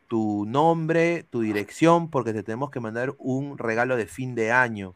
tu 0.09 0.44
nombre, 0.47 1.24
tu 1.24 1.43
dirección, 1.43 2.11
porque 2.11 2.32
te 2.32 2.43
tenemos 2.43 2.70
que 2.70 2.81
mandar 2.81 3.15
un 3.19 3.59
regalo 3.59 3.97
de 3.97 4.07
fin 4.07 4.35
de 4.35 4.53
año. 4.53 4.94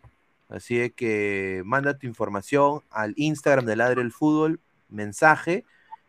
Así 0.48 0.80
es 0.80 0.92
que 0.92 1.62
manda 1.64 1.98
tu 1.98 2.06
información 2.06 2.80
al 2.90 3.14
Instagram 3.16 3.66
de 3.66 3.76
Ladre 3.76 4.02
el 4.02 4.12
Fútbol, 4.12 4.60
mensaje, 4.88 5.64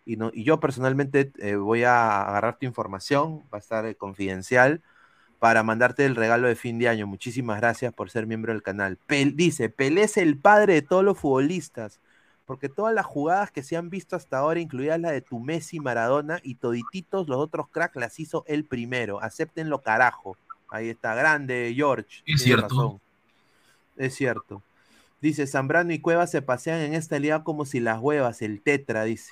y, 0.05 0.15
no, 0.15 0.31
y 0.33 0.43
yo 0.43 0.59
personalmente 0.59 1.31
eh, 1.39 1.55
voy 1.55 1.83
a 1.83 2.21
agarrar 2.21 2.57
tu 2.57 2.65
información, 2.65 3.39
va 3.53 3.57
a 3.57 3.59
estar 3.59 3.85
eh, 3.85 3.95
confidencial, 3.95 4.81
para 5.39 5.61
mandarte 5.61 6.05
el 6.05 6.15
regalo 6.15 6.47
de 6.47 6.55
fin 6.55 6.79
de 6.79 6.87
año. 6.87 7.05
Muchísimas 7.05 7.59
gracias 7.59 7.93
por 7.93 8.09
ser 8.09 8.25
miembro 8.25 8.53
del 8.53 8.63
canal. 8.63 8.97
Pel- 9.07 9.35
dice, 9.35 9.69
Pelé 9.69 10.03
es 10.03 10.17
el 10.17 10.37
padre 10.37 10.73
de 10.73 10.81
todos 10.81 11.03
los 11.03 11.17
futbolistas, 11.17 11.99
porque 12.45 12.69
todas 12.69 12.93
las 12.93 13.05
jugadas 13.05 13.51
que 13.51 13.61
se 13.61 13.75
han 13.75 13.89
visto 13.89 14.15
hasta 14.15 14.37
ahora, 14.37 14.59
incluidas 14.59 14.99
la 14.99 15.11
de 15.11 15.21
tu 15.21 15.39
Messi, 15.39 15.79
Maradona 15.79 16.39
y 16.41 16.55
todititos 16.55 17.27
los 17.27 17.37
otros 17.37 17.67
cracks, 17.69 17.97
las 17.97 18.19
hizo 18.19 18.45
él 18.47 18.65
primero. 18.65 19.21
Acéptenlo, 19.21 19.81
carajo. 19.81 20.37
Ahí 20.69 20.89
está, 20.89 21.13
grande, 21.13 21.73
George. 21.75 22.23
Es 22.25 22.41
cierto. 22.41 22.67
razón. 22.67 23.01
Es 23.97 24.15
cierto. 24.15 24.63
Dice, 25.21 25.47
Zambrano 25.47 25.91
y 25.93 25.99
Cueva 25.99 26.27
se 26.27 26.41
pasean 26.41 26.81
en 26.81 26.93
esta 26.93 27.19
liga 27.19 27.43
como 27.43 27.65
si 27.65 27.79
las 27.79 27.99
huevas, 27.99 28.41
el 28.41 28.61
tetra, 28.61 29.03
dice. 29.03 29.31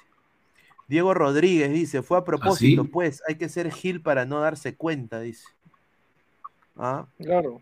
Diego 0.87 1.13
Rodríguez 1.13 1.71
dice, 1.71 2.01
fue 2.01 2.17
a 2.17 2.23
propósito, 2.23 2.83
sí? 2.83 2.89
pues, 2.91 3.21
hay 3.27 3.35
que 3.35 3.49
ser 3.49 3.71
Gil 3.71 4.01
para 4.01 4.25
no 4.25 4.39
darse 4.39 4.75
cuenta, 4.75 5.19
dice. 5.19 5.45
Ah, 6.77 7.07
Claro. 7.17 7.61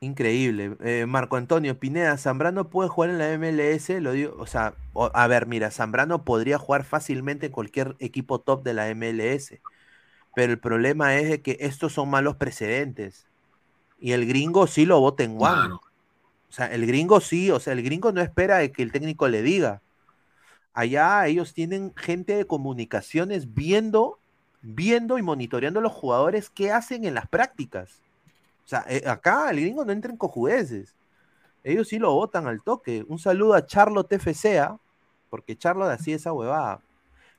increíble. 0.00 0.76
Eh, 0.80 1.06
Marco 1.06 1.36
Antonio 1.36 1.78
Pineda, 1.78 2.16
Zambrano 2.18 2.70
puede 2.70 2.88
jugar 2.88 3.10
en 3.10 3.18
la 3.18 3.32
MLS, 3.32 4.00
lo 4.00 4.12
digo, 4.12 4.34
o 4.38 4.46
sea, 4.46 4.74
o- 4.92 5.10
a 5.12 5.26
ver, 5.26 5.46
mira, 5.46 5.70
Zambrano 5.70 6.24
podría 6.24 6.58
jugar 6.58 6.84
fácilmente 6.84 7.46
en 7.46 7.52
cualquier 7.52 7.96
equipo 7.98 8.40
top 8.40 8.62
de 8.64 8.74
la 8.74 8.88
MLS, 8.90 9.60
pero 10.34 10.52
el 10.52 10.58
problema 10.58 11.16
es 11.16 11.28
de 11.28 11.42
que 11.42 11.56
estos 11.60 11.92
son 11.92 12.10
malos 12.10 12.36
precedentes. 12.36 13.26
Y 14.00 14.12
el 14.12 14.26
gringo 14.26 14.66
sí 14.66 14.84
lo 14.84 15.00
vota 15.00 15.24
en. 15.24 15.38
Claro. 15.38 15.80
O 16.52 16.54
sea, 16.54 16.66
el 16.66 16.86
gringo 16.86 17.18
sí, 17.22 17.50
o 17.50 17.58
sea, 17.58 17.72
el 17.72 17.82
gringo 17.82 18.12
no 18.12 18.20
espera 18.20 18.58
de 18.58 18.72
que 18.72 18.82
el 18.82 18.92
técnico 18.92 19.26
le 19.26 19.40
diga. 19.40 19.80
Allá 20.74 21.26
ellos 21.26 21.54
tienen 21.54 21.94
gente 21.96 22.36
de 22.36 22.46
comunicaciones 22.46 23.54
viendo, 23.54 24.18
viendo 24.60 25.16
y 25.16 25.22
monitoreando 25.22 25.80
a 25.80 25.82
los 25.82 25.92
jugadores 25.92 26.50
qué 26.50 26.70
hacen 26.70 27.06
en 27.06 27.14
las 27.14 27.26
prácticas. 27.26 28.02
O 28.66 28.68
sea, 28.68 28.84
eh, 28.86 29.02
acá 29.06 29.48
el 29.50 29.62
gringo 29.62 29.86
no 29.86 29.92
entra 29.92 30.10
en 30.10 30.18
cojudeces. 30.18 30.94
Ellos 31.64 31.88
sí 31.88 31.98
lo 31.98 32.12
votan 32.12 32.46
al 32.46 32.60
toque. 32.62 33.02
Un 33.08 33.18
saludo 33.18 33.54
a 33.54 33.64
Charlotte 33.64 34.12
FCA, 34.18 34.78
porque 35.30 35.56
Charlotte 35.56 35.92
así 35.92 36.12
esa 36.12 36.34
huevada. 36.34 36.82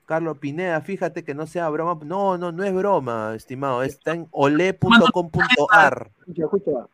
Carlos 0.07 0.39
Pineda, 0.39 0.81
fíjate 0.81 1.23
que 1.23 1.35
no 1.35 1.45
sea 1.45 1.69
broma. 1.69 2.03
No, 2.03 2.39
no, 2.39 2.51
no 2.51 2.63
es 2.63 2.73
broma, 2.73 3.35
estimado. 3.35 3.83
Está 3.83 4.13
en 4.13 4.27
ole.com.ar. 4.31 6.09
Escucha, 6.17 6.43
escucha. 6.45 6.87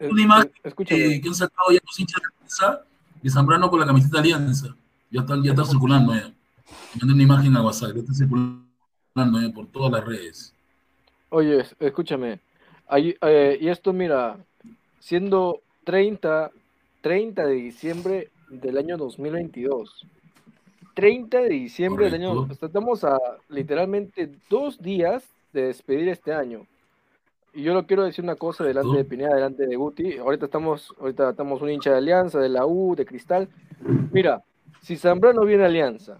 Eh, 0.00 0.08
Una 0.10 0.22
imagen 0.22 0.50
eh, 0.64 0.72
eh, 0.88 1.20
que 1.20 1.28
han 1.28 1.34
sacado 1.34 1.70
ya 1.70 1.78
los 1.86 2.00
hinchas 2.00 2.20
de 2.22 2.28
Alianza 2.36 2.84
de 3.22 3.30
Zambrano 3.30 3.70
con 3.70 3.78
la 3.80 3.86
camiseta 3.86 4.14
de 4.22 4.32
Alianza. 4.32 4.74
Ya 5.10 5.20
está, 5.20 5.34
ya 5.42 5.50
está 5.50 5.64
circulando 5.64 6.14
ya. 6.14 6.32
Mandé 6.98 7.14
una 7.14 7.22
imagen 7.22 7.56
a 7.56 7.62
WhatsApp, 7.62 7.92
ya 7.94 8.00
está 8.00 8.14
circulando 8.14 9.40
ya 9.40 9.50
por 9.54 9.66
todas 9.66 9.92
las 9.92 10.04
redes. 10.04 10.54
Oye, 11.28 11.60
es- 11.60 11.76
escúchame. 11.78 12.40
Ahí, 12.88 13.14
eh, 13.20 13.58
y 13.60 13.68
esto, 13.68 13.92
mira, 13.92 14.38
siendo 14.98 15.60
30, 15.84 16.50
30 17.02 17.46
de 17.46 17.54
diciembre 17.54 18.30
del 18.48 18.78
año 18.78 18.96
2022. 18.96 20.06
30 20.94 21.40
de 21.42 21.48
diciembre 21.50 22.06
del 22.06 22.14
año. 22.14 22.48
Estamos 22.50 23.04
a 23.04 23.18
literalmente 23.48 24.30
dos 24.48 24.80
días 24.80 25.22
de 25.52 25.66
despedir 25.66 26.08
este 26.08 26.32
año. 26.32 26.66
Y 27.52 27.62
yo 27.62 27.74
lo 27.74 27.86
quiero 27.86 28.04
decir 28.04 28.24
una 28.24 28.36
cosa 28.36 28.64
delante 28.64 28.96
de 28.96 29.04
Pineda, 29.04 29.34
delante 29.34 29.66
de 29.66 29.76
Guti. 29.76 30.18
Ahorita 30.18 30.46
estamos, 30.46 30.94
ahorita 31.00 31.30
estamos 31.30 31.60
un 31.62 31.70
hincha 31.70 31.90
de 31.90 31.96
Alianza, 31.98 32.38
de 32.38 32.48
la 32.48 32.64
U, 32.66 32.94
de 32.94 33.04
Cristal. 33.04 33.48
Mira, 34.12 34.42
si 34.82 34.96
Zambrano 34.96 35.44
viene 35.44 35.64
a 35.64 35.66
Alianza, 35.66 36.18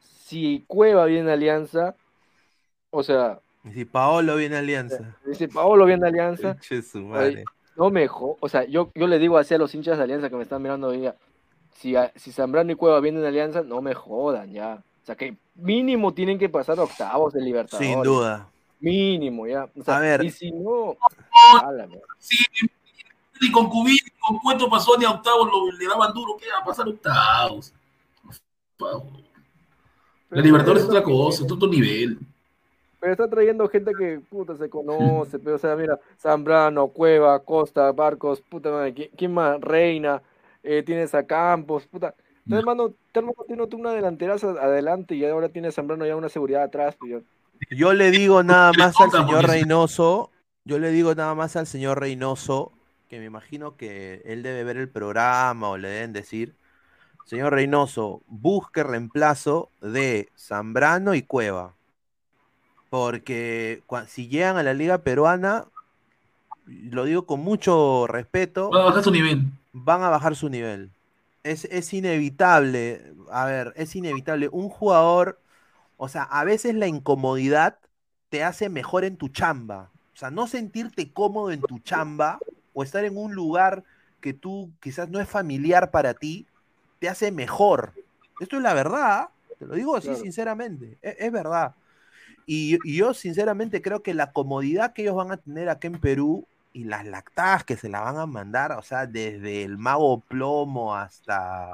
si 0.00 0.64
Cueva 0.66 1.04
viene 1.04 1.30
a 1.30 1.34
Alianza, 1.34 1.94
o 2.90 3.02
sea, 3.02 3.40
Y 3.64 3.70
si 3.70 3.84
Paolo 3.84 4.36
viene 4.36 4.56
a 4.56 4.58
Alianza. 4.58 5.16
Dice 5.24 5.48
Paolo 5.48 5.84
viene 5.84 6.04
a 6.04 6.08
Alianza. 6.08 6.56
Madre. 6.94 7.44
No 7.76 7.90
mejor. 7.90 8.36
O 8.40 8.48
sea, 8.48 8.64
yo, 8.64 8.90
yo 8.94 9.06
le 9.06 9.18
digo 9.18 9.38
así 9.38 9.54
a 9.54 9.58
los 9.58 9.74
hinchas 9.74 9.98
de 9.98 10.04
Alianza 10.04 10.28
que 10.28 10.36
me 10.36 10.42
están 10.42 10.62
mirando 10.62 10.88
hoy 10.88 10.98
día. 10.98 11.16
Si, 11.76 11.94
si 12.16 12.32
Zambrano 12.32 12.72
y 12.72 12.74
Cueva 12.74 13.00
vienen 13.00 13.24
a 13.24 13.28
Alianza, 13.28 13.62
no 13.62 13.80
me 13.80 13.94
jodan 13.94 14.52
ya. 14.52 14.82
O 15.02 15.06
sea, 15.06 15.16
que 15.16 15.36
mínimo 15.54 16.12
tienen 16.12 16.38
que 16.38 16.48
pasar 16.48 16.78
octavos 16.78 17.32
de 17.32 17.40
Libertadores. 17.40 17.88
Sin 17.88 18.02
duda. 18.02 18.48
Mínimo, 18.82 19.46
ya. 19.46 19.70
O 19.78 19.82
sea, 19.84 19.96
A 19.96 20.00
ver. 20.00 20.24
Y 20.24 20.30
si 20.30 20.50
no. 20.50 20.96
Sí, 22.18 22.36
ni 23.40 23.50
con 23.50 23.68
Cubí, 23.68 23.92
ni 23.92 24.10
con 24.20 24.38
Cueto 24.38 24.68
pasó 24.68 24.98
ni 24.98 25.04
a 25.04 25.12
octavos, 25.12 25.48
lo, 25.48 25.70
le 25.70 25.86
daban 25.86 26.12
duro. 26.12 26.36
¿Qué 26.36 26.46
va 26.52 26.62
a 26.62 26.64
pasar 26.64 26.86
a 26.86 26.90
octavos? 26.90 27.72
La 30.30 30.42
Libertadores 30.42 30.82
es 30.82 30.88
otra 30.88 31.02
cosa, 31.02 31.44
es 31.44 31.52
otro 31.52 31.68
nivel. 31.68 32.18
Pero 32.98 33.12
está 33.12 33.28
trayendo 33.28 33.68
gente 33.68 33.92
que 33.96 34.20
puta 34.30 34.56
se 34.56 34.68
conoce, 34.68 35.38
pero 35.38 35.56
o 35.56 35.58
sea, 35.58 35.76
mira, 35.76 35.98
Zambrano, 36.20 36.88
Cueva, 36.88 37.38
Costa, 37.40 37.90
Barcos, 37.92 38.40
puta 38.40 38.70
madre, 38.70 39.10
¿quién, 39.16 39.32
más? 39.32 39.60
Reina, 39.60 40.22
eh, 40.62 40.82
tienes 40.82 41.14
a 41.14 41.24
Campos, 41.24 41.86
puta. 41.86 42.14
Te 42.48 42.56
hermano, 42.56 42.92
te 43.12 43.20
hermano 43.20 43.44
tiene 43.46 43.62
una 43.76 43.92
delantera 43.92 44.34
adelante 44.34 45.14
y 45.14 45.24
ahora 45.24 45.48
tiene 45.48 45.70
Zambrano 45.70 46.04
ya 46.06 46.16
una 46.16 46.28
seguridad 46.28 46.64
atrás. 46.64 46.96
pues, 46.98 47.12
ya. 47.12 47.20
Yo 47.70 47.92
le 47.94 48.10
digo 48.10 48.42
nada 48.42 48.72
más 48.76 48.94
al 49.00 49.10
señor 49.10 49.46
Reynoso, 49.46 50.30
yo 50.64 50.78
le 50.78 50.90
digo 50.90 51.14
nada 51.14 51.34
más 51.34 51.56
al 51.56 51.66
señor 51.66 52.00
Reynoso, 52.00 52.72
que 53.08 53.18
me 53.18 53.26
imagino 53.26 53.76
que 53.76 54.22
él 54.24 54.42
debe 54.42 54.64
ver 54.64 54.76
el 54.76 54.88
programa 54.88 55.68
o 55.70 55.76
le 55.78 55.88
deben 55.88 56.12
decir, 56.12 56.54
señor 57.26 57.52
Reynoso, 57.52 58.22
busque 58.26 58.82
reemplazo 58.82 59.70
de 59.80 60.28
Zambrano 60.36 61.14
y 61.14 61.22
Cueva. 61.22 61.74
Porque 62.90 63.82
si 64.06 64.28
llegan 64.28 64.58
a 64.58 64.62
la 64.62 64.74
liga 64.74 64.98
peruana, 64.98 65.64
lo 66.66 67.04
digo 67.04 67.24
con 67.26 67.40
mucho 67.40 68.06
respeto, 68.06 68.70
Va 68.70 68.82
a 68.82 68.84
bajar 68.86 69.02
su 69.02 69.10
nivel. 69.10 69.44
van 69.72 70.02
a 70.02 70.10
bajar 70.10 70.36
su 70.36 70.48
nivel. 70.50 70.90
Es, 71.42 71.64
es 71.64 71.92
inevitable, 71.94 73.14
a 73.30 73.46
ver, 73.46 73.72
es 73.76 73.96
inevitable. 73.96 74.48
Un 74.52 74.68
jugador, 74.68 75.40
o 76.04 76.08
sea, 76.08 76.24
a 76.24 76.42
veces 76.42 76.74
la 76.74 76.88
incomodidad 76.88 77.78
te 78.28 78.42
hace 78.42 78.68
mejor 78.68 79.04
en 79.04 79.16
tu 79.16 79.28
chamba. 79.28 79.88
O 80.12 80.16
sea, 80.16 80.32
no 80.32 80.48
sentirte 80.48 81.12
cómodo 81.12 81.52
en 81.52 81.60
tu 81.62 81.78
chamba 81.78 82.40
o 82.74 82.82
estar 82.82 83.04
en 83.04 83.16
un 83.16 83.36
lugar 83.36 83.84
que 84.20 84.32
tú 84.32 84.72
quizás 84.80 85.10
no 85.10 85.20
es 85.20 85.28
familiar 85.28 85.92
para 85.92 86.14
ti, 86.14 86.48
te 86.98 87.08
hace 87.08 87.30
mejor. 87.30 87.92
Esto 88.40 88.56
es 88.56 88.62
la 88.64 88.74
verdad, 88.74 89.28
te 89.60 89.64
lo 89.64 89.76
digo 89.76 89.94
así 89.94 90.08
Claro. 90.08 90.22
sinceramente, 90.24 90.98
es, 91.02 91.14
es 91.20 91.30
verdad. 91.30 91.76
Y, 92.46 92.80
y 92.82 92.96
yo 92.96 93.14
sinceramente 93.14 93.80
creo 93.80 94.02
que 94.02 94.12
la 94.12 94.32
comodidad 94.32 94.94
que 94.94 95.02
ellos 95.02 95.14
van 95.14 95.30
a 95.30 95.36
tener 95.36 95.68
acá 95.68 95.86
en 95.86 96.00
Perú 96.00 96.48
y 96.72 96.82
las 96.82 97.06
lactadas 97.06 97.62
que 97.62 97.76
se 97.76 97.88
la 97.88 98.00
van 98.00 98.16
a 98.16 98.26
mandar, 98.26 98.72
o 98.72 98.82
sea, 98.82 99.06
desde 99.06 99.62
el 99.62 99.78
mago 99.78 100.18
plomo 100.18 100.96
hasta 100.96 101.70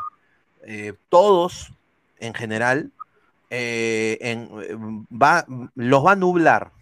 eh, 0.64 0.92
todos 1.08 1.72
en 2.18 2.34
general, 2.34 2.92
eh, 3.50 4.18
en- 4.20 4.50
eh, 4.62 4.76
va, 5.12 5.46
los 5.74 6.04
va 6.06 6.12
a 6.12 6.16
nublar. 6.16 6.72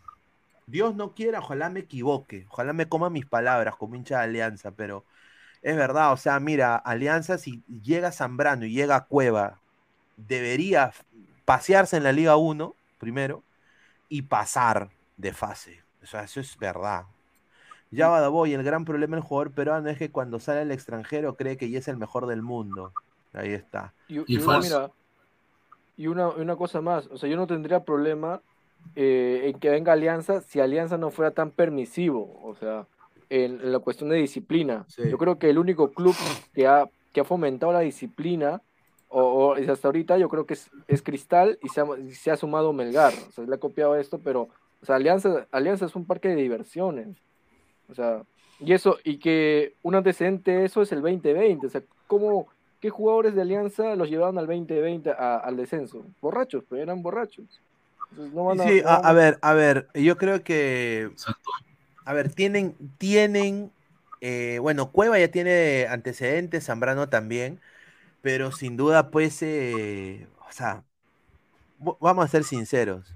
Dios 0.67 0.97
no 0.97 1.15
quiera, 1.15 1.41
ojalá 1.41 1.71
me 1.71 1.81
equivoque, 1.81 2.47
ojalá 2.51 2.73
me 2.73 2.89
coma 2.89 3.11
mis 3.11 3.27
palabras 3.27 3.77
como 3.77 3.95
hincha 3.97 4.19
de 4.19 4.25
Alianza, 4.25 4.73
pero 4.73 5.07
es 5.63 5.77
verdad, 5.77 6.13
o 6.13 6.17
sea, 6.19 6.41
mira, 6.41 6.77
Alianza, 6.77 7.39
si 7.39 7.65
llega 7.67 8.13
Zambrano 8.13 8.67
y 8.67 8.73
llega 8.73 9.07
Cueva, 9.07 9.63
debería 10.17 10.93
pasearse 11.45 11.99
en 11.99 12.05
la 12.05 12.13
Liga 12.13 12.37
1 12.37 12.79
primero 12.99 13.45
y 14.09 14.23
pasar 14.25 14.93
de 15.17 15.33
fase. 15.35 15.85
O 16.03 16.07
sea, 16.07 16.25
eso 16.25 16.41
es 16.41 16.59
verdad. 16.59 17.07
Ya 17.91 18.09
Badaboy, 18.09 18.53
el 18.55 18.63
gran 18.65 18.85
problema 18.85 19.17
del 19.17 19.25
jugador 19.25 19.55
peruano 19.55 19.89
es 19.91 19.99
que 19.99 20.11
cuando 20.13 20.41
sale 20.41 20.61
al 20.61 20.73
extranjero 20.73 21.37
cree 21.37 21.57
que 21.57 21.71
ya 21.71 21.79
es 21.79 21.89
el 21.89 21.97
mejor 21.97 22.27
del 22.27 22.43
mundo. 22.43 22.97
Ahí 23.33 23.53
está. 23.53 23.95
Y, 24.09 24.25
Y 24.27 24.39
mira, 24.39 24.75
y 25.97 26.07
una, 26.09 26.29
una 26.29 26.57
cosa 26.57 26.81
más, 26.81 27.07
o 27.09 27.17
sea, 27.17 27.29
yo 27.29 27.37
no 27.37 27.47
tendría 27.47 27.85
problema 27.85 28.43
eh, 28.95 29.43
en 29.47 29.59
que 29.59 29.71
venga 29.71 29.93
Alianza 29.93 30.43
si 30.43 30.61
Alianza 30.61 30.99
no 30.99 31.11
fuera 31.11 31.31
tan 31.31 31.51
permisivo, 31.51 32.39
o 32.43 32.55
sea, 32.55 32.87
en, 33.31 33.61
en 33.61 33.73
la 33.73 33.79
cuestión 33.79 34.11
de 34.11 34.17
disciplina. 34.17 34.85
Sí. 34.89 35.03
Yo 35.09 35.19
creo 35.19 35.39
que 35.39 35.51
el 35.51 35.59
único 35.59 35.93
club 35.93 36.15
que 36.55 36.67
ha, 36.67 36.89
que 37.13 37.21
ha 37.21 37.25
fomentado 37.25 37.73
la 37.73 37.81
disciplina, 37.81 38.63
o, 39.09 39.23
o 39.23 39.55
hasta 39.55 39.89
ahorita, 39.89 40.19
yo 40.19 40.29
creo 40.29 40.47
que 40.47 40.55
es, 40.55 40.71
es 40.89 41.03
Cristal 41.03 41.59
y 41.63 41.69
se 41.69 41.81
ha, 41.81 41.87
se 42.13 42.31
ha 42.31 42.37
sumado 42.37 42.73
Melgar, 42.73 43.13
o 43.29 43.33
sea, 43.33 43.45
le 43.45 43.55
ha 43.55 43.59
copiado 43.59 43.97
esto, 43.97 44.21
pero, 44.23 44.49
o 44.83 44.87
sea, 44.87 44.97
Alianza, 44.97 45.47
Alianza 45.51 45.87
es 45.87 45.97
un 45.97 46.05
parque 46.05 46.29
de 46.29 46.37
diversiones, 46.37 47.17
o 47.89 47.95
sea, 47.95 48.23
y 48.59 48.73
eso, 48.73 48.99
y 49.05 49.19
que 49.19 49.75
un 49.83 49.95
antecedente 49.95 50.51
de 50.51 50.65
eso 50.65 50.83
es 50.83 50.93
el 50.93 51.03
2020, 51.03 51.67
o 51.67 51.71
sea, 51.71 51.83
¿cómo, 52.07 52.49
qué 52.81 52.91
jugadores 52.91 53.35
de 53.35 53.43
Alianza 53.43 53.97
los 53.97 54.09
llevaron 54.09 54.39
al 54.39 54.47
2020 54.47 55.11
a- 55.11 55.39
al 55.39 55.57
descenso? 55.57 56.05
Borrachos, 56.21 56.65
pues 56.69 56.83
eran 56.83 57.03
borrachos. 57.03 57.47
Entonces, 58.11 58.35
no 58.35 58.45
van 58.45 58.61
a- 58.61 58.65
Sí, 58.65 58.81
no 58.83 58.85
a, 58.87 58.95
van 58.95 59.07
a 59.09 59.13
ver, 59.13 59.39
a 59.43 59.55
ver, 59.55 59.89
yo 59.95 60.17
creo 60.17 60.43
que, 60.45 61.11
Exacto. 61.13 61.51
a 62.05 62.13
ver, 62.15 62.33
tienen, 62.35 62.77
tienen, 62.99 63.73
eh, 64.21 64.59
bueno, 64.61 64.93
Cueva 64.93 65.19
ya 65.19 65.31
tiene 65.31 65.87
antecedentes, 65.91 66.65
Zambrano 66.67 67.09
también, 67.09 67.61
pero 68.23 68.53
sin 68.53 68.77
duda, 68.77 69.11
pues, 69.11 69.43
eh, 69.43 70.29
o 70.49 70.53
sea, 70.53 70.85
vamos 72.01 72.25
a 72.25 72.29
ser 72.29 72.45
sinceros, 72.45 73.15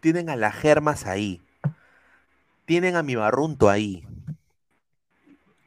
tienen 0.00 0.28
a 0.30 0.36
las 0.36 0.54
germas 0.54 1.06
ahí, 1.06 1.40
tienen 2.64 2.96
a 2.96 3.02
mi 3.02 3.16
barrunto 3.16 3.68
ahí. 3.68 4.04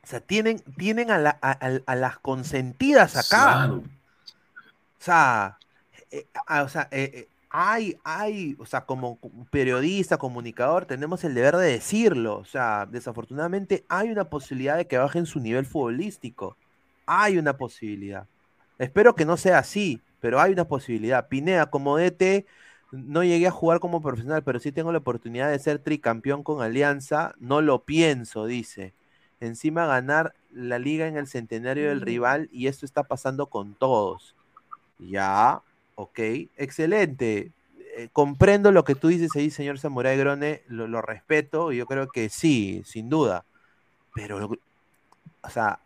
O 0.04 0.08
sea, 0.08 0.20
tienen, 0.20 0.60
tienen 0.78 1.12
a, 1.12 1.18
la- 1.18 1.38
a- 1.42 1.52
a- 1.68 1.82
a 1.86 1.96
las 1.96 2.20
consentidas 2.20 3.16
acá. 3.16 3.54
Claro. 3.54 3.84
O 5.00 5.04
sea, 5.04 5.58
eh, 6.12 6.26
o 6.64 6.68
sea, 6.70 6.88
eh, 6.92 7.12
eh, 7.14 7.28
hay, 7.50 7.98
hay, 8.04 8.56
o 8.60 8.66
sea, 8.66 8.86
como 8.86 9.18
como 9.20 9.46
periodista, 9.46 10.18
comunicador, 10.18 10.86
tenemos 10.86 11.24
el 11.24 11.34
deber 11.36 11.56
de 11.58 11.72
decirlo. 11.74 12.38
O 12.38 12.46
sea, 12.46 12.86
desafortunadamente 12.90 13.86
hay 13.90 14.10
una 14.12 14.30
posibilidad 14.30 14.78
de 14.78 14.88
que 14.88 14.98
bajen 14.98 15.26
su 15.26 15.40
nivel 15.40 15.66
futbolístico. 15.66 16.58
Hay 17.06 17.38
una 17.38 17.58
posibilidad. 17.58 18.28
Espero 18.80 19.16
que 19.16 19.26
no 19.26 19.38
sea 19.38 19.60
así, 19.60 20.02
pero 20.20 20.40
hay 20.42 20.52
una 20.54 20.66
posibilidad. 20.68 21.28
Pinea, 21.28 21.68
como 21.68 21.98
DT, 21.98 22.46
no 22.92 23.24
llegué 23.24 23.48
a 23.48 23.52
jugar 23.52 23.80
como 23.80 24.02
profesional, 24.02 24.44
pero 24.44 24.60
sí 24.60 24.72
tengo 24.72 24.92
la 24.92 25.00
oportunidad 25.00 25.50
de 25.52 25.60
ser 25.60 25.80
tricampeón 25.80 26.44
con 26.44 26.62
Alianza. 26.62 27.34
No 27.40 27.62
lo 27.62 27.84
pienso, 27.84 28.46
dice. 28.46 28.94
Encima 29.44 29.86
ganar 29.86 30.34
la 30.52 30.80
liga 30.80 31.08
en 31.08 31.18
el 31.18 31.28
centenario 31.28 31.90
del 31.90 32.02
rival 32.02 32.50
y 32.52 32.68
esto 32.68 32.86
está 32.86 33.04
pasando 33.04 33.48
con 33.48 33.74
todos. 33.74 34.36
Ya, 35.00 35.62
ok, 35.96 36.20
excelente. 36.58 37.52
Eh, 37.98 38.10
comprendo 38.12 38.72
lo 38.72 38.84
que 38.84 38.96
tú 38.96 39.10
dices 39.10 39.32
ahí, 39.36 39.50
señor 39.50 39.80
Samurai 39.80 40.18
Grone, 40.18 40.64
lo, 40.68 40.88
lo 40.88 41.02
respeto 41.02 41.72
y 41.72 41.78
yo 41.78 41.86
creo 41.86 42.08
que 42.08 42.30
sí, 42.30 42.84
sin 42.86 43.10
duda. 43.10 43.46
Pero, 44.16 44.50
o 45.42 45.50
sea, 45.50 45.80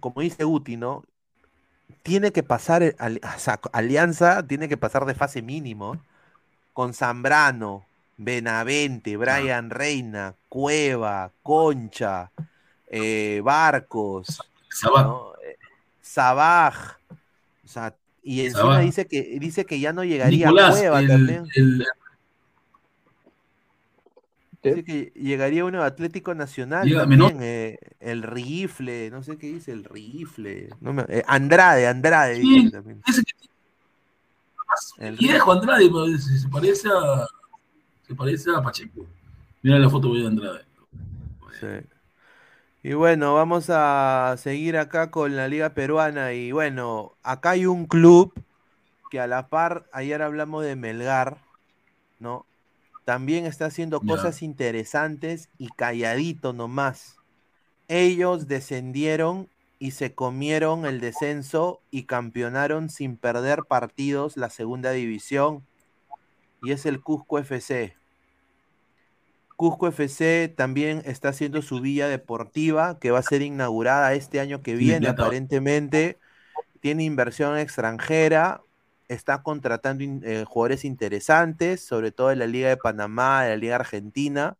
como 0.00 0.22
dice 0.22 0.44
Guti, 0.44 0.76
¿no? 0.76 1.04
Tiene 2.02 2.32
que 2.32 2.42
pasar, 2.42 2.82
o 2.82 3.38
sea, 3.38 3.60
Alianza 3.72 4.46
tiene 4.46 4.68
que 4.68 4.76
pasar 4.76 5.04
de 5.06 5.14
fase 5.14 5.42
mínimo 5.42 6.00
con 6.72 6.94
Zambrano, 6.94 7.84
Benavente, 8.16 9.16
Brian 9.16 9.70
Reina, 9.70 10.34
Cueva, 10.48 11.32
Concha, 11.42 12.30
eh, 12.88 13.40
Barcos, 13.44 14.40
Sabah. 14.70 15.02
¿no? 15.02 15.32
Eh, 15.44 15.56
Sabaj. 16.00 16.96
O 17.64 17.68
sea, 17.68 17.94
Y 18.22 18.44
encima 18.46 18.80
dice 18.80 19.06
que, 19.06 19.38
dice 19.40 19.64
que 19.64 19.78
ya 19.80 19.92
no 19.92 20.02
llegaría 20.04 20.46
Nicolás, 20.46 20.76
a 20.76 20.78
Cueva 20.78 21.00
el- 21.00 21.08
también. 21.08 21.44
el- 21.54 21.84
Dice 24.62 24.82
que 24.82 25.12
llegaría 25.14 25.64
uno 25.64 25.78
de 25.78 25.84
Atlético 25.86 26.34
Nacional 26.34 26.88
Llega 26.88 27.02
también, 27.02 27.38
eh, 27.40 27.78
el 28.00 28.24
rifle, 28.24 29.10
no 29.12 29.22
sé 29.22 29.36
qué 29.38 29.46
dice, 29.46 29.70
el 29.70 29.84
rifle. 29.84 30.70
no 30.80 30.92
me- 30.92 31.04
eh, 31.08 31.22
Andrade, 31.28 31.86
Andrade 31.86 32.36
Sí, 32.40 32.42
dice 32.64 32.70
también. 32.72 33.00
ese 33.06 33.22
que 33.22 33.32
El 34.98 35.16
viejo 35.16 35.52
Andrade, 35.52 35.88
se, 36.18 36.38
se 36.38 36.48
parece 36.48 36.88
a. 36.88 37.26
Se 38.08 38.14
parece 38.14 38.50
a 38.54 38.60
Pacheco. 38.60 39.06
Mira 39.62 39.78
la 39.78 39.88
foto 39.88 40.12
de 40.14 40.26
Andrade. 40.26 40.64
Sí. 41.60 41.66
Y 42.86 42.94
bueno, 42.94 43.34
vamos 43.34 43.68
a 43.68 44.36
seguir 44.38 44.76
acá 44.76 45.10
con 45.10 45.34
la 45.34 45.48
Liga 45.48 45.70
Peruana. 45.70 46.34
Y 46.34 46.52
bueno, 46.52 47.16
acá 47.24 47.50
hay 47.50 47.66
un 47.66 47.86
club 47.86 48.32
que 49.10 49.18
a 49.18 49.26
la 49.26 49.48
par, 49.48 49.86
ayer 49.92 50.22
hablamos 50.22 50.64
de 50.64 50.76
Melgar, 50.76 51.38
¿no? 52.20 52.46
También 53.04 53.44
está 53.44 53.66
haciendo 53.66 54.00
cosas 54.00 54.40
interesantes 54.40 55.48
y 55.58 55.66
calladito 55.70 56.52
nomás. 56.52 57.16
Ellos 57.88 58.46
descendieron 58.46 59.48
y 59.80 59.90
se 59.90 60.14
comieron 60.14 60.86
el 60.86 61.00
descenso 61.00 61.80
y 61.90 62.04
campeonaron 62.04 62.88
sin 62.88 63.16
perder 63.16 63.64
partidos 63.64 64.36
la 64.36 64.48
segunda 64.48 64.92
división. 64.92 65.66
Y 66.62 66.70
es 66.70 66.86
el 66.86 67.00
Cusco 67.00 67.40
FC. 67.40 67.96
Cusco 69.56 69.88
FC 69.88 70.52
también 70.54 71.02
está 71.06 71.30
haciendo 71.30 71.62
su 71.62 71.80
villa 71.80 72.08
deportiva 72.08 72.98
que 72.98 73.10
va 73.10 73.18
a 73.18 73.22
ser 73.22 73.42
inaugurada 73.42 74.12
este 74.12 74.38
año 74.38 74.62
que 74.62 74.74
viene, 74.74 75.08
aparentemente. 75.08 76.18
Tiene 76.80 77.04
inversión 77.04 77.56
extranjera, 77.56 78.62
está 79.08 79.42
contratando 79.42 80.04
eh, 80.04 80.44
jugadores 80.46 80.84
interesantes, 80.84 81.80
sobre 81.80 82.12
todo 82.12 82.28
de 82.28 82.36
la 82.36 82.46
Liga 82.46 82.68
de 82.68 82.76
Panamá, 82.76 83.44
de 83.44 83.50
la 83.50 83.56
Liga 83.56 83.76
Argentina. 83.76 84.56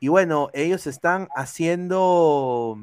Y 0.00 0.08
bueno, 0.08 0.50
ellos 0.54 0.86
están 0.86 1.28
haciendo 1.36 2.78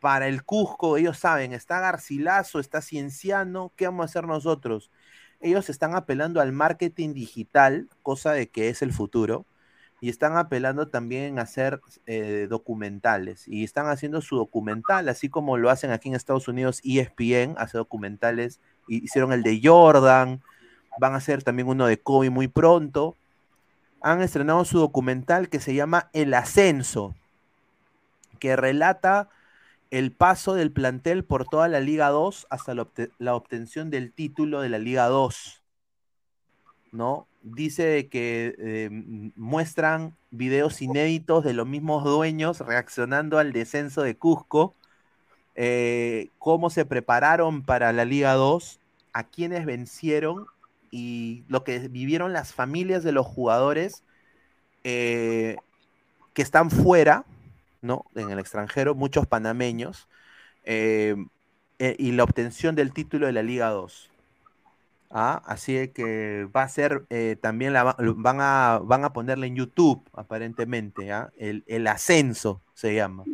para 0.00 0.28
el 0.28 0.44
Cusco, 0.44 0.96
ellos 0.96 1.18
saben, 1.18 1.52
está 1.52 1.80
Garcilaso, 1.80 2.58
está 2.58 2.82
Cienciano, 2.82 3.72
¿qué 3.76 3.86
vamos 3.86 4.02
a 4.02 4.10
hacer 4.10 4.26
nosotros? 4.26 4.90
Ellos 5.40 5.70
están 5.70 5.94
apelando 5.94 6.40
al 6.40 6.52
marketing 6.52 7.14
digital, 7.14 7.88
cosa 8.02 8.32
de 8.32 8.48
que 8.48 8.68
es 8.68 8.82
el 8.82 8.92
futuro, 8.92 9.46
y 10.00 10.08
están 10.08 10.36
apelando 10.36 10.88
también 10.88 11.38
a 11.38 11.42
hacer 11.42 11.80
eh, 12.06 12.46
documentales, 12.48 13.48
y 13.48 13.64
están 13.64 13.88
haciendo 13.88 14.20
su 14.20 14.36
documental, 14.36 15.08
así 15.08 15.28
como 15.28 15.56
lo 15.56 15.70
hacen 15.70 15.90
aquí 15.90 16.08
en 16.08 16.14
Estados 16.14 16.48
Unidos, 16.48 16.80
ESPN 16.84 17.54
hace 17.56 17.78
documentales, 17.78 18.60
hicieron 18.88 19.32
el 19.32 19.42
de 19.42 19.60
Jordan, 19.62 20.42
van 20.98 21.14
a 21.14 21.16
hacer 21.16 21.42
también 21.42 21.68
uno 21.68 21.86
de 21.86 21.98
Kobe 21.98 22.30
muy 22.30 22.48
pronto, 22.48 23.16
han 24.02 24.20
estrenado 24.20 24.64
su 24.66 24.78
documental 24.78 25.48
que 25.48 25.60
se 25.60 25.74
llama 25.74 26.10
El 26.12 26.34
Ascenso, 26.34 27.14
que 28.38 28.56
relata 28.56 29.30
el 29.90 30.12
paso 30.12 30.54
del 30.54 30.72
plantel 30.72 31.24
por 31.24 31.46
toda 31.46 31.68
la 31.68 31.80
Liga 31.80 32.08
2 32.08 32.48
hasta 32.50 32.74
la, 32.74 32.88
la 33.18 33.34
obtención 33.34 33.90
del 33.90 34.12
título 34.12 34.60
de 34.60 34.68
la 34.68 34.78
Liga 34.78 35.06
2. 35.06 35.63
¿No? 36.94 37.26
Dice 37.42 38.06
que 38.06 38.54
eh, 38.56 38.88
muestran 39.34 40.16
videos 40.30 40.80
inéditos 40.80 41.42
de 41.42 41.52
los 41.52 41.66
mismos 41.66 42.04
dueños 42.04 42.60
reaccionando 42.60 43.38
al 43.40 43.52
descenso 43.52 44.02
de 44.02 44.16
Cusco, 44.16 44.76
eh, 45.56 46.28
cómo 46.38 46.70
se 46.70 46.84
prepararon 46.84 47.64
para 47.64 47.92
la 47.92 48.04
Liga 48.04 48.34
2, 48.34 48.78
a 49.12 49.24
quienes 49.24 49.66
vencieron 49.66 50.46
y 50.92 51.42
lo 51.48 51.64
que 51.64 51.80
vivieron 51.88 52.32
las 52.32 52.54
familias 52.54 53.02
de 53.02 53.10
los 53.10 53.26
jugadores 53.26 54.04
eh, 54.84 55.56
que 56.32 56.42
están 56.42 56.70
fuera, 56.70 57.24
¿no? 57.82 58.04
En 58.14 58.30
el 58.30 58.38
extranjero, 58.38 58.94
muchos 58.94 59.26
panameños, 59.26 60.06
y 60.64 62.12
la 62.12 62.22
obtención 62.22 62.76
del 62.76 62.92
título 62.92 63.26
de 63.26 63.32
la 63.32 63.42
Liga 63.42 63.70
2. 63.70 64.13
Ah, 65.16 65.42
así 65.46 65.76
es 65.76 65.92
que 65.92 66.48
va 66.56 66.64
a 66.64 66.68
ser, 66.68 67.06
eh, 67.10 67.36
también 67.40 67.72
la 67.72 67.84
va- 67.84 67.96
van, 68.16 68.38
a, 68.40 68.80
van 68.82 69.04
a 69.04 69.12
ponerla 69.12 69.46
en 69.46 69.54
YouTube, 69.56 70.02
aparentemente, 70.12 71.12
¿ah? 71.12 71.32
el, 71.38 71.62
el 71.68 71.86
ascenso 71.86 72.62
se 72.74 72.94
llama. 72.96 73.28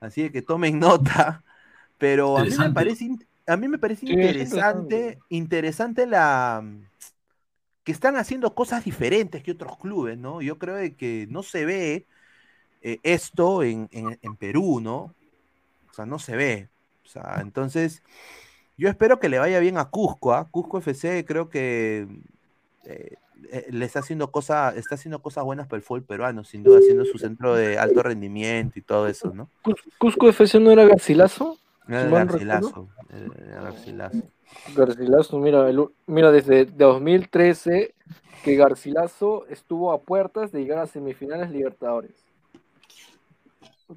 Así 0.00 0.22
es 0.24 0.32
que 0.32 0.42
tomen 0.42 0.78
nota, 0.80 1.44
pero 1.98 2.38
a 2.38 2.46
mí 2.46 2.58
me 2.58 2.70
parece, 2.70 3.10
a 3.46 3.56
mí 3.56 3.68
me 3.68 3.78
parece 3.78 4.06
interesante, 4.06 5.18
interesante. 5.30 6.06
la 6.06 6.64
que 7.84 7.92
están 7.92 8.16
haciendo 8.16 8.54
cosas 8.54 8.84
diferentes 8.84 9.42
que 9.42 9.52
otros 9.52 9.76
clubes, 9.78 10.16
¿no? 10.18 10.40
Yo 10.42 10.58
creo 10.58 10.76
que 10.96 11.26
no 11.30 11.42
se 11.42 11.64
ve 11.64 12.06
eh, 12.82 13.00
esto 13.04 13.62
en, 13.62 13.88
en- 13.92 14.18
en 14.22 14.36
Perú, 14.36 14.80
¿no? 14.80 15.14
O 15.90 15.94
sea, 15.94 16.06
no 16.06 16.18
se 16.18 16.36
ve. 16.36 16.70
O 17.04 17.08
sea, 17.08 17.38
entonces, 17.42 18.02
yo 18.82 18.88
espero 18.88 19.20
que 19.20 19.28
le 19.28 19.38
vaya 19.38 19.60
bien 19.60 19.78
a 19.78 19.90
Cusco, 19.90 20.32
¿ah? 20.34 20.48
Cusco 20.50 20.78
FC 20.78 21.24
creo 21.24 21.48
que 21.48 22.08
eh, 22.84 23.14
eh, 23.52 23.66
le 23.70 23.84
está 23.84 24.00
haciendo 24.00 24.32
cosas, 24.32 24.76
está 24.76 24.96
haciendo 24.96 25.22
cosas 25.22 25.44
buenas 25.44 25.68
para 25.68 25.76
el 25.76 25.82
fútbol 25.84 26.02
peruano, 26.02 26.42
sin 26.42 26.64
duda, 26.64 26.78
haciendo 26.78 27.04
su 27.04 27.16
centro 27.16 27.54
de 27.54 27.78
alto 27.78 28.02
rendimiento 28.02 28.80
y 28.80 28.82
todo 28.82 29.06
eso, 29.06 29.32
¿no? 29.32 29.48
Cus- 29.62 29.80
¿Cusco 29.98 30.28
FC 30.28 30.58
no 30.58 30.72
era 30.72 30.84
Garcilaso? 30.84 31.58
Era 31.86 32.10
Garcilaso, 32.10 32.88
era 33.48 33.62
Garcilaso. 33.62 34.22
Garcilaso, 34.74 35.38
mira, 35.38 35.68
el 35.70 35.86
mira, 36.06 36.32
desde 36.32 36.64
2013 36.64 37.94
que 38.42 38.56
Garcilaso 38.56 39.46
estuvo 39.46 39.92
a 39.92 40.00
puertas 40.00 40.50
de 40.50 40.60
llegar 40.60 40.78
a 40.80 40.86
semifinales 40.88 41.50
Libertadores. 41.52 42.24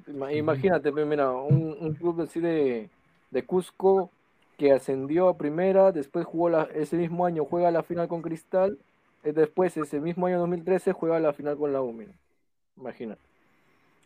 Ima- 0.06 0.32
Imagínate, 0.32 0.92
mira, 0.92 1.32
un, 1.32 1.76
un 1.80 1.92
club 1.94 2.20
así 2.20 2.38
de, 2.38 2.88
de 3.30 3.44
Cusco 3.44 4.12
que 4.56 4.72
ascendió 4.72 5.28
a 5.28 5.36
primera, 5.36 5.92
después 5.92 6.26
jugó 6.26 6.58
ese 6.68 6.96
mismo 6.96 7.26
año, 7.26 7.44
juega 7.44 7.70
la 7.70 7.82
final 7.82 8.08
con 8.08 8.22
Cristal, 8.22 8.78
eh, 9.24 9.32
después 9.32 9.76
ese 9.76 10.00
mismo 10.00 10.26
año 10.26 10.38
2013 10.38 10.92
juega 10.92 11.20
la 11.20 11.32
final 11.32 11.56
con 11.56 11.72
la 11.72 11.82
U, 11.82 11.92
mira. 11.92 12.12
Imagínate. 12.76 13.20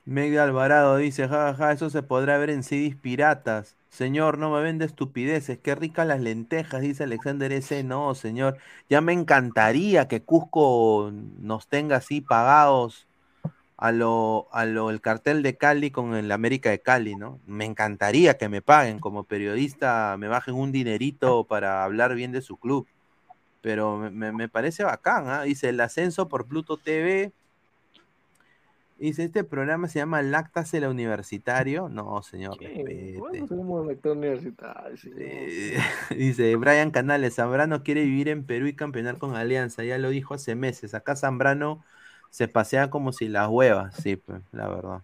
Medio 0.05 0.43
Alvarado 0.43 0.97
dice, 0.97 1.29
jajaja, 1.29 1.73
eso 1.73 1.91
se 1.91 2.03
podrá 2.03 2.39
ver 2.39 2.51
en 2.51 2.63
CDs 2.63 2.97
piratas. 2.97 3.77
Señor, 3.91 4.39
no 4.39 4.51
me 4.51 4.63
vende 4.63 4.85
estupideces, 4.85 5.59
qué 5.59 5.75
ricas 5.75 6.07
las 6.07 6.21
lentejas, 6.21 6.81
dice 6.81 7.05
Alexander 7.05 7.53
S. 7.53 7.83
No, 7.85 8.15
señor, 8.15 8.57
ya 8.89 9.01
me 9.01 9.13
encantaría 9.13 10.09
que 10.09 10.23
Cusco 10.23 11.13
nos 11.41 11.69
tenga 11.69 11.97
así 11.97 12.21
pagados 12.21 13.07
a 13.81 13.93
lo, 13.93 14.47
a 14.53 14.67
lo 14.67 14.91
el 14.91 15.01
cartel 15.01 15.43
de 15.43 15.57
Cali 15.57 15.91
con 15.91 16.15
el 16.15 16.31
América 16.33 16.69
de 16.69 16.81
Cali, 16.81 17.17
¿no? 17.17 17.41
Me 17.47 17.65
encantaría 17.65 18.37
que 18.37 18.51
me 18.51 18.61
paguen 18.61 18.99
como 19.01 19.25
periodista, 19.25 20.17
me 20.19 20.29
bajen 20.29 20.55
un 20.55 20.71
dinerito 20.71 21.45
para 21.45 21.83
hablar 21.83 22.15
bien 22.15 22.31
de 22.31 22.43
su 22.43 22.59
club. 22.59 22.87
Pero 23.63 23.97
me, 23.97 24.33
me- 24.33 24.49
parece 24.51 24.85
bacán, 24.85 25.29
¿ah? 25.29 25.43
Dice 25.45 25.71
el 25.71 25.81
ascenso 25.81 26.29
por 26.29 26.47
Pluto 26.47 26.77
TV. 26.77 27.33
Dice, 28.99 29.25
este 29.25 29.45
programa 29.45 29.89
se 29.89 29.99
llama 29.99 30.21
Láctase 30.21 30.79
la 30.79 30.91
Universitario. 30.91 31.89
No, 31.89 32.23
señor. 32.23 32.59
¿Cuándo 33.19 33.47
somos 33.47 33.87
universitario? 34.05 34.97
Eh, 35.17 35.79
dice 36.11 36.55
Brian 36.57 36.91
Canales, 36.91 37.37
Zambrano 37.37 37.83
quiere 37.83 38.05
vivir 38.05 38.29
en 38.29 38.45
Perú 38.45 38.67
y 38.67 38.75
campeonar 38.75 39.17
con 39.17 39.37
Alianza, 39.37 39.85
ya 39.85 39.97
lo 39.97 40.11
dijo 40.11 40.35
hace 40.35 40.55
meses. 40.55 40.93
Acá 40.93 41.17
Zambrano 41.17 41.83
se 42.31 42.49
pasea 42.49 42.91
como 42.91 43.13
si 43.13 43.29
las 43.29 43.49
huevas, 43.49 43.95
sí, 43.97 44.17
pues, 44.17 44.41
la 44.53 44.69
verdad. 44.69 45.01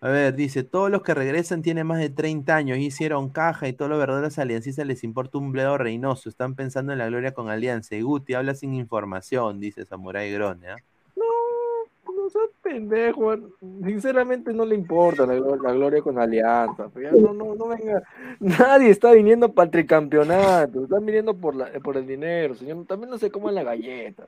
A 0.00 0.08
ver, 0.08 0.34
dice, 0.34 0.64
todos 0.64 0.90
los 0.90 1.00
que 1.02 1.14
regresan 1.14 1.62
tienen 1.62 1.86
más 1.86 1.98
de 1.98 2.10
30 2.10 2.54
años, 2.54 2.76
hicieron 2.76 3.30
caja 3.30 3.68
y 3.68 3.72
todos 3.72 3.88
los 3.90 3.98
verdaderos 3.98 4.38
aliancistas 4.38 4.86
les 4.86 5.02
importa 5.02 5.38
un 5.38 5.50
bledo 5.50 5.78
reinoso, 5.78 6.28
están 6.28 6.54
pensando 6.54 6.92
en 6.92 6.98
la 6.98 7.06
gloria 7.06 7.32
con 7.32 7.48
Alianza. 7.48 7.94
Y 7.96 8.02
Guti 8.02 8.34
habla 8.34 8.54
sin 8.54 8.74
información, 8.74 9.60
dice 9.60 9.86
Samurai 9.86 10.30
Grone. 10.30 10.68
¿ah? 10.68 10.76
No 11.16 12.30
seas 12.30 12.50
pendejo, 12.62 13.34
sinceramente 13.82 14.52
no 14.52 14.64
le 14.64 14.74
importa 14.74 15.26
la, 15.26 15.34
glo- 15.36 15.60
la 15.62 15.72
gloria 15.72 16.00
con 16.02 16.18
Alianza. 16.18 16.90
ya 17.02 17.10
no, 17.12 17.32
no, 17.32 17.54
no 17.54 17.68
venga. 17.68 18.02
Nadie 18.40 18.90
está 18.90 19.12
viniendo 19.12 19.52
para 19.52 19.64
el 19.66 19.70
tricampeonato, 19.70 20.84
están 20.84 21.04
viniendo 21.04 21.34
por, 21.34 21.54
la, 21.56 21.66
por 21.82 21.96
el 21.96 22.06
dinero, 22.06 22.54
señor. 22.54 22.84
También 22.86 23.10
no 23.10 23.18
se 23.18 23.30
coman 23.30 23.54
la 23.54 23.62
galleta. 23.62 24.26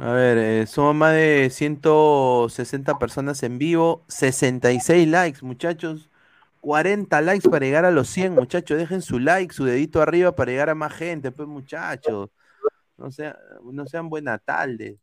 A 0.00 0.12
ver, 0.12 0.38
eh, 0.38 0.66
somos 0.66 0.94
más 0.94 1.12
de 1.14 1.48
160 1.50 2.98
personas 2.98 3.42
en 3.42 3.58
vivo, 3.58 4.04
66 4.08 5.06
likes, 5.08 5.44
muchachos. 5.44 6.08
40 6.60 7.20
likes 7.20 7.48
para 7.48 7.66
llegar 7.66 7.84
a 7.84 7.90
los 7.90 8.08
100, 8.08 8.34
muchachos. 8.34 8.78
Dejen 8.78 9.02
su 9.02 9.18
like, 9.18 9.52
su 9.52 9.64
dedito 9.64 10.00
arriba 10.00 10.34
para 10.34 10.50
llegar 10.52 10.70
a 10.70 10.74
más 10.74 10.92
gente, 10.94 11.32
pues, 11.32 11.48
muchachos. 11.48 12.30
No, 12.96 13.10
sea- 13.10 13.36
no 13.64 13.86
sean 13.86 14.08
buena 14.08 14.38
tarde. 14.38 14.98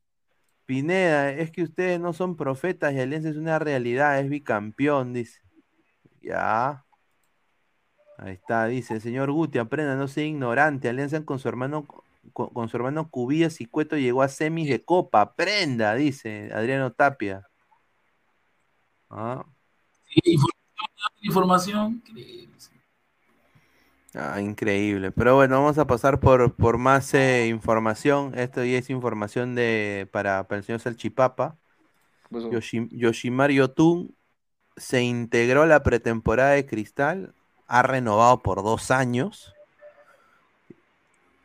Pineda, 0.66 1.32
es 1.32 1.52
que 1.52 1.64
ustedes 1.64 2.00
no 2.00 2.14
son 2.14 2.36
profetas 2.38 2.94
y 2.94 3.00
Alianza 3.00 3.30
es 3.30 3.38
una 3.38 3.60
realidad, 3.60 4.20
es 4.20 4.30
bicampeón, 4.30 5.14
dice. 5.14 5.42
Ya. 6.22 6.86
Ahí 8.18 8.34
está, 8.34 8.66
dice, 8.68 9.00
señor 9.00 9.32
Guti, 9.32 9.60
aprenda, 9.60 9.96
no 9.96 10.08
sea 10.08 10.26
ignorante. 10.26 10.90
Alianza 10.90 11.24
con 11.26 11.40
su 11.40 11.48
hermano, 11.48 11.86
con, 12.32 12.70
su 12.70 12.78
hermano 12.78 13.10
Cubías 13.10 13.62
y 13.62 13.66
Cueto 13.66 13.98
llegó 13.98 14.22
a 14.22 14.28
semis 14.28 14.70
de 14.70 14.84
copa. 14.84 15.22
Aprenda, 15.22 15.96
dice 15.96 16.52
Adriano 16.54 16.92
Tapia. 16.92 17.48
Ah, 19.10 19.46
Sí, 20.12 20.38
información, 21.22 22.02
increíble, 22.08 22.56
ah, 24.16 24.42
increíble. 24.42 25.12
Pero 25.12 25.36
bueno, 25.36 25.60
vamos 25.62 25.78
a 25.78 25.86
pasar 25.86 26.20
por, 26.20 26.56
por 26.56 26.78
más 26.78 27.14
eh, 27.14 27.48
información. 27.48 28.34
Esto 28.38 28.64
ya 28.64 28.78
es 28.80 28.90
información 28.90 29.54
de 29.56 30.08
para, 30.12 30.48
para 30.48 30.60
el 30.60 30.64
señor 30.66 30.80
Salchipapa. 30.82 31.58
Pues, 32.30 32.44
Yoshi- 32.46 32.90
Yoshimar 32.92 33.52
Yotun 33.52 34.16
se 34.78 35.04
integró 35.04 35.64
a 35.64 35.68
la 35.68 35.84
pretemporada 35.84 36.52
de 36.52 36.66
Cristal, 36.66 37.34
ha 37.68 37.82
renovado 37.84 38.42
por 38.42 38.64
dos 38.64 38.92
años. 38.92 39.54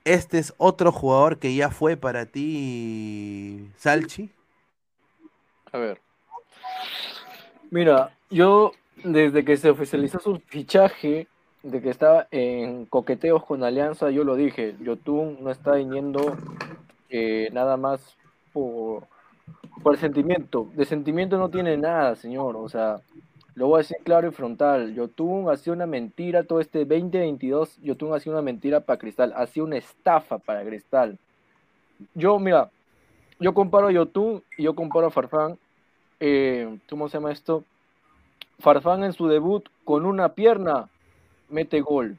Este 0.05 0.39
es 0.39 0.53
otro 0.59 0.93
jugador 0.93 1.39
que 1.39 1.55
ya 1.55 1.71
fue 1.71 1.97
para 1.97 2.27
ti, 2.27 3.71
Salchi. 3.77 4.31
A 5.73 5.79
ver. 5.79 6.01
Mira, 7.71 8.15
yo 8.31 8.73
desde 9.03 9.45
que 9.45 9.57
se 9.57 9.71
oficializó 9.71 10.19
su 10.21 10.39
fichaje, 10.47 11.27
de 11.63 11.81
que 11.81 11.89
estaba 11.89 12.29
en 12.31 12.85
coqueteos 12.85 13.45
con 13.45 13.65
Alianza, 13.65 14.11
yo 14.11 14.23
lo 14.23 14.37
dije, 14.37 14.77
Yotun 14.81 15.39
no 15.43 15.51
está 15.51 15.73
viniendo 15.73 16.37
eh, 17.09 17.49
nada 17.53 17.79
más 17.79 18.17
por, 18.53 19.05
por 19.83 19.97
sentimiento. 19.97 20.69
De 20.75 20.85
sentimiento 20.85 21.39
no 21.39 21.49
tiene 21.49 21.79
nada, 21.79 22.17
señor. 22.17 22.57
O 22.57 22.69
sea, 22.69 23.01
lo 23.55 23.69
voy 23.69 23.77
a 23.77 23.79
decir 23.79 23.99
claro 24.03 24.29
y 24.29 24.33
frontal. 24.33 24.95
Yotun 24.95 25.49
ha 25.49 25.57
sido 25.57 25.75
una 25.75 25.87
mentira 25.87 26.43
todo 26.43 26.61
este 26.61 26.81
2022. 26.85 27.81
Yotun 27.83 28.13
ha 28.13 28.21
sido 28.21 28.35
una 28.35 28.43
mentira 28.43 28.81
para 28.81 28.99
Cristal. 28.99 29.33
Ha 29.37 29.47
sido 29.47 29.67
una 29.67 29.77
estafa 29.77 30.39
para 30.39 30.65
Cristal. 30.65 31.19
Yo, 32.15 32.39
mira, 32.41 32.71
yo 33.39 33.55
comparo 33.55 33.87
a 33.87 33.93
Yotun 33.93 34.43
y 34.59 34.65
yo 34.65 34.75
comparo 34.75 35.07
a 35.07 35.11
Farfán. 35.11 35.57
Eh, 36.19 36.79
¿Cómo 36.91 37.09
se 37.09 37.19
llama 37.19 37.31
esto? 37.31 37.65
Farfán 38.59 39.05
en 39.05 39.13
su 39.13 39.29
debut 39.29 39.69
con 39.85 40.05
una 40.05 40.31
pierna 40.31 40.89
mete 41.49 41.81
gol. 41.81 42.19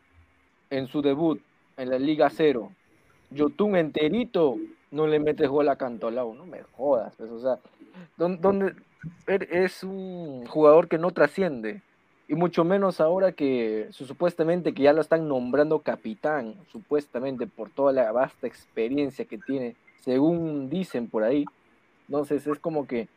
En 0.69 0.87
su 0.87 1.01
debut 1.01 1.41
en 1.75 1.89
la 1.89 1.99
Liga 1.99 2.29
Cero. 2.29 2.71
Yotun 3.31 3.75
enterito 3.75 4.55
no 4.91 5.05
le 5.05 5.19
metes 5.19 5.49
gol 5.49 5.67
a 5.67 5.75
Cantolao. 5.75 6.33
No 6.33 6.45
me 6.45 6.63
jodas. 6.77 7.13
pues, 7.17 7.29
o 7.29 7.39
sea, 7.41 7.59
¿dónde, 8.15 8.73
es 9.27 9.83
un 9.83 10.45
jugador 10.47 10.87
que 10.87 10.97
no 10.97 11.11
trasciende. 11.11 11.81
Y 12.27 12.33
mucho 12.33 12.63
menos 12.63 12.99
ahora 13.01 13.33
que 13.33 13.87
su- 13.91 14.05
supuestamente 14.05 14.73
que 14.73 14.83
ya 14.83 14.93
lo 14.93 15.01
están 15.01 15.27
nombrando 15.27 15.79
capitán, 15.79 16.55
supuestamente 16.71 17.45
por 17.45 17.69
toda 17.69 17.91
la 17.93 18.11
vasta 18.11 18.47
experiencia 18.47 19.25
que 19.25 19.37
tiene, 19.37 19.75
según 20.03 20.69
dicen 20.69 21.07
por 21.07 21.23
ahí. 21.23 21.45
Entonces 22.07 22.45
es 22.47 22.59
como 22.59 22.87
que, 22.87 23.07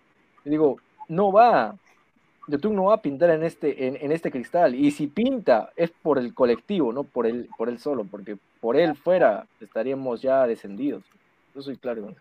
digo, 0.44 0.78
no 1.08 1.32
va. 1.32 1.76
Yotun 2.48 2.74
no 2.74 2.84
va 2.84 2.94
a 2.94 3.02
pintar 3.02 3.30
en 3.30 3.42
este, 3.44 3.86
en, 3.86 4.10
este 4.10 4.30
cristal. 4.30 4.74
Y 4.74 4.90
si 4.90 5.06
pinta, 5.06 5.70
es 5.76 5.90
por 5.90 6.18
el 6.18 6.32
colectivo, 6.32 6.92
no 6.92 7.04
por 7.04 7.26
él, 7.26 7.48
por 7.58 7.68
él 7.68 7.78
solo, 7.78 8.04
porque 8.04 8.38
por 8.60 8.76
él 8.76 8.96
fuera 8.96 9.46
estaríamos 9.60 10.22
ya 10.22 10.46
descendidos. 10.46 11.02
Yo 11.54 11.60
soy 11.62 11.76
claro. 11.76 12.14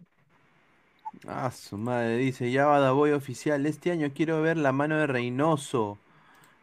Ah, 1.28 1.52
su 1.52 1.78
madre, 1.78 2.18
dice, 2.18 2.52
ya 2.52 2.92
voy 2.92 3.12
oficial. 3.12 3.66
Este 3.66 3.92
año 3.92 4.12
quiero 4.14 4.42
ver 4.42 4.58
la 4.58 4.72
mano 4.72 4.98
de 4.98 5.08
Reynoso. 5.08 6.00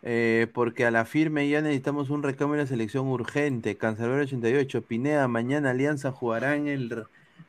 eh, 0.02 0.48
porque 0.54 0.86
a 0.86 0.92
la 0.92 1.06
firme 1.06 1.48
ya 1.48 1.62
necesitamos 1.62 2.10
un 2.10 2.22
recambio 2.22 2.56
de 2.58 2.64
la 2.64 2.68
selección 2.68 3.08
urgente. 3.08 3.76
Cancerbero 3.78 4.22
88, 4.22 4.86
Pineda, 4.86 5.28
mañana 5.28 5.70
Alianza 5.72 6.12
jugará 6.12 6.56
en 6.56 6.68
el, 6.68 7.04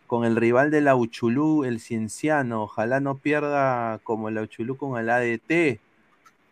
con 0.08 0.26
el 0.26 0.36
rival 0.38 0.72
de 0.72 0.82
la 0.82 0.96
Uchulú, 0.98 1.66
el 1.66 1.80
Cienciano. 1.82 2.64
Ojalá 2.64 3.00
no 3.02 3.20
pierda 3.20 4.00
como 4.04 4.32
la 4.32 4.44
Uchulú 4.44 4.78
con 4.78 5.00
el 5.00 5.10
ADT. 5.10 5.82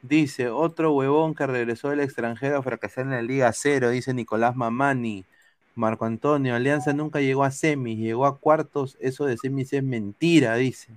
Dice, 0.01 0.49
otro 0.49 0.93
huevón 0.93 1.35
que 1.35 1.47
regresó 1.47 1.89
del 1.89 2.01
extranjero 2.01 2.57
a 2.59 2.63
fracasar 2.63 3.05
en 3.05 3.11
la 3.11 3.21
Liga 3.23 3.51
Cero, 3.53 3.89
dice 3.91 4.13
Nicolás 4.13 4.55
Mamani. 4.55 5.25
Marco 5.75 6.05
Antonio, 6.05 6.55
Alianza 6.55 6.93
nunca 6.93 7.19
llegó 7.19 7.43
a 7.43 7.51
semis, 7.51 7.97
llegó 7.97 8.25
a 8.25 8.37
cuartos, 8.37 8.97
eso 8.99 9.25
de 9.25 9.37
semis 9.37 9.73
es 9.73 9.83
mentira, 9.83 10.55
dice. 10.55 10.93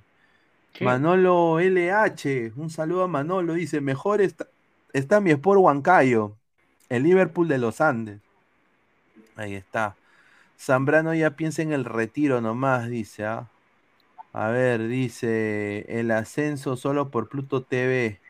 Manolo 0.80 1.58
LH, 1.58 2.52
un 2.56 2.68
saludo 2.68 3.04
a 3.04 3.08
Manolo, 3.08 3.54
dice, 3.54 3.80
mejor 3.80 4.20
está, 4.20 4.46
está 4.92 5.20
mi 5.20 5.30
Sport 5.30 5.60
Huancayo, 5.60 6.36
el 6.90 7.04
Liverpool 7.04 7.48
de 7.48 7.58
los 7.58 7.80
Andes. 7.80 8.20
Ahí 9.36 9.54
está. 9.54 9.96
Zambrano 10.58 11.14
ya 11.14 11.30
piensa 11.30 11.62
en 11.62 11.72
el 11.72 11.84
retiro 11.84 12.40
nomás, 12.40 12.88
dice, 12.88 13.24
¿ah? 13.24 13.48
A 14.32 14.48
ver, 14.48 14.86
dice, 14.88 15.86
el 15.88 16.10
ascenso 16.10 16.76
solo 16.76 17.10
por 17.10 17.28
Pluto 17.28 17.62
TV. 17.62 18.20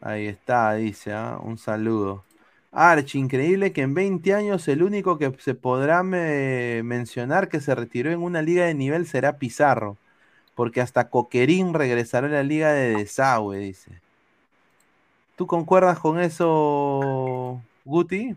Ahí 0.00 0.26
está, 0.26 0.72
dice, 0.74 1.12
¿ah? 1.12 1.38
Un 1.42 1.58
saludo. 1.58 2.24
Arch, 2.76 3.14
increíble 3.16 3.72
que 3.72 3.82
en 3.82 3.94
20 3.94 4.34
años 4.34 4.66
el 4.68 4.82
único 4.82 5.18
que 5.18 5.32
se 5.38 5.54
podrá 5.54 6.02
me- 6.02 6.82
mencionar 6.84 7.48
que 7.48 7.60
se 7.60 7.74
retiró 7.74 8.10
en 8.10 8.22
una 8.22 8.42
liga 8.42 8.64
de 8.66 8.74
nivel 8.74 9.06
será 9.06 9.38
Pizarro. 9.38 10.00
Porque 10.54 10.80
hasta 10.82 11.10
Coquerín 11.10 11.74
regresará 11.74 12.28
a 12.28 12.30
la 12.30 12.42
liga 12.44 12.72
de 12.72 12.90
desagüe, 12.96 13.58
dice. 13.58 14.02
¿Tú 15.36 15.46
concuerdas 15.46 15.98
con 15.98 16.20
eso, 16.20 17.68
Guti? 17.84 18.36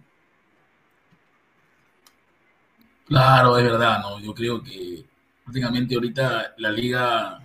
Claro, 3.06 3.58
es 3.58 3.64
verdad, 3.64 4.02
¿no? 4.02 4.20
Yo 4.20 4.34
creo 4.34 4.62
que 4.62 5.06
prácticamente 5.44 5.96
ahorita 5.96 6.54
la 6.58 6.72
liga, 6.72 7.40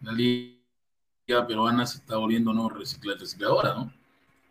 la 0.00 0.12
liga 0.12 1.46
peruana 1.46 1.86
se 1.86 1.98
está 1.98 2.16
volviendo 2.16 2.52
no 2.52 2.68
recicla- 2.68 3.18
recicladora, 3.18 3.74
¿no? 3.74 3.92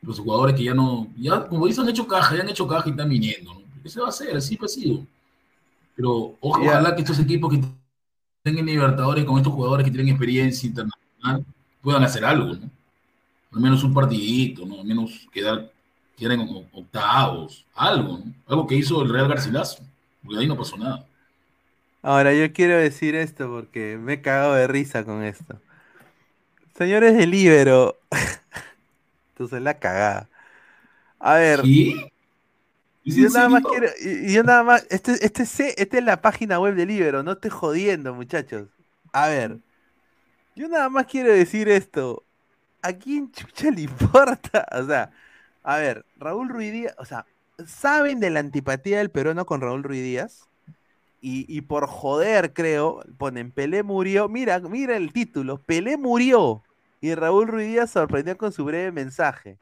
Los 0.01 0.19
jugadores 0.19 0.55
que 0.55 0.63
ya 0.63 0.73
no, 0.73 1.07
ya 1.17 1.47
como 1.47 1.67
dicen, 1.67 1.83
han 1.83 1.89
hecho 1.89 2.07
caja, 2.07 2.35
ya 2.35 2.41
han 2.41 2.49
hecho 2.49 2.67
caja 2.67 2.87
y 2.87 2.91
están 2.91 3.09
viniendo, 3.09 3.53
¿no? 3.53 3.61
¿Qué 3.83 3.89
se 3.89 3.99
va 3.99 4.07
a 4.07 4.09
hacer? 4.09 4.35
Así 4.35 4.57
ha 4.61 4.67
sido. 4.67 5.05
Pero 5.95 6.35
ojalá 6.39 6.95
que 6.95 7.01
estos 7.01 7.19
equipos 7.19 7.53
que 7.53 7.61
tengan 8.43 8.65
Libertadores 8.65 9.25
con 9.25 9.37
estos 9.37 9.53
jugadores 9.53 9.85
que 9.85 9.91
tienen 9.91 10.09
experiencia 10.09 10.67
internacional 10.67 11.45
puedan 11.81 12.03
hacer 12.03 12.23
algo, 12.23 12.53
¿no? 12.53 12.69
Al 13.51 13.59
menos 13.61 13.83
un 13.83 13.93
partidito, 13.93 14.65
¿no? 14.65 14.79
Al 14.81 14.85
menos 14.85 15.27
quedar, 15.31 15.71
o- 16.21 16.65
octavos, 16.73 17.65
algo, 17.73 18.19
¿no? 18.19 18.33
Algo 18.47 18.67
que 18.67 18.75
hizo 18.75 19.01
el 19.01 19.09
Real 19.09 19.27
Garcilaso, 19.27 19.83
porque 20.23 20.39
ahí 20.39 20.47
no 20.47 20.57
pasó 20.57 20.77
nada. 20.77 21.05
Ahora, 22.01 22.33
yo 22.33 22.53
quiero 22.53 22.77
decir 22.77 23.15
esto 23.15 23.49
porque 23.49 23.97
me 23.97 24.13
he 24.13 24.21
cagado 24.21 24.53
de 24.53 24.67
risa 24.67 25.03
con 25.03 25.23
esto. 25.23 25.59
Señores 26.77 27.17
del 27.17 27.31
Libero, 27.31 27.97
entonces 29.39 29.61
la 29.61 29.79
cagada. 29.79 30.29
A 31.19 31.35
ver. 31.35 31.71
¿Es 33.05 33.15
yo 33.15 33.29
nada 33.29 33.49
más 33.49 33.63
quiero, 33.63 33.87
yo 34.27 34.43
nada 34.43 34.63
más, 34.63 34.85
este, 34.89 35.13
este, 35.25 35.43
es- 35.43 35.59
esta 35.59 35.97
es 35.97 36.03
la 36.03 36.21
página 36.21 36.59
web 36.59 36.75
del 36.75 36.89
Libero, 36.89 37.23
no 37.23 37.33
estoy 37.33 37.49
jodiendo, 37.51 38.13
muchachos. 38.13 38.69
A 39.13 39.27
ver, 39.29 39.59
yo 40.55 40.67
nada 40.69 40.89
más 40.89 41.05
quiero 41.07 41.33
decir 41.33 41.69
esto. 41.69 42.25
¿A 42.83 42.93
quién 42.93 43.31
chucha 43.31 43.71
le 43.71 43.83
importa? 43.83 44.67
O 44.73 44.85
sea, 44.87 45.11
a 45.63 45.77
ver, 45.77 46.05
Raúl 46.17 46.49
Ruiz 46.49 46.71
Díaz, 46.73 46.95
o 46.99 47.05
sea, 47.05 47.27
¿saben 47.67 48.19
de 48.21 48.29
la 48.31 48.41
antipatía 48.41 48.99
del 48.99 49.11
peruano 49.11 49.45
con 49.45 49.61
Raúl 49.61 49.83
Ruiz 49.83 50.03
Díaz? 50.03 50.49
Y, 51.21 51.45
y 51.55 51.61
por 51.63 51.87
joder, 51.87 52.53
creo, 52.53 53.01
ponen 53.17 53.51
Pelé 53.51 53.83
murió. 53.83 54.29
Mira, 54.29 54.59
mira 54.61 54.97
el 54.97 55.13
título, 55.13 55.63
Pelé 55.63 55.97
murió. 55.97 56.65
Y 57.01 57.15
Raúl 57.15 57.47
Ruiz 57.47 57.67
Díaz 57.67 57.91
sorprendió 57.91 58.37
con 58.37 58.51
su 58.51 58.65
breve 58.65 58.91
mensaje. 58.91 59.59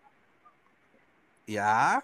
¿Ya? 1.48 2.04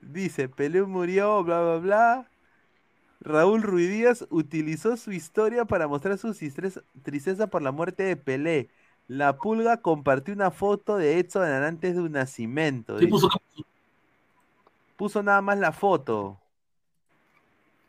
Dice, 0.00 0.48
Pelé 0.48 0.82
murió, 0.82 1.42
bla, 1.44 1.60
bla, 1.60 1.76
bla. 1.78 2.30
Raúl 3.20 3.62
Ruiz 3.62 3.90
Díaz 3.90 4.26
utilizó 4.30 4.96
su 4.96 5.12
historia 5.12 5.64
para 5.64 5.88
mostrar 5.88 6.18
su 6.18 6.34
tristeza 7.02 7.48
por 7.48 7.62
la 7.62 7.72
muerte 7.72 8.04
de 8.04 8.16
Pelé. 8.16 8.70
La 9.08 9.40
Pulga 9.40 9.78
compartió 9.82 10.34
una 10.34 10.50
foto 10.50 10.96
de 10.96 11.18
Edson 11.18 11.44
antes 11.44 11.94
de 11.96 12.02
un 12.02 12.12
nacimiento. 12.12 12.96
¿Qué 12.98 13.06
dice. 13.06 13.08
puso? 13.08 13.28
¿Qué 13.28 13.64
puso? 14.96 15.22
Nada 15.22 15.40
más 15.42 15.58
la 15.58 15.72
foto. 15.72 16.42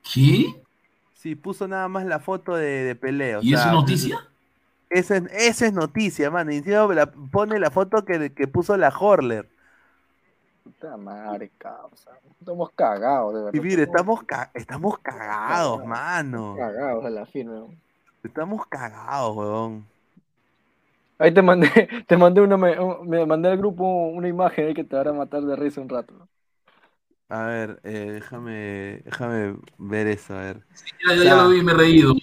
¿Qué? 0.03 0.63
Sí, 1.13 1.35
puso 1.35 1.67
nada 1.67 1.87
más 1.87 2.05
la 2.05 2.19
foto 2.19 2.55
de, 2.55 2.65
de 2.83 2.95
Pelé. 2.95 3.35
o 3.37 3.41
¿Y 3.41 3.49
sea, 3.49 3.57
es 3.57 3.65
noticia? 3.65 4.28
Esa 4.89 5.17
es, 5.17 5.23
esa 5.31 5.65
es 5.67 5.73
noticia, 5.73 6.31
mano. 6.31 6.51
Y 6.51 6.57
encima 6.57 6.85
la- 6.93 7.11
pone 7.11 7.59
la 7.59 7.69
foto 7.71 8.03
que, 8.05 8.33
que 8.33 8.47
puso 8.47 8.75
la 8.77 8.89
Horler. 8.89 9.47
Puta 10.63 10.97
madre, 10.97 11.51
causa. 11.57 12.11
Estamos 12.39 12.71
cagados, 12.71 13.33
de 13.33 13.41
verdad. 13.43 13.53
Y 13.55 13.59
mire, 13.59 13.83
estamos, 13.83 14.23
ca- 14.23 14.51
estamos 14.53 14.97
cagados, 14.99 15.79
cagados. 15.79 15.85
mano. 15.85 16.55
cagados 16.57 17.05
a 17.05 17.09
la 17.09 17.25
firme. 17.25 17.77
Estamos 18.23 18.65
cagados, 18.67 19.35
huevón. 19.35 19.85
Ahí 21.17 21.33
te 21.33 21.41
mandé, 21.41 21.69
te 22.07 22.17
mandé 22.17 22.41
una, 22.41 22.57
me, 22.57 22.75
me 23.03 23.25
mandé 23.25 23.49
al 23.49 23.57
grupo 23.57 23.83
una 24.09 24.27
imagen 24.27 24.67
ahí 24.67 24.73
que 24.73 24.83
te 24.83 24.95
hará 24.95 25.11
matar 25.13 25.41
de 25.43 25.55
risa 25.55 25.81
un 25.81 25.89
rato. 25.89 26.13
A 27.27 27.43
ver, 27.43 27.79
eh, 27.83 28.11
déjame, 28.13 29.01
déjame 29.05 29.55
ver 29.77 30.07
eso, 30.07 30.33
a 30.33 30.39
ver. 30.39 30.61
Ya, 31.07 31.15
ya, 31.15 31.23
ya 31.23 31.35
lo 31.35 31.49
vi, 31.49 31.61
me 31.61 31.73
he 31.73 31.75
reído. 31.75 32.13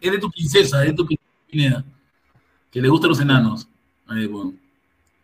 Eres 0.00 0.20
tu 0.20 0.30
princesa, 0.30 0.82
eres 0.82 0.94
tu 0.94 1.06
princesa. 1.06 1.84
Que 2.70 2.80
le 2.80 2.88
gustan 2.88 3.10
los 3.10 3.20
enanos. 3.20 3.68
Ahí, 4.06 4.26
bueno. 4.26 4.54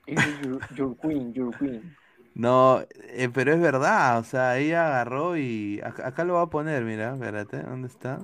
Your, 0.06 0.60
your 0.76 0.96
queen, 0.98 1.32
your 1.32 1.56
queen. 1.56 1.96
No, 2.34 2.80
eh, 2.80 3.28
pero 3.32 3.52
es 3.52 3.60
verdad, 3.60 4.18
o 4.18 4.24
sea, 4.24 4.58
ella 4.58 4.86
agarró 4.86 5.36
y 5.36 5.80
acá, 5.84 6.08
acá 6.08 6.24
lo 6.24 6.34
va 6.34 6.42
a 6.42 6.50
poner, 6.50 6.82
mira, 6.82 7.12
espérate, 7.14 7.62
¿dónde 7.62 7.88
está? 7.88 8.20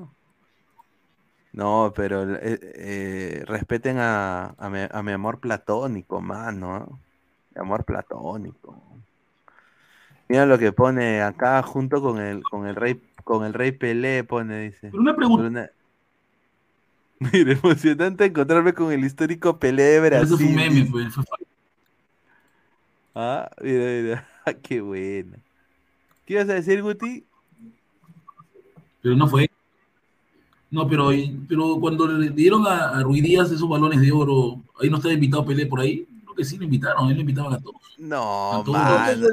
No, 1.52 1.92
pero 1.94 2.22
eh, 2.36 2.58
eh, 2.62 3.44
respeten 3.46 3.98
a, 3.98 4.54
a 4.58 4.70
mi, 4.70 4.78
a 4.90 5.02
mi 5.02 5.12
amor 5.12 5.40
platónico, 5.40 6.20
mano. 6.20 7.00
Mi 7.54 7.60
amor 7.60 7.84
platónico. 7.84 8.80
Mira 10.28 10.46
lo 10.46 10.58
que 10.58 10.72
pone 10.72 11.22
acá 11.22 11.62
junto 11.62 12.00
con 12.00 12.18
el, 12.18 12.42
con 12.44 12.66
el 12.66 12.76
rey, 12.76 13.00
con 13.24 13.44
el 13.44 13.54
rey 13.54 13.72
Pelé, 13.72 14.24
pone, 14.24 14.60
dice. 14.60 14.90
Pero 14.90 15.00
una 15.00 15.16
pregunta. 15.16 15.46
Una- 15.48 15.70
Mira, 17.32 17.52
emocionante 17.52 18.24
encontrarme 18.26 18.72
con 18.72 18.92
el 18.92 19.04
histórico 19.04 19.58
Pelé 19.58 19.82
de 19.82 20.00
Brasil. 20.00 20.26
Eso 20.26 20.36
fue 20.36 20.46
un 20.46 20.54
meme, 20.54 20.86
pues. 20.90 21.14
Ah, 23.14 23.50
mira, 23.60 23.84
mira. 23.84 24.28
Qué 24.62 24.80
buena. 24.80 25.36
¿Qué 26.24 26.34
ibas 26.34 26.48
a 26.48 26.54
decir, 26.54 26.82
Guti? 26.82 27.24
Pero 29.02 29.16
no 29.16 29.26
fue. 29.26 29.50
No, 30.70 30.86
pero, 30.86 31.10
pero 31.48 31.80
cuando 31.80 32.06
le 32.06 32.30
dieron 32.30 32.66
a, 32.66 32.90
a 32.90 33.02
Ruiz 33.02 33.22
Díaz 33.22 33.50
esos 33.50 33.68
balones 33.68 34.00
de 34.00 34.12
oro, 34.12 34.60
ahí 34.80 34.90
no 34.90 34.98
estaba 34.98 35.14
invitado 35.14 35.44
Pelé 35.44 35.66
por 35.66 35.80
ahí. 35.80 36.06
Que 36.38 36.44
sí 36.44 36.56
lo 36.56 36.64
invitaron, 36.64 37.08
él 37.10 37.16
lo 37.16 37.20
invitaban 37.20 37.52
a 37.52 37.58
todos. 37.60 37.76
No, 37.98 38.60
A 38.60 38.64
todos 38.64 38.78
mano. 38.78 39.28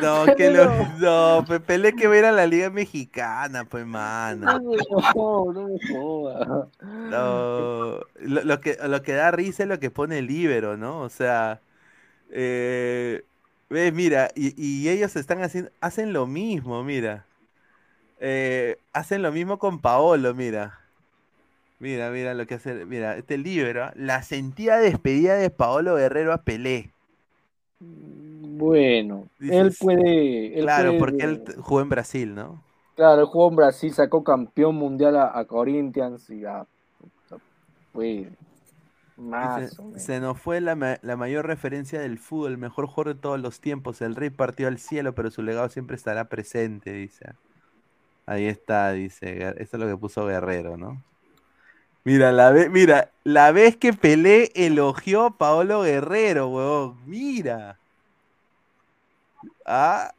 No, 0.00 0.26
No, 0.26 0.26
que 0.36 0.50
lo, 0.50 0.66
no, 0.98 1.44
Pe- 1.46 1.60
Pelé 1.60 1.94
que 1.94 2.06
va 2.06 2.14
a 2.14 2.18
ir 2.18 2.24
a 2.26 2.32
la 2.32 2.46
Liga 2.46 2.68
Mexicana, 2.68 3.64
pues, 3.64 3.84
no, 3.86 3.90
mano. 3.90 4.60
no, 4.60 5.52
no 5.52 5.68
me 5.68 5.78
jodas. 5.90 6.68
No, 7.10 8.00
lo, 8.20 8.44
lo 8.44 8.60
que, 8.60 8.76
lo 8.86 9.02
que 9.02 9.12
da 9.14 9.30
risa 9.30 9.62
es 9.62 9.68
lo 9.68 9.80
que 9.80 9.90
pone 9.90 10.18
el 10.18 10.30
Ibero, 10.30 10.76
¿no? 10.76 11.00
O 11.00 11.08
sea, 11.08 11.60
eh, 12.30 13.22
mira, 13.70 14.30
y, 14.34 14.54
y 14.62 14.88
ellos 14.90 15.16
están 15.16 15.42
haciendo, 15.42 15.70
hacen 15.80 16.12
lo 16.12 16.26
mismo, 16.26 16.84
mira. 16.84 17.24
Eh, 18.20 18.78
hacen 18.92 19.22
lo 19.22 19.32
mismo 19.32 19.58
con 19.58 19.80
Paolo, 19.80 20.34
mira. 20.34 20.79
Mira, 21.80 22.10
mira 22.10 22.34
lo 22.34 22.46
que 22.46 22.54
hace, 22.54 22.84
mira, 22.84 23.16
este 23.16 23.38
Libero, 23.38 23.84
¿ah? 23.84 23.92
la 23.96 24.22
sentida 24.22 24.78
despedida 24.78 25.34
de 25.34 25.50
Paolo 25.50 25.96
Guerrero 25.96 26.32
a 26.32 26.42
Pelé. 26.42 26.92
Bueno, 27.80 29.26
Dices, 29.38 29.56
él 29.56 29.76
puede. 29.80 30.58
él 30.58 30.62
Claro, 30.64 30.90
puede- 30.90 30.98
porque 30.98 31.24
él 31.24 31.42
jugó 31.58 31.80
en 31.80 31.88
Brasil, 31.88 32.34
¿no? 32.34 32.62
Claro, 32.96 33.22
él 33.22 33.26
jugó 33.26 33.48
en 33.48 33.56
Brasil, 33.56 33.92
sacó 33.94 34.22
campeón 34.22 34.74
mundial 34.74 35.16
a, 35.16 35.38
a 35.38 35.44
Corinthians 35.46 36.28
y 36.28 36.40
ya. 36.40 36.66
Pues. 37.92 38.28
Más 39.16 39.78
se 39.96 40.18
nos 40.20 40.38
fue 40.40 40.60
la, 40.62 40.98
la 41.02 41.16
mayor 41.16 41.46
referencia 41.46 42.00
del 42.00 42.18
fútbol, 42.18 42.52
el 42.52 42.58
mejor 42.58 42.86
jugador 42.86 43.14
de 43.14 43.20
todos 43.20 43.40
los 43.40 43.60
tiempos. 43.60 44.00
El 44.00 44.16
rey 44.16 44.30
partió 44.30 44.66
al 44.68 44.78
cielo, 44.78 45.14
pero 45.14 45.30
su 45.30 45.42
legado 45.42 45.68
siempre 45.68 45.96
estará 45.96 46.28
presente, 46.30 46.92
dice. 46.92 47.32
Ahí 48.26 48.46
está, 48.46 48.92
dice. 48.92 49.54
Esto 49.58 49.76
es 49.76 49.82
lo 49.82 49.86
que 49.88 49.96
puso 49.96 50.26
Guerrero, 50.26 50.76
¿no? 50.78 51.02
Mira, 52.04 52.32
la 52.32 52.50
vez, 52.50 52.70
mira, 52.70 53.10
la 53.24 53.52
vez 53.52 53.76
que 53.76 53.92
Pelé 53.92 54.50
elogió 54.54 55.24
a 55.24 55.36
Paolo 55.36 55.82
Guerrero, 55.82 56.48
huevón. 56.48 56.96
Mira. 57.06 57.78
Ah, 59.66 60.12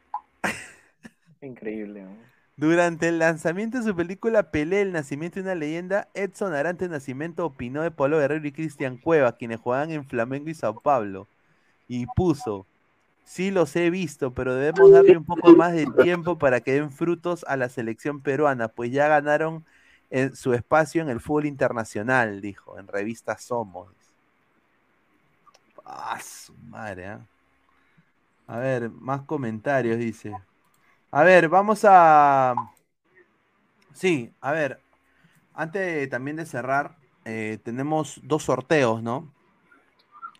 Increíble. 1.41 2.03
¿no? 2.03 2.31
Durante 2.61 3.07
el 3.07 3.17
lanzamiento 3.17 3.79
de 3.79 3.83
su 3.83 3.95
película 3.95 4.51
Pelé, 4.51 4.81
el 4.81 4.91
nacimiento 4.91 5.35
de 5.35 5.41
una 5.41 5.55
leyenda, 5.55 6.07
Edson 6.13 6.53
Arantes 6.53 6.91
Nacimiento 6.91 7.45
opinó 7.45 7.81
de 7.81 7.89
Pablo 7.89 8.19
Guerrero 8.19 8.45
y 8.47 8.51
Cristian 8.51 8.97
Cueva, 8.97 9.35
quienes 9.35 9.59
jugaban 9.59 9.89
en 9.89 10.05
Flamengo 10.05 10.47
y 10.47 10.53
Sao 10.53 10.79
Paulo, 10.79 11.27
y 11.87 12.05
puso, 12.05 12.67
sí 13.23 13.49
los 13.49 13.75
he 13.75 13.89
visto, 13.89 14.31
pero 14.35 14.53
debemos 14.53 14.91
darle 14.91 15.17
un 15.17 15.25
poco 15.25 15.55
más 15.55 15.73
de 15.73 15.87
tiempo 16.03 16.37
para 16.37 16.61
que 16.61 16.73
den 16.73 16.91
frutos 16.91 17.43
a 17.47 17.57
la 17.57 17.67
selección 17.67 18.21
peruana, 18.21 18.67
pues 18.67 18.91
ya 18.91 19.07
ganaron 19.07 19.65
en 20.11 20.35
su 20.35 20.53
espacio 20.53 21.01
en 21.01 21.09
el 21.09 21.21
fútbol 21.21 21.47
internacional, 21.47 22.41
dijo, 22.41 22.77
en 22.79 22.87
revista 22.87 23.37
Somos. 23.37 23.89
Ah, 25.85 26.19
su 26.21 26.53
madre, 26.57 27.05
¿ah? 27.07 27.27
A 28.47 28.57
ver, 28.59 28.89
más 28.89 29.21
comentarios, 29.23 29.97
dice. 29.97 30.33
A 31.11 31.23
ver, 31.23 31.49
vamos 31.49 31.81
a. 31.85 32.55
Sí, 33.93 34.33
a 34.41 34.51
ver. 34.51 34.81
Antes 35.53 36.09
también 36.09 36.37
de 36.37 36.45
cerrar, 36.45 36.97
eh, 37.25 37.59
tenemos 37.63 38.19
dos 38.23 38.43
sorteos, 38.43 39.03
¿no? 39.03 39.33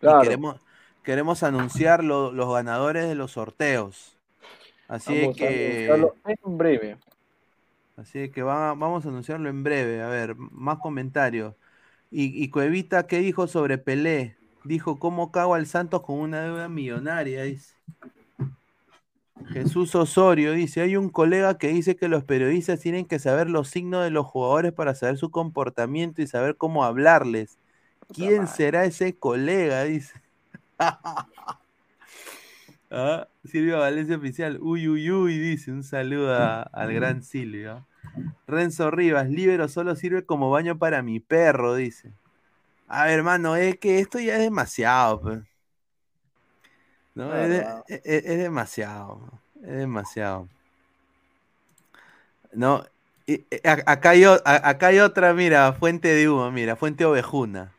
Claro. 0.00 0.22
queremos, 0.22 0.60
queremos 1.02 1.42
anunciar 1.42 2.02
lo- 2.04 2.32
los 2.32 2.52
ganadores 2.52 3.08
de 3.08 3.14
los 3.14 3.32
sorteos. 3.32 4.18
Así 4.88 5.12
Vamos 5.12 5.36
que. 5.36 5.86
en 6.44 6.58
breve. 6.58 6.98
Así 7.96 8.30
que 8.30 8.42
va- 8.42 8.74
vamos 8.74 9.04
a 9.04 9.08
anunciarlo 9.08 9.48
en 9.48 9.62
breve. 9.62 10.02
A 10.02 10.08
ver, 10.08 10.34
más 10.36 10.78
comentarios. 10.78 11.54
Y, 12.10 12.42
y 12.42 12.48
Cuevita, 12.50 13.06
¿qué 13.06 13.18
dijo 13.18 13.46
sobre 13.46 13.78
Pelé? 13.78 14.36
Dijo, 14.64 14.98
¿cómo 14.98 15.32
cago 15.32 15.54
al 15.54 15.66
Santos 15.66 16.02
con 16.02 16.18
una 16.18 16.42
deuda 16.42 16.68
millonaria? 16.68 17.42
Dice. 17.44 17.74
Jesús 19.48 19.94
Osorio 19.94 20.52
dice, 20.52 20.82
hay 20.82 20.96
un 20.96 21.08
colega 21.08 21.58
que 21.58 21.68
dice 21.68 21.96
que 21.96 22.08
los 22.08 22.24
periodistas 22.24 22.80
tienen 22.80 23.06
que 23.06 23.18
saber 23.18 23.50
los 23.50 23.68
signos 23.68 24.04
de 24.04 24.10
los 24.10 24.26
jugadores 24.26 24.72
para 24.72 24.94
saber 24.94 25.16
su 25.16 25.30
comportamiento 25.30 26.22
y 26.22 26.26
saber 26.26 26.56
cómo 26.56 26.84
hablarles. 26.84 27.58
¿Quién 28.14 28.46
será 28.46 28.84
ese 28.84 29.14
colega? 29.14 29.84
Dice. 29.84 30.12
Ah, 32.94 33.26
Silvio 33.44 33.78
Valencia 33.78 34.16
Oficial. 34.16 34.58
Uy, 34.60 34.86
uy, 34.86 35.10
uy, 35.10 35.38
dice. 35.38 35.72
Un 35.72 35.82
saludo 35.82 36.34
a- 36.34 36.62
al 36.62 36.92
gran 36.92 37.22
Silvio. 37.22 37.86
Renzo 38.46 38.90
Rivas, 38.90 39.30
libero 39.30 39.66
solo 39.68 39.96
sirve 39.96 40.26
como 40.26 40.50
baño 40.50 40.78
para 40.78 41.02
mi 41.02 41.18
perro, 41.20 41.74
dice. 41.74 42.12
A 42.86 43.04
ver, 43.06 43.14
hermano, 43.14 43.56
es 43.56 43.78
que 43.78 43.98
esto 44.00 44.18
ya 44.18 44.34
es 44.34 44.40
demasiado, 44.42 45.20
pues. 45.22 45.40
No, 47.14 47.34
es, 47.34 47.48
de- 47.48 47.60
Claro. 47.60 47.84
es- 47.88 48.38
demasiado. 48.38 49.40
Es 49.62 49.76
demasiado. 49.76 50.48
No, 52.52 52.84
y- 53.26 53.44
a- 53.64 53.90
acá, 53.90 54.10
hay, 54.10 54.24
a- 54.24 54.40
acá 54.44 54.88
hay 54.88 54.98
otra, 54.98 55.32
mira, 55.32 55.72
fuente 55.72 56.08
de 56.08 56.28
humo, 56.28 56.50
mira, 56.50 56.76
fuente 56.76 57.04
ovejuna. 57.06 57.72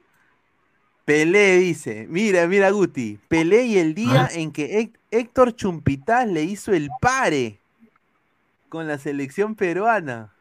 Pelé 1.06 1.58
dice, 1.58 2.08
mira, 2.10 2.48
mira 2.48 2.70
Guti, 2.72 3.20
Pelé 3.28 3.66
y 3.66 3.78
el 3.78 3.94
día 3.94 4.30
en 4.32 4.52
que 4.54 4.94
Héctor 5.14 5.56
Chumpitaz 5.56 6.26
le 6.26 6.44
hizo 6.44 6.74
el 6.74 6.90
pare 7.00 7.60
con 8.68 8.88
la 8.88 8.98
selección 8.98 9.54
peruana. 9.54 10.34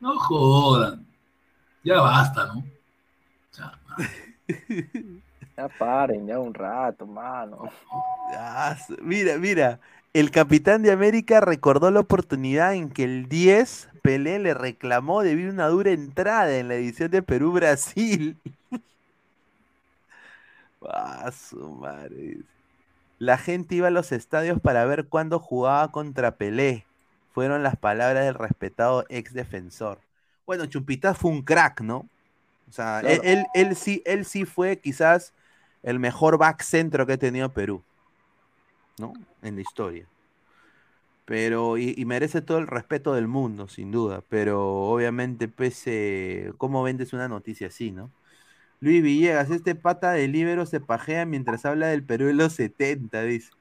No 0.00 0.18
jodan. 0.18 1.06
Ya 1.84 2.00
basta, 2.00 2.46
¿no? 2.46 2.64
Ya, 3.56 3.78
Ya 5.56 5.68
paren, 5.68 6.26
ya 6.26 6.40
un 6.40 6.52
rato, 6.52 7.06
mano. 7.06 7.70
Ah, 8.36 8.76
mira, 9.00 9.38
mira, 9.38 9.78
el 10.12 10.32
capitán 10.32 10.82
de 10.82 10.90
América 10.90 11.40
recordó 11.40 11.92
la 11.92 12.00
oportunidad 12.00 12.74
en 12.74 12.90
que 12.90 13.04
el 13.04 13.28
10 13.28 13.90
Pelé 14.02 14.40
le 14.40 14.54
reclamó 14.54 15.22
debido 15.22 15.50
a 15.50 15.52
una 15.52 15.68
dura 15.68 15.92
entrada 15.92 16.58
en 16.58 16.66
la 16.66 16.74
edición 16.74 17.12
de 17.12 17.22
Perú-Brasil. 17.22 18.36
Ah, 20.88 21.30
su 21.32 21.56
madre. 21.70 22.38
La 23.18 23.38
gente 23.38 23.76
iba 23.76 23.88
a 23.88 23.90
los 23.92 24.12
estadios 24.12 24.60
para 24.60 24.84
ver 24.84 25.08
cuándo 25.08 25.38
jugaba 25.38 25.92
contra 25.92 26.36
Pelé. 26.36 26.86
Fueron 27.32 27.62
las 27.62 27.76
palabras 27.76 28.24
del 28.24 28.34
respetado 28.34 29.04
ex 29.08 29.32
defensor. 29.32 30.00
Bueno, 30.46 30.66
Chumpitaz 30.66 31.16
fue 31.18 31.30
un 31.30 31.42
crack, 31.42 31.80
¿no? 31.82 32.08
O 32.68 32.72
sea, 32.72 33.00
él, 33.00 33.20
Claro. 33.20 33.22
él- 33.24 33.46
él 33.54 33.76
sí, 33.76 34.02
él 34.06 34.24
sí 34.24 34.44
fue 34.44 34.78
quizás 34.80 35.32
el 35.82 35.98
mejor 35.98 36.38
back 36.38 36.62
centro 36.62 37.06
que 37.06 37.14
ha 37.14 37.18
tenido 37.18 37.52
Perú, 37.52 37.82
¿no? 38.98 39.12
En 39.42 39.54
la 39.56 39.62
historia. 39.62 40.06
Pero, 41.24 41.78
y, 41.78 41.94
y 41.96 42.04
merece 42.04 42.42
todo 42.42 42.58
el 42.58 42.66
respeto 42.66 43.14
del 43.14 43.28
mundo, 43.28 43.68
sin 43.68 43.90
duda. 43.92 44.22
Pero 44.28 44.90
obviamente, 44.90 45.48
pese, 45.48 46.52
¿cómo 46.58 46.82
vendes 46.82 47.12
una 47.12 47.28
noticia 47.28 47.68
así, 47.68 47.92
no? 47.92 48.10
Luis 48.82 49.00
Villegas, 49.00 49.48
este 49.52 49.76
pata 49.76 50.10
de 50.10 50.26
libero 50.26 50.66
se 50.66 50.80
pajea 50.80 51.24
mientras 51.24 51.64
habla 51.64 51.86
del 51.86 52.02
Perú 52.02 52.26
en 52.30 52.36
los 52.36 52.54
70, 52.54 53.22
dice. 53.22 53.52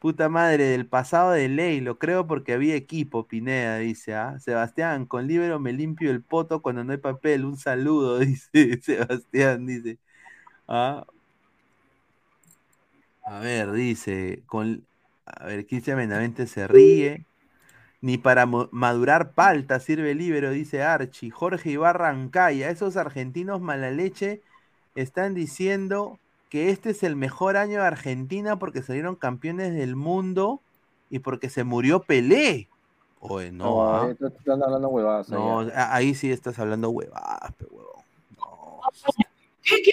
Puta 0.00 0.28
madre, 0.28 0.64
del 0.64 0.86
pasado 0.86 1.30
de 1.30 1.48
ley, 1.48 1.80
lo 1.80 2.00
creo 2.00 2.26
porque 2.26 2.52
había 2.52 2.74
equipo, 2.74 3.28
Pineda, 3.28 3.78
dice, 3.78 4.16
¿ah? 4.16 4.40
Sebastián, 4.40 5.06
con 5.06 5.28
libro 5.28 5.60
me 5.60 5.72
limpio 5.72 6.10
el 6.10 6.20
poto 6.20 6.62
cuando 6.62 6.82
no 6.82 6.90
hay 6.90 6.98
papel, 6.98 7.44
un 7.44 7.56
saludo, 7.56 8.18
dice 8.18 8.80
Sebastián, 8.82 9.66
dice. 9.66 9.98
¿Ah? 10.66 11.06
A 13.24 13.38
ver, 13.38 13.70
dice, 13.70 14.42
con, 14.46 14.84
a 15.26 15.46
ver, 15.46 15.64
Cristian 15.64 15.98
Benavente 15.98 16.48
se 16.48 16.66
ríe. 16.66 17.24
Ni 18.02 18.18
para 18.18 18.46
madurar 18.46 19.30
palta 19.30 19.78
sirve 19.80 20.10
el 20.10 20.18
libro, 20.18 20.50
dice 20.50 20.82
Archie. 20.82 21.30
Jorge 21.30 21.70
Ibarra 21.70 22.08
Ancaya, 22.10 22.68
esos 22.68 22.96
argentinos 22.96 23.60
mala 23.60 23.90
leche 23.90 24.42
están 24.96 25.34
diciendo 25.34 26.18
que 26.50 26.68
este 26.70 26.90
es 26.90 27.02
el 27.04 27.16
mejor 27.16 27.56
año 27.56 27.80
de 27.80 27.86
Argentina 27.86 28.58
porque 28.58 28.82
salieron 28.82 29.14
campeones 29.14 29.72
del 29.74 29.94
mundo 29.96 30.60
y 31.10 31.20
porque 31.20 31.48
se 31.48 31.62
murió 31.64 32.00
Pelé. 32.02 32.68
Oye, 33.20 33.52
no, 33.52 33.64
No, 33.66 33.88
¿ah? 33.88 34.06
ahí 34.08 34.14
te 34.16 34.26
están 34.26 34.62
hablando 34.64 34.88
huevadas. 34.88 35.30
ahí, 35.30 35.38
No, 35.38 35.62
ya. 35.68 35.72
a- 35.80 35.94
ahí 35.94 36.14
sí 36.14 36.32
estás 36.32 36.58
hablando 36.58 36.90
huevadas, 36.90 37.52
pe 37.54 37.66
huevón. 37.70 38.02
No. 38.36 38.80
¿Qué, 39.62 39.80
qué? 39.80 39.92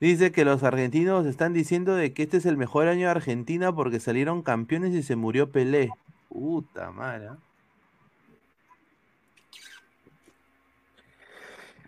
Dice 0.00 0.32
que 0.32 0.44
los 0.44 0.64
argentinos 0.64 1.24
están 1.26 1.52
diciendo 1.52 1.94
de 1.94 2.12
que 2.12 2.24
este 2.24 2.38
es 2.38 2.46
el 2.46 2.56
mejor 2.56 2.88
año 2.88 3.02
de 3.06 3.12
Argentina 3.12 3.72
porque 3.72 4.00
salieron 4.00 4.42
campeones 4.42 4.92
y 4.94 5.04
se 5.04 5.14
murió 5.14 5.52
Pelé. 5.52 5.90
Puta 6.32 6.90
madre. 6.90 7.28
¿ah? 7.28 7.36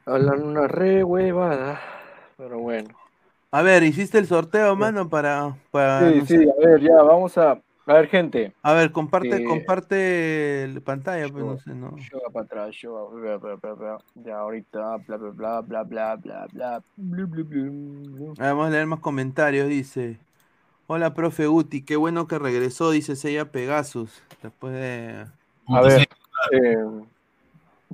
Hablan 0.07 0.43
una 0.43 0.69
re 0.69 1.03
huevada. 1.03 1.81
Pero 2.37 2.59
bueno. 2.61 2.91
A 3.51 3.63
ver, 3.63 3.83
¿hiciste 3.85 4.19
el 4.19 4.27
sorteo, 4.27 4.77
mano? 4.77 5.09
Para, 5.09 5.57
para 5.71 6.11
Sí, 6.11 6.19
no 6.19 6.27
sí, 6.27 6.37
sé. 6.37 6.51
a 6.51 6.67
ver, 6.67 6.81
ya, 6.81 6.97
vamos 7.03 7.39
a. 7.39 7.53
A 7.87 7.93
ver, 7.95 8.09
gente. 8.09 8.53
A 8.63 8.73
ver, 8.75 8.93
comparte, 8.93 9.37
Eh, 9.37 9.45
comparte 9.47 10.69
la 10.75 10.81
pantalla, 10.81 11.29
pues 11.31 11.45
yo- 11.45 11.51
no 11.53 11.59
sé, 11.59 11.75
¿no? 11.75 11.97
Yo 11.97 12.19
para 12.33 12.45
atrás, 12.45 12.77
yo 12.81 13.09
bla, 13.11 13.37
bla, 13.37 13.55
bla, 13.57 13.73
bla, 13.75 13.99
ya 14.15 14.39
ahorita, 14.39 14.97
bla 15.07 15.17
bla 15.17 15.31
bla 15.31 15.61
bla 15.61 15.85
bla 15.85 16.17
bla 16.17 16.47
bla 16.53 16.83
blu, 16.97 17.45
blu. 17.45 18.35
Ah, 18.39 18.49
Vamos 18.53 18.67
a 18.69 18.71
leer 18.71 18.87
más 18.87 19.01
comentarios, 19.01 19.69
dice. 19.69 20.19
Hola, 20.87 21.15
profe 21.15 21.47
Guti, 21.47 21.83
qué 21.83 21.97
bueno 21.97 22.27
que 22.27 22.39
regresó, 22.39 22.91
dice 22.91 23.17
Sella 23.17 23.47
Pegasus. 23.47 24.23
Después 24.43 24.75
de. 24.75 25.27
A 25.69 25.81
ver, 25.81 26.07
eh, 26.53 26.77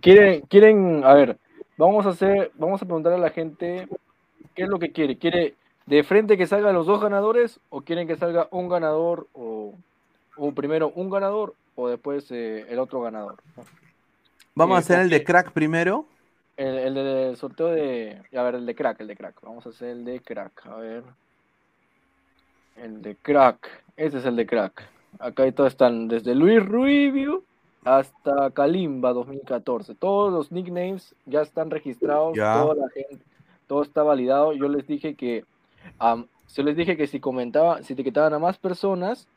quieren, 0.01 0.41
quieren, 0.43 1.05
a 1.05 1.15
ver, 1.15 1.39
vamos 1.77 2.05
a 2.07 2.11
hacer, 2.11 2.51
vamos 2.57 2.83
a 2.83 2.85
preguntar 2.87 3.13
a 3.13 3.19
la 3.19 3.31
gente 3.31 3.87
qué 4.55 4.65
es 4.65 4.69
lo 4.69 4.81
que 4.81 4.91
quiere. 4.91 5.17
¿Quiere 5.19 5.55
de 5.87 6.03
frente 6.03 6.37
que 6.37 6.47
salgan 6.49 6.75
los 6.75 6.87
dos 6.87 7.01
ganadores 7.01 7.61
o 7.69 7.83
quieren 7.83 8.09
que 8.09 8.17
salga 8.17 8.49
un 8.51 8.69
ganador 8.69 9.29
o, 9.35 9.73
o 10.37 10.53
primero 10.53 10.91
un 10.97 11.11
ganador 11.11 11.55
o 11.77 11.89
después 11.89 12.27
eh, 12.33 12.67
el 12.69 12.81
otro 12.81 13.01
ganador? 13.03 13.37
Vamos 14.57 14.75
a 14.77 14.81
Eh, 14.81 14.81
hacer 14.81 14.99
el 14.99 15.11
¿con 15.11 15.11
de 15.11 15.25
crack 15.25 15.53
primero. 15.53 16.07
El, 16.57 16.77
el 16.79 16.95
del 16.95 17.37
sorteo 17.37 17.69
de, 17.69 18.21
a 18.37 18.43
ver, 18.43 18.57
el 18.57 18.67
de 18.67 18.75
crack, 18.75 19.01
el 19.01 19.07
de 19.07 19.17
crack. 19.17 19.41
Vamos 19.43 19.65
a 19.65 19.69
hacer 19.69 19.91
el 19.91 20.05
de 20.05 20.21
crack, 20.21 20.67
a 20.67 20.77
ver. 20.77 21.05
El 22.81 23.03
de 23.03 23.15
crack, 23.17 23.69
ese 23.97 24.19
es 24.19 24.25
el 24.25 24.37
de 24.37 24.47
crack. 24.47 24.83
Acá 25.19 25.47
y 25.47 25.53
todos 25.53 25.73
están 25.73 26.09
desde 26.09 26.35
Luis 26.35 26.65
Ruibio 26.65 27.45
hasta 27.85 28.51
Kalimba 28.53 29.13
2014. 29.13 29.95
Todos 29.95 30.33
los 30.33 30.51
nicknames 30.51 31.15
ya 31.27 31.43
están 31.43 31.71
registrados, 31.71 32.37
Ya. 32.37 32.55
toda 32.63 32.75
la 32.75 32.89
gente, 32.89 33.23
todo 33.67 33.83
está 33.83 34.03
validado. 34.03 34.53
Yo 34.55 34.69
les 34.69 34.87
dije 34.87 35.15
que, 35.15 35.45
am, 35.99 36.27
yo 36.55 36.63
les 36.63 36.75
dije 36.77 36.97
que 36.97 37.07
si 37.07 37.21
comentaban, 37.21 37.85
si 37.85 37.93
etiquetaban 37.93 38.33
a 38.33 38.39
más 38.39 38.57
personas 38.57 39.29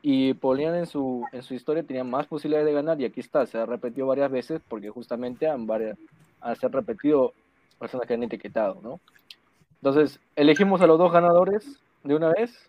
y 0.00 0.34
ponían 0.34 0.74
en 0.76 0.86
su, 0.86 1.24
en 1.32 1.42
su 1.42 1.54
historia, 1.54 1.82
tenían 1.82 2.08
más 2.08 2.26
posibilidades 2.26 2.66
de 2.66 2.72
ganar. 2.72 3.00
Y 3.00 3.04
aquí 3.04 3.20
está, 3.20 3.46
se 3.46 3.58
ha 3.58 3.66
repetido 3.66 4.06
varias 4.06 4.30
veces 4.30 4.60
porque 4.68 4.90
justamente 4.90 5.48
han 5.48 5.66
varias, 5.66 5.98
a 6.40 6.54
ser 6.54 6.70
repetido 6.72 7.32
personas 7.80 8.06
que 8.06 8.14
han 8.14 8.22
etiquetado, 8.22 8.78
¿no? 8.80 9.00
Entonces, 9.80 10.20
elegimos 10.36 10.80
a 10.82 10.86
los 10.86 10.98
dos 10.98 11.12
ganadores 11.12 11.80
de 12.04 12.14
una 12.14 12.28
vez. 12.32 12.68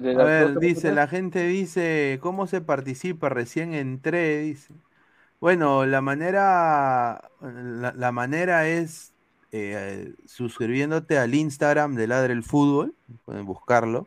A 0.00 0.24
ver, 0.24 0.58
dice, 0.58 0.92
la 0.92 1.06
gente 1.06 1.46
dice, 1.46 2.18
¿cómo 2.22 2.46
se 2.46 2.60
participa? 2.60 3.28
Recién 3.28 3.74
entré, 3.74 4.40
dice. 4.40 4.72
Bueno, 5.40 5.86
la 5.86 6.00
manera, 6.00 7.30
la, 7.40 7.92
la 7.92 8.12
manera 8.12 8.68
es 8.68 9.12
eh, 9.52 10.14
suscribiéndote 10.26 11.18
al 11.18 11.34
Instagram 11.34 11.96
de 11.96 12.06
Ladre 12.06 12.34
el 12.34 12.44
Fútbol, 12.44 12.94
pueden 13.24 13.44
buscarlo, 13.46 14.06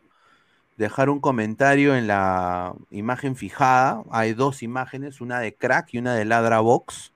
dejar 0.78 1.10
un 1.10 1.20
comentario 1.20 1.96
en 1.96 2.08
la 2.08 2.74
imagen 2.92 3.36
fijada, 3.36 4.04
hay 4.10 4.34
dos 4.34 4.64
imágenes, 4.64 5.20
una 5.20 5.40
de 5.40 5.54
Crack 5.54 5.94
y 5.94 5.98
una 5.98 6.16
de 6.16 6.24
Ladra 6.24 6.62
Box, 6.62 7.12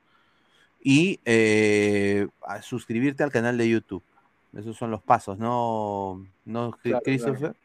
y 0.83 1.21
eh, 1.25 2.27
a 2.41 2.61
suscribirte 2.61 3.23
al 3.23 3.31
canal 3.31 3.57
de 3.57 3.69
YouTube. 3.69 4.03
Esos 4.53 4.75
son 4.75 4.91
los 4.91 5.01
pasos, 5.01 5.37
¿no, 5.37 6.25
no 6.43 6.77
Claro, 6.81 7.01
claro. 7.37 7.55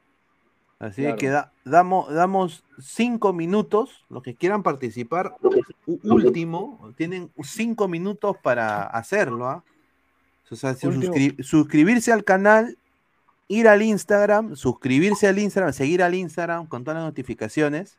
Así 0.82 1.02
Claro. 1.02 1.16
que 1.16 1.28
da- 1.28 1.52
damos, 1.64 2.12
damos 2.12 2.64
cinco 2.80 3.32
minutos, 3.32 4.04
los 4.10 4.20
que 4.24 4.34
quieran 4.34 4.64
participar, 4.64 5.36
último, 6.02 6.92
tienen 6.96 7.30
cinco 7.44 7.86
minutos 7.86 8.36
para 8.42 8.82
hacerlo. 8.82 9.46
¿ah? 9.48 9.62
O 10.50 10.56
sea, 10.56 10.72
suscri- 10.74 11.40
suscribirse 11.42 12.12
al 12.12 12.24
canal, 12.24 12.76
ir 13.46 13.68
al 13.68 13.80
Instagram, 13.80 14.56
suscribirse 14.56 15.28
al 15.28 15.38
Instagram, 15.38 15.72
seguir 15.72 16.02
al 16.02 16.14
Instagram 16.16 16.66
con 16.66 16.82
todas 16.82 16.96
las 16.96 17.04
notificaciones 17.06 17.96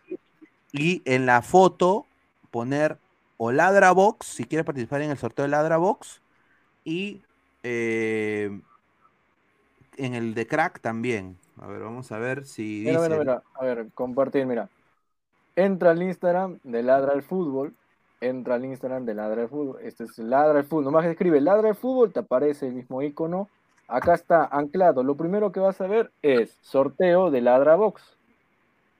y 0.73 1.01
en 1.05 1.25
la 1.25 1.41
foto 1.41 2.05
poner 2.51 2.97
o 3.37 3.53
Ladra 3.53 3.91
Box, 3.93 4.25
si 4.27 4.43
quieres 4.43 4.65
participar 4.65 5.01
en 5.03 5.11
el 5.11 5.17
sorteo 5.17 5.43
de 5.43 5.49
Ladra 5.49 5.77
Box, 5.77 6.21
y 6.83 7.21
eh, 7.63 8.59
en 9.95 10.13
el 10.15 10.33
de 10.33 10.45
Crack 10.47 10.81
también. 10.81 11.37
A 11.59 11.67
ver, 11.67 11.81
vamos 11.81 12.11
a 12.11 12.17
ver 12.17 12.45
si 12.45 12.83
Mira, 12.85 12.99
dice. 12.99 13.09
mira, 13.09 13.19
mira. 13.19 13.43
A 13.53 13.63
ver, 13.63 13.87
compartir, 13.93 14.45
mira. 14.45 14.69
Entra 15.55 15.91
al 15.91 16.01
Instagram 16.01 16.59
de 16.63 16.83
Ladra 16.83 17.13
el 17.13 17.23
Fútbol. 17.23 17.73
Entra 18.21 18.55
al 18.55 18.65
Instagram 18.65 19.05
de 19.05 19.13
Ladra 19.13 19.43
el 19.43 19.49
Fútbol. 19.49 19.79
Este 19.81 20.05
es 20.05 20.17
Ladra 20.17 20.59
el 20.59 20.65
Fútbol. 20.65 20.85
Nomás 20.85 21.05
escribe 21.05 21.41
Ladra 21.41 21.69
el 21.69 21.75
Fútbol, 21.75 22.11
te 22.11 22.19
aparece 22.19 22.67
el 22.67 22.73
mismo 22.73 23.01
icono. 23.01 23.49
Acá 23.87 24.13
está 24.13 24.45
anclado. 24.45 25.03
Lo 25.03 25.15
primero 25.15 25.51
que 25.51 25.59
vas 25.59 25.79
a 25.81 25.87
ver 25.87 26.11
es 26.21 26.57
sorteo 26.61 27.29
de 27.31 27.41
Ladra 27.41 27.75
Box. 27.75 28.17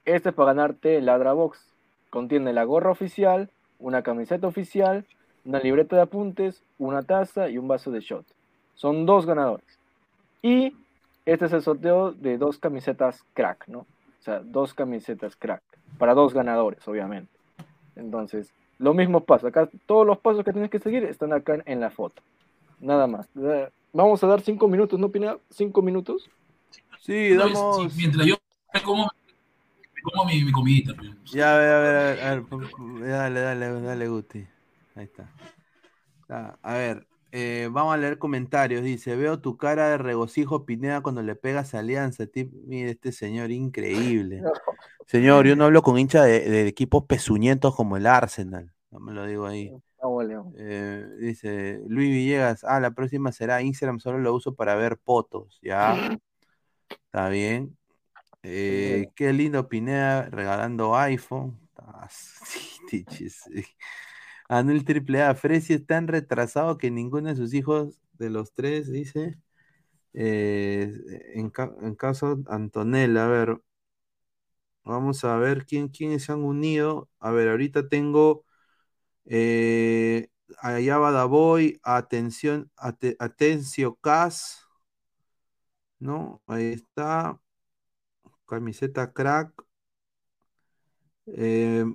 Este 0.05 0.29
es 0.29 0.35
para 0.35 0.47
ganarte 0.53 1.01
Ladra 1.01 1.33
Box. 1.33 1.73
Contiene 2.09 2.53
la 2.53 2.65
gorra 2.65 2.91
oficial, 2.91 3.49
una 3.79 4.03
camiseta 4.03 4.45
oficial, 4.45 5.05
una 5.45 5.59
libreta 5.59 5.95
de 5.95 6.03
apuntes, 6.03 6.61
una 6.77 7.01
taza 7.01 7.49
y 7.49 7.57
un 7.57 7.67
vaso 7.67 7.89
de 7.89 8.01
shot. 8.01 8.25
Son 8.75 9.05
dos 9.05 9.25
ganadores. 9.25 9.65
Y 10.41 10.75
este 11.25 11.45
es 11.45 11.53
el 11.53 11.61
sorteo 11.61 12.11
de 12.11 12.37
dos 12.37 12.57
camisetas 12.57 13.23
crack, 13.33 13.67
¿no? 13.67 13.79
O 13.79 14.23
sea, 14.23 14.39
dos 14.39 14.73
camisetas 14.73 15.35
crack. 15.35 15.63
Para 15.97 16.13
dos 16.13 16.33
ganadores, 16.33 16.87
obviamente. 16.87 17.31
Entonces, 17.95 18.53
lo 18.79 18.93
mismo 18.93 19.21
pasa. 19.21 19.49
Acá 19.49 19.69
todos 19.85 20.05
los 20.05 20.17
pasos 20.19 20.43
que 20.43 20.51
tienes 20.51 20.69
que 20.71 20.79
seguir 20.79 21.03
están 21.03 21.33
acá 21.33 21.61
en, 21.65 21.79
la 21.79 21.89
foto. 21.89 22.21
Nada 22.79 23.07
más. 23.07 23.27
Eh, 23.35 23.69
Vamos 23.93 24.23
a 24.23 24.27
dar 24.27 24.41
cinco 24.41 24.67
minutos, 24.67 24.99
¿no, 24.99 25.09
Pineda? 25.09 25.37
¿Cinco 25.51 25.83
minutos? 25.83 26.29
Sí, 26.99 27.35
damos. 27.35 27.91
sí, 27.91 27.97
mientras 27.99 28.25
yo 28.25 28.35
como, 28.83 29.07
mi, 30.25 30.43
mi 30.43 30.51
comidita. 30.51 30.93
pues. 30.95 31.11
Ya, 31.31 31.55
a 31.55 31.57
ver, 31.59 31.69
a 31.69 31.79
ver, 31.79 31.95
a 31.95 32.35
ver, 32.35 32.43
a 33.03 33.07
Dale, 33.07 33.39
dale, 33.39 33.81
dale, 33.81 34.07
Guti. 34.07 34.47
Ahí 34.95 35.03
está. 35.03 35.29
Ah, 36.27 36.57
A 36.63 36.73
ver, 36.73 37.05
eh, 37.35 37.67
vamos 37.71 37.93
a 37.93 37.97
leer 37.97 38.19
comentarios. 38.19 38.83
Dice: 38.83 39.15
Veo 39.15 39.41
tu 39.41 39.57
cara 39.57 39.89
de 39.89 39.97
regocijo, 39.97 40.65
Pineda, 40.65 41.01
cuando 41.01 41.23
le 41.23 41.35
pegas 41.35 41.73
a 41.73 41.79
Alianza. 41.79 42.25
Mire, 42.65 42.91
este 42.91 43.11
señor, 43.11 43.51
increíble. 43.51 44.41
Señor, 45.05 45.45
yo 45.45 45.57
no 45.57 45.65
hablo 45.65 45.81
con 45.81 45.99
hincha 45.99 46.23
de, 46.23 46.49
de 46.49 46.67
equipos 46.67 47.03
pezuñentos 47.03 47.75
como 47.75 47.97
el 47.97 48.07
Arsenal. 48.07 48.71
No 48.89 48.99
me 48.99 49.11
lo 49.11 49.25
digo 49.25 49.45
ahí. 49.45 49.73
Eh, 50.57 51.07
dice 51.19 51.81
Luis 51.87 52.09
Villegas, 52.09 52.63
ah, 52.65 52.79
la 52.79 52.91
próxima 52.91 53.31
será 53.31 53.61
Instagram, 53.61 53.99
solo 53.99 54.19
lo 54.19 54.33
uso 54.33 54.53
para 54.53 54.75
ver 54.75 54.97
fotos, 54.97 55.59
ya. 55.61 55.95
Está 56.89 57.29
bien. 57.29 57.77
Eh, 58.43 59.07
qué 59.15 59.31
lindo 59.31 59.69
Pineda 59.69 60.29
regalando 60.29 60.95
iPhone. 60.95 61.57
Ah, 61.77 62.07
sí, 62.11 62.79
tiches. 62.89 63.49
Anuel 64.49 64.85
triple 64.85 65.21
A, 65.23 65.35
Fresi 65.35 65.73
es 65.73 65.85
tan 65.85 66.07
retrasado 66.07 66.77
que 66.77 66.91
ninguno 66.91 67.29
de 67.29 67.35
sus 67.35 67.53
hijos 67.53 67.99
de 68.13 68.29
los 68.29 68.53
tres, 68.53 68.91
dice. 68.91 69.37
Eh, 70.13 70.93
en, 71.35 71.49
ca- 71.51 71.73
en 71.81 71.95
caso 71.95 72.41
Antonella, 72.47 73.25
a 73.25 73.29
ver. 73.29 73.61
Vamos 74.85 75.23
a 75.23 75.37
ver 75.37 75.65
quién, 75.65 75.87
quiénes 75.89 76.25
se 76.25 76.31
han 76.33 76.43
unido. 76.43 77.09
A 77.19 77.31
ver, 77.31 77.49
ahorita 77.49 77.87
tengo 77.89 78.45
eh, 79.25 80.29
allá 80.59 80.97
va 80.99 81.11
Daboy, 81.11 81.79
atención, 81.83 82.71
ate- 82.77 83.15
Atencio 83.19 83.95
Cas, 83.97 84.61
¿no? 85.99 86.41
Ahí 86.47 86.73
está. 86.73 87.39
Camiseta 88.47 89.11
crack. 89.11 89.51
Eh, 91.25 91.85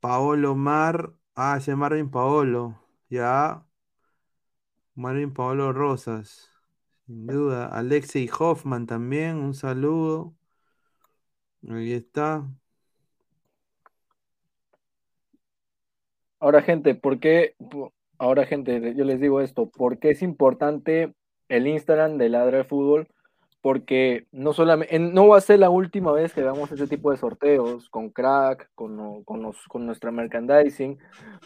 Paolo 0.00 0.54
Mar. 0.54 1.12
Ah, 1.40 1.56
ese 1.56 1.70
es 1.70 1.76
Marvin 1.76 2.10
Paolo. 2.10 2.76
Ya. 3.08 3.64
Marvin 4.94 5.32
Paolo 5.32 5.72
Rosas. 5.72 6.50
Sin 7.06 7.26
duda. 7.26 7.66
Alexei 7.68 8.28
Hoffman 8.38 8.86
también. 8.86 9.36
Un 9.38 9.54
saludo. 9.54 10.34
Ahí 11.68 11.92
está. 11.92 12.44
Ahora, 16.40 16.62
gente, 16.62 16.94
¿por 16.94 17.20
qué? 17.20 17.54
Ahora, 18.18 18.46
gente, 18.46 18.94
yo 18.96 19.04
les 19.04 19.20
digo 19.20 19.40
esto, 19.40 19.70
¿por 19.70 19.98
qué 19.98 20.10
es 20.10 20.22
importante 20.22 21.14
el 21.48 21.66
Instagram 21.66 22.18
de 22.18 22.28
Ladra 22.28 22.58
de 22.58 22.64
Fútbol? 22.64 23.08
Porque 23.60 24.26
no 24.30 24.52
solamente, 24.52 24.98
no 25.00 25.26
va 25.28 25.38
a 25.38 25.40
ser 25.40 25.58
la 25.58 25.68
última 25.70 26.12
vez 26.12 26.32
que 26.32 26.42
hagamos 26.42 26.70
este 26.70 26.86
tipo 26.86 27.10
de 27.10 27.16
sorteos 27.16 27.88
con 27.90 28.10
Crack, 28.10 28.70
con, 28.74 29.24
con, 29.24 29.42
los- 29.42 29.66
con 29.66 29.84
nuestra 29.84 30.10
merchandising. 30.12 30.96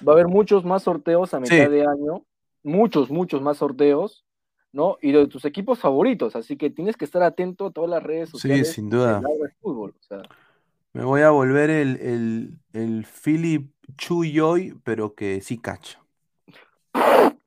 Va 0.06 0.12
a 0.12 0.14
haber 0.16 0.28
muchos 0.28 0.64
más 0.64 0.82
sorteos 0.82 1.32
a 1.32 1.40
mitad 1.40 1.56
Sí. 1.56 1.70
de 1.70 1.86
año, 1.86 2.24
muchos, 2.62 3.10
muchos 3.10 3.40
más 3.40 3.56
sorteos, 3.56 4.26
¿no? 4.72 4.98
Y 5.00 5.12
de 5.12 5.26
tus 5.26 5.44
equipos 5.46 5.78
favoritos, 5.78 6.36
así 6.36 6.56
que 6.58 6.68
tienes 6.70 6.96
que 6.96 7.06
estar 7.06 7.22
atento 7.22 7.66
a 7.66 7.70
todas 7.72 7.88
las 7.90 8.02
redes 8.02 8.28
Sí, 8.28 8.32
sociales 8.32 8.72
sin 8.72 8.90
de 8.90 8.96
duda. 8.98 9.12
Ladra 9.14 9.28
de 9.30 9.54
Fútbol. 9.60 9.94
O 9.98 10.02
sea, 10.02 10.22
Me 10.92 11.04
voy 11.04 11.22
a 11.22 11.30
volver 11.30 11.70
el, 11.70 11.96
el, 11.96 12.58
el 12.74 13.06
Philip 13.06 13.72
Chuyoy, 13.96 14.74
pero 14.84 15.14
que 15.14 15.40
sí 15.40 15.56
cacha. 15.58 15.98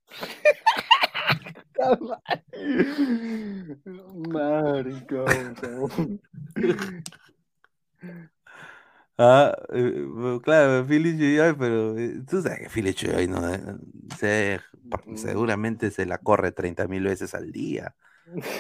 Maricón. 4.31 6.19
Ah, 9.17 9.55
eh, 9.73 10.05
claro, 10.43 10.85
Philly 10.85 11.17
Chuyoy, 11.17 11.55
pero 11.57 11.97
eh, 11.97 12.21
tú 12.29 12.41
sabes 12.41 12.59
que 12.59 12.69
Philly 12.69 12.93
Chuyoy 12.93 13.27
no, 13.27 13.47
eh, 13.53 13.61
se- 14.17 14.59
seguramente 15.15 15.89
se 15.89 16.05
la 16.05 16.17
corre 16.17 16.51
30 16.51 16.85
mil 16.87 17.03
veces 17.05 17.33
al 17.33 17.51
día. 17.53 17.95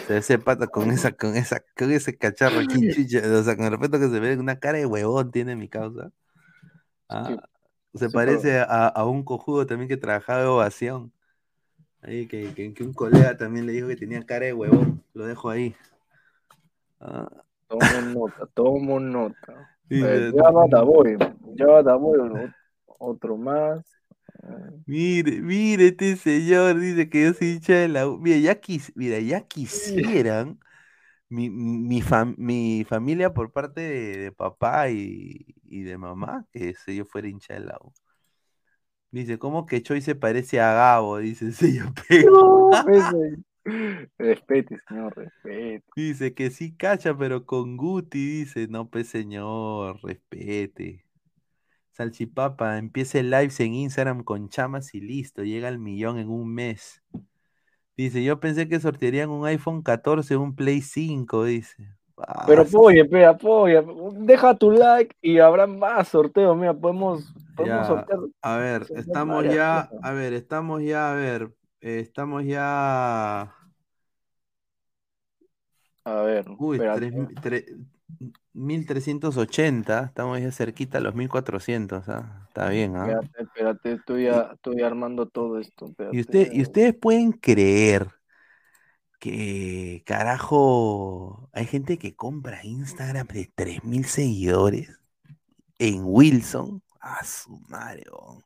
Se 0.07 0.17
ese 0.17 0.39
pata 0.39 0.67
con 0.67 0.91
esa, 0.91 1.11
con 1.13 1.35
esa, 1.35 1.61
con 1.77 1.91
ese 1.91 2.17
cacharro 2.17 2.59
aquí, 2.61 2.87
o 3.19 3.43
sea, 3.43 3.57
con 3.57 3.65
el 3.65 3.71
respeto 3.71 3.99
que 3.99 4.09
se 4.09 4.19
ve, 4.21 4.37
una 4.37 4.59
cara 4.59 4.77
de 4.77 4.85
huevón 4.85 5.31
tiene 5.31 5.55
mi 5.57 5.67
causa. 5.67 6.11
Ah, 7.09 7.35
se 7.93 8.09
parece 8.09 8.59
a, 8.59 8.87
a 8.87 9.05
un 9.05 9.23
cojudo 9.23 9.65
también 9.65 9.89
que 9.89 9.97
trabajaba 9.97 10.39
de 10.41 10.45
ovación. 10.47 11.11
Ahí 12.05 12.27
que, 12.27 12.53
que- 12.53 12.73
que 12.73 12.83
un 12.83 12.93
colega 12.93 13.35
también 13.35 13.65
le 13.65 13.73
dijo 13.73 13.87
que 13.87 13.95
tenía 13.95 14.23
cara 14.23 14.45
de 14.45 14.53
huevón. 14.53 15.03
Lo 15.13 15.25
dejo 15.25 15.49
ahí. 15.49 15.75
Ah, 16.99 17.27
Tomo 17.67 18.01
nota, 18.01 18.45
tomo 18.53 18.99
nota. 18.99 19.53
y 19.89 20.03
Eh, 20.03 20.31
ya 20.35 20.51
va 20.51 20.67
Daboy, 20.67 21.17
ya 21.55 21.65
o- 21.65 22.49
otro 22.99 23.37
más. 23.37 23.83
Mire, 24.85 25.41
mire, 25.41 25.87
este 25.87 26.15
señor 26.15 26.79
dice 26.79 27.09
que 27.09 27.23
yo 27.23 27.33
soy 27.33 27.53
hincha 27.53 27.73
de 27.73 27.87
la 27.87 28.07
U. 28.07 28.19
Mira, 28.19 28.37
ya, 28.37 28.61
quis- 28.61 28.91
mira, 28.95 29.19
ya 29.19 29.41
quisieran 29.41 30.59
mi, 31.27 31.49
mi, 31.49 32.01
fam- 32.03 32.35
mi 32.37 32.85
familia 32.87 33.33
por 33.33 33.51
parte 33.51 33.81
de, 33.81 34.17
de 34.17 34.31
papá 34.31 34.89
y, 34.91 35.55
y 35.63 35.81
de 35.81 35.97
mamá 35.97 36.45
que 36.51 36.69
ese 36.69 36.95
yo 36.95 37.05
fuera 37.05 37.27
hincha 37.27 37.55
de 37.55 37.61
la 37.61 37.79
U. 37.81 37.91
Dice, 39.15 39.39
¿cómo 39.39 39.65
que 39.65 39.81
Choi 39.81 40.01
se 40.01 40.13
parece 40.13 40.59
a 40.59 40.73
Gabo? 40.73 41.19
Dice 41.19 41.45
el 41.45 41.53
señor 41.53 41.93
Pego. 42.07 42.69
Ese- 42.89 43.37
Respete, 44.17 44.77
señor, 44.89 45.15
respete. 45.15 45.85
Dice 45.95 46.33
que 46.33 46.51
sí 46.51 46.75
cacha, 46.75 47.17
pero 47.17 47.45
con 47.45 47.77
Guti, 47.77 48.39
dice, 48.39 48.67
no, 48.67 48.89
pues 48.89 49.07
señor, 49.07 49.99
respete. 50.03 51.05
Salchipapa, 51.93 52.77
empiece 52.77 53.23
lives 53.23 53.57
en 53.61 53.73
Instagram 53.73 54.23
con 54.25 54.49
chamas 54.49 54.93
y 54.93 54.99
listo, 54.99 55.43
llega 55.43 55.69
al 55.69 55.79
millón 55.79 56.19
en 56.19 56.29
un 56.29 56.53
mes. 56.53 57.01
Dice, 57.95 58.21
yo 58.21 58.41
pensé 58.41 58.67
que 58.67 58.81
sortearían 58.81 59.29
un 59.29 59.45
iPhone 59.45 59.81
14, 59.81 60.35
un 60.35 60.55
Play 60.55 60.81
5, 60.81 61.45
dice. 61.45 61.87
Pero 62.47 62.61
Ah, 62.61 62.65
apoye, 62.65 63.05
pe, 63.05 63.25
apoya. 63.25 63.83
Deja 64.13 64.55
tu 64.55 64.71
like 64.71 65.15
y 65.21 65.39
habrá 65.39 65.67
más 65.67 66.07
sorteos. 66.07 66.55
Mira, 66.57 66.73
podemos, 66.73 67.33
podemos 67.55 67.81
ya, 67.81 67.87
sortear. 67.87 68.19
a 68.41 68.57
ver, 68.57 68.79
sortear 68.85 68.99
estamos 68.99 69.35
varias 69.37 69.55
ya, 69.55 69.87
cosas. 69.89 70.05
a 70.05 70.11
ver, 70.13 70.33
estamos 70.33 70.81
ya, 70.83 71.11
a 71.11 71.15
ver, 71.15 71.51
eh, 71.81 71.99
estamos 71.99 72.45
ya, 72.45 73.53
A 76.07 76.21
ver, 76.21 76.45
uy, 76.59 76.77
espérate. 76.77 76.99
tres 76.99 77.13
mil- 77.13 77.35
tre- 77.41 77.65
1380, 78.53 80.03
estamos 80.05 80.39
ya 80.39 80.51
cerquita 80.51 80.99
a 80.99 81.01
los 81.01 81.15
1400, 81.15 82.07
¿ah? 82.09 82.45
Está 82.47 82.69
bien, 82.69 82.95
¿ah? 82.95 83.07
Espérate, 83.07 83.41
espérate, 83.43 83.91
estoy, 83.93 84.27
a- 84.27 84.51
estoy 84.53 84.81
armando 84.83 85.27
todo 85.27 85.59
esto. 85.59 85.91
Y, 86.11 86.21
usted, 86.21 86.51
y 86.53 86.61
ustedes 86.61 86.93
pueden 86.95 87.31
creer 87.33 88.07
que, 89.19 90.03
carajo, 90.05 91.49
hay 91.53 91.65
gente 91.65 91.97
que 91.97 92.15
compra 92.15 92.63
Instagram 92.63 93.27
de 93.27 93.51
3000 93.55 94.05
seguidores 94.05 94.89
en 95.79 96.01
Wilson. 96.05 96.81
A 96.99 97.23
su 97.23 97.59
madre, 97.69 98.03
weón. 98.11 98.43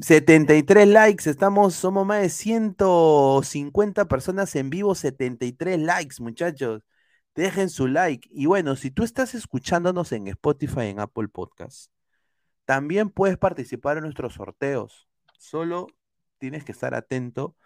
73 0.00 0.86
likes, 0.88 1.28
estamos, 1.28 1.74
somos 1.74 2.06
más 2.06 2.22
de 2.22 2.28
150 2.28 4.06
personas 4.06 4.54
en 4.54 4.70
vivo, 4.70 4.94
73 4.94 5.78
likes, 5.78 6.16
muchachos. 6.20 6.82
Dejen 7.34 7.68
su 7.70 7.88
like. 7.88 8.28
Y 8.32 8.46
bueno, 8.46 8.76
si 8.76 8.90
tú 8.90 9.04
estás 9.04 9.34
escuchándonos 9.34 10.12
en 10.12 10.28
Spotify, 10.28 10.86
en 10.86 11.00
Apple 11.00 11.28
Podcasts, 11.28 11.90
también 12.64 13.10
puedes 13.10 13.38
participar 13.38 13.96
en 13.96 14.04
nuestros 14.04 14.34
sorteos. 14.34 15.08
Solo 15.38 15.88
tienes 16.38 16.64
que 16.64 16.72
estar 16.72 16.94
atento 16.94 17.56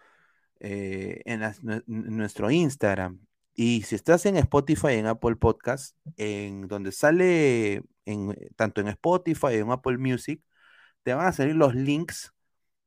eh, 0.59 1.21
en, 1.25 1.41
nuestro 1.87 2.51
Instagram. 2.51 3.19
Y 3.55 3.83
si 3.83 3.95
estás 3.95 4.25
en 4.25 4.37
Spotify, 4.37 4.93
en 4.93 5.07
Apple 5.07 5.35
Podcasts, 5.35 5.95
en 6.17 6.67
donde 6.67 6.91
sale 6.91 7.83
en, 8.05 8.35
tanto 8.55 8.81
en 8.81 8.87
Spotify, 8.89 9.55
en 9.55 9.71
Apple 9.71 9.97
Music, 9.97 10.41
te 11.03 11.13
van 11.13 11.27
a 11.27 11.33
salir 11.33 11.55
los 11.55 11.75
links 11.75 12.33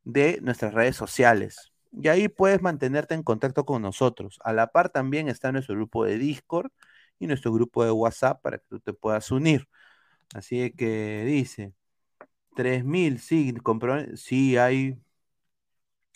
de 0.05 0.41
nuestras 0.43 0.75
redes 0.75 0.97
sociales. 0.97 1.73
Y 1.93 2.09
ahí 2.09 2.29
puedes 2.29 2.63
mantenerte 2.63 3.15
en 3.15 3.23
contacto 3.23 3.65
con 3.67 3.83
nosotros. 3.83 4.39
A 4.45 4.53
la 4.53 4.69
par 4.69 4.91
también 4.91 5.29
está 5.29 5.53
nuestro 5.53 5.75
grupo 5.77 6.05
de 6.05 6.19
Discord 6.19 6.71
y 7.19 7.27
nuestro 7.27 7.53
grupo 7.53 7.85
de 7.85 7.91
WhatsApp 7.93 8.43
para 8.43 8.59
que 8.59 8.65
tú 8.69 8.81
te 8.81 8.93
puedas 8.93 9.31
unir. 9.31 9.69
Así 10.35 10.73
que 10.73 11.25
dice, 11.27 11.75
3000, 12.57 13.21
sí, 13.21 13.55
compró, 13.63 14.17
sí 14.17 14.57
hay, 14.59 14.99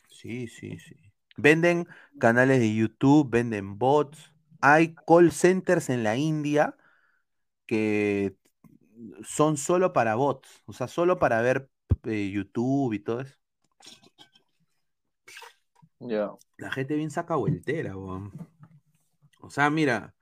sí, 0.09 0.49
sí, 0.49 0.79
sí. 0.79 1.10
Venden 1.43 1.87
canales 2.19 2.61
de 2.61 2.75
YouTube, 2.75 3.31
venden 3.31 3.79
bots, 3.79 4.33
hay 4.61 4.95
call 5.07 5.33
centers 5.33 5.89
en 5.91 6.03
la 6.03 6.17
India 6.17 6.77
que 7.67 8.37
son 9.23 9.57
solo 9.57 9.93
para 9.93 10.15
bots, 10.15 10.63
o 10.67 10.73
sea, 10.73 10.89
solo 10.89 11.19
para 11.19 11.41
ver 11.41 11.71
eh, 12.05 12.31
YouTube 12.31 12.93
y 12.93 12.99
todo 12.99 13.21
eso. 13.21 13.37
Ya. 16.01 16.31
La 16.57 16.71
gente 16.71 16.97
bien 16.97 17.11
saca 17.11 17.37
vueltera. 17.37 17.97
O 17.97 19.51
sea, 19.51 19.71
mira, 19.71 20.15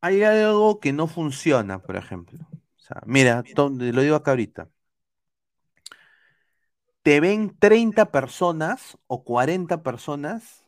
hay 0.00 0.22
algo 0.22 0.80
que 0.80 0.92
no 0.92 1.06
funciona, 1.06 1.80
por 1.80 1.96
ejemplo. 1.96 2.38
O 2.52 2.78
sea, 2.78 3.02
mira, 3.06 3.42
lo 3.56 4.02
digo 4.02 4.16
acá 4.16 4.32
ahorita. 4.32 4.68
Te 7.02 7.20
ven 7.20 7.56
30 7.58 8.12
personas 8.12 8.98
o 9.06 9.24
40 9.24 9.82
personas 9.82 10.64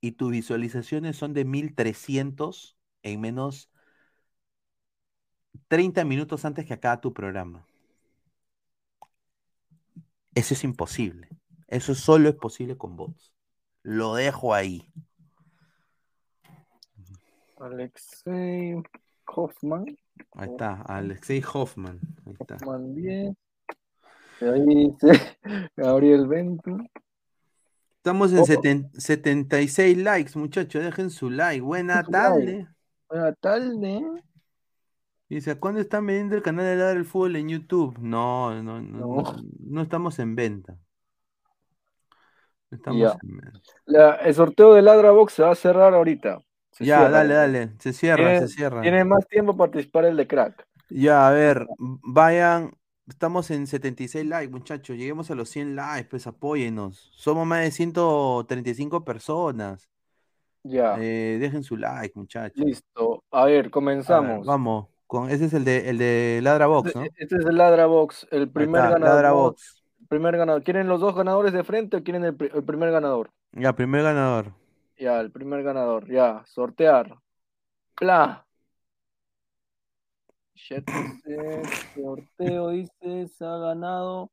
y 0.00 0.12
tus 0.12 0.30
visualizaciones 0.30 1.16
son 1.16 1.34
de 1.34 1.44
1300 1.44 2.78
en 3.02 3.20
menos 3.20 3.70
30 5.68 6.04
minutos 6.04 6.44
antes 6.44 6.66
que 6.66 6.74
acabe 6.74 7.00
tu 7.02 7.12
programa. 7.12 7.66
Eso 10.34 10.54
es 10.54 10.64
imposible. 10.64 11.28
Eso 11.68 11.94
solo 11.94 12.28
es 12.28 12.34
posible 12.34 12.76
con 12.76 12.96
bots. 12.96 13.32
Lo 13.82 14.14
dejo 14.14 14.54
ahí. 14.54 14.90
Alexei 17.58 18.82
Hoffman. 19.26 19.84
Ahí 20.32 20.48
está, 20.48 20.82
Alexei 20.82 21.42
Hoffman. 21.52 22.00
Ahí 22.26 22.36
está. 22.38 22.54
Hoffman 22.56 22.94
10. 22.94 23.36
Ahí 24.40 24.64
dice 24.66 25.36
Gabriel 25.76 26.26
Bento. 26.26 26.76
Estamos 27.96 28.32
en 28.32 28.38
Oh. 28.38 28.46
seten- 28.46 28.90
76 28.94 29.96
likes, 29.98 30.38
muchachos. 30.38 30.82
Dejen 30.82 31.10
su 31.10 31.28
like. 31.30 31.60
Buena 31.60 32.02
Su 32.04 32.10
tarde. 32.10 32.66
Buena 33.08 33.32
tarde. 33.34 34.02
Dice, 35.28 35.58
¿cuándo 35.58 35.80
están 35.80 36.06
vendiendo 36.06 36.34
el 36.34 36.42
canal 36.42 36.64
de 36.64 36.76
Ladra 36.76 36.98
el 36.98 37.04
Fútbol 37.04 37.36
en 37.36 37.48
YouTube? 37.50 37.96
No, 38.00 38.54
no, 38.62 38.80
no, 38.80 38.98
No. 38.98 39.06
no, 39.22 39.36
no 39.60 39.82
estamos 39.82 40.18
en 40.18 40.34
venta. 40.34 40.76
Estamos 42.70 43.00
Ya. 43.00 43.16
en 43.22 43.36
venta. 43.38 43.60
La- 43.84 44.14
el 44.16 44.34
sorteo 44.34 44.74
de 44.74 44.82
Ladra 44.82 45.10
Box 45.10 45.34
se 45.34 45.42
va 45.42 45.50
a 45.52 45.54
cerrar 45.54 45.92
ahorita. 45.94 46.40
Se 46.72 46.84
Ya, 46.84 46.98
cierra. 46.98 47.10
dale, 47.10 47.34
dale. 47.34 47.70
Se 47.78 47.92
cierra, 47.92 48.16
Tiene, 48.24 48.40
se 48.40 48.48
cierra. 48.48 48.80
tiene 48.80 49.04
más 49.04 49.26
tiempo 49.28 49.56
para 49.56 49.70
participar 49.70 50.04
el 50.06 50.16
de 50.16 50.26
crack. 50.26 50.66
Ya, 50.88 51.28
a 51.28 51.30
ver, 51.32 51.66
vayan. 51.78 52.72
Estamos 53.10 53.50
en 53.50 53.66
76 53.66 54.24
likes, 54.26 54.50
muchachos. 54.50 54.96
Lleguemos 54.96 55.30
a 55.30 55.34
los 55.34 55.48
100 55.50 55.76
likes, 55.76 56.08
pues 56.08 56.26
apóyenos. 56.26 57.10
Somos 57.14 57.46
más 57.46 57.60
de 57.62 57.70
135 57.72 59.04
personas. 59.04 59.90
Ya, 60.62 60.96
Eh, 60.98 61.38
dejen 61.40 61.62
su 61.62 61.76
like, 61.76 62.12
muchachos. 62.18 62.64
listo. 62.64 63.24
A 63.30 63.44
ver, 63.44 63.54
A 63.54 63.62
ver, 63.62 63.70
comenzamos. 63.70 64.46
vamos. 64.46 64.86
Con, 65.06 65.28
ese 65.28 65.46
es 65.46 65.52
el 65.54 65.64
de, 65.64 65.90
el 65.90 65.98
de 65.98 66.40
Ladra 66.42 66.66
Box, 66.68 66.94
¿no? 66.94 67.02
Este, 67.02 67.36
es 67.36 67.44
el 67.44 67.56
Ladra 67.56 67.86
Box, 67.86 68.28
el 68.30 68.48
primer 68.48 68.80
está, 68.82 68.92
ganador. 68.92 69.14
Ladra 69.16 69.32
Box. 69.32 69.82
Primer 70.08 70.36
ganador. 70.36 70.62
¿Quieren 70.62 70.86
los 70.88 71.00
dos 71.00 71.14
ganadores 71.16 71.52
de 71.52 71.64
frente 71.64 71.96
o 71.96 72.02
quieren 72.04 72.24
el 72.24 72.36
primer 72.36 72.90
ganador? 72.92 73.30
Ya, 73.52 73.72
primer 73.74 74.02
ganador. 74.04 74.52
Ya, 74.96 75.18
el 75.20 75.32
primer 75.32 75.62
ganador. 75.64 76.08
Ya, 76.08 76.44
sortear. 76.46 77.18
Pla. 77.96 78.46
Dice, 80.68 81.62
sorteo, 81.94 82.70
dice, 82.70 83.26
se 83.28 83.44
ha 83.44 83.56
ganado. 83.56 84.30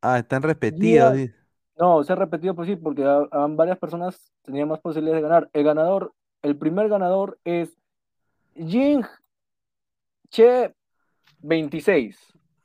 Ah, 0.00 0.18
están 0.18 0.42
repetidos. 0.42 1.16
No, 1.76 2.02
se 2.04 2.12
ha 2.12 2.16
repetido 2.16 2.54
por 2.54 2.66
sí, 2.66 2.76
porque 2.76 3.04
a- 3.04 3.26
a 3.30 3.46
varias 3.48 3.78
personas 3.78 4.32
tenían 4.42 4.68
más 4.68 4.80
posibilidades 4.80 5.22
de 5.22 5.28
ganar. 5.28 5.50
El 5.52 5.64
ganador, 5.64 6.14
el 6.42 6.56
primer 6.56 6.88
ganador 6.88 7.38
es 7.44 7.76
Jing 8.54 9.04
Che 10.28 10.74
26. 11.40 12.18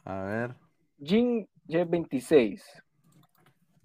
A 0.05 0.23
ver. 0.23 0.55
Jing 1.03 1.47
Che 1.69 1.83
26 1.85 2.83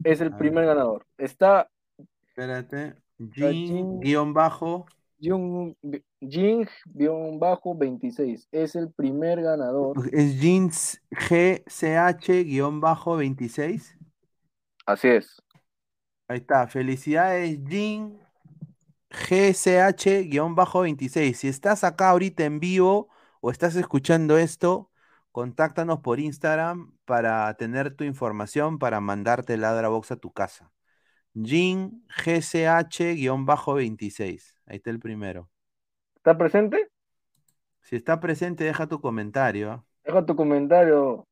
es 0.04 0.20
el 0.20 0.32
A 0.32 0.36
primer 0.36 0.66
ganador. 0.66 1.06
Está 1.18 1.68
Espérate. 2.28 2.94
Jin, 3.34 4.00
guion 4.00 4.32
bajo. 4.32 4.86
Jung, 5.22 5.74
Jing 6.20 6.66
bajo 7.38 7.76
26 7.76 8.48
es 8.50 8.74
el 8.74 8.90
primer 8.90 9.40
ganador. 9.40 9.96
Es 10.12 10.40
Jeans 10.40 11.00
GCH 11.10 12.44
guion 12.44 12.80
bajo 12.80 13.16
26. 13.16 13.96
Así 14.84 15.08
es. 15.08 15.40
Ahí 16.26 16.38
está. 16.38 16.66
Felicidades, 16.66 17.58
Jin 17.68 18.18
GCH 19.10 20.28
guion 20.28 20.56
bajo 20.56 20.80
26. 20.80 21.38
Si 21.38 21.48
estás 21.48 21.84
acá 21.84 22.10
ahorita 22.10 22.44
en 22.44 22.58
vivo 22.58 23.08
o 23.40 23.50
estás 23.50 23.76
escuchando 23.76 24.38
esto, 24.38 24.90
contáctanos 25.30 26.00
por 26.00 26.18
Instagram 26.18 26.92
para 27.04 27.54
tener 27.54 27.94
tu 27.94 28.02
información 28.04 28.78
para 28.78 29.00
mandarte 29.00 29.54
el 29.54 29.62
Box 29.62 30.10
a 30.10 30.16
tu 30.16 30.32
casa. 30.32 30.72
Jin 31.34 32.04
GCH 32.24 33.14
guion 33.14 33.46
bajo 33.46 33.74
26. 33.74 34.60
Ahí 34.66 34.76
está 34.76 34.90
el 34.90 34.98
primero. 34.98 35.48
¿Está 36.16 36.36
presente? 36.36 36.88
Si 37.80 37.96
está 37.96 38.20
presente, 38.20 38.64
deja 38.64 38.86
tu 38.86 39.00
comentario. 39.00 39.84
Deja 40.04 40.24
tu 40.24 40.36
comentario. 40.36 41.26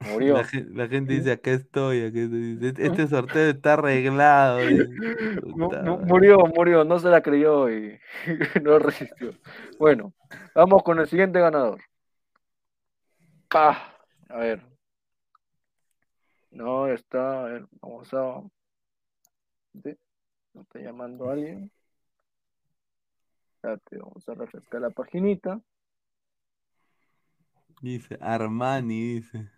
Murió. 0.00 0.36
La, 0.36 0.44
gen- 0.44 0.76
la 0.76 0.88
gente 0.88 1.12
dice, 1.14 1.32
acá 1.32 1.52
estoy, 1.52 2.04
acá 2.06 2.18
estoy. 2.18 2.58
Este- 2.62 2.86
Este 2.86 3.06
sorteo 3.08 3.50
está 3.50 3.74
arreglado. 3.74 4.60
Murió, 6.06 6.38
murió, 6.54 6.84
no 6.84 6.98
se 6.98 7.08
la 7.08 7.22
creyó 7.22 7.70
y 7.70 7.98
no 8.62 8.78
resistió. 8.78 9.32
Bueno, 9.78 10.12
vamos 10.54 10.82
con 10.82 10.98
el 10.98 11.06
siguiente 11.06 11.38
ganador. 11.40 11.80
Pa, 13.48 13.94
a 14.28 14.36
ver. 14.38 14.69
No, 16.50 16.86
está, 16.88 17.40
a 17.40 17.44
ver, 17.44 17.66
vamos 17.80 18.12
a. 18.14 18.42
¿Sí? 19.82 19.96
¿Me 20.54 20.62
está 20.62 20.78
llamando 20.80 21.30
alguien? 21.30 21.70
Espérate, 23.56 23.98
vamos 23.98 24.28
a 24.28 24.34
refrescar 24.34 24.80
la 24.80 24.90
paginita. 24.90 25.60
Dice, 27.82 28.18
Armani, 28.20 29.14
dice. 29.14 29.48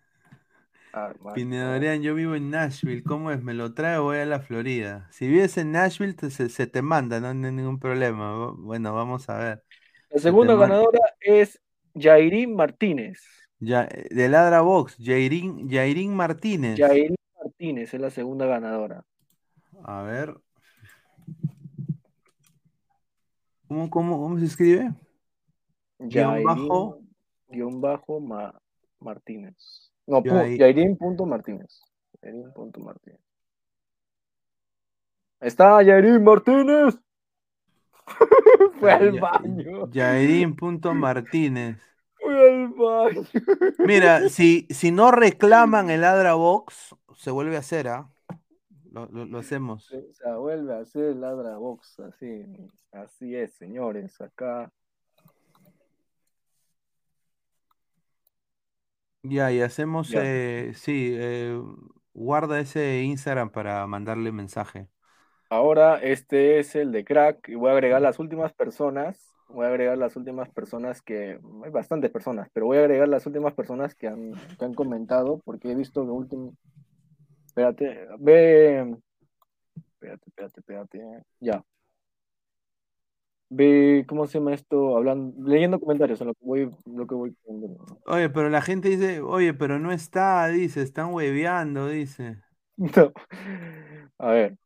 Hermano. 0.93 1.33
Pinedorian, 1.35 2.01
yo 2.03 2.13
vivo 2.15 2.35
en 2.35 2.51
Nashville. 2.51 3.03
¿Cómo 3.03 3.31
es? 3.31 3.41
Me 3.41 3.53
lo 3.53 3.73
trae 3.73 3.97
o 3.97 4.03
voy 4.03 4.17
a 4.17 4.25
la 4.25 4.39
Florida. 4.39 5.07
Si 5.11 5.27
vives 5.27 5.57
en 5.57 5.71
Nashville, 5.71 6.13
te- 6.13 6.29
se, 6.29 6.49
se 6.49 6.67
te 6.67 6.81
manda, 6.81 7.19
no 7.19 7.27
hay 7.29 7.35
ningún 7.35 7.79
problema. 7.79 8.35
Bu- 8.35 8.55
Bueno, 8.57 8.93
vamos 8.93 9.29
a 9.29 9.37
ver. 9.39 9.63
La 10.11 10.19
segunda 10.19 10.55
manda. 10.55 10.75
ganadora 10.75 10.99
es 11.19 11.59
Jairín 11.95 12.55
Martínez. 12.55 13.21
Ya, 13.63 13.87
de 13.87 14.29
Ladra 14.29 14.61
Box, 14.61 14.97
Jairín, 14.99 15.69
Jairín 15.69 16.13
Martínez. 16.15 16.77
Jairín 16.77 17.15
Martínez 17.41 17.93
es 17.93 18.01
la 18.01 18.09
segunda 18.09 18.45
ganadora. 18.45 19.05
A 19.83 20.01
ver. 20.03 20.35
¿Cómo, 23.67 23.89
cómo, 23.89 24.21
cómo 24.21 24.37
se 24.39 24.45
escribe? 24.45 24.93
Guión 25.97 26.29
Jairín, 26.31 26.45
bajo. 26.45 26.99
guion 27.47 27.81
bajo 27.81 28.19
Ma- 28.19 28.53
Martínez. 28.99 29.91
No, 30.05 30.21
Jairín 30.21 30.97
punto 30.97 31.25
Martínez. 31.25 31.81
Jairín 32.21 32.51
punto 32.53 32.81
Martínez. 32.81 33.21
Está 35.39 35.83
Jairín 35.83 36.23
Martínez. 36.23 36.99
Fue 38.79 38.91
al 38.91 39.19
baño. 39.19 39.89
Jairín 39.93 40.55
punto 40.55 40.93
Martínez. 40.93 41.77
Mira, 43.79 44.27
si, 44.29 44.67
si 44.69 44.91
no 44.91 45.11
reclaman 45.11 45.89
el 45.89 46.01
Ladra 46.01 46.33
Box, 46.35 46.95
se 47.15 47.31
vuelve 47.31 47.55
a 47.55 47.59
hacer, 47.59 47.87
¿ah? 47.87 48.09
Lo, 48.91 49.07
lo- 49.07 49.25
lo 49.25 49.39
hacemos. 49.39 49.91
O 49.91 50.13
sea, 50.13 50.37
vuelve 50.37 50.73
a 50.73 50.79
hacer 50.79 51.15
ladra 51.15 51.57
box. 51.57 51.99
Así, 51.99 52.45
así 52.91 53.35
es, 53.35 53.53
señores. 53.53 54.19
Acá. 54.21 54.71
Ya, 59.23 59.51
y 59.51 59.61
hacemos, 59.61 60.09
Ya. 60.09 60.21
eh, 60.23 60.73
sí, 60.75 61.11
eh, 61.17 61.57
guarda 62.13 62.59
ese 62.59 63.03
Instagram 63.03 63.51
para 63.51 63.87
mandarle 63.87 64.31
mensaje. 64.33 64.89
Ahora 65.49 65.99
este 66.01 66.59
es 66.59 66.75
el 66.75 66.91
de 66.91 67.05
crack 67.05 67.47
y 67.49 67.55
voy 67.55 67.69
a 67.69 67.73
agregar 67.73 68.01
las 68.01 68.19
últimas 68.19 68.53
personas. 68.53 69.32
Voy 69.53 69.65
a 69.65 69.69
agregar 69.69 69.97
las 69.97 70.15
últimas 70.15 70.49
personas 70.49 71.01
que. 71.01 71.39
Hay 71.63 71.71
bastantes 71.71 72.11
personas, 72.11 72.49
pero 72.53 72.65
voy 72.65 72.77
a 72.77 72.81
agregar 72.81 73.07
las 73.07 73.25
últimas 73.25 73.53
personas 73.53 73.95
que 73.95 74.07
han, 74.07 74.33
que 74.57 74.65
han 74.65 74.73
comentado 74.73 75.39
porque 75.45 75.71
he 75.71 75.75
visto 75.75 76.03
que 76.03 76.11
último. 76.11 76.55
Espérate, 77.45 78.07
ve. 78.19 78.97
Espérate, 79.75 80.23
espérate, 80.27 80.59
espérate. 80.59 81.23
Ya. 81.39 81.63
Ve, 83.49 84.03
¿cómo 84.07 84.25
se 84.25 84.39
llama 84.39 84.55
esto? 84.55 84.97
Hablando, 84.97 85.35
leyendo 85.47 85.79
comentarios, 85.79 86.19
en 86.21 86.27
lo 86.27 86.33
que 86.33 86.43
voy, 86.43 86.71
lo 86.85 87.05
que 87.05 87.13
voy. 87.13 87.37
Oye, 88.07 88.29
pero 88.29 88.49
la 88.49 88.61
gente 88.63 88.89
dice, 88.89 89.21
oye, 89.21 89.53
pero 89.53 89.77
no 89.77 89.91
está, 89.91 90.47
dice, 90.47 90.81
están 90.81 91.13
hueveando, 91.13 91.87
dice. 91.87 92.41
No. 92.75 93.13
A 94.17 94.31
ver. 94.31 94.57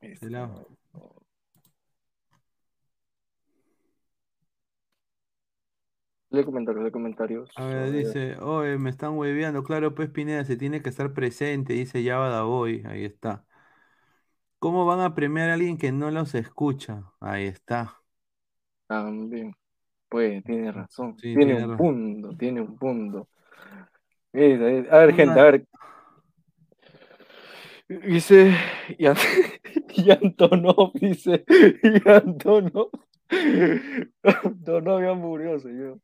Este, 0.00 0.28
Lee 6.34 6.44
comentarios, 6.44 6.84
lee 6.84 6.90
comentarios. 6.90 7.50
A 7.56 7.64
ver, 7.64 7.92
dice, 7.92 8.36
oye, 8.40 8.76
me 8.78 8.90
están 8.90 9.16
hueveando. 9.16 9.62
Claro, 9.62 9.94
pues 9.94 10.10
Pineda, 10.10 10.44
se 10.44 10.56
tiene 10.56 10.82
que 10.82 10.88
estar 10.88 11.12
presente, 11.12 11.72
dice 11.74 12.04
Java 12.04 12.28
Davoy. 12.28 12.82
Ahí 12.86 13.04
está. 13.04 13.44
¿Cómo 14.58 14.84
van 14.86 15.00
a 15.00 15.14
premiar 15.14 15.50
a 15.50 15.54
alguien 15.54 15.78
que 15.78 15.92
no 15.92 16.10
los 16.10 16.34
escucha? 16.34 17.04
Ahí 17.20 17.44
está. 17.44 18.00
También. 18.86 19.54
Pues, 20.08 20.42
tiene 20.44 20.72
razón. 20.72 21.14
Sí, 21.18 21.34
tiene 21.34 21.44
tiene 21.46 21.54
un 21.64 21.70
razón. 21.72 21.76
punto, 21.76 22.36
tiene 22.36 22.60
un 22.62 22.76
punto. 22.78 23.28
Es- 24.32 24.60
es- 24.60 24.92
A 24.92 24.98
ver, 24.98 25.08
Una- 25.08 25.16
gente, 25.16 25.40
a 25.40 25.44
ver. 25.44 25.66
Dice. 27.88 28.54
Y 28.98 29.06
Antonov 30.10 30.92
dice. 30.94 31.44
Y 31.82 32.08
Antonov. 32.08 32.90
Antonov 34.22 35.02
ya 35.02 35.14
murió, 35.14 35.58
señor. 35.58 36.00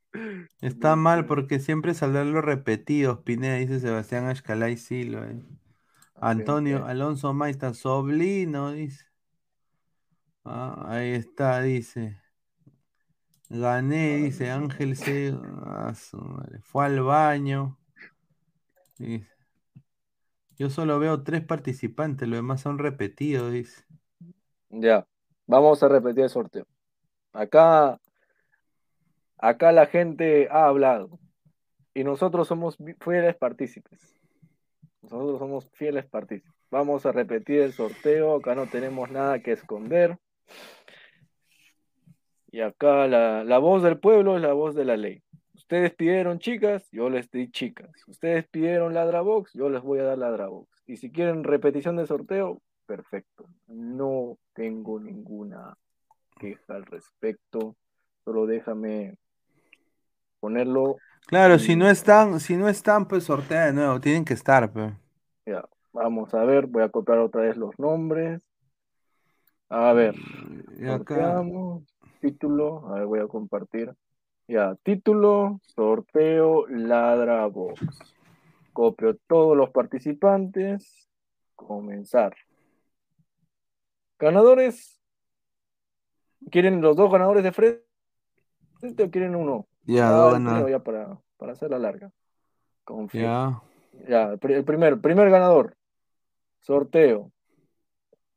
Está 0.60 0.96
mal 0.96 1.26
porque 1.26 1.60
siempre 1.60 1.94
saldrán 1.94 2.32
los 2.32 2.44
repetidos. 2.44 3.20
Pineda, 3.20 3.56
dice 3.56 3.80
Sebastián 3.80 4.26
Ashcalay 4.26 4.76
Silva. 4.76 5.26
eh. 5.26 5.40
Antonio 6.20 6.84
Alonso 6.84 7.32
Maita, 7.32 7.72
soblino, 7.74 8.72
dice. 8.72 9.04
Ah, 10.44 10.86
ahí 10.88 11.12
está, 11.12 11.60
dice. 11.62 12.18
Gané, 13.48 14.16
dice 14.18 14.50
Ángel 14.50 14.96
C. 14.96 15.34
Ah. 15.64 15.92
Fue 16.62 16.86
al 16.86 17.00
baño. 17.02 17.78
Dice. 18.98 19.28
Yo 20.58 20.68
solo 20.68 20.98
veo 20.98 21.22
tres 21.22 21.42
participantes, 21.42 22.28
los 22.28 22.36
demás 22.38 22.60
son 22.60 22.76
repetidos, 22.78 23.50
dice. 23.50 23.82
Ya, 24.68 25.06
vamos 25.46 25.82
a 25.82 25.88
repetir 25.88 26.24
el 26.24 26.30
sorteo. 26.30 26.66
Acá, 27.32 28.00
acá 29.38 29.72
la 29.72 29.86
gente 29.86 30.48
ha 30.50 30.66
hablado 30.66 31.18
y 31.94 32.04
nosotros 32.04 32.48
somos 32.48 32.76
fieles 33.00 33.36
partícipes. 33.36 34.16
Nosotros 35.02 35.38
somos 35.38 35.68
fieles 35.72 36.06
partícipes. 36.06 36.52
Vamos 36.70 37.06
a 37.06 37.12
repetir 37.12 37.62
el 37.62 37.72
sorteo. 37.72 38.36
Acá 38.36 38.54
no 38.54 38.66
tenemos 38.66 39.10
nada 39.10 39.40
que 39.40 39.52
esconder. 39.52 40.18
Y 42.52 42.60
acá 42.60 43.06
la, 43.06 43.44
la 43.44 43.58
voz 43.58 43.82
del 43.82 43.98
pueblo 43.98 44.36
es 44.36 44.42
la 44.42 44.52
voz 44.52 44.74
de 44.74 44.84
la 44.84 44.96
ley. 44.96 45.22
Ustedes 45.54 45.94
pidieron 45.94 46.40
chicas, 46.40 46.88
yo 46.90 47.10
les 47.10 47.30
di 47.30 47.50
chicas. 47.50 47.90
Ustedes 48.08 48.46
pidieron 48.48 48.94
ladrabox, 48.94 49.52
yo 49.52 49.68
les 49.68 49.82
voy 49.82 50.00
a 50.00 50.04
dar 50.04 50.18
ladrabox. 50.18 50.68
Y 50.86 50.96
si 50.96 51.12
quieren 51.12 51.44
repetición 51.44 51.96
de 51.96 52.06
sorteo, 52.06 52.60
perfecto. 52.86 53.46
No 53.68 54.36
tengo 54.52 54.98
ninguna 54.98 55.76
queja 56.40 56.74
al 56.74 56.86
respecto. 56.86 57.76
Solo 58.24 58.46
déjame 58.46 59.18
ponerlo. 60.40 60.96
Claro, 61.26 61.58
si 61.58 61.76
no 61.76 61.88
están, 61.88 62.40
si 62.40 62.56
no 62.56 62.68
están, 62.68 63.06
pues 63.06 63.24
sortea 63.24 63.66
de 63.66 63.72
nuevo, 63.74 64.00
tienen 64.00 64.24
que 64.24 64.34
estar, 64.34 64.72
pues. 64.72 64.92
Ya, 65.46 65.68
vamos 65.92 66.34
a 66.34 66.44
ver, 66.44 66.66
voy 66.66 66.82
a 66.82 66.88
copiar 66.88 67.18
otra 67.18 67.42
vez 67.42 67.56
los 67.56 67.78
nombres. 67.78 68.42
A 69.68 69.92
ver, 69.92 70.16
sorteamos. 70.84 71.84
Título, 72.20 72.88
a 72.88 72.94
ver, 72.94 73.06
voy 73.06 73.20
a 73.20 73.28
compartir. 73.28 73.94
Ya, 74.48 74.74
título, 74.82 75.60
sorteo, 75.62 76.66
ladra 76.66 77.46
box. 77.46 77.80
Copio 78.72 79.16
todos 79.28 79.56
los 79.56 79.70
participantes. 79.70 81.08
Comenzar. 81.54 82.34
Ganadores. 84.18 84.99
¿Quieren 86.50 86.80
los 86.80 86.96
dos 86.96 87.10
ganadores 87.10 87.42
de 87.44 87.52
frente 87.52 87.84
o 89.04 89.10
quieren 89.10 89.34
uno? 89.36 89.66
ya, 89.84 90.08
Ah, 90.08 90.12
dos 90.12 90.32
ganadores. 90.34 90.70
ya 90.70 90.78
para, 90.82 91.18
para 91.36 91.52
hacerla 91.52 91.78
larga. 91.78 92.10
Confío. 92.84 93.22
Ya. 93.22 93.62
Ya, 94.08 94.22
el 94.32 94.38
pri- 94.38 94.54
el 94.54 94.64
primer, 94.64 95.00
primer 95.00 95.30
ganador. 95.30 95.76
Sorteo. 96.60 97.30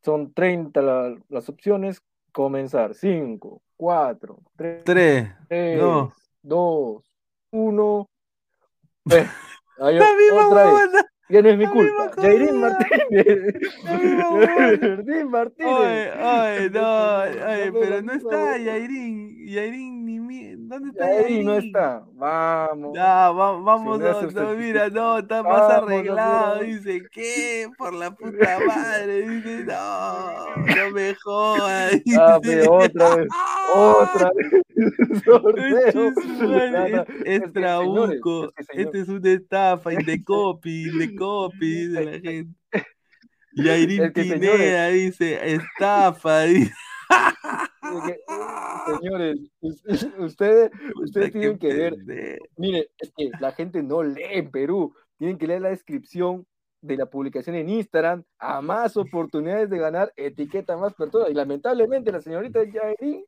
Son 0.04 0.34
30 0.34 0.82
la- 0.82 1.18
las 1.30 1.48
opciones. 1.50 2.02
Comenzar. 2.32 2.96
5, 2.96 3.62
4, 3.78 4.40
3, 4.56 4.84
Tres, 4.84 5.30
dos. 5.80 6.12
2, 6.42 7.04
1. 7.52 8.10
Eh, 9.12 9.28
ahí 9.80 9.96
La 10.00 10.14
misma 10.16 10.48
otra 10.48 10.64
vez. 10.66 11.06
Ya 11.30 11.42
no 11.42 11.50
es 11.50 11.58
mi 11.58 11.66
culpa. 11.68 12.12
Jairín. 12.18 12.60
Martínez. 12.60 13.54
Jairín 13.86 15.30
Martínez. 15.32 15.74
Oye, 15.74 16.12
oye, 16.12 16.70
no, 16.72 17.18
oye, 17.22 17.72
pero 17.72 18.02
no 18.02 18.14
está 18.14 18.28
huevona. 18.28 18.58
Yairín. 18.58 19.46
Yairín 19.48 20.06
ni 20.06 20.20
mi... 20.20 20.56
¿Dónde 20.56 20.90
está 20.90 21.06
Jairín 21.06 21.46
no 21.46 21.58
está. 21.58 22.04
Vamos. 22.14 22.92
Ya, 22.96 23.32
va- 23.32 23.60
vamos, 23.60 24.00
me 24.00 24.10
hace 24.10 24.26
no, 24.28 24.32
no, 24.42 24.52
el 24.52 24.58
mira, 24.58 24.90
no, 24.92 25.18
está 25.20 25.44
más 25.44 25.52
Vamos 25.54 25.72
a 25.72 25.78
arreglado. 25.78 26.60
Dice, 26.60 27.04
¿qué? 27.12 27.70
Por 27.78 27.94
la 27.94 28.12
puta 28.12 28.60
madre. 28.68 29.30
Dice, 29.30 29.64
no, 29.66 30.56
no 30.56 30.92
me 30.92 31.16
jodas. 31.16 31.94
Ah, 32.20 32.40
dice. 32.42 32.58
pero 32.60 32.74
otra 32.74 33.16
vez. 33.16 33.28
Otra 33.76 34.32
vez. 34.36 34.63
Sorteo. 35.26 36.14
ya. 36.90 37.06
Es, 37.26 37.42
es 37.44 37.54
trabuco, 37.54 38.52
señores, 38.52 38.54
es 38.58 38.68
que, 38.68 38.82
este 38.82 39.00
es 39.02 39.10
una 39.10 39.32
estafa, 39.32 39.94
in 39.94 40.06
the 40.06 40.24
copy, 40.26 40.90
the 40.98 41.16
copy, 41.16 41.88
dice 41.88 42.06
la 42.06 42.20
gente. 42.20 42.56
Yairín 43.56 44.04
Es 44.04 44.12
que, 44.14 44.24
Pineda 44.24 44.88
dice, 44.88 45.54
estafa, 45.56 46.42
dice. 46.44 46.74
Que, 48.08 48.20
Señores, 49.00 49.38
us- 49.62 50.08
ustedes, 50.18 50.72
ustedes 50.96 51.32
tienen 51.32 51.60
que 51.60 51.74
ver, 51.74 51.96
mire, 52.58 52.90
es 52.98 53.14
que 53.16 53.30
la 53.40 53.52
gente 53.52 53.84
no 53.84 54.02
lee 54.04 54.24
en 54.32 54.50
Perú, 54.50 54.94
tienen 55.18 55.38
que 55.38 55.48
leer 55.48 55.62
la 55.62 55.70
descripción 55.70 56.46
de 56.82 56.98
la 56.98 57.06
publicación 57.06 57.56
en 57.56 57.70
Instagram, 57.70 58.24
a 58.40 58.62
más 58.62 58.98
oportunidades 58.98 59.70
de 59.70 59.78
ganar, 59.78 60.12
etiqueta 60.18 60.76
más 60.76 60.94
personas, 60.96 61.30
y 61.30 61.34
lamentablemente 61.34 62.12
la 62.12 62.20
señorita 62.22 62.60
Jairín 62.70 63.24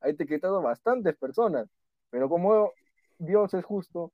ha 0.00 0.08
etiquetado 0.08 0.62
bastantes 0.62 1.16
personas, 1.16 1.68
pero 2.10 2.28
como 2.28 2.72
Dios 3.18 3.52
es 3.54 3.64
justo, 3.64 4.12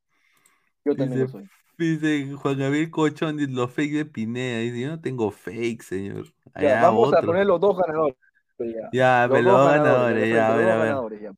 yo 0.85 0.95
también 0.97 1.21
lo 1.21 1.27
Dice, 1.27 1.33
soy. 1.33 1.49
dice 1.79 2.33
Juan 2.35 2.59
Gabriel 2.59 2.91
Cochón, 2.91 3.37
dice, 3.37 3.53
los 3.53 3.73
fake 3.73 3.93
de 3.93 4.05
Pineda. 4.07 4.59
Dice, 4.61 4.81
yo 4.81 4.89
no 4.89 5.01
tengo 5.01 5.31
fake, 5.31 5.83
señor. 5.83 6.27
Ya, 6.27 6.33
Allá 6.55 6.83
vamos 6.83 7.13
a 7.13 7.19
otro. 7.19 7.27
poner 7.29 7.47
los 7.47 7.61
dos 7.61 7.77
ganadores. 7.77 8.17
Ya. 8.59 8.89
Ya, 8.93 9.27
Los 9.27 9.45
ganadores, 9.45 9.83
ganadores, 9.83 10.23
de 10.23 10.31
ya, 10.31 10.53
a 10.53 10.57
ver, 10.57 10.69
a 10.71 10.77
ver. 10.77 10.87
ganadores, 10.87 11.21
ya. 11.23 11.33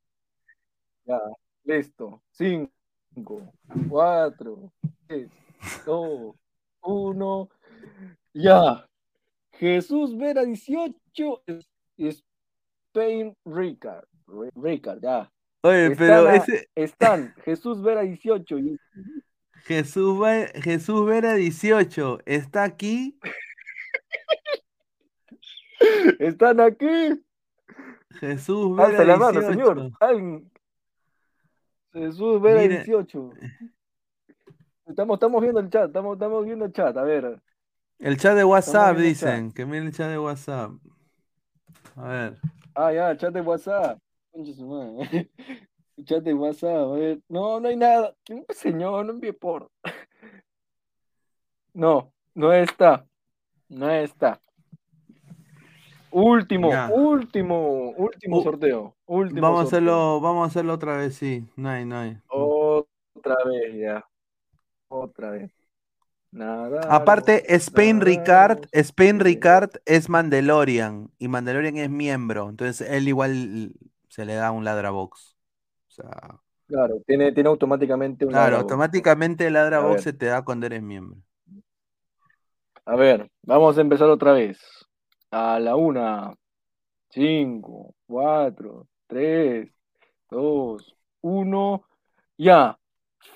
Ya, 1.04 1.20
listo. 1.64 2.22
Cinco, 2.30 3.52
cuatro, 3.88 4.72
tres, 5.06 5.28
dos, 5.86 6.36
uno. 6.82 7.48
Ya. 8.34 8.86
Jesús 9.52 10.16
Vera 10.16 10.44
18, 10.44 11.42
es- 11.46 11.66
Spain 12.92 13.36
Ricard. 13.44 14.04
Ri- 14.28 14.50
Ricard, 14.54 15.00
ya. 15.02 15.30
Oye, 15.62 15.86
Están, 15.86 15.96
pero 15.96 16.28
a- 16.28 16.36
ese 16.36 16.68
están 16.74 17.34
Jesús 17.44 17.82
Vera 17.82 18.02
18 18.02 18.58
y 18.58 18.78
Jesús, 19.64 20.18
Jesús 20.54 21.06
Vera 21.06 21.34
18 21.34 22.20
está 22.26 22.62
aquí. 22.64 23.18
están 26.18 26.60
aquí. 26.60 27.22
Jesús 28.20 28.76
Vera 28.76 28.88
Alza 28.88 29.04
la 29.04 29.16
mano, 29.16 29.40
18. 29.40 29.52
señor. 29.52 29.90
Alguien. 30.00 30.50
Jesús 31.92 32.40
Vera 32.40 32.62
Mire. 32.62 32.76
18. 32.84 33.30
Estamos, 34.86 35.16
estamos 35.16 35.42
viendo 35.42 35.60
el 35.60 35.68
chat, 35.68 35.88
estamos, 35.88 36.14
estamos 36.14 36.44
viendo 36.44 36.64
el 36.64 36.72
chat, 36.72 36.96
a 36.96 37.02
ver. 37.02 37.40
El 37.98 38.16
chat 38.16 38.36
de 38.36 38.44
WhatsApp, 38.44 38.96
el 38.96 39.02
dicen. 39.02 39.52
Que 39.52 39.66
miren 39.66 39.88
el 39.88 39.92
chat 39.92 40.08
de 40.08 40.18
WhatsApp. 40.18 40.72
A 41.96 42.08
ver. 42.08 42.40
Ah, 42.74 42.92
ya, 42.92 43.16
chat 43.16 43.34
de 43.34 43.40
WhatsApp. 43.40 43.98
Chat 46.04 46.22
de 46.22 46.32
WhatsApp, 46.34 46.76
a 46.76 46.86
ver. 46.92 47.20
No, 47.28 47.58
no 47.60 47.68
hay 47.68 47.76
nada. 47.76 48.14
Señor, 48.50 49.04
no 49.06 49.12
envíe 49.12 49.32
por. 49.32 49.70
No, 51.74 52.12
no 52.34 52.52
está. 52.52 53.06
No 53.68 53.88
está. 53.88 54.40
Último, 56.10 56.70
Ya. 56.70 56.88
último, 56.92 57.90
último 57.90 58.38
U- 58.38 58.42
sorteo. 58.42 58.96
Último 59.06 59.42
Vamos 59.42 59.60
a 59.60 59.62
hacerlo, 59.64 60.20
vamos 60.20 60.44
a 60.44 60.46
hacerlo 60.46 60.74
otra 60.74 60.96
vez, 60.96 61.14
sí. 61.14 61.44
No 61.54 61.68
hay, 61.68 61.84
no 61.84 61.98
hay. 61.98 62.18
Otra 62.26 63.36
vez, 63.44 63.74
ya. 63.76 64.04
Otra 64.88 65.30
vez. 65.30 65.52
Nada. 66.32 66.80
Aparte, 66.94 67.54
Spain 67.54 67.98
Nada, 67.98 68.06
Ricard, 68.06 68.64
Spain. 68.72 69.20
Ricard 69.20 69.70
es 69.86 70.08
Mandalorian 70.08 71.10
y 71.18 71.28
Mandalorian 71.28 71.76
es 71.76 71.90
miembro, 71.90 72.48
entonces 72.48 72.90
él 72.90 73.06
igual 73.06 73.72
se 74.18 74.24
le 74.24 74.34
da 74.34 74.50
un 74.50 74.64
ladrabox. 74.64 75.36
O 75.86 75.90
sea, 75.92 76.40
Claro, 76.66 77.00
tiene, 77.06 77.30
tiene 77.30 77.48
automáticamente 77.48 78.24
un 78.24 78.32
claro, 78.32 78.42
ladra 78.46 78.56
voz. 78.56 78.62
automáticamente 78.64 79.46
el 79.46 79.52
ladrabox 79.52 80.02
se 80.02 80.12
te 80.12 80.26
da 80.26 80.42
cuando 80.42 80.66
eres 80.66 80.82
miembro. 80.82 81.20
A 82.84 82.96
ver, 82.96 83.30
vamos 83.42 83.78
a 83.78 83.80
empezar 83.80 84.10
otra 84.10 84.32
vez. 84.32 84.58
A 85.30 85.60
la 85.60 85.76
una, 85.76 86.34
cinco, 87.10 87.94
cuatro, 88.08 88.88
tres, 89.06 89.70
dos, 90.28 90.96
uno. 91.20 91.84
Ya. 92.36 92.76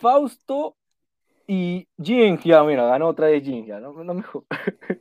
Fausto 0.01 0.75
y 1.47 1.87
Jingia. 2.03 2.65
Mira, 2.65 2.87
ganó 2.87 3.07
otra 3.07 3.29
vez 3.29 3.45
Jingia. 3.45 3.79
No, 3.79 3.93
no 4.03 4.15
me 4.15 4.23
jodas. 4.25 4.49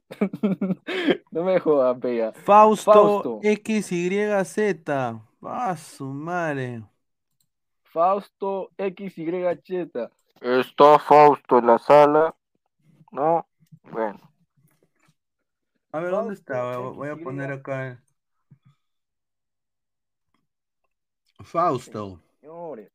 no 1.31 1.43
me 1.43 1.59
jodas, 1.59 1.97
pega. 1.99 2.33
Fausto, 2.33 2.91
Fausto. 2.93 3.39
XYZ. 3.41 5.30
Ah, 5.43 5.75
su 5.77 6.05
madre. 6.13 6.83
Fausto 7.93 8.71
XYZ. 8.79 10.09
Está 10.41 10.99
Fausto 10.99 11.57
en 11.59 11.67
la 11.67 11.79
sala. 11.79 12.35
No. 13.11 13.47
Bueno. 13.83 14.19
A 15.93 15.99
ver, 15.99 16.11
¿dónde 16.11 16.33
está? 16.33 16.77
Voy 16.77 17.07
a 17.09 17.15
XY. 17.15 17.21
poner 17.21 17.51
acá. 17.51 18.03
Fausto. 21.43 22.19
Señores. 22.41 22.91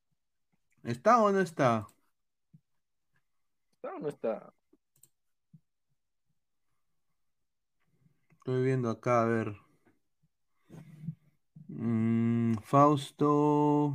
¿Está 0.85 1.23
o 1.23 1.31
no 1.33 1.41
está? 1.41 1.87
¿Está 3.77 3.95
o 3.97 3.99
no 4.01 4.09
está? 4.09 4.53
Estoy 8.31 8.63
viendo 8.63 8.89
acá, 8.89 9.23
a 9.23 9.25
ver. 9.27 9.57
Mm, 11.79 12.55
Fausto. 12.63 13.95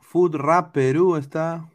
Food 0.00 0.36
Rap 0.36 0.72
Perú 0.72 1.16
está. 1.16 1.70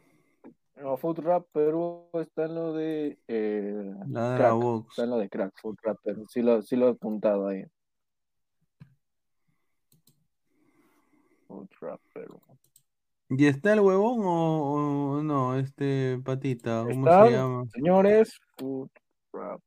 No, 0.76 0.96
Food 0.96 1.20
Rap 1.20 1.46
Perú 1.52 2.08
está 2.14 2.46
en 2.46 2.54
lo 2.56 2.72
de 2.72 3.18
eh, 3.28 3.94
Ladra 4.08 4.38
Crack. 4.38 4.54
Box. 4.54 4.88
Está 4.90 5.04
en 5.04 5.10
lo 5.10 5.18
de 5.18 5.28
Crack, 5.28 5.52
Food 5.60 5.76
Rap 5.82 5.98
Perú. 6.02 6.26
Sí 6.28 6.42
lo, 6.42 6.62
sí 6.62 6.74
lo 6.74 6.88
he 6.88 6.90
apuntado 6.90 7.46
ahí. 7.46 7.64
Food 11.46 11.68
Rap 11.80 12.00
Perú. 12.12 12.40
¿Y 13.28 13.46
está 13.46 13.72
el 13.74 13.80
huevón 13.80 14.24
o, 14.24 15.18
o 15.18 15.22
no? 15.22 15.56
Este 15.56 16.18
patita, 16.24 16.84
¿cómo 16.84 17.06
se 17.06 17.30
llama? 17.30 17.64
señores, 17.72 18.40
Food 18.58 18.90
Rap. 19.32 19.60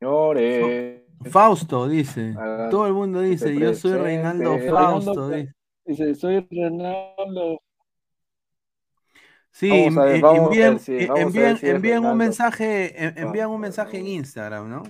Señores, 0.00 1.02
Fausto 1.30 1.88
dice. 1.88 2.34
Todo 2.70 2.86
el 2.86 2.94
mundo 2.94 3.20
dice, 3.20 3.54
yo 3.58 3.74
soy. 3.74 3.92
Reinaldo 3.98 4.58
Fausto. 4.70 5.28
Dice. 5.28 5.54
dice, 5.84 6.14
soy 6.14 6.46
Reinaldo. 6.50 7.60
Sí, 9.52 9.68
ver, 9.90 10.20
vamos 10.20 10.44
envíen, 10.46 10.78
envíen, 11.16 11.56
si 11.58 11.68
envíen 11.68 12.04
un 12.06 12.16
mensaje, 12.16 13.04
en- 13.04 13.18
envíen 13.18 13.48
un 13.48 13.60
mensaje 13.60 13.98
en 13.98 14.06
Instagram, 14.06 14.70
¿no? 14.70 14.82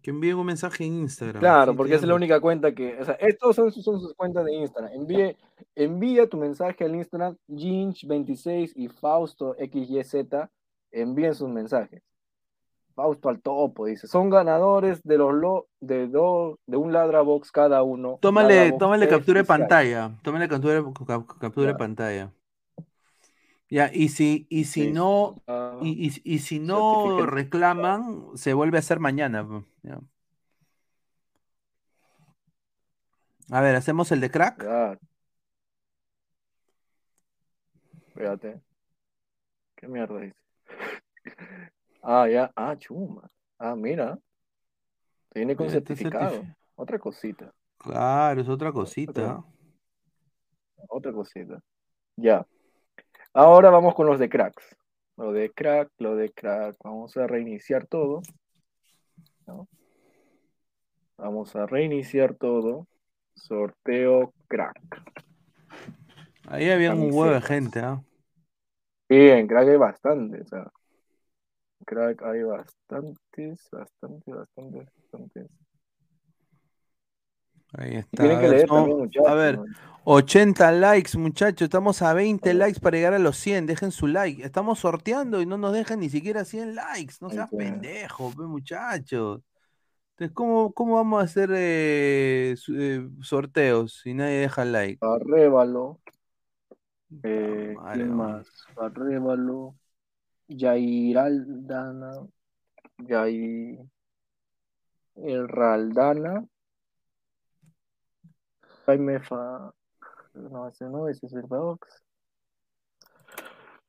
Que 0.00 0.10
envíen 0.10 0.36
un 0.36 0.46
mensaje 0.46 0.84
en 0.84 0.94
Instagram. 1.00 1.40
Claro, 1.40 1.72
sí, 1.72 1.76
porque 1.76 1.94
esa 1.94 2.04
es 2.04 2.08
la 2.08 2.14
única 2.14 2.40
cuenta 2.40 2.72
que, 2.72 2.96
o 3.00 3.04
sea, 3.04 3.14
estos 3.14 3.56
son, 3.56 3.72
sus- 3.72 3.84
son 3.84 4.00
sus 4.00 4.14
cuentas 4.14 4.44
de 4.44 4.54
Instagram. 4.54 4.92
Envíe, 4.92 5.36
envía 5.74 6.28
tu 6.28 6.36
mensaje 6.38 6.84
al 6.84 6.94
Instagram, 6.94 7.36
Ginch26 7.48 8.72
y 8.76 8.86
Fausto 8.88 9.56
XYZ, 9.58 10.48
envíen 10.92 11.34
sus 11.34 11.48
mensajes. 11.48 12.02
Fausto 12.96 13.28
al 13.28 13.42
topo, 13.42 13.84
dice. 13.84 14.06
Son 14.06 14.30
ganadores 14.30 15.02
de 15.02 15.18
los 15.18 15.34
lo, 15.34 15.68
de 15.80 16.08
dos, 16.08 16.58
de 16.66 16.78
un 16.78 16.94
ladra 16.94 17.20
box 17.20 17.52
cada 17.52 17.82
uno. 17.82 18.18
Tómale, 18.22 18.72
tómale 18.72 19.06
captura 19.06 19.42
de 19.42 19.46
pantalla. 19.46 20.12
Tómale 20.22 20.48
captura, 20.48 20.82
cap- 21.06 21.38
captura 21.38 21.72
de 21.72 21.78
pantalla. 21.78 22.32
Ya, 23.68 23.90
y 23.92 24.08
si, 24.08 24.46
y 24.48 24.64
si 24.64 24.84
Sí. 24.86 24.92
no, 24.92 25.42
Ah, 25.46 25.78
y, 25.82 26.08
y- 26.08 26.22
y 26.24 26.38
si 26.38 26.58
no 26.58 27.18
reclaman, 27.26 28.30
se 28.34 28.54
vuelve 28.54 28.78
a 28.78 28.80
hacer 28.80 28.98
mañana. 28.98 29.46
pues, 29.46 29.64
ya. 29.82 30.00
A 33.50 33.60
ver, 33.60 33.76
hacemos 33.76 34.10
el 34.10 34.20
de 34.22 34.30
crack. 34.30 34.62
ya. 34.64 34.98
Espérate. 38.08 38.62
¿Qué 39.76 39.86
mierda 39.86 40.18
dice? 40.20 40.34
Ah, 42.08 42.28
ya. 42.28 42.52
Ah, 42.54 42.76
chuma. 42.78 43.28
Ah, 43.58 43.74
mira. 43.74 44.16
Viene 45.34 45.56
con 45.56 45.66
Mira, 45.66 45.78
está 45.78 45.94
certificado. 45.96 46.42
certifi- 46.42 46.54
Otra 46.76 46.98
cosita. 47.00 47.52
Claro, 47.78 48.40
es 48.40 48.48
otra 48.48 48.70
cosita. 48.70 49.44
Otra 50.88 51.12
cosita. 51.12 51.60
Ya. 52.16 52.46
Ahora 53.32 53.70
vamos 53.70 53.94
con 53.94 54.06
los 54.06 54.20
de 54.20 54.28
cracks. 54.28 54.76
Lo 55.16 55.32
de 55.32 55.50
crack, 55.50 55.90
lo 55.98 56.14
de 56.14 56.30
crack. 56.30 56.76
Vamos 56.84 57.16
a 57.16 57.26
reiniciar 57.26 57.86
todo. 57.86 58.22
¿no? 59.46 59.66
Vamos 61.16 61.56
a 61.56 61.66
reiniciar 61.66 62.34
todo. 62.34 62.86
Sorteo 63.34 64.32
crack. 64.46 65.02
Ahí 66.48 66.70
había 66.70 66.94
un 66.94 67.10
huevo 67.12 67.32
de 67.34 67.40
gente, 67.40 67.80
¿ah? 67.80 68.00
Bien, 69.08 69.46
crack 69.48 69.68
hay 69.68 69.76
bastante. 69.76 70.42
O 70.42 70.46
sea, 70.46 70.70
crack 71.84 72.22
hay 72.22 72.42
bastantes, 72.42 73.68
bastantes, 73.70 74.34
bastantes, 74.34 74.86
bastantes. 75.10 75.50
Ahí 77.72 77.96
está. 77.96 78.22
tienen 78.22 78.38
A 78.38 78.40
que 78.40 78.48
ver, 78.48 78.50
leer 78.50 78.70
también, 78.70 78.98
muchachos. 78.98 79.26
a 79.26 79.34
ver, 79.34 79.60
¿no? 79.60 79.64
80 80.04 80.72
likes, 80.72 81.18
muchachos. 81.18 81.62
Estamos 81.66 82.00
a 82.02 82.14
20 82.14 82.54
likes 82.54 82.80
para 82.80 82.96
llegar 82.96 83.14
a 83.14 83.18
los 83.18 83.36
100. 83.38 83.66
Dejen 83.66 83.90
su 83.92 84.06
like. 84.06 84.44
Estamos 84.44 84.78
sorteando 84.78 85.40
y 85.42 85.46
no 85.46 85.58
nos 85.58 85.72
dejan 85.72 86.00
ni 86.00 86.08
siquiera 86.10 86.44
100 86.44 86.74
likes. 86.74 87.16
No 87.20 87.30
seas 87.30 87.50
pendejo, 87.52 88.30
pe, 88.32 88.42
muchachos. 88.44 89.42
Entonces, 90.12 90.34
¿cómo, 90.34 90.72
cómo 90.72 90.96
vamos 90.96 91.20
a 91.22 91.24
hacer 91.24 91.50
eh, 91.54 92.54
eh, 92.74 93.08
sorteos 93.22 94.00
si 94.02 94.14
nadie 94.14 94.36
deja 94.40 94.64
like? 94.64 95.00
Arrévalo. 95.00 96.00
Eh, 97.22 97.74
madre, 97.74 97.92
¿Quién 97.92 98.16
no. 98.16 98.16
más? 98.16 98.48
Arrévalo. 98.76 99.76
Yairaldana. 100.48 102.26
Yair. 102.98 103.78
El 105.16 105.48
Raldana. 105.48 106.46
Jaime 108.86 109.20
Fa. 109.20 109.72
No, 110.34 110.68
ese 110.68 110.84
no, 110.84 111.08
ese 111.08 111.26
es 111.26 111.32
el 111.32 111.42
Box. 111.42 112.04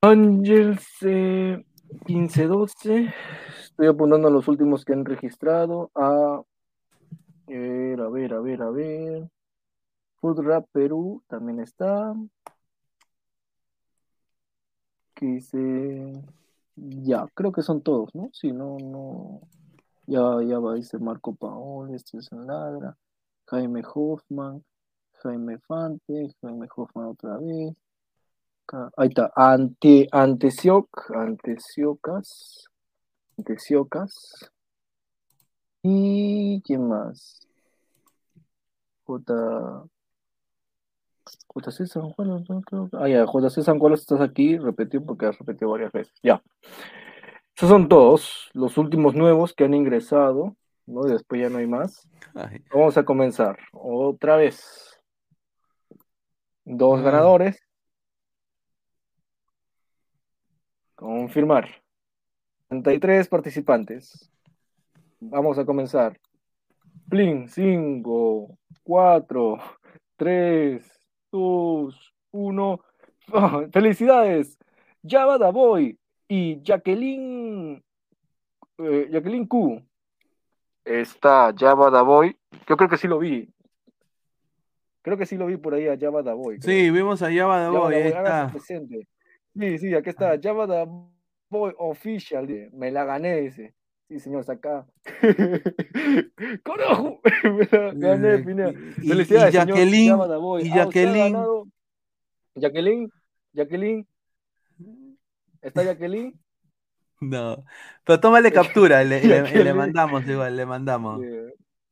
Ángel 0.01 0.79
C. 0.79 1.65
1512. 2.05 3.13
Estoy 3.59 3.87
apuntando 3.87 4.27
a 4.27 4.31
los 4.31 4.47
últimos 4.47 4.83
que 4.85 4.93
han 4.93 5.05
registrado. 5.05 5.91
A 5.95 6.41
ver, 7.47 8.01
a 8.01 8.09
ver, 8.09 8.33
a 8.33 8.39
ver, 8.39 8.61
a 8.61 8.69
ver. 8.69 9.29
Food 10.19 10.41
Rap 10.41 10.67
Perú 10.71 11.23
también 11.27 11.59
está. 11.59 12.13
Que. 15.13 15.39
Ya, 16.77 17.25
creo 17.33 17.51
que 17.51 17.63
son 17.63 17.81
todos, 17.81 18.13
¿no? 18.13 18.29
Si 18.33 18.51
no, 18.51 18.77
no. 18.77 19.41
Ya, 20.05 20.21
ya 20.47 20.59
va, 20.59 20.75
dice 20.75 20.99
Marco 20.99 21.33
Paoli, 21.35 21.95
este 21.95 22.19
es 22.19 22.31
en 22.31 22.45
Ladra. 22.47 22.95
Jaime 23.47 23.81
Hoffman, 23.93 24.63
Jaime 25.23 25.57
Fante, 25.59 26.35
Jaime 26.41 26.67
Hoffman 26.75 27.05
otra 27.07 27.37
vez. 27.37 27.75
Acá- 28.67 28.91
Ahí 28.95 29.09
está, 29.09 29.31
Ante, 29.35 30.07
Antesioc, 30.11 31.11
Antesiocas, 31.15 32.65
Antesiocas. 33.37 34.51
¿Y 35.81 36.61
quién 36.61 36.87
más? 36.87 37.39
J. 39.05 39.87
JC 41.55 41.85
San 41.87 42.09
Juan, 42.11 42.27
no 42.47 42.61
creo 42.61 42.89
que- 42.89 42.97
Ah, 42.97 43.07
ya, 43.07 43.25
JC 43.25 43.61
San 43.63 43.79
Juan, 43.79 43.93
estás 43.93 44.21
aquí, 44.21 44.57
repetió 44.57 45.03
porque 45.05 45.25
has 45.27 45.37
repetido 45.39 45.71
varias 45.71 45.91
veces. 45.91 46.13
Ya. 46.23 46.41
Esos 47.55 47.69
son 47.69 47.87
todos, 47.89 48.49
los 48.53 48.77
últimos 48.77 49.15
nuevos 49.15 49.53
que 49.53 49.63
han 49.63 49.73
ingresado, 49.73 50.55
¿no? 50.85 51.07
Y 51.07 51.11
después 51.11 51.41
ya 51.41 51.49
no 51.49 51.57
hay 51.57 51.67
más. 51.67 52.07
Ay, 52.35 52.63
Vamos 52.73 52.97
a 52.97 53.03
comenzar. 53.05 53.57
Otra 53.73 54.35
vez. 54.37 54.99
Dos 56.65 56.99
Ah. 56.99 57.03
ganadores. 57.03 57.59
Confirmar. 60.95 61.69
33 62.69 63.27
participantes. 63.27 64.29
Vamos 65.19 65.57
a 65.57 65.65
comenzar. 65.65 66.19
Plin, 67.09 67.47
5, 67.47 68.57
4, 68.83 69.57
3, 70.17 70.96
2, 71.31 72.13
1. 72.31 72.79
¡Felicidades! 73.71 74.57
Java 75.07 75.37
Davoy 75.37 75.97
y 76.27 76.61
Jacqueline. 76.61 77.83
eh, 78.79 79.07
Jacqueline 79.11 79.47
Q. 79.47 79.81
Está 80.85 81.53
Java 81.57 81.89
Davoy. 81.89 82.35
Yo 82.67 82.77
creo 82.77 82.89
que 82.89 82.97
sí 82.97 83.07
lo 83.07 83.19
vi. 83.19 83.49
Creo 85.01 85.17
que 85.17 85.25
sí 85.25 85.37
lo 85.37 85.45
vi 85.47 85.57
por 85.57 85.73
ahí 85.73 85.87
a 85.87 85.97
Java 85.97 86.21
Davoy. 86.21 86.59
creo. 86.59 86.73
Sí, 86.75 86.89
vimos 86.91 87.21
a 87.21 87.31
Java 87.33 87.59
de 87.59 87.65
Java 87.67 87.79
Boy, 87.79 87.95
ahí 87.95 88.03
Davoy, 88.03 88.17
hágase 88.17 88.41
está. 88.45 88.51
presente. 88.51 89.07
Sí, 89.55 89.77
sí, 89.79 89.95
aquí 89.95 90.09
está. 90.09 90.37
Java 90.41 90.67
Davoy 90.67 91.73
Official. 91.77 92.69
Me 92.73 92.91
la 92.91 93.05
gané, 93.05 93.41
dice. 93.41 93.73
Sí, 94.07 94.19
señor, 94.19 94.43
saca. 94.45 94.85
La 97.73 97.93
gané, 97.93 98.37
y- 98.37 99.07
Felicidades, 99.07 99.53
y 99.53 99.57
Jacqueline, 99.57 100.19
y 100.63 100.69
Ah, 100.69 100.75
Jacqueline. 100.75 101.37
Jacqueline, 102.55 103.09
Jacqueline. 103.53 104.07
¿Está 105.61 105.83
Jacqueline? 105.83 106.39
No. 107.19 107.63
Pero 108.05 108.19
tómale 108.19 108.51
captura, 108.51 109.03
le, 109.03 109.21
le- 109.23 109.73
mandamos 109.73 110.25
igual, 110.27 110.55
le 110.55 110.65
mandamos. 110.65 111.19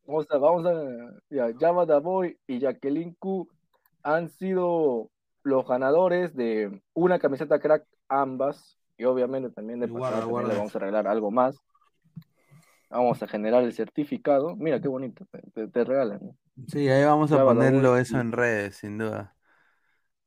Vamos 0.06 0.27
a, 0.30 0.38
vamos 0.38 0.66
a, 0.68 1.19
ya, 1.30 1.52
Davoy 1.85 2.38
y 2.48 2.60
Jacqueline 2.60 3.16
Q 3.19 3.50
han 4.03 4.30
sido 4.30 5.10
los 5.44 5.68
ganadores 5.68 6.35
de 6.35 6.82
una 6.94 7.18
camiseta 7.19 7.60
crack 7.60 7.84
ambas 8.08 8.77
y 8.98 9.03
obviamente 9.06 9.50
también 9.50 9.80
de 9.80 9.88
Y 9.88 9.90
pasada 9.90 10.00
guarda, 10.00 10.19
también 10.19 10.32
guarda 10.32 10.50
le 10.53 10.58
vamos 10.60 10.76
a 10.76 10.80
regalar 10.80 11.08
algo 11.08 11.32
más. 11.32 11.58
Vamos 12.90 13.22
a 13.24 13.28
generar 13.28 13.64
el 13.64 13.74
certificado. 13.74 14.56
Mira 14.56 14.82
qué 14.82 14.88
bonito, 14.88 15.26
te, 15.72 15.84
regalan. 15.84 16.20
¿no? 16.24 16.38
Sí, 16.68 16.88
ahí 16.90 17.04
vamos 17.04 17.32
a 17.32 17.44
ponerlo 17.44 17.98
eso 17.98 18.20
en 18.20 18.32
redes, 18.32 18.78
sin 18.78 18.98
duda. 18.98 19.36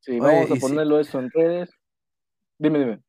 Sí, 0.01 0.19
Oye, 0.19 0.21
vamos 0.21 0.51
a 0.51 0.57
si- 0.61 0.61
ponerlo 0.61 0.99
eso 1.01 1.19
en 1.21 1.31
redes. 1.31 1.71
Dime, 2.59 2.79
dime. 2.81 3.03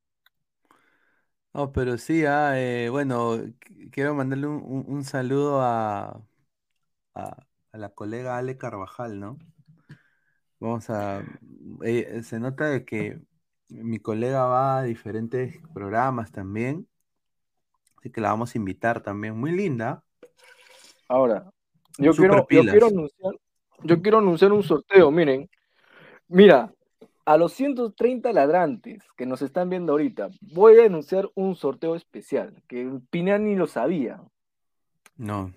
No, 1.53 1.71
pero 1.71 1.97
sí, 1.97 2.25
ah, 2.25 2.59
eh, 2.61 2.89
bueno, 2.89 3.37
qu- 3.37 3.89
quiero 3.91 4.13
mandarle 4.13 4.47
un, 4.47 4.61
un- 4.63 4.85
un 4.87 5.03
saludo 5.03 5.61
a, 5.61 6.23
a, 7.15 7.47
a 7.73 7.77
la 7.77 7.89
colega 7.89 8.37
Ale 8.37 8.57
Carvajal, 8.57 9.19
¿no? 9.19 9.37
Vamos 10.59 10.89
a... 10.89 11.23
eh, 11.83 12.21
se 12.23 12.39
nota 12.39 12.67
de 12.69 12.83
que 12.85 13.21
mi 13.69 13.99
colega 13.99 14.45
va 14.45 14.79
a 14.79 14.83
diferentes 14.83 15.55
programas 15.73 16.31
también, 16.31 16.87
así 17.99 18.09
que 18.11 18.21
la 18.21 18.29
vamos 18.29 18.55
a 18.55 18.57
invitar 18.57 19.01
también. 19.01 19.37
Muy 19.37 19.51
linda. 19.51 20.03
Ahora, 21.07 21.51
Yo 21.97 22.13
quiero, 22.13 22.47
yo, 22.49 22.61
quiero 22.61 22.87
anunciar, 22.87 23.33
yo 23.83 24.01
quiero 24.01 24.17
anunciar 24.19 24.53
un 24.53 24.63
sorteo, 24.63 25.11
miren. 25.11 25.49
Mira, 26.27 26.73
a 27.25 27.37
los 27.37 27.53
130 27.53 28.31
ladrantes 28.31 29.03
que 29.17 29.25
nos 29.25 29.41
están 29.41 29.69
viendo 29.69 29.93
ahorita, 29.93 30.29
voy 30.41 30.79
a 30.79 30.85
anunciar 30.85 31.29
un 31.35 31.55
sorteo 31.55 31.95
especial, 31.95 32.61
que 32.67 32.99
Pinea 33.09 33.37
ni 33.37 33.55
lo 33.55 33.67
sabía. 33.67 34.21
No, 35.17 35.53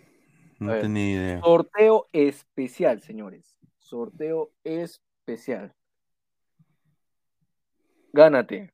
no 0.59 0.79
tenía 0.79 1.13
idea. 1.13 1.41
Sorteo 1.41 2.07
especial, 2.13 3.03
señores. 3.03 3.57
Sorteo 3.79 4.51
especial. 4.65 5.75
Gánate 8.13 8.73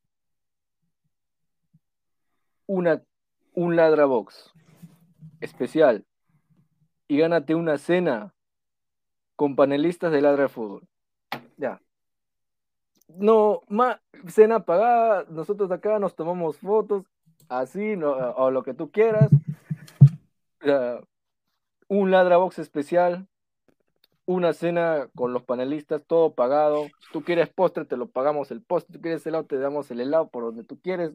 una, 2.69 3.03
un 3.59 3.75
Ladra 3.75 4.05
Box 4.05 4.53
especial 5.41 6.07
y 7.09 7.19
gánate 7.19 7.57
una 7.57 7.77
cena 7.77 8.33
con 9.35 9.57
panelistas 9.57 10.13
de 10.13 10.21
Ladra 10.21 10.49
Fútbol. 10.49 10.87
Ya. 11.57 11.83
No, 13.09 13.63
más 13.67 13.99
cena 14.29 14.65
pagada, 14.65 15.25
nosotros 15.29 15.73
acá 15.73 15.99
nos 15.99 16.15
tomamos 16.15 16.59
fotos, 16.59 17.05
así, 17.49 17.95
o 17.97 18.51
lo 18.53 18.63
que 18.63 18.75
tú 18.75 18.93
quieras. 18.93 19.29
Ya, 20.65 21.01
un 21.89 22.13
Ladra 22.13 22.37
Box 22.37 22.61
especial, 22.61 23.27
una 24.25 24.53
cena 24.53 25.09
con 25.17 25.33
los 25.33 25.43
panelistas, 25.43 26.05
todo 26.07 26.33
pagado. 26.33 26.87
Tú 27.13 27.25
quieres 27.25 27.49
postre, 27.49 27.85
te 27.85 27.97
lo 27.97 28.07
pagamos 28.07 28.53
el 28.53 28.63
postre. 28.63 28.95
Tú 28.95 29.01
quieres 29.01 29.27
helado, 29.27 29.47
te 29.47 29.59
damos 29.59 29.91
el 29.91 30.01
helado 30.01 30.29
por 30.29 30.45
donde 30.45 30.63
tú 30.63 30.79
quieres. 30.81 31.11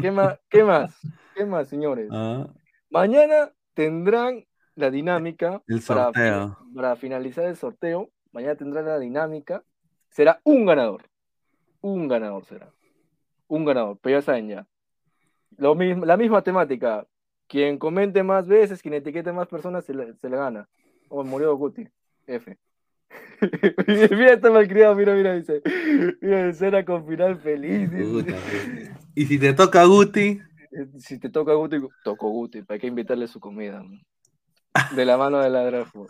¿Qué 0.00 0.10
más? 0.10 0.38
¿Qué 0.48 0.64
más? 0.64 0.98
¿Qué 1.34 1.44
más, 1.44 1.68
señores? 1.68 2.08
Ah, 2.12 2.46
Mañana 2.90 3.52
tendrán 3.74 4.44
la 4.74 4.90
dinámica 4.90 5.62
El 5.66 5.80
para, 5.82 6.04
sorteo. 6.04 6.58
para 6.74 6.96
finalizar 6.96 7.44
el 7.46 7.56
sorteo. 7.56 8.10
Mañana 8.32 8.54
tendrán 8.56 8.86
la 8.86 8.98
dinámica. 8.98 9.62
Será 10.10 10.40
un 10.44 10.64
ganador. 10.66 11.02
Un 11.80 12.08
ganador 12.08 12.44
será. 12.44 12.72
Un 13.48 13.64
ganador, 13.64 13.98
pero 14.00 14.18
ya 14.18 14.22
saben 14.22 14.48
ya. 14.48 14.66
Lo 15.56 15.74
mismo, 15.74 16.04
la 16.04 16.16
misma 16.16 16.42
temática. 16.42 17.06
Quien 17.46 17.78
comente 17.78 18.22
más 18.22 18.46
veces, 18.48 18.82
quien 18.82 18.94
etiquete 18.94 19.32
más 19.32 19.46
personas, 19.46 19.84
se 19.84 19.94
le, 19.94 20.14
se 20.14 20.28
le 20.28 20.36
gana. 20.36 20.68
Oh, 21.08 21.22
murió 21.22 21.54
Guti. 21.56 21.86
F. 22.26 22.58
mira, 24.10 24.34
está 24.34 24.50
malcriado, 24.50 24.94
mira, 24.96 25.14
mira, 25.14 25.34
dice. 25.34 25.62
Mira, 26.20 26.48
escena 26.48 26.84
con 26.84 27.06
final 27.06 27.38
feliz. 27.40 27.90
puta. 27.90 28.36
Y 29.14 29.26
si 29.26 29.38
te 29.38 29.52
toca 29.54 29.84
Guti, 29.84 30.40
Eh, 30.72 30.86
Si 30.98 31.18
te 31.18 31.30
toca 31.30 31.54
Guti, 31.54 31.78
toco 32.02 32.28
Guti, 32.30 32.62
hay 32.68 32.78
que 32.78 32.86
invitarle 32.86 33.28
su 33.28 33.40
comida. 33.40 33.82
¿no? 33.82 33.98
De 34.88 35.04
la 35.04 35.16
mano 35.16 35.38
de 35.40 35.50
la 35.50 35.64
draft. 35.64 35.94
O 35.96 36.06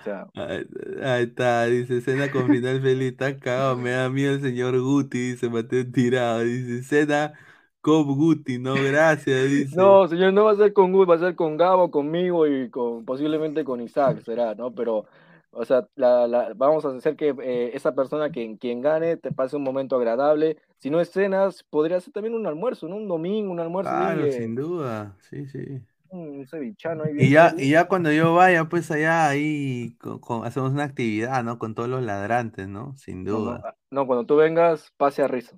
sea, 0.00 0.28
ahí, 0.34 0.64
ahí 1.02 1.24
está, 1.24 1.64
dice, 1.66 2.00
cena 2.00 2.30
con 2.30 2.48
final 2.48 2.80
feliz, 2.80 3.12
está 3.12 3.38
cagado, 3.38 3.76
me 3.76 3.90
da 3.90 4.08
miedo 4.08 4.34
el 4.34 4.40
señor 4.42 4.78
Guti, 4.80 5.32
dice 5.32 5.48
Mateo 5.50 5.90
Tirado, 5.90 6.40
dice, 6.40 6.82
cena 6.84 7.34
con 7.80 8.04
Guti, 8.04 8.58
no, 8.58 8.80
gracias, 8.82 9.48
dice. 9.50 9.76
no, 9.76 10.08
señor, 10.08 10.32
no 10.32 10.44
va 10.44 10.52
a 10.52 10.56
ser 10.56 10.72
con 10.72 10.92
Guti, 10.92 11.08
va 11.08 11.16
a 11.16 11.18
ser 11.18 11.34
con 11.36 11.56
Gabo, 11.56 11.90
conmigo 11.90 12.46
y 12.46 12.70
con 12.70 13.04
posiblemente 13.04 13.64
con 13.64 13.80
Isaac, 13.80 14.20
será, 14.20 14.54
¿no? 14.54 14.74
Pero, 14.74 15.06
o 15.50 15.64
sea, 15.64 15.88
la, 15.96 16.26
la- 16.26 16.52
vamos 16.54 16.84
a 16.84 16.90
hacer 16.96 17.16
que 17.16 17.30
eh, 17.42 17.70
esa 17.74 17.94
persona 17.94 18.30
que 18.30 18.56
quien 18.58 18.80
gane 18.80 19.16
te 19.16 19.32
pase 19.32 19.56
un 19.56 19.62
momento 19.64 19.96
agradable. 19.96 20.58
Si 20.78 20.90
no 20.90 21.00
es 21.00 21.10
cenas, 21.10 21.64
podría 21.64 22.00
ser 22.00 22.12
también 22.12 22.34
un 22.34 22.46
almuerzo, 22.46 22.88
¿no? 22.88 22.96
Un 22.96 23.08
domingo, 23.08 23.50
un 23.52 23.60
almuerzo. 23.60 23.90
Claro, 23.90 24.30
sin 24.32 24.54
duda, 24.54 25.16
sí, 25.20 25.46
sí. 25.46 25.80
un 26.10 26.46
cevichano 26.46 27.04
ahí 27.04 27.12
Y 27.18 27.30
ya, 27.30 27.54
y 27.58 27.70
ya 27.70 27.86
cuando 27.88 28.12
yo 28.12 28.34
vaya, 28.34 28.68
pues 28.68 28.90
allá 28.90 29.28
ahí 29.28 29.96
con- 30.00 30.18
con- 30.20 30.44
hacemos 30.46 30.72
una 30.72 30.84
actividad, 30.84 31.42
¿no? 31.44 31.58
Con 31.58 31.74
todos 31.74 31.88
los 31.88 32.02
ladrantes, 32.02 32.68
¿no? 32.68 32.96
Sin 32.96 33.24
no, 33.24 33.38
duda. 33.38 33.60
ah, 33.64 33.74
no, 33.90 34.06
cuando 34.06 34.26
tú 34.26 34.36
vengas, 34.36 34.92
pase 34.96 35.22
a 35.22 35.28
Rizo. 35.28 35.56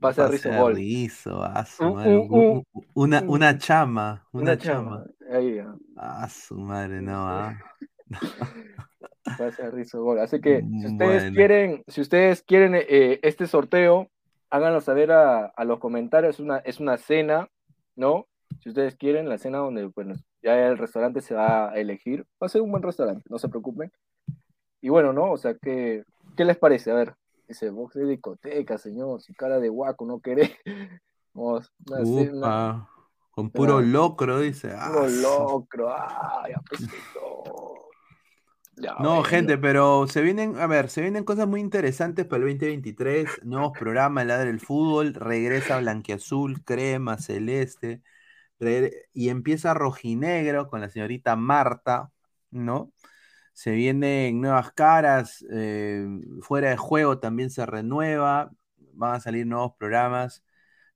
Pase 0.00 0.22
a 0.22 0.28
Rizo 0.28 0.48
Pase 0.48 0.58
Gol. 0.60 0.74
rizo, 0.74 1.42
a 1.44 1.64
su 1.66 1.88
madre, 1.88 2.16
una, 2.94 3.24
un- 3.26 3.28
una 3.28 3.58
chama, 3.58 4.26
una, 4.32 4.52
Una 4.52 4.56
chama. 4.58 5.04
chama. 5.04 5.06
Ahí, 5.30 5.58
ah, 5.58 5.76
A 6.24 6.28
su 6.28 6.56
madre, 6.56 7.00
no, 7.02 7.26
ah. 7.28 7.58
Pase 9.38 9.62
a 9.62 9.70
Rizo 9.70 10.02
Gol. 10.02 10.18
Así 10.20 10.40
que 10.40 10.60
si 10.62 10.86
ustedes 10.86 11.22
Bueno. 11.24 11.36
quieren, 11.36 11.84
si 11.88 12.00
ustedes 12.00 12.42
quieren 12.42 12.74
eh, 12.74 13.20
este 13.22 13.46
sorteo, 13.46 14.08
háganlo 14.50 14.80
saber 14.80 15.12
a, 15.12 15.46
a 15.46 15.64
los 15.64 15.78
comentarios. 15.78 16.36
Es 16.36 16.40
una, 16.40 16.58
es 16.58 16.80
una 16.80 16.96
cena, 16.96 17.48
¿no? 17.94 18.26
Si 18.60 18.68
ustedes 18.68 18.94
quieren, 18.96 19.28
la 19.28 19.38
cena 19.38 19.58
donde 19.58 19.86
bueno, 19.86 20.14
ya 20.42 20.68
el 20.68 20.78
restaurante 20.78 21.20
se 21.20 21.34
va 21.34 21.70
a 21.70 21.74
elegir. 21.74 22.24
Va 22.42 22.46
a 22.46 22.48
ser 22.48 22.62
un 22.62 22.70
buen 22.70 22.82
restaurante, 22.82 23.24
no 23.28 23.38
se 23.38 23.48
preocupen. 23.48 23.90
Y 24.80 24.88
bueno, 24.88 25.12
¿no? 25.12 25.32
O 25.32 25.36
sea, 25.36 25.54
¿qué, 25.54 26.04
qué 26.36 26.44
les 26.44 26.56
parece? 26.56 26.90
A 26.92 26.94
ver, 26.94 27.14
ese 27.48 27.70
box 27.70 27.94
de 27.94 28.06
discoteca, 28.06 28.78
señor, 28.78 29.20
su 29.20 29.34
cara 29.34 29.58
de 29.58 29.68
guaco, 29.68 30.06
no 30.06 30.20
querés. 30.20 30.52
Vamos, 31.34 31.70
una 31.86 32.04
cena, 32.04 32.38
Upa, 32.38 32.90
con 33.30 33.50
puro 33.50 33.80
locro, 33.80 34.40
dice. 34.40 34.68
puro 34.68 35.04
ah, 35.04 35.08
locro, 35.08 35.88
ya 36.48 36.60
pesito. 36.70 37.85
Ya, 38.76 38.94
No, 38.98 39.22
bueno. 39.22 39.24
gente, 39.24 39.58
pero 39.58 40.06
se 40.06 40.22
vienen, 40.22 40.58
a 40.58 40.66
ver, 40.66 40.88
se 40.88 41.02
vienen 41.02 41.24
cosas 41.24 41.46
muy 41.46 41.60
interesantes 41.60 42.24
para 42.24 42.38
el 42.38 42.48
2023, 42.48 43.40
nuevos 43.42 43.74
programas, 43.76 44.24
Ladra 44.26 44.48
el 44.48 44.58
Fútbol, 44.60 45.12
regresa 45.14 45.78
Blanquiazul, 45.78 46.64
Crema, 46.64 47.18
Celeste, 47.18 48.02
y 49.12 49.28
empieza 49.28 49.74
Rojinegro 49.74 50.68
con 50.68 50.80
la 50.80 50.88
señorita 50.90 51.36
Marta, 51.36 52.10
¿no? 52.50 52.92
Se 53.52 53.72
vienen 53.72 54.40
nuevas 54.40 54.72
caras, 54.72 55.44
eh, 55.52 56.06
fuera 56.42 56.70
de 56.70 56.76
juego 56.76 57.18
también 57.18 57.50
se 57.50 57.66
renueva, 57.66 58.50
van 58.94 59.14
a 59.16 59.20
salir 59.20 59.46
nuevos 59.46 59.74
programas, 59.78 60.44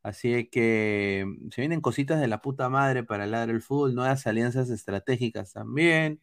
así 0.03 0.49
que 0.51 1.27
se 1.53 1.63
vienen 1.63 1.81
cositas 1.83 2.21
de 2.21 2.29
la 2.29 2.41
puta 2.43 2.69
madre 2.71 3.05
para 3.05 3.27
Ladra 3.27 3.53
el 3.53 3.63
Fútbol, 3.63 3.95
nuevas 3.95 4.27
alianzas 4.27 4.71
estratégicas 4.71 5.53
también. 5.55 6.21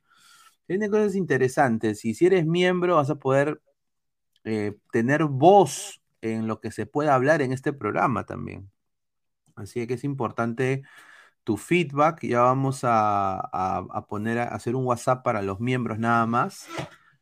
Tiene 0.68 0.90
cosas 0.90 1.16
interesantes. 1.16 2.06
Y 2.06 2.14
si 2.14 2.26
eres 2.28 2.46
miembro, 2.46 2.98
vas 2.98 3.10
a 3.10 3.16
poder 3.16 3.62
eh, 4.44 4.76
tener 4.92 5.26
voz 5.26 6.02
en 6.22 6.48
lo 6.48 6.60
que 6.62 6.72
se 6.72 6.86
pueda 6.86 7.16
hablar 7.16 7.42
en 7.42 7.54
este 7.54 7.74
programa 7.74 8.26
también. 8.26 8.70
Así 9.56 9.86
que 9.88 9.96
es 9.96 10.04
importante 10.04 10.84
tu 11.44 11.58
feedback. 11.58 12.24
Ya 12.24 12.42
vamos 12.42 12.82
a, 12.84 14.06
poner 14.10 14.40
a 14.40 14.46
hacer 14.46 14.76
un 14.76 14.86
WhatsApp 14.86 15.24
para 15.24 15.42
los 15.42 15.60
miembros 15.60 16.00
nada 16.00 16.26
más. 16.26 16.68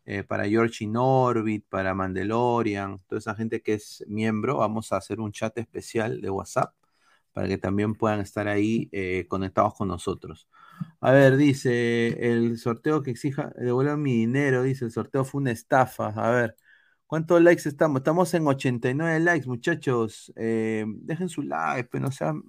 eh, 0.06 0.24
para 0.24 0.48
George 0.48 0.88
Norbit, 0.88 1.66
para 1.70 1.94
Mandalorian, 1.96 3.00
toda 3.08 3.20
esa 3.20 3.36
gente 3.36 3.62
que 3.62 3.76
es 3.76 4.04
miembro, 4.08 4.58
vamos 4.58 4.92
a 4.94 4.98
hacer 4.98 5.20
un 5.20 5.32
chat 5.32 5.58
especial 5.58 6.22
de 6.22 6.30
WhatsApp 6.30 6.74
para 7.36 7.50
que 7.50 7.60
también 7.60 7.96
puedan 7.96 8.22
estar 8.22 8.48
ahí 8.48 8.90
eh, 8.94 9.28
conectados 9.30 9.76
con 9.76 9.90
nosotros. 9.90 10.50
A 11.02 11.12
ver, 11.12 11.38
dice, 11.38 12.32
el 12.32 12.58
sorteo 12.58 13.04
que 13.04 13.12
exija, 13.12 13.52
devuelvan 13.58 14.02
mi 14.02 14.14
dinero, 14.16 14.64
dice, 14.64 14.86
el 14.86 14.92
sorteo 14.92 15.26
fue 15.26 15.42
una 15.42 15.52
estafa. 15.52 16.08
A 16.16 16.32
ver, 16.32 16.56
¿cuántos 17.08 17.42
likes 17.42 17.70
estamos? 17.70 18.00
Estamos 18.00 18.34
en 18.34 18.48
89 18.48 19.20
likes, 19.20 19.48
muchachos. 19.48 20.34
Eh, 20.38 20.86
dejen 20.88 21.30
su 21.30 21.44
like, 21.44 21.90
pero 21.92 22.06
no 22.06 22.12
sean... 22.12 22.44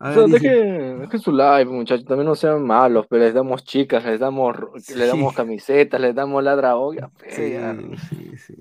A 0.00 0.10
O 0.10 0.14
ver, 0.14 0.14
sea, 0.14 0.24
dice- 0.26 0.48
dejen, 0.50 1.00
dejen 1.00 1.20
su 1.20 1.32
live, 1.32 1.64
muchachos. 1.66 2.04
También 2.06 2.26
no 2.26 2.34
sean 2.34 2.62
malos, 2.66 3.06
pero 3.08 3.24
les 3.24 3.34
damos 3.34 3.64
chicas, 3.64 4.04
les 4.04 4.20
damos, 4.20 4.56
les 4.74 5.08
damos 5.08 5.32
Sí. 5.32 5.36
camisetas, 5.36 6.00
les 6.00 6.14
damos 6.14 6.42
ladra 6.44 6.76
olla. 6.76 7.10
Sí, 7.28 7.52
ya. 7.52 7.74
sí, 8.10 8.36
sí. 8.38 8.54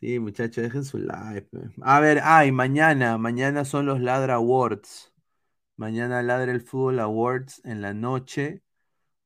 Sí, 0.00 0.18
muchachos, 0.20 0.62
dejen 0.62 0.84
su 0.84 0.98
like. 0.98 1.48
A 1.82 1.98
ver, 2.00 2.20
ay, 2.22 2.52
mañana, 2.52 3.18
mañana 3.18 3.64
son 3.64 3.86
los 3.86 4.00
Ladra 4.00 4.34
Awards. 4.34 5.12
Mañana 5.76 6.22
Ladra 6.22 6.52
el 6.52 6.62
Fútbol 6.62 7.00
Awards 7.00 7.62
en 7.64 7.82
la 7.82 7.94
noche. 7.94 8.62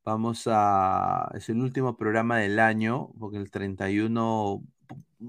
Vamos 0.05 0.45
a. 0.47 1.31
Es 1.35 1.49
el 1.51 1.61
último 1.61 1.97
programa 1.97 2.39
del 2.39 2.61
año, 2.61 3.13
porque 3.21 3.39
el 3.39 3.51
31. 3.51 4.65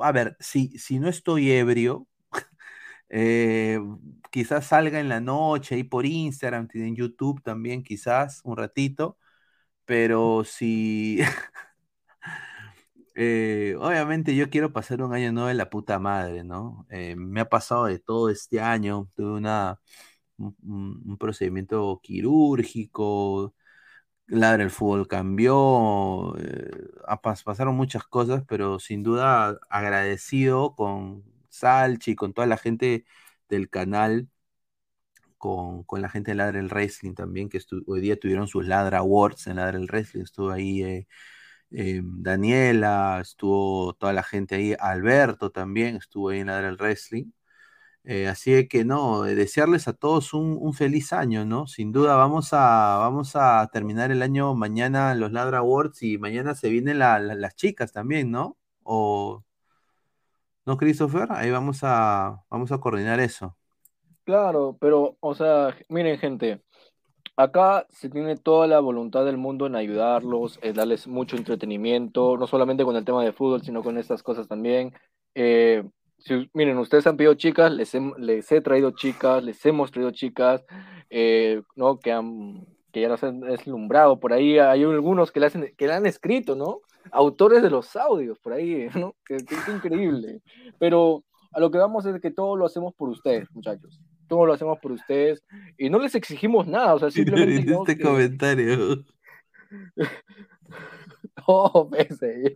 A 0.02 0.12
ver, 0.14 0.38
si, 0.40 0.78
si 0.80 1.00
no 1.00 1.10
estoy 1.10 1.52
ebrio, 1.52 2.08
eh, 3.10 3.80
quizás 4.32 4.68
salga 4.68 5.00
en 5.00 5.10
la 5.10 5.22
noche 5.22 5.76
ahí 5.76 5.84
por 5.84 6.06
Instagram, 6.06 6.70
en 6.76 6.96
YouTube 6.96 7.42
también, 7.44 7.84
quizás 7.84 8.42
un 8.46 8.58
ratito. 8.58 9.18
Pero 9.86 10.44
si. 10.46 11.20
Eh, 13.16 13.76
obviamente 13.80 14.36
yo 14.36 14.50
quiero 14.50 14.74
pasar 14.74 15.04
un 15.04 15.14
año 15.14 15.32
nuevo 15.32 15.48
de 15.48 15.54
la 15.54 15.70
puta 15.70 16.00
madre, 16.00 16.44
¿no? 16.44 16.88
Eh, 16.90 17.16
me 17.16 17.42
ha 17.42 17.50
pasado 17.50 17.86
de 17.86 18.00
todo 18.00 18.30
este 18.30 18.60
año. 18.60 19.10
Tuve 19.16 19.34
una, 19.34 19.80
un, 20.38 21.18
procedimiento 21.20 22.00
quirúrgico, 22.04 23.56
Ladra 24.28 24.64
el 24.64 24.72
fútbol 24.72 25.08
cambió, 25.08 26.36
eh, 26.40 26.72
pasaron 27.46 27.76
muchas 27.76 28.06
cosas, 28.06 28.44
pero 28.48 28.80
sin 28.80 29.04
duda 29.04 29.60
agradecido 29.70 30.76
con 30.76 31.24
Salchi 31.50 32.16
con 32.16 32.34
toda 32.34 32.48
la 32.48 32.58
gente 32.58 33.06
del 33.50 33.70
canal 33.70 34.30
con, 35.38 35.84
con 35.84 36.02
la 36.02 36.10
gente 36.10 36.32
de 36.32 36.36
Ladra 36.36 36.60
el 36.60 36.70
Wrestling 36.70 37.14
también, 37.16 37.50
que 37.50 37.60
hoy 37.88 38.02
día 38.02 38.20
tuvieron 38.20 38.48
sus 38.48 38.66
Ladra 38.66 39.00
Awards 39.00 39.48
en 39.48 39.58
Ladra 39.58 39.78
el 39.78 39.88
Wrestling. 39.88 40.24
Estuvo 40.24 40.52
ahí 40.52 41.06
eh, 41.74 42.02
Daniela, 42.04 43.20
estuvo 43.22 43.94
toda 43.96 44.14
la 44.14 44.24
gente 44.24 44.56
ahí, 44.56 44.76
Alberto 44.80 45.52
también 45.52 45.98
estuvo 45.98 46.30
ahí 46.30 46.40
en 46.42 46.48
Ladra 46.48 46.70
el 46.70 46.78
Wrestling. 46.78 47.32
Eh, 48.06 48.28
así 48.28 48.68
que 48.68 48.86
no, 48.86 49.26
eh, 49.26 49.36
desearles 49.36 49.88
a 49.88 49.94
todos 49.94 50.34
un, 50.34 50.74
feliz 50.74 51.14
año, 51.14 51.46
¿no? 51.46 51.68
Sin 51.68 51.92
duda 51.94 52.16
vamos 52.16 52.50
a, 52.54 52.98
vamos 53.00 53.36
a 53.36 53.70
terminar 53.74 54.12
el 54.12 54.22
año 54.22 54.56
mañana 54.56 55.14
en 55.14 55.22
los 55.22 55.32
Ladra 55.32 55.60
Awards 55.60 56.04
y 56.04 56.18
mañana 56.18 56.56
se 56.56 56.70
vienen 56.70 57.00
la- 57.00 57.20
la- 57.20 57.36
las 57.36 57.56
chicas 57.56 57.94
también, 57.94 58.32
¿no? 58.32 58.58
O, 58.84 59.44
¿no, 60.66 60.78
Christopher? 60.78 61.28
Ahí 61.32 61.52
vamos 61.52 61.80
a, 61.84 62.44
vamos 62.50 62.72
a 62.72 62.80
coordinar 62.80 63.20
eso. 63.20 63.58
Claro, 64.26 64.78
pero, 64.80 65.18
o 65.20 65.36
sea, 65.36 65.76
miren, 65.90 66.18
gente, 66.18 66.64
acá 67.36 67.86
se 67.90 68.10
tiene 68.10 68.38
toda 68.38 68.68
la 68.68 68.80
voluntad 68.80 69.26
del 69.26 69.38
mundo 69.38 69.66
en 69.68 69.76
ayudarlos, 69.76 70.60
en 70.62 70.76
darles 70.76 71.08
mucho 71.08 71.36
entretenimiento, 71.36 72.38
no 72.38 72.48
solamente 72.48 72.84
con 72.84 72.96
el 72.96 73.06
tema 73.06 73.24
de 73.24 73.34
fútbol, 73.34 73.62
sino 73.64 73.84
con 73.84 73.98
estas 73.98 74.24
cosas 74.24 74.48
también. 74.48 74.94
Eh, 75.36 75.84
si- 76.20 76.50
miren, 76.54 76.78
ustedes 76.78 77.08
han 77.08 77.18
pedido 77.18 77.34
chicas, 77.34 77.72
les 77.72 77.94
he, 78.52 78.62
traído 78.62 78.92
chicas, 78.92 79.44
les 79.44 79.66
hemos 79.66 79.92
traído 79.92 80.12
chicas, 80.12 80.64
eh, 81.10 81.62
¿no? 81.76 82.00
Que 82.00 82.12
han, 82.12 82.66
que 82.92 83.02
ya 83.02 83.10
nos 83.10 83.24
han 83.24 83.42
deslumbrado 83.42 84.20
por 84.20 84.34
ahí. 84.34 84.60
Hay 84.60 84.84
algunos 84.84 85.32
que 85.32 85.40
le, 85.40 85.48
hacen, 85.48 85.74
que 85.78 85.88
le 85.88 85.94
han 85.94 86.06
escrito, 86.06 86.56
¿no? 86.56 86.82
Autores 87.12 87.62
de 87.62 87.70
los 87.70 87.96
audios, 87.96 88.40
por 88.40 88.54
ahí, 88.54 88.88
¿no? 88.96 89.16
Que, 89.26 89.38
que 89.38 89.56
increíble. 89.72 90.42
Pero 90.80 91.24
a 91.52 91.60
lo 91.60 91.70
que 91.72 91.78
vamos 91.78 92.06
es 92.06 92.22
que 92.22 92.32
todo 92.32 92.56
lo 92.56 92.66
hacemos 92.66 92.94
por 92.94 93.10
ustedes, 93.10 93.50
muchachos. 93.52 94.00
Todo 94.34 94.48
lo 94.48 94.54
hacemos 94.54 94.80
por 94.80 94.92
ustedes 94.94 95.44
y 95.78 95.92
no 95.92 96.00
les 96.00 96.16
exigimos 96.16 96.66
nada, 96.66 96.96
o 96.96 97.00
sea, 97.00 97.12
simplemente 97.12 97.72
En 97.72 97.74
este 97.78 97.98
que- 97.98 98.04
comentario. 98.04 99.06
No, 101.48 101.90
pese. 101.92 102.56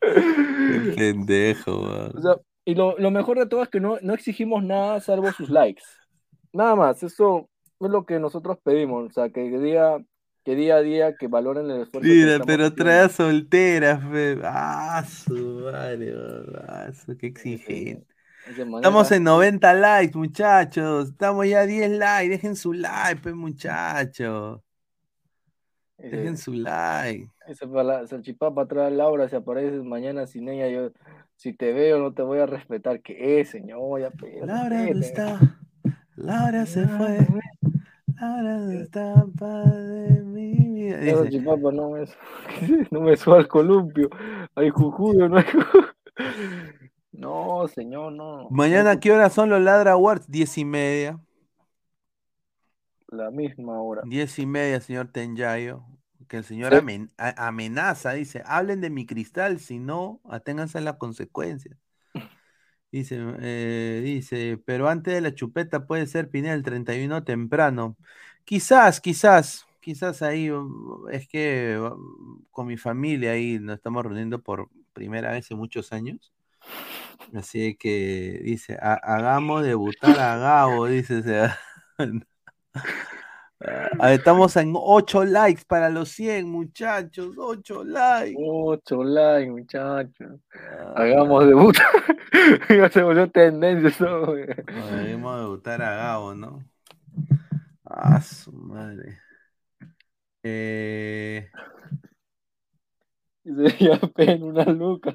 Qué 0.00 0.92
pendejo, 0.96 1.82
man. 1.82 2.12
O 2.16 2.20
sea, 2.20 2.36
y 2.64 2.74
lo, 2.74 2.96
lo 2.98 3.10
mejor 3.10 3.38
de 3.38 3.46
todo 3.46 3.62
es 3.62 3.68
que 3.68 3.80
no, 3.80 3.98
no 4.02 4.14
exigimos 4.14 4.62
nada 4.62 5.00
salvo 5.00 5.32
sus 5.32 5.50
likes. 5.50 5.82
Nada 6.52 6.76
más, 6.76 7.02
eso 7.02 7.48
es 7.80 7.90
lo 7.90 8.04
que 8.06 8.18
nosotros 8.18 8.58
pedimos, 8.62 9.06
o 9.08 9.12
sea, 9.12 9.30
que 9.30 9.48
día, 9.58 9.98
que 10.44 10.54
día 10.54 10.76
a 10.76 10.82
día 10.82 11.16
que 11.16 11.26
valoren 11.28 11.70
el 11.70 11.82
esfuerzo. 11.82 12.08
Mira, 12.08 12.38
pero 12.44 12.72
trae 12.74 13.00
a 13.00 13.08
solteras, 13.08 14.02
fe. 14.10 14.38
Ah, 14.44 15.04
su 15.06 15.34
madre, 15.72 16.14
ah, 16.68 16.90
su- 16.92 17.16
qué 17.16 17.26
exigente. 17.28 18.06
Estamos 18.48 19.12
en 19.12 19.24
90 19.24 19.74
likes, 19.74 20.16
muchachos. 20.16 21.10
Estamos 21.10 21.46
ya 21.46 21.60
a 21.60 21.66
10 21.66 21.90
likes. 21.90 22.30
Dejen 22.30 22.56
su 22.56 22.72
like, 22.72 23.20
pues, 23.22 23.34
muchachos. 23.34 24.60
ese- 25.98 26.16
Dejen 26.16 26.36
su 26.36 26.52
like. 26.54 27.28
Esa 27.46 27.66
para 27.66 27.82
la 27.82 28.06
salchipapa 28.06 28.62
atrás 28.62 28.92
Laura, 28.92 29.28
si 29.28 29.34
apareces 29.36 29.82
mañana 29.82 30.26
sin 30.26 30.48
ella, 30.48 30.68
yo 30.68 30.90
si 31.36 31.52
te 31.54 31.72
veo 31.72 31.98
no 31.98 32.12
te 32.12 32.22
voy 32.22 32.38
a 32.40 32.46
respetar. 32.46 33.00
¿Qué 33.00 33.40
es, 33.40 33.50
señor? 33.50 34.00
Ya, 34.00 34.10
pues, 34.10 34.34
Laura, 34.46 34.76
¿dónde 34.78 34.92
respete. 34.94 35.22
está? 35.22 35.58
Laura 36.16 36.66
se 36.66 36.86
fue. 36.86 37.26
Laura, 38.20 38.58
¿dónde 38.58 38.82
está? 38.82 39.26
Padre 39.38 40.22
mi 40.24 40.52
vida. 40.52 40.96
Esa 40.96 41.04
Dice, 41.04 41.16
salchipapa 41.16 41.72
no 41.72 41.90
me, 41.90 42.04
no 42.90 43.00
me 43.00 43.16
suba 43.16 43.38
al 43.38 43.48
columpio. 43.48 44.08
Hay 44.54 44.68
jujuyo, 44.70 45.28
no 45.28 45.36
hay 45.38 45.44
jujuyo. 45.44 45.88
No, 47.18 47.66
señor, 47.68 48.12
no. 48.12 48.48
Mañana, 48.50 48.98
¿qué 49.00 49.12
horas 49.12 49.32
son 49.32 49.50
los 49.50 49.60
Ladra 49.60 49.92
Awards? 49.92 50.26
Diez 50.30 50.56
y 50.58 50.64
media. 50.64 51.20
La 53.08 53.30
misma 53.30 53.80
hora. 53.82 54.02
Diez 54.02 54.38
y 54.38 54.46
media, 54.46 54.80
señor 54.80 55.08
Tenyayo. 55.12 55.84
Que 56.28 56.38
el 56.38 56.44
señor 56.44 56.72
Sí. 56.72 56.78
amen- 56.78 57.10
a- 57.16 57.48
amenaza, 57.48 58.12
dice, 58.12 58.42
hablen 58.46 58.80
de 58.80 58.90
mi 58.90 59.06
cristal, 59.06 59.60
si 59.60 59.78
no, 59.78 60.20
aténganse 60.24 60.78
a 60.78 60.80
las 60.82 60.96
consecuencias. 60.96 61.76
Dice, 62.90 63.18
eh, 63.40 64.00
dice, 64.02 64.58
pero 64.64 64.88
antes 64.88 65.12
de 65.12 65.20
la 65.20 65.34
chupeta 65.34 65.86
puede 65.86 66.06
ser 66.06 66.30
Pineda 66.30 66.54
el 66.54 66.62
31 66.62 67.22
temprano. 67.22 67.96
Quizás, 68.44 69.00
quizás, 69.00 69.66
quizás 69.80 70.22
ahí, 70.22 70.50
uh, 70.50 71.06
es 71.10 71.28
que 71.28 71.78
uh, 71.78 72.42
con 72.50 72.66
mi 72.66 72.78
familia 72.78 73.32
ahí 73.32 73.58
nos 73.58 73.76
estamos 73.76 74.04
reuniendo 74.04 74.40
por 74.42 74.70
primera 74.94 75.32
vez 75.32 75.50
en 75.50 75.58
muchos 75.58 75.92
años. 75.92 76.32
Así 77.34 77.76
que 77.76 78.40
dice, 78.42 78.78
"Ha- 78.80 79.00
hagamos 79.02 79.62
debutar 79.62 80.18
a 80.18 80.36
Gabo, 80.38 80.86
dice. 80.86 81.22
sea, 81.22 81.58
Ah, 83.98 84.12
estamos 84.12 84.56
en 84.56 84.72
8 84.76 85.24
likes 85.24 85.62
para 85.66 85.90
los 85.90 86.10
100, 86.10 86.48
muchachos. 86.48 87.34
8 87.36 87.82
likes. 87.82 88.36
Ocho 88.40 89.02
likes, 89.02 89.50
muchachos. 89.50 90.40
Ah, 90.54 90.92
Hagamos 90.96 91.44
debut. 91.44 91.76
ya 92.68 92.88
se 92.88 93.02
volvió 93.02 93.28
tendencia. 93.28 93.90
Debemos 94.92 95.40
debutar 95.40 95.82
a 95.82 95.96
Gabo, 95.96 96.34
¿no? 96.36 96.62
Ah, 97.84 98.20
su 98.20 98.52
madre. 98.52 99.18
Eh, 100.44 101.50
Y 103.48 103.54
sería 103.54 103.98
pen 104.14 104.42
una 104.42 104.64
luca 104.66 105.14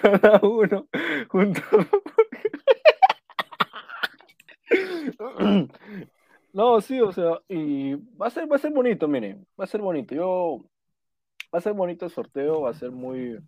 cada 0.00 0.40
uno 0.42 0.86
junto. 1.28 1.60
No, 6.54 6.82
sí, 6.82 7.00
o 7.00 7.10
sea, 7.12 7.40
y 7.48 7.94
va 7.94 8.26
a 8.26 8.30
ser, 8.30 8.50
va 8.50 8.56
a 8.56 8.58
ser 8.58 8.72
bonito, 8.72 9.08
miren, 9.08 9.46
va 9.58 9.64
a 9.64 9.66
ser 9.66 9.80
bonito. 9.80 10.14
Yo, 10.14 10.58
va 11.44 11.60
a 11.60 11.62
ser 11.62 11.72
bonito 11.72 12.04
el 12.04 12.10
sorteo, 12.10 12.60
va 12.60 12.70
a 12.70 12.74
ser 12.74 12.90
muy, 12.90 13.38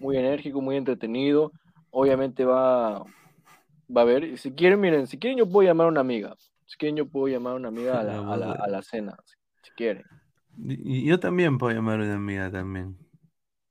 muy 0.00 0.16
enérgico, 0.16 0.60
muy 0.60 0.74
entretenido. 0.74 1.52
Obviamente 1.90 2.44
va, 2.44 2.98
va 2.98 4.00
a 4.00 4.00
haber, 4.00 4.36
si 4.38 4.50
quieren, 4.50 4.80
miren, 4.80 5.06
si 5.06 5.18
quieren 5.18 5.38
yo 5.38 5.48
puedo 5.48 5.68
llamar 5.68 5.86
a 5.86 5.90
una 5.90 6.00
amiga. 6.00 6.34
Si 6.66 6.76
quieren 6.76 6.96
yo 6.96 7.06
puedo 7.06 7.28
llamar 7.28 7.52
a 7.52 7.56
una 7.56 7.68
amiga 7.68 8.00
a 8.00 8.02
la, 8.02 8.18
a 8.32 8.36
la, 8.36 8.52
a 8.54 8.66
la 8.66 8.82
cena, 8.82 9.16
si, 9.24 9.36
si 9.62 9.70
quieren. 9.76 10.02
y 10.56 11.04
yo 11.06 11.20
también 11.20 11.58
puedo 11.58 11.72
llamar 11.76 12.00
a 12.00 12.04
una 12.04 12.16
amiga 12.16 12.50
también. 12.50 12.96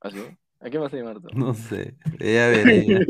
¿Así? 0.00 0.36
¿A 0.60 0.70
quién 0.70 0.82
vas 0.82 0.92
a 0.92 0.96
llamar 0.96 1.20
tú? 1.20 1.28
No 1.32 1.54
sé. 1.54 1.96
Ella 2.18 2.48
veré. 2.48 3.08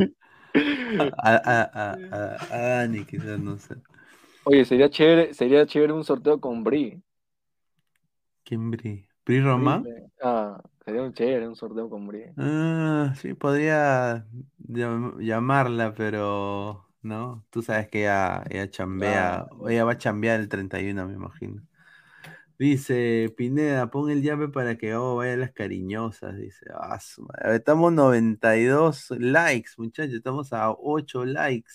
A, 0.98 1.04
a, 1.34 1.62
a, 1.84 2.00
a, 2.10 2.46
a 2.50 2.58
Dani, 2.58 3.06
quizás, 3.06 3.38
no 3.40 3.58
sé. 3.58 3.76
Oye, 4.42 4.64
sería 4.64 4.90
chévere, 4.90 5.32
sería 5.32 5.64
chévere 5.66 5.92
un 5.92 6.02
sorteo 6.04 6.40
con 6.40 6.64
Bri. 6.64 7.00
¿Quién 8.44 8.70
Bri? 8.72 9.08
¿Bri 9.24 9.40
Román? 9.40 9.82
Bri, 9.82 10.10
Ah, 10.22 10.62
sería 10.84 11.02
un 11.02 11.12
chévere 11.12 11.48
un 11.48 11.56
sorteo 11.56 11.88
con 11.90 12.06
Bri. 12.06 12.24
Ah, 12.36 13.14
sí, 13.20 13.34
podría 13.34 14.26
llam- 14.58 15.18
llamarla, 15.20 15.92
pero 15.94 16.88
no, 17.02 17.44
tú 17.50 17.62
sabes 17.62 17.88
que 17.88 18.02
ella, 18.02 18.44
ella 18.48 18.70
chambea, 18.70 19.48
Claro. 19.48 19.66
ella 19.66 19.84
va 19.84 19.92
a 19.92 19.98
chambear 19.98 20.38
el 20.40 20.48
31, 20.48 21.06
me 21.08 21.14
imagino. 21.14 21.66
Dice 22.58 23.32
Pineda, 23.36 23.88
pon 23.88 24.10
el 24.10 24.20
llave 24.20 24.48
para 24.48 24.76
que 24.76 24.90
Gabo 24.90 25.16
vaya 25.16 25.34
a 25.34 25.36
las 25.36 25.52
cariñosas, 25.52 26.36
dice. 26.36 26.66
Ah, 26.74 26.98
Estamos 27.54 27.92
92 27.92 29.12
likes, 29.12 29.70
muchachos, 29.76 30.14
estamos 30.14 30.52
a 30.52 30.72
8 30.72 31.24
likes 31.24 31.70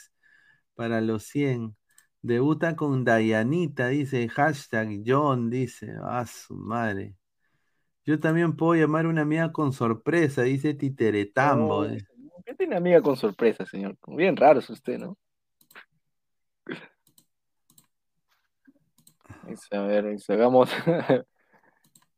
para 0.75 0.99
los 0.99 1.23
100. 1.23 1.75
Debuta 2.21 2.75
con 2.75 3.05
Dayanita, 3.05 3.87
dice, 3.87 4.27
hashtag 4.27 5.03
John, 5.05 5.49
dice. 5.49 5.93
Ah, 6.03 6.25
su 6.25 6.53
madre. 6.53 7.15
Yo 8.05 8.19
también 8.19 8.57
puedo 8.57 8.75
llamar 8.75 9.05
a 9.05 9.09
una 9.09 9.21
amiga 9.21 9.53
con 9.53 9.71
sorpresa, 9.71 10.41
dice 10.41 10.73
Titeretambo. 10.73 11.85
No. 11.85 11.97
¿Qué 12.45 12.53
tiene 12.55 12.75
amiga 12.75 13.01
con 13.01 13.15
sorpresa, 13.15 13.65
señor? 13.65 13.97
Bien 14.07 14.35
raro 14.35 14.59
es 14.59 14.69
usted, 14.69 14.99
¿no? 14.99 15.17
A 19.72 19.81
ver, 19.81 20.17
hagamos. 20.27 20.69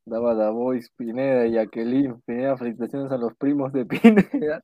Daba 0.05 0.35
da 0.35 0.51
Voice, 0.51 0.89
Pineda, 0.95 1.47
Jacqueline, 1.47 2.21
Pineda, 2.25 2.55
felicitaciones 2.57 3.11
a 3.11 3.17
los 3.17 3.35
primos 3.35 3.73
de 3.73 3.85
Pineda. 3.85 4.61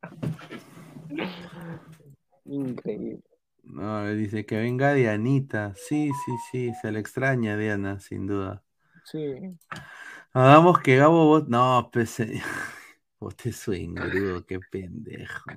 Increíble. 2.46 3.24
No, 3.64 4.08
dice 4.14 4.46
que 4.46 4.58
venga 4.58 4.94
Dianita. 4.94 5.74
Sí, 5.76 6.12
sí, 6.26 6.32
sí, 6.52 6.74
se 6.82 6.92
le 6.92 7.00
extraña 7.00 7.58
Diana, 7.58 8.00
sin 8.00 8.28
duda. 8.28 8.64
Sí. 9.06 9.58
Hagamos 10.34 10.80
que 10.80 10.98
Gabo 10.98 11.26
vos. 11.26 11.48
No, 11.48 11.90
pues. 11.92 12.18
Vote 13.20 13.52
su 13.52 13.74
ingrudo, 13.74 14.44
qué 14.46 14.60
pendejo. 14.60 15.52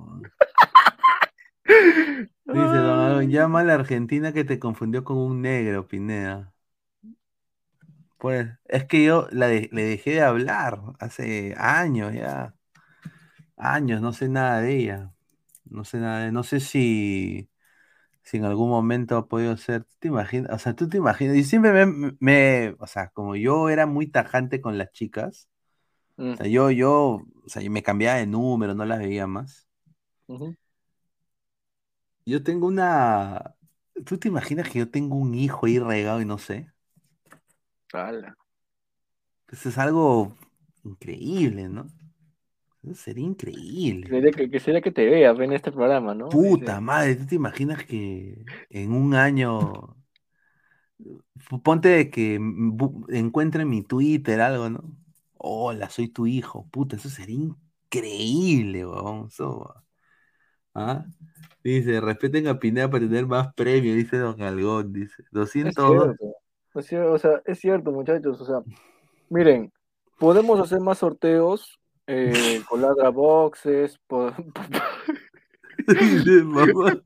Dice 1.65 2.28
Don 2.44 3.00
Aaron, 3.00 3.31
llama 3.31 3.60
a 3.60 3.65
la 3.65 3.74
Argentina 3.74 4.34
que 4.34 4.44
te 4.44 4.58
confundió 4.58 5.02
con 5.02 5.16
un 5.16 5.41
negro, 5.41 5.89
Pineda. 5.89 6.53
Pues, 8.18 8.49
es 8.67 8.84
que 8.86 9.05
yo 9.05 9.28
la 9.31 9.47
de- 9.49 9.68
le 9.73 9.84
dejé 9.84 10.12
de 10.12 10.23
hablar 10.23 10.81
hace 11.01 11.55
años 11.59 12.12
ya. 12.15 12.55
Años, 13.57 14.01
no 14.02 14.12
sé 14.12 14.28
nada 14.28 14.60
de 14.60 14.76
ella. 14.76 15.12
No 15.65 15.84
sé 15.84 15.99
nada 15.99 16.20
de, 16.25 16.33
no 16.33 16.43
sé 16.44 16.60
si, 16.60 17.51
si 18.23 18.39
en 18.39 18.44
algún 18.47 18.70
momento 18.70 19.17
ha 19.18 19.28
podido 19.28 19.57
ser, 19.59 19.84
¿tú 19.84 19.94
te 20.01 20.09
imaginas? 20.09 20.52
O 20.52 20.59
sea, 20.59 20.75
tú 20.76 20.89
te 20.91 20.99
imaginas, 20.99 21.36
y 21.36 21.44
siempre 21.44 21.86
me, 21.86 22.17
me- 22.20 22.76
o 22.81 22.86
sea, 22.89 23.10
como 23.10 23.36
yo 23.36 23.68
era 23.70 23.86
muy 23.86 24.09
tajante 24.09 24.60
con 24.62 24.78
las 24.78 24.93
chicas, 24.93 25.49
Mm, 26.18 26.39
o 26.39 26.44
sea, 26.44 26.49
yo, 26.49 26.70
yo, 26.73 26.93
o 27.47 27.49
sea, 27.49 27.62
yo 27.62 27.70
me 27.73 27.83
cambiaba 27.84 28.18
de 28.18 28.26
número, 28.28 28.75
no 28.75 28.84
las 28.86 29.01
veía 29.01 29.26
más. 29.28 29.68
Yo 32.26 32.43
tengo 32.43 32.67
una, 32.67 33.57
¿tú 34.07 34.18
te 34.18 34.28
imaginas 34.28 34.68
que 34.70 34.78
yo 34.81 34.91
tengo 34.91 35.17
un 35.17 35.34
hijo 35.34 35.67
ahí 35.67 35.78
regado 35.78 36.20
y 36.23 36.25
no 36.26 36.39
sé? 36.39 36.73
Es 39.50 39.78
algo 39.78 40.34
increíble, 40.82 41.68
¿no? 41.68 41.86
Sería 42.94 43.24
increíble. 43.24 44.08
Sería 44.08 44.31
que, 44.31 44.60
sería 44.60 44.81
que 44.82 44.90
te 44.90 45.06
vea 45.06 45.31
en 45.31 45.52
este 45.52 45.73
programa, 45.73 46.14
¿no? 46.14 46.28
Puta 46.28 46.81
madre, 46.81 47.16
¿tú 47.16 47.26
te 47.26 47.34
imaginas 47.34 47.84
que 47.84 48.44
en 48.68 48.92
un 48.92 49.14
año. 49.14 49.97
Ponte 51.62 51.89
de 51.89 52.10
que 52.10 52.34
encuentre 53.08 53.64
mi 53.64 53.82
Twitter, 53.82 54.40
algo, 54.40 54.68
¿no? 54.68 54.97
Hola, 55.34 55.89
soy 55.89 56.08
tu 56.08 56.26
hijo. 56.26 56.68
Puta, 56.70 56.97
eso 56.97 57.08
sería 57.08 57.36
increíble, 57.36 58.86
weón. 58.86 59.28
Eso... 59.28 59.74
¿Ah? 60.74 61.05
Dice, 61.62 62.00
respeten 62.00 62.48
a 62.48 62.58
Pineda 62.58 62.90
para 62.90 63.06
tener 63.06 63.26
más 63.26 63.55
premios, 63.55 63.97
dice 63.97 64.18
Don 64.18 64.40
Algón, 64.42 64.92
dice. 64.92 65.23
200, 65.31 66.16
o 66.75 67.19
sea, 67.19 67.43
es 67.47 67.59
cierto, 67.61 67.93
muchachos. 67.93 68.41
O 68.41 68.44
sea, 68.44 68.61
miren, 69.31 69.73
podemos 70.19 70.61
hacer 70.61 70.81
más 70.81 70.99
sorteos 70.99 71.78
eh, 72.07 72.61
con 72.69 72.83
ladra 72.83 73.09
boxes. 73.11 73.99
po- 74.07 74.33
Dice, 75.89 76.43
mamá. 76.44 77.01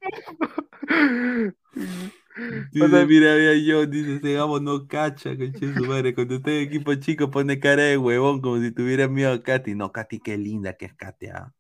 O 2.39 2.71
Dice, 2.71 2.89
sea, 2.89 3.07
mira, 3.07 3.35
mira, 3.35 3.55
yo, 3.55 3.85
dice, 3.87 4.21
Segamo 4.21 4.61
no 4.61 4.87
cacha, 4.87 5.37
conche 5.37 5.75
su 5.75 5.85
madre. 5.85 6.15
Cuando 6.15 6.37
está 6.37 6.51
en 6.53 6.63
equipo 6.63 6.95
chico 6.95 7.31
pone 7.31 7.59
cara 7.59 7.83
de 7.83 7.99
huevón 7.99 8.41
como 8.41 8.59
si 8.61 8.71
tuviera 8.71 9.09
miedo 9.09 9.33
a 9.33 9.43
Katy. 9.43 9.75
No, 9.75 9.91
Katy, 9.91 10.21
qué 10.21 10.39
linda 10.39 10.75
que 10.75 10.87
es 10.87 10.95
Katy, 10.95 11.27
ah. 11.29 11.53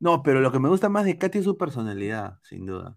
No, 0.00 0.22
pero 0.22 0.40
lo 0.40 0.50
que 0.52 0.58
me 0.60 0.68
gusta 0.70 0.88
más 0.88 1.04
de 1.04 1.18
Katy 1.18 1.38
es 1.38 1.44
su 1.44 1.58
personalidad, 1.58 2.38
sin 2.42 2.64
duda. 2.64 2.96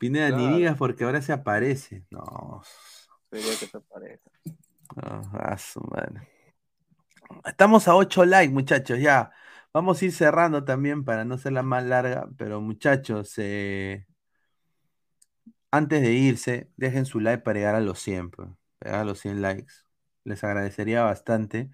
Pineda, 0.00 0.30
ni 0.30 0.48
digas 0.48 0.78
porque 0.78 1.04
ahora 1.04 1.20
se 1.20 1.30
aparece. 1.30 2.06
No, 2.10 2.62
sería 3.30 3.54
que 3.58 3.66
se 3.66 3.80
parezca. 3.80 4.30
no, 4.96 5.30
a 5.34 5.58
su 5.58 5.78
madre. 5.82 6.26
Estamos 7.44 7.86
a 7.86 7.94
8 7.94 8.24
likes, 8.24 8.50
muchachos, 8.50 8.98
ya. 8.98 9.30
Vamos 9.74 10.00
a 10.00 10.04
ir 10.06 10.12
cerrando 10.12 10.64
también 10.64 11.04
para 11.04 11.26
no 11.26 11.36
ser 11.36 11.52
la 11.52 11.62
más 11.62 11.84
larga, 11.84 12.30
pero 12.38 12.62
muchachos, 12.62 13.34
eh, 13.36 14.06
antes 15.70 16.00
de 16.00 16.12
irse, 16.14 16.70
dejen 16.78 17.04
su 17.04 17.20
like 17.20 17.42
para 17.42 17.58
llegar 17.58 17.74
a 17.74 17.80
los 17.80 17.98
100, 18.00 18.30
pues, 18.30 18.48
llegar 18.80 19.00
a 19.00 19.04
los 19.04 19.20
100 19.20 19.42
likes. 19.42 19.72
Les 20.24 20.42
agradecería 20.44 21.02
bastante. 21.04 21.70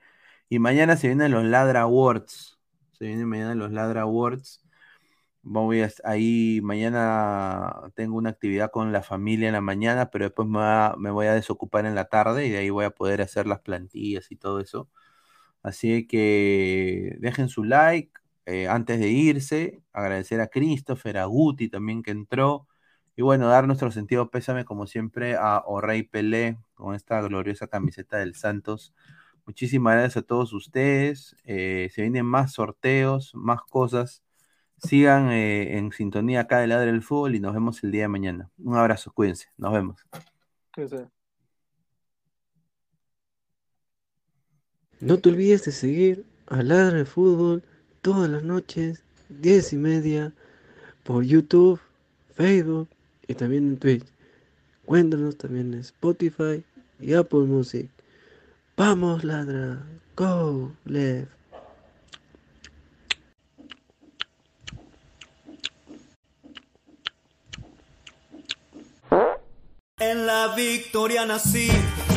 Y 0.49 0.59
mañana 0.59 0.97
se 0.97 1.09
vienen 1.09 1.31
los 1.33 1.45
Ladra 1.45 1.83
Awards. 1.83 2.59
Se 2.93 3.07
vienen 3.07 3.29
mañana 3.29 3.55
los 3.55 3.71
Ladra 3.73 4.03
Awards. 4.03 4.66
Voy 5.49 5.81
a, 5.83 5.91
ahí 6.03 6.61
mañana 6.63 7.93
tengo 7.95 8.17
una 8.17 8.31
actividad 8.31 8.73
con 8.73 8.91
la 8.93 9.03
familia 9.05 9.47
en 9.49 9.53
la 9.55 9.61
mañana, 9.61 10.11
pero 10.11 10.25
después 10.25 10.49
me, 10.49 11.11
voy 11.13 11.27
a 11.27 11.35
desocupar 11.35 11.87
en 11.87 11.95
la 11.95 12.07
tarde 12.07 12.47
y 12.47 12.51
de 12.51 12.59
ahí 12.59 12.71
voy 12.71 12.85
a 12.85 12.91
poder 12.91 13.23
hacer 13.23 13.47
las 13.47 13.61
plantillas 13.61 14.33
y 14.33 14.37
todo 14.37 14.59
eso. 14.61 14.89
Así 15.63 16.07
que 16.09 17.17
dejen 17.21 17.49
su 17.49 17.65
like 17.65 18.13
eh, 18.47 18.69
antes 18.69 19.01
de 19.01 19.09
irse. 19.11 19.83
Agradecer 19.93 20.41
a 20.41 20.49
Christopher, 20.49 21.19
a 21.19 21.27
Guti 21.27 21.69
también 21.69 22.03
que 22.03 22.11
entró. 22.13 22.67
Y 23.17 23.23
bueno, 23.23 23.49
dar 23.49 23.67
nuestro 23.69 23.91
sentido 23.93 24.31
pésame, 24.31 24.65
como 24.65 24.87
siempre, 24.89 25.37
a 25.37 25.63
Orrey 25.67 26.03
Pelé 26.05 26.59
con 26.75 26.95
esta 26.97 27.21
gloriosa 27.23 27.69
camiseta 27.69 28.19
del 28.19 28.35
Santos. 28.37 28.95
Muchísimas 29.47 29.95
gracias 29.95 30.25
a 30.25 30.27
todos 30.27 30.53
ustedes. 30.53 31.37
eh, 31.45 31.89
se 31.93 32.03
vienen 32.03 32.27
más 32.27 32.53
sorteos, 32.55 33.33
más 33.35 33.63
cosas. 33.63 34.26
Sigan 34.79 35.31
eh, 35.31 35.79
en 35.79 35.93
sintonía 35.93 36.41
acá 36.41 36.59
de 36.59 36.67
Ladre 36.67 36.93
del 36.93 37.03
Fútbol 37.03 37.35
y 37.35 37.41
nos 37.41 37.55
vemos 37.55 37.83
el 37.83 37.91
día 37.91 38.03
de 38.03 38.09
mañana. 38.09 38.51
Un 38.59 38.77
abrazo, 38.77 39.13
cuídense. 39.13 39.49
Nos 39.57 39.73
vemos. 39.73 40.07
Sí, 40.75 40.89
sí. 40.89 40.97
No 45.01 45.19
te 45.19 45.29
olvides 45.29 45.65
de 45.65 45.73
seguir 45.73 46.25
a 46.47 46.63
Ladra 46.63 46.99
de 46.99 47.05
Fútbol 47.05 47.63
todas 48.03 48.31
las 48.31 48.43
noches, 48.43 49.03
10 49.29 49.73
y 49.73 49.77
media, 49.77 50.33
por 51.03 51.25
YouTube, 51.25 51.81
Facebook 52.35 52.89
y 53.27 53.35
también 53.35 53.69
en 53.69 53.79
Twitch. 53.79 54.07
Cuéntanos 54.85 55.37
también 55.37 55.75
en 55.75 55.81
Spotify 55.81 56.63
y 57.01 57.15
Apple 57.15 57.41
Music. 57.41 57.91
Vamos, 58.77 59.25
Ladra. 59.25 59.85
Go, 60.17 60.73
Left. 60.85 61.36
En 70.11 70.25
la 70.25 70.55
victoria 70.55 71.27
nací, 71.27 71.69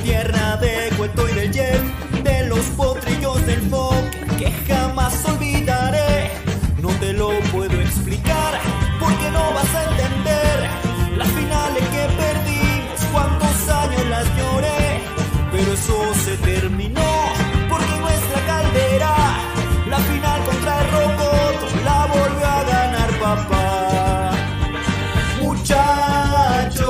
tierra 0.03 0.57
de 0.57 0.91
Cueto 0.95 1.27
y 1.27 1.33
del 1.33 1.51
Yen, 1.51 1.91
de 2.23 2.45
los 2.47 2.63
potrillos 2.77 3.43
del 3.47 3.61
Foc, 3.67 4.11
que 4.37 4.51
jamás 4.67 5.25
olvidaré. 5.25 6.29
No 6.79 6.89
te 6.99 7.13
lo 7.13 7.31
puedo 7.51 7.81
explicar, 7.81 8.59
porque 8.99 9.31
no 9.31 9.53
vas 9.55 9.73
a 9.73 9.83
entender 9.89 10.69
las 11.17 11.29
finales 11.29 11.83
que 11.89 12.07
perdimos, 12.21 12.99
cuántos 13.11 13.69
años 13.69 14.05
las 14.07 14.27
lloré. 14.37 15.01
Pero 15.51 15.73
eso 15.73 16.13
se 16.25 16.37
terminó, 16.37 17.33
porque 17.69 17.97
nuestra 17.99 18.45
caldera, 18.45 19.15
la 19.89 19.97
final 19.97 20.43
contra 20.43 20.81
el 20.81 20.91
Rocoto 20.91 21.65
la 21.83 22.05
volvió 22.05 22.45
a 22.45 22.63
ganar 22.65 23.09
papá. 23.19 24.31
Muchachos, 25.41 26.89